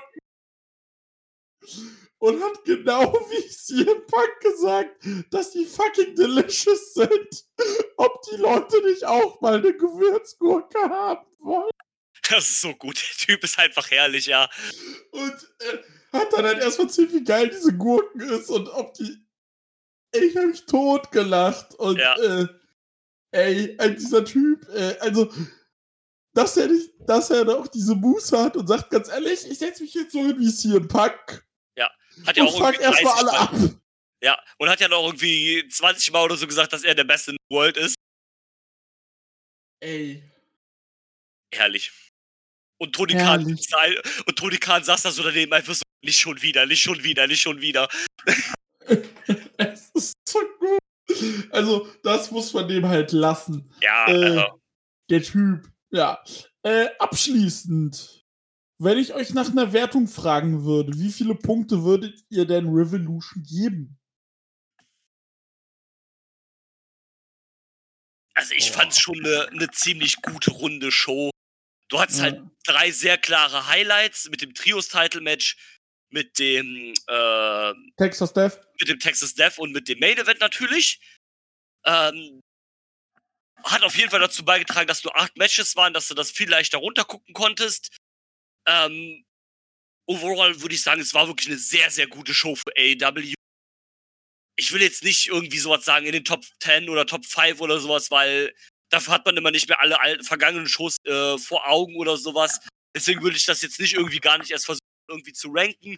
[2.20, 7.46] und hat genau wie CM Punk gesagt, dass die fucking delicious sind.
[7.98, 11.70] Ob die Leute nicht auch mal eine Gewürzgurke haben wollen.
[12.30, 12.98] Das ist so gut.
[12.98, 14.50] Der Typ ist einfach herrlich, ja.
[15.12, 15.78] Und äh,
[16.14, 19.18] hat dann halt erstmal erzählt, wie geil diese Gurken ist und ob die.
[20.12, 21.76] Ey, ich hab mich tot gelacht.
[21.76, 22.16] Und Ja.
[22.18, 22.48] äh,
[23.32, 25.32] ey, dieser Typ, äh, also,
[26.34, 29.80] dass er nicht, dass er doch diese Muße hat und sagt ganz ehrlich, ich setz
[29.80, 31.45] mich jetzt so hin wie CM Punk
[32.26, 33.54] Hat ja und auch fuck erstmal 30 alle ab.
[34.24, 37.32] Ja, und hat ja noch irgendwie 20 Mal oder so gesagt, dass er der Beste
[37.32, 37.96] in der World ist.
[39.82, 40.24] Ey.
[41.54, 41.92] Herrlich.
[42.78, 43.70] Und Tony Khan, Herrlich.
[44.26, 47.28] und Tony Khan saß da so daneben einfach so, nicht schon wieder, nicht schon wieder,
[47.28, 47.88] nicht schon wieder.
[49.58, 50.80] es ist so gut.
[51.52, 53.72] Also, das muss man dem halt lassen.
[53.82, 54.50] Ja, Äh, äh,
[55.10, 55.70] Der Typ.
[55.92, 56.22] Ja.
[56.64, 58.25] Äh, abschließend.
[58.78, 63.44] Wenn ich euch nach einer Wertung fragen würde, wie viele Punkte würdet ihr denn Revolution
[63.44, 63.98] geben?
[68.34, 68.80] also ich Boah.
[68.80, 71.32] fand's schon eine ne ziemlich gute runde Show.
[71.90, 72.26] Du hattest Ja.
[72.26, 75.58] halt drei sehr klare Highlights mit dem Trios-Title-Match,
[76.12, 78.60] mit dem äh, Texas Death?
[78.80, 81.00] mit dem Texas Death und mit dem Main Event natürlich.
[81.86, 82.42] Ähm,
[83.64, 86.50] hat auf jeden Fall dazu beigetragen, dass nur acht Matches waren, dass du das viel
[86.50, 87.96] leichter runtergucken konntest.
[88.68, 89.26] Ähm,
[90.08, 93.34] overall würde ich sagen, es war wirklich eine sehr, sehr gute Show für AEW.
[94.58, 97.80] Ich will jetzt nicht irgendwie sowas sagen in den Top 10 oder Top 5 oder
[97.80, 98.54] sowas, weil
[98.90, 102.60] dafür hat man immer nicht mehr alle alten, vergangenen Shows äh, vor Augen oder sowas.
[102.96, 104.80] Deswegen würde ich das jetzt nicht irgendwie gar nicht erst versuchen,
[105.10, 105.98] irgendwie zu ranken.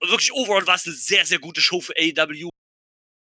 [0.00, 2.48] Und wirklich overall war es eine sehr, sehr gute Show für AEW.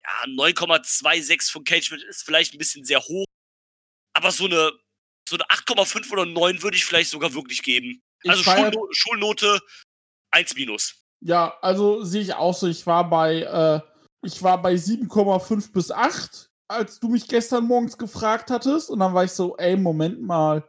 [0.03, 3.25] Ja, 9,26 von Cage ist vielleicht ein bisschen sehr hoch.
[4.13, 4.73] Aber so eine,
[5.27, 8.01] so eine 8,5 oder 9 würde ich vielleicht sogar wirklich geben.
[8.25, 9.59] Ich Also Schulno Schulnote
[10.31, 10.95] 1 minus.
[11.21, 12.67] Ja, also sehe ich auch so.
[12.67, 13.81] Ich war bei, äh,
[14.23, 18.89] ich war bei 7,5 bis 8, als du mich gestern morgens gefragt hattest.
[18.89, 20.67] Und dann war ich so, ey, Moment mal.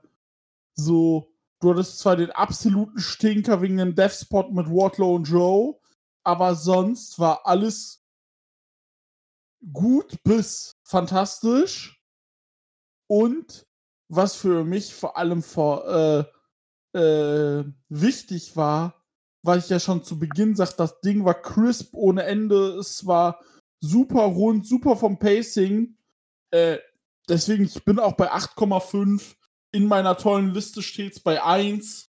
[0.74, 5.80] So, du hattest zwar den absoluten Stinker wegen dem Death Spot mit Wardlow und Joe,
[6.24, 8.02] aber sonst war alles
[9.72, 11.98] gut bis fantastisch.
[13.08, 13.66] Und
[14.08, 16.35] was für mich vor allem vor, äh,
[16.96, 19.04] äh, wichtig war,
[19.42, 23.40] weil ich ja schon zu Beginn sagte, das Ding war crisp ohne Ende, es war
[23.80, 25.96] super rund, super vom Pacing.
[26.50, 26.78] Äh,
[27.28, 29.36] deswegen, ich bin auch bei 8,5.
[29.72, 32.10] In meiner tollen Liste steht's bei 1.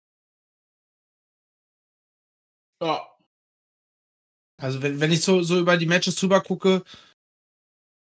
[2.81, 3.05] Ja.
[4.61, 6.83] Also wenn, wenn ich so, so über die Matches drüber gucke,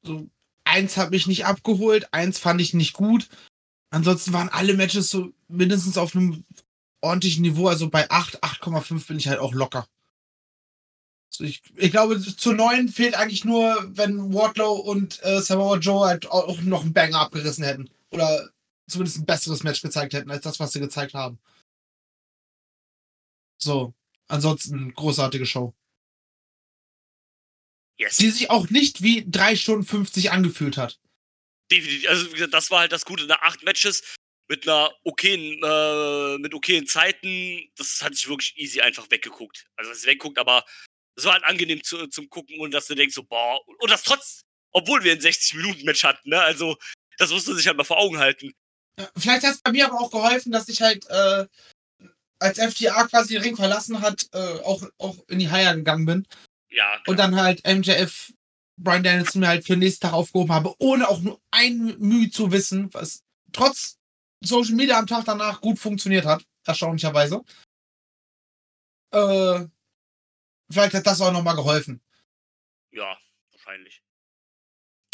[0.02, 0.28] so
[0.64, 3.28] eins hat mich nicht abgeholt, eins fand ich nicht gut.
[3.94, 6.44] Ansonsten waren alle Matches so mindestens auf einem
[7.00, 7.68] ordentlichen Niveau.
[7.68, 9.86] Also bei 8, 8,5 bin ich halt auch locker.
[11.30, 16.08] Also ich, ich glaube, zu 9 fehlt eigentlich nur, wenn Wardlow und äh, Samoa Joe
[16.08, 17.88] halt auch noch einen Banger abgerissen hätten.
[18.10, 18.50] Oder
[18.88, 21.38] zumindest ein besseres Match gezeigt hätten, als das, was sie gezeigt haben.
[23.58, 23.94] So.
[24.26, 25.72] Ansonsten großartige Show
[27.96, 28.16] Yes.
[28.16, 30.98] die sich auch nicht wie 3 Stunden 50 angefühlt hat.
[31.70, 32.08] Definitiv.
[32.08, 34.02] Also, wie gesagt, das war halt das Gute nach acht Matches
[34.48, 37.70] mit einer okayen, äh, mit okayen Zeiten.
[37.76, 39.66] Das hat sich wirklich easy einfach weggeguckt.
[39.76, 40.64] Also, es ist weggeguckt, aber
[41.16, 44.02] es war halt angenehm zu, zum Gucken und dass du denkst so, boah, und das
[44.02, 46.40] trotz, obwohl wir ein 60-Minuten-Match hatten, ne?
[46.40, 46.76] Also,
[47.18, 48.52] das musst du sich halt mal vor Augen halten.
[48.98, 51.46] Ja, Vielleicht hat es bei mir aber auch geholfen, dass ich halt äh,
[52.38, 56.26] als FTA quasi den Ring verlassen hat, äh, auch, auch in die Haier gegangen bin
[56.70, 58.32] Ja, und dann halt MJF
[58.76, 62.30] Brian Danielson mir halt für den nächsten Tag aufgehoben habe, ohne auch nur ein Mühe
[62.30, 63.22] zu wissen, was
[63.52, 63.98] trotz
[64.42, 67.42] Social Media am Tag danach gut funktioniert hat, erstaunlicherweise.
[69.12, 69.66] Äh,
[70.70, 72.02] vielleicht hat das auch nochmal geholfen.
[72.90, 73.16] ja,
[73.52, 74.02] wahrscheinlich.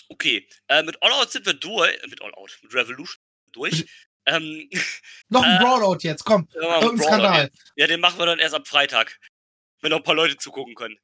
[0.08, 3.22] Okay, äh, mit All Out sind wir durch, mit All Out, mit Revolution
[3.52, 3.86] durch.
[4.26, 4.68] ähm,
[5.28, 6.48] Noch ein Äh, Brawlout jetzt, komm.
[6.54, 7.50] ja, Irgendein Skandal.
[7.76, 9.20] Ja, den machen wir dann erst ab Freitag.
[9.82, 10.98] Wenn noch ein paar Leute zugucken können.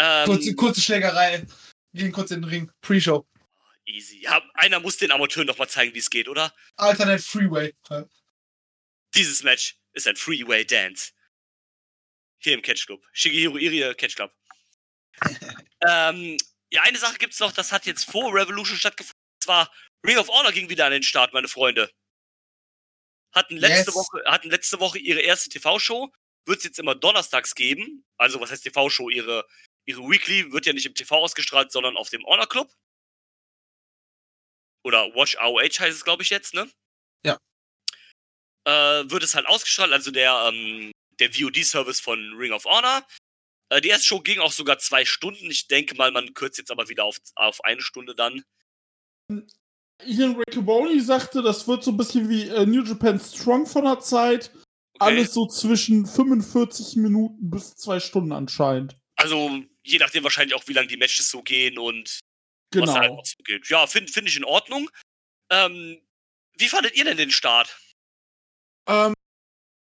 [0.00, 1.44] Ähm, Kurze, kurze Schlägerei.
[1.92, 2.70] Gehen kurz in den Ring.
[2.82, 3.26] Pre-Show.
[3.84, 4.20] Easy.
[4.22, 6.54] Ja, einer muss den Amateuren noch mal zeigen, wie es geht, oder?
[6.76, 7.74] Alternate Freeway.
[9.14, 11.12] Dieses Match ist ein Freeway Dance.
[12.38, 13.04] Hier im Catch Club.
[13.12, 14.32] Shigehiro Irie Catch Club.
[15.88, 16.36] ähm,
[16.70, 19.18] ja, eine Sache gibt's noch, das hat jetzt vor Revolution stattgefunden.
[19.38, 19.72] Und zwar
[20.06, 21.90] Ring of Honor ging wieder an den Start, meine Freunde.
[23.32, 23.94] Hatten letzte Yes.
[23.94, 26.12] Woche, hatten letzte Woche ihre erste TV-Show.
[26.46, 28.04] Wird es jetzt immer donnerstags geben.
[28.16, 29.10] Also, was heißt TV-Show?
[29.10, 29.44] Ihre,
[29.88, 32.70] ihre Weekly wird ja nicht im TV ausgestrahlt, sondern auf dem Honor Club.
[34.84, 36.70] Oder Watch ROH heißt es, glaube ich, jetzt, ne?
[37.24, 37.38] Ja.
[38.64, 43.06] Äh, wird es halt ausgestrahlt, also der, ähm, der VOD-Service von Ring of Honor.
[43.70, 45.50] Äh, die erste Show ging auch sogar zwei Stunden.
[45.50, 48.44] Ich denke mal, man kürzt jetzt aber wieder auf, auf eine Stunde dann.
[50.04, 54.00] Ian Riccoboni sagte, das wird so ein bisschen wie äh, New Japan Strong von der
[54.00, 54.50] Zeit.
[54.54, 54.98] Okay.
[54.98, 58.97] Alles so zwischen 45 Minuten bis zwei Stunden anscheinend.
[59.18, 62.20] Also, je nachdem wahrscheinlich auch, wie lange die Matches so gehen und
[62.74, 63.24] was da halt Genau.
[63.24, 63.68] so geht.
[63.68, 64.88] Ja, finde find ich in Ordnung.
[65.50, 66.00] Ähm,
[66.56, 67.76] wie fandet ihr denn den Start?
[68.86, 69.14] Ähm,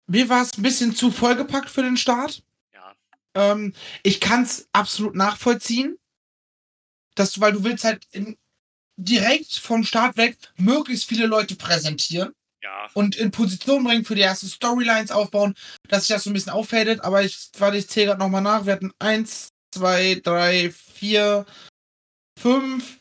[0.08, 2.44] mir war es ein bisschen zu vollgepackt für den Start.
[2.74, 2.96] Ja.
[3.36, 6.00] Ähm, ich kann es absolut nachvollziehen,
[7.16, 8.38] dass du, weil du willst halt in,
[8.96, 12.88] direkt vom Start weg möglichst viele Leute präsentieren Ja.
[12.94, 15.56] und in Position bringen für die ersten Storylines aufbauen,
[15.88, 17.02] dass sich das so ein bisschen auffadet.
[17.02, 18.66] Aber ich, warte, ich zähle gerade nochmal nach.
[18.66, 21.46] Wir hatten eins, zwei, drei, vier,
[22.38, 23.00] fünf,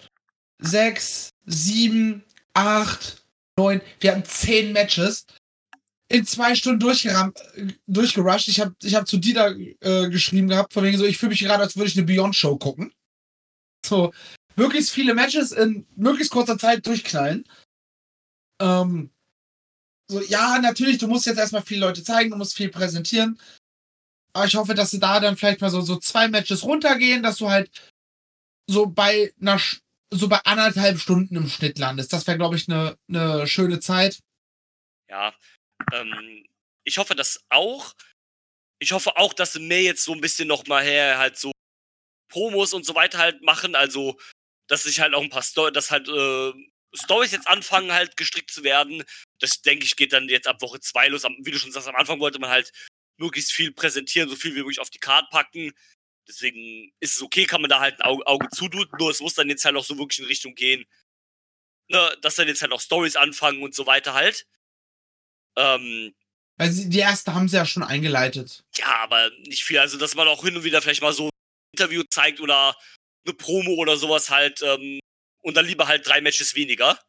[0.59, 3.25] sechs, sieben, acht,
[3.59, 3.81] neun.
[4.01, 5.27] Wir hatten zehn Matches
[6.09, 8.49] in zwei Stunden durchgerammt, äh, durchgerusht.
[8.49, 11.41] Ich habe ich hab zu Dieter äh, geschrieben gehabt, von wegen so, ich fühle mich
[11.41, 12.93] gerade, als würde ich eine Beyond-Show gucken.
[13.85, 14.13] So,
[14.57, 17.45] möglichst viele Matches in möglichst kurzer Zeit durchknallen.
[18.61, 19.11] Ähm,
[20.11, 23.39] so, ja, natürlich, du musst jetzt erstmal viele Leute zeigen, du musst viel präsentieren.
[24.33, 27.37] Aber ich hoffe, dass sie da dann vielleicht mal so, so zwei Matches runtergehen, dass
[27.37, 27.71] du halt
[28.69, 29.61] so bei einer,
[30.11, 32.13] so bei anderthalb Stunden im Schnitt landest.
[32.13, 34.21] Das wäre, glaube ich, eine ne schöne Zeit.
[35.11, 35.35] Ja.
[35.93, 36.47] Ähm,
[36.85, 37.95] ich hoffe das auch.
[38.81, 41.53] Ich hoffe auch, dass sie mehr jetzt so ein bisschen noch mal her halt so
[42.31, 43.75] Promos und so weiter halt machen.
[43.75, 44.19] Also,
[44.69, 46.53] dass sich halt auch ein paar Story, dass halt äh,
[46.95, 49.03] Stories jetzt anfangen halt gestrickt zu werden.
[49.41, 51.25] Das denke ich geht dann jetzt ab Woche zwei los.
[51.25, 52.73] Wie du schon sagst, am Anfang wollte man halt
[53.19, 55.73] möglichst viel präsentieren, so viel wie möglich auf die Karte packen.
[56.29, 58.99] Deswegen ist es okay, kann man da halt ein Auge, Auge zudrücken.
[58.99, 60.85] Nur es muss dann jetzt halt auch so wirklich in Richtung gehen,
[61.89, 64.47] ne, dass dann jetzt halt auch Stories anfangen und so weiter halt.
[65.57, 66.15] Ähm,
[66.57, 68.65] Weil sie, die erste haben sie ja schon eingeleitet.
[68.77, 69.79] ja, aber nicht viel.
[69.79, 71.31] Also, dass man auch hin und wieder vielleicht mal so ein
[71.73, 72.77] Interview zeigt oder
[73.27, 74.63] eine Promo oder sowas halt.
[74.63, 75.01] Ähm,
[75.43, 77.01] und dann lieber halt drei Matches weniger.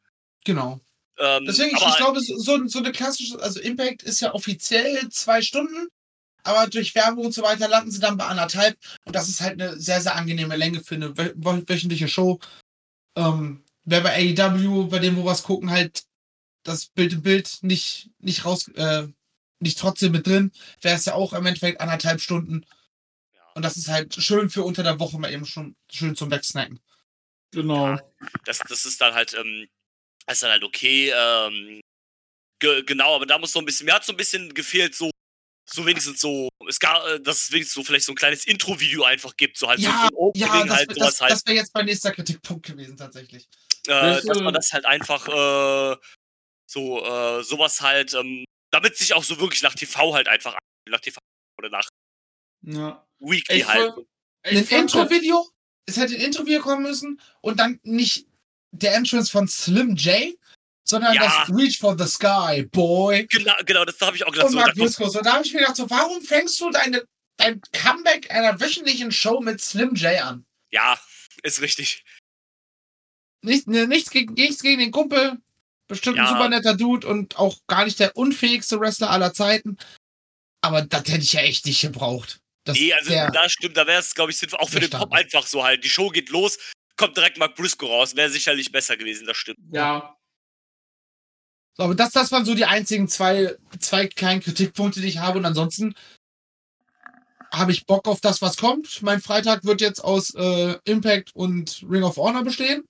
[0.45, 0.79] Genau.
[1.19, 5.09] Ähm, Deswegen, ich, aber, ich glaube, so, so eine klassische, also Impact ist ja offiziell
[5.09, 5.89] zwei Stunden,
[6.43, 8.77] aber durch Werbung und so weiter landen sie dann bei anderthalb.
[9.05, 12.39] Und das ist halt eine sehr, sehr angenehme Länge für eine wö wö- wöchentliche Show.
[13.15, 16.03] Ähm, Wäre bei AEW, bei dem, wo wir was gucken, halt
[16.63, 19.07] das Bild im Bild nicht, nicht raus, äh,
[19.59, 22.65] nicht trotzdem mit drin, wäre es ja auch im Endeffekt anderthalb Stunden.
[23.55, 26.79] Und das ist halt schön für unter der Woche mal eben schon schön zum Wegsnacken.
[27.51, 27.97] Genau.
[28.45, 29.67] das, das ist dann halt, ähm,
[30.33, 31.11] ist dann halt okay.
[31.15, 31.81] Ähm,
[32.59, 35.09] ge genau, aber da muss so ein bisschen, mir hat so ein bisschen gefehlt, so,
[35.69, 39.03] so wenigstens so, es gab, äh, dass es wenigstens so vielleicht so ein kleines Intro-Video
[39.03, 41.31] einfach gibt, so halt so, so Ja, ein Opening Ja, das, halt, das, sowas halt.
[41.31, 43.43] das wäre jetzt mein nächster Kritikpunkt gewesen, tatsächlich.
[43.87, 45.97] äh, Das, dass man das halt einfach äh,
[46.69, 50.57] so äh, sowas halt, ähm, damit sich auch so wirklich nach TV halt einfach
[50.89, 51.17] nach TV
[51.59, 51.87] oder nach
[52.61, 53.07] Ja.
[53.19, 53.93] Weekly Ich halt.
[53.93, 54.05] voll-
[54.43, 55.47] ein Intro-Video,
[55.85, 58.25] es hätte ein Intro-Video kommen müssen und dann nicht
[58.71, 60.35] der Entrance von Slim J,
[60.83, 61.23] sondern Ja.
[61.47, 63.27] das Reach for the Sky, Boy.
[63.27, 64.47] Genau, genau, das habe ich auch gedacht.
[64.47, 65.09] Und So, da Mark Briscoe.
[65.09, 67.03] So, da habe ich mir gedacht, so, warum fängst du deine,
[67.37, 70.45] dein Comeback einer wöchentlichen Show mit Slim J an?
[70.71, 70.99] ja,
[71.43, 72.03] ist richtig.
[73.41, 75.37] Nicht, ne, nichts, gegen, nichts gegen den Kumpel.
[75.87, 76.29] Bestimmt ein Ja.
[76.29, 79.77] super netter Dude und auch gar nicht der unfähigste Wrestler aller Zeiten.
[80.61, 82.39] Aber das hätte ich ja echt nicht gebraucht.
[82.65, 84.59] Das, Nee, also da stimmt, da wäre es, glaube ich, sinnvoll.
[84.59, 84.89] Auch für den.
[84.89, 85.83] Pop einfach so halt.
[85.83, 86.59] Die Show geht los,
[86.99, 88.15] kommt direkt Mark Briscoe raus.
[88.15, 89.57] Wäre sicherlich besser gewesen, das stimmt.
[89.71, 90.15] Ja.
[91.75, 95.39] So, aber das, das waren so die einzigen zwei, zwei kleinen Kritikpunkte, die ich habe.
[95.39, 95.95] Und ansonsten
[97.51, 99.01] habe ich Bock auf das, was kommt.
[99.01, 102.83] Mein Freitag wird jetzt aus äh, Impact und Ring of Honor bestehen.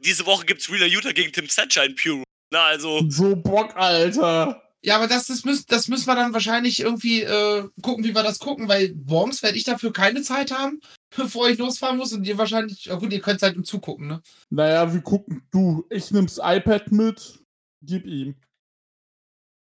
[0.00, 2.22] Diese Woche gibt's Wheeler Utah gegen Tim Thatcher in Pure.
[2.50, 4.62] Na, also, So Bock, Alter.
[4.82, 8.22] Ja, aber das, das, müssen, das müssen wir dann wahrscheinlich irgendwie äh, gucken, wie wir
[8.22, 10.80] das gucken, weil morgens werde ich dafür keine Zeit haben,
[11.16, 12.12] bevor ich losfahren muss.
[12.12, 14.22] Und ihr wahrscheinlich, ja gut, ihr könnt halt im Zugucken, ne?
[14.50, 15.42] Naja, wir gucken.
[15.50, 17.38] Du, ich nimm's iPad mit.
[17.82, 18.34] Gib ihm.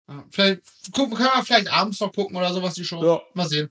[0.10, 3.04] Ja, vielleicht gucken, können wir vielleicht abends noch gucken oder sowas, die Show.
[3.04, 3.22] Ja.
[3.34, 3.70] Mal sehen.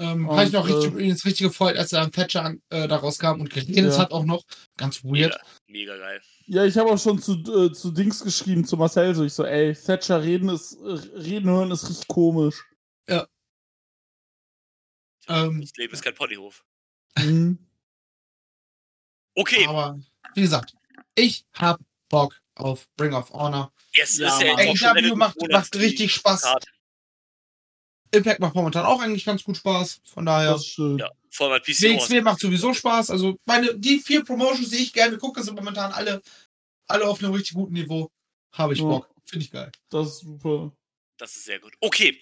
[0.00, 2.44] Ähm, Und, Habe ich mich auch richtig, äh, übrigens richtig gefreut, als er am Thatcher
[2.44, 3.98] an, äh, da rauskam und geredet Ja.
[3.98, 4.42] hat auch noch.
[4.78, 5.38] Ganz weird.
[5.66, 6.20] Mega geil.
[6.46, 9.44] Ja, ich habe auch schon zu, äh, zu Dings geschrieben, zu Marcel, so ich so,
[9.44, 12.64] ey, Thatcher reden ist, äh, reden hören ist richtig komisch.
[15.28, 16.64] Ähm, das Leben ist kein Ponyhof.
[17.18, 17.58] Mhm.
[19.34, 19.98] Okay, Aber
[20.34, 20.74] wie gesagt,
[21.14, 23.72] ich hab Bock auf Ring of Honor.
[23.94, 26.42] es Ja, ist ja AEW macht, macht richtig Spaß.
[26.42, 26.68] Karte.
[28.14, 30.02] Impact macht momentan auch eigentlich ganz gut Spaß.
[30.04, 30.52] Von daher.
[30.52, 30.98] Das schön.
[30.98, 33.10] Ja, vor allem PC WXW macht sowieso Spaß.
[33.10, 36.20] Also meine, die vier Promotions, die ich gerne gucke, sind momentan alle,
[36.88, 38.10] alle auf einem richtig guten Niveau.
[38.52, 38.84] Habe ich Ja.
[38.86, 39.08] Bock.
[39.24, 39.72] Finde ich geil.
[39.88, 40.72] Das ist super.
[41.16, 41.72] Das ist sehr gut.
[41.80, 42.20] Okay,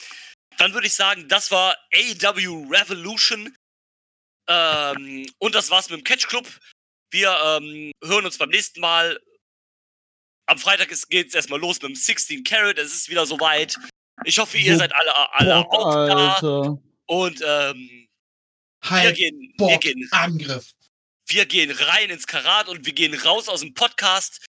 [0.61, 3.57] dann würde ich sagen, das war AW Revolution.
[4.47, 6.47] Ähm, und das war's mit dem Catch Club.
[7.11, 9.19] Wir ähm, hören uns beim nächsten Mal.
[10.47, 12.77] Am Freitag geht es erstmal los mit dem 16 Carat.
[12.77, 13.79] Es ist wieder soweit.
[14.25, 16.35] Ich hoffe, ihr seid alle, alle auch da.
[16.35, 16.83] Alter.
[17.07, 18.09] Und ähm,
[18.83, 20.73] wir, Halt, gehen, wir, gehen, Angriff.
[21.27, 24.45] wir gehen rein ins Karat und wir gehen raus aus dem Podcast.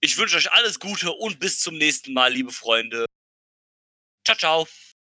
[0.00, 3.06] Ich wünsche euch alles Gute und bis zum nächsten Mal, liebe Freunde.
[4.24, 4.68] Ciao, ciao.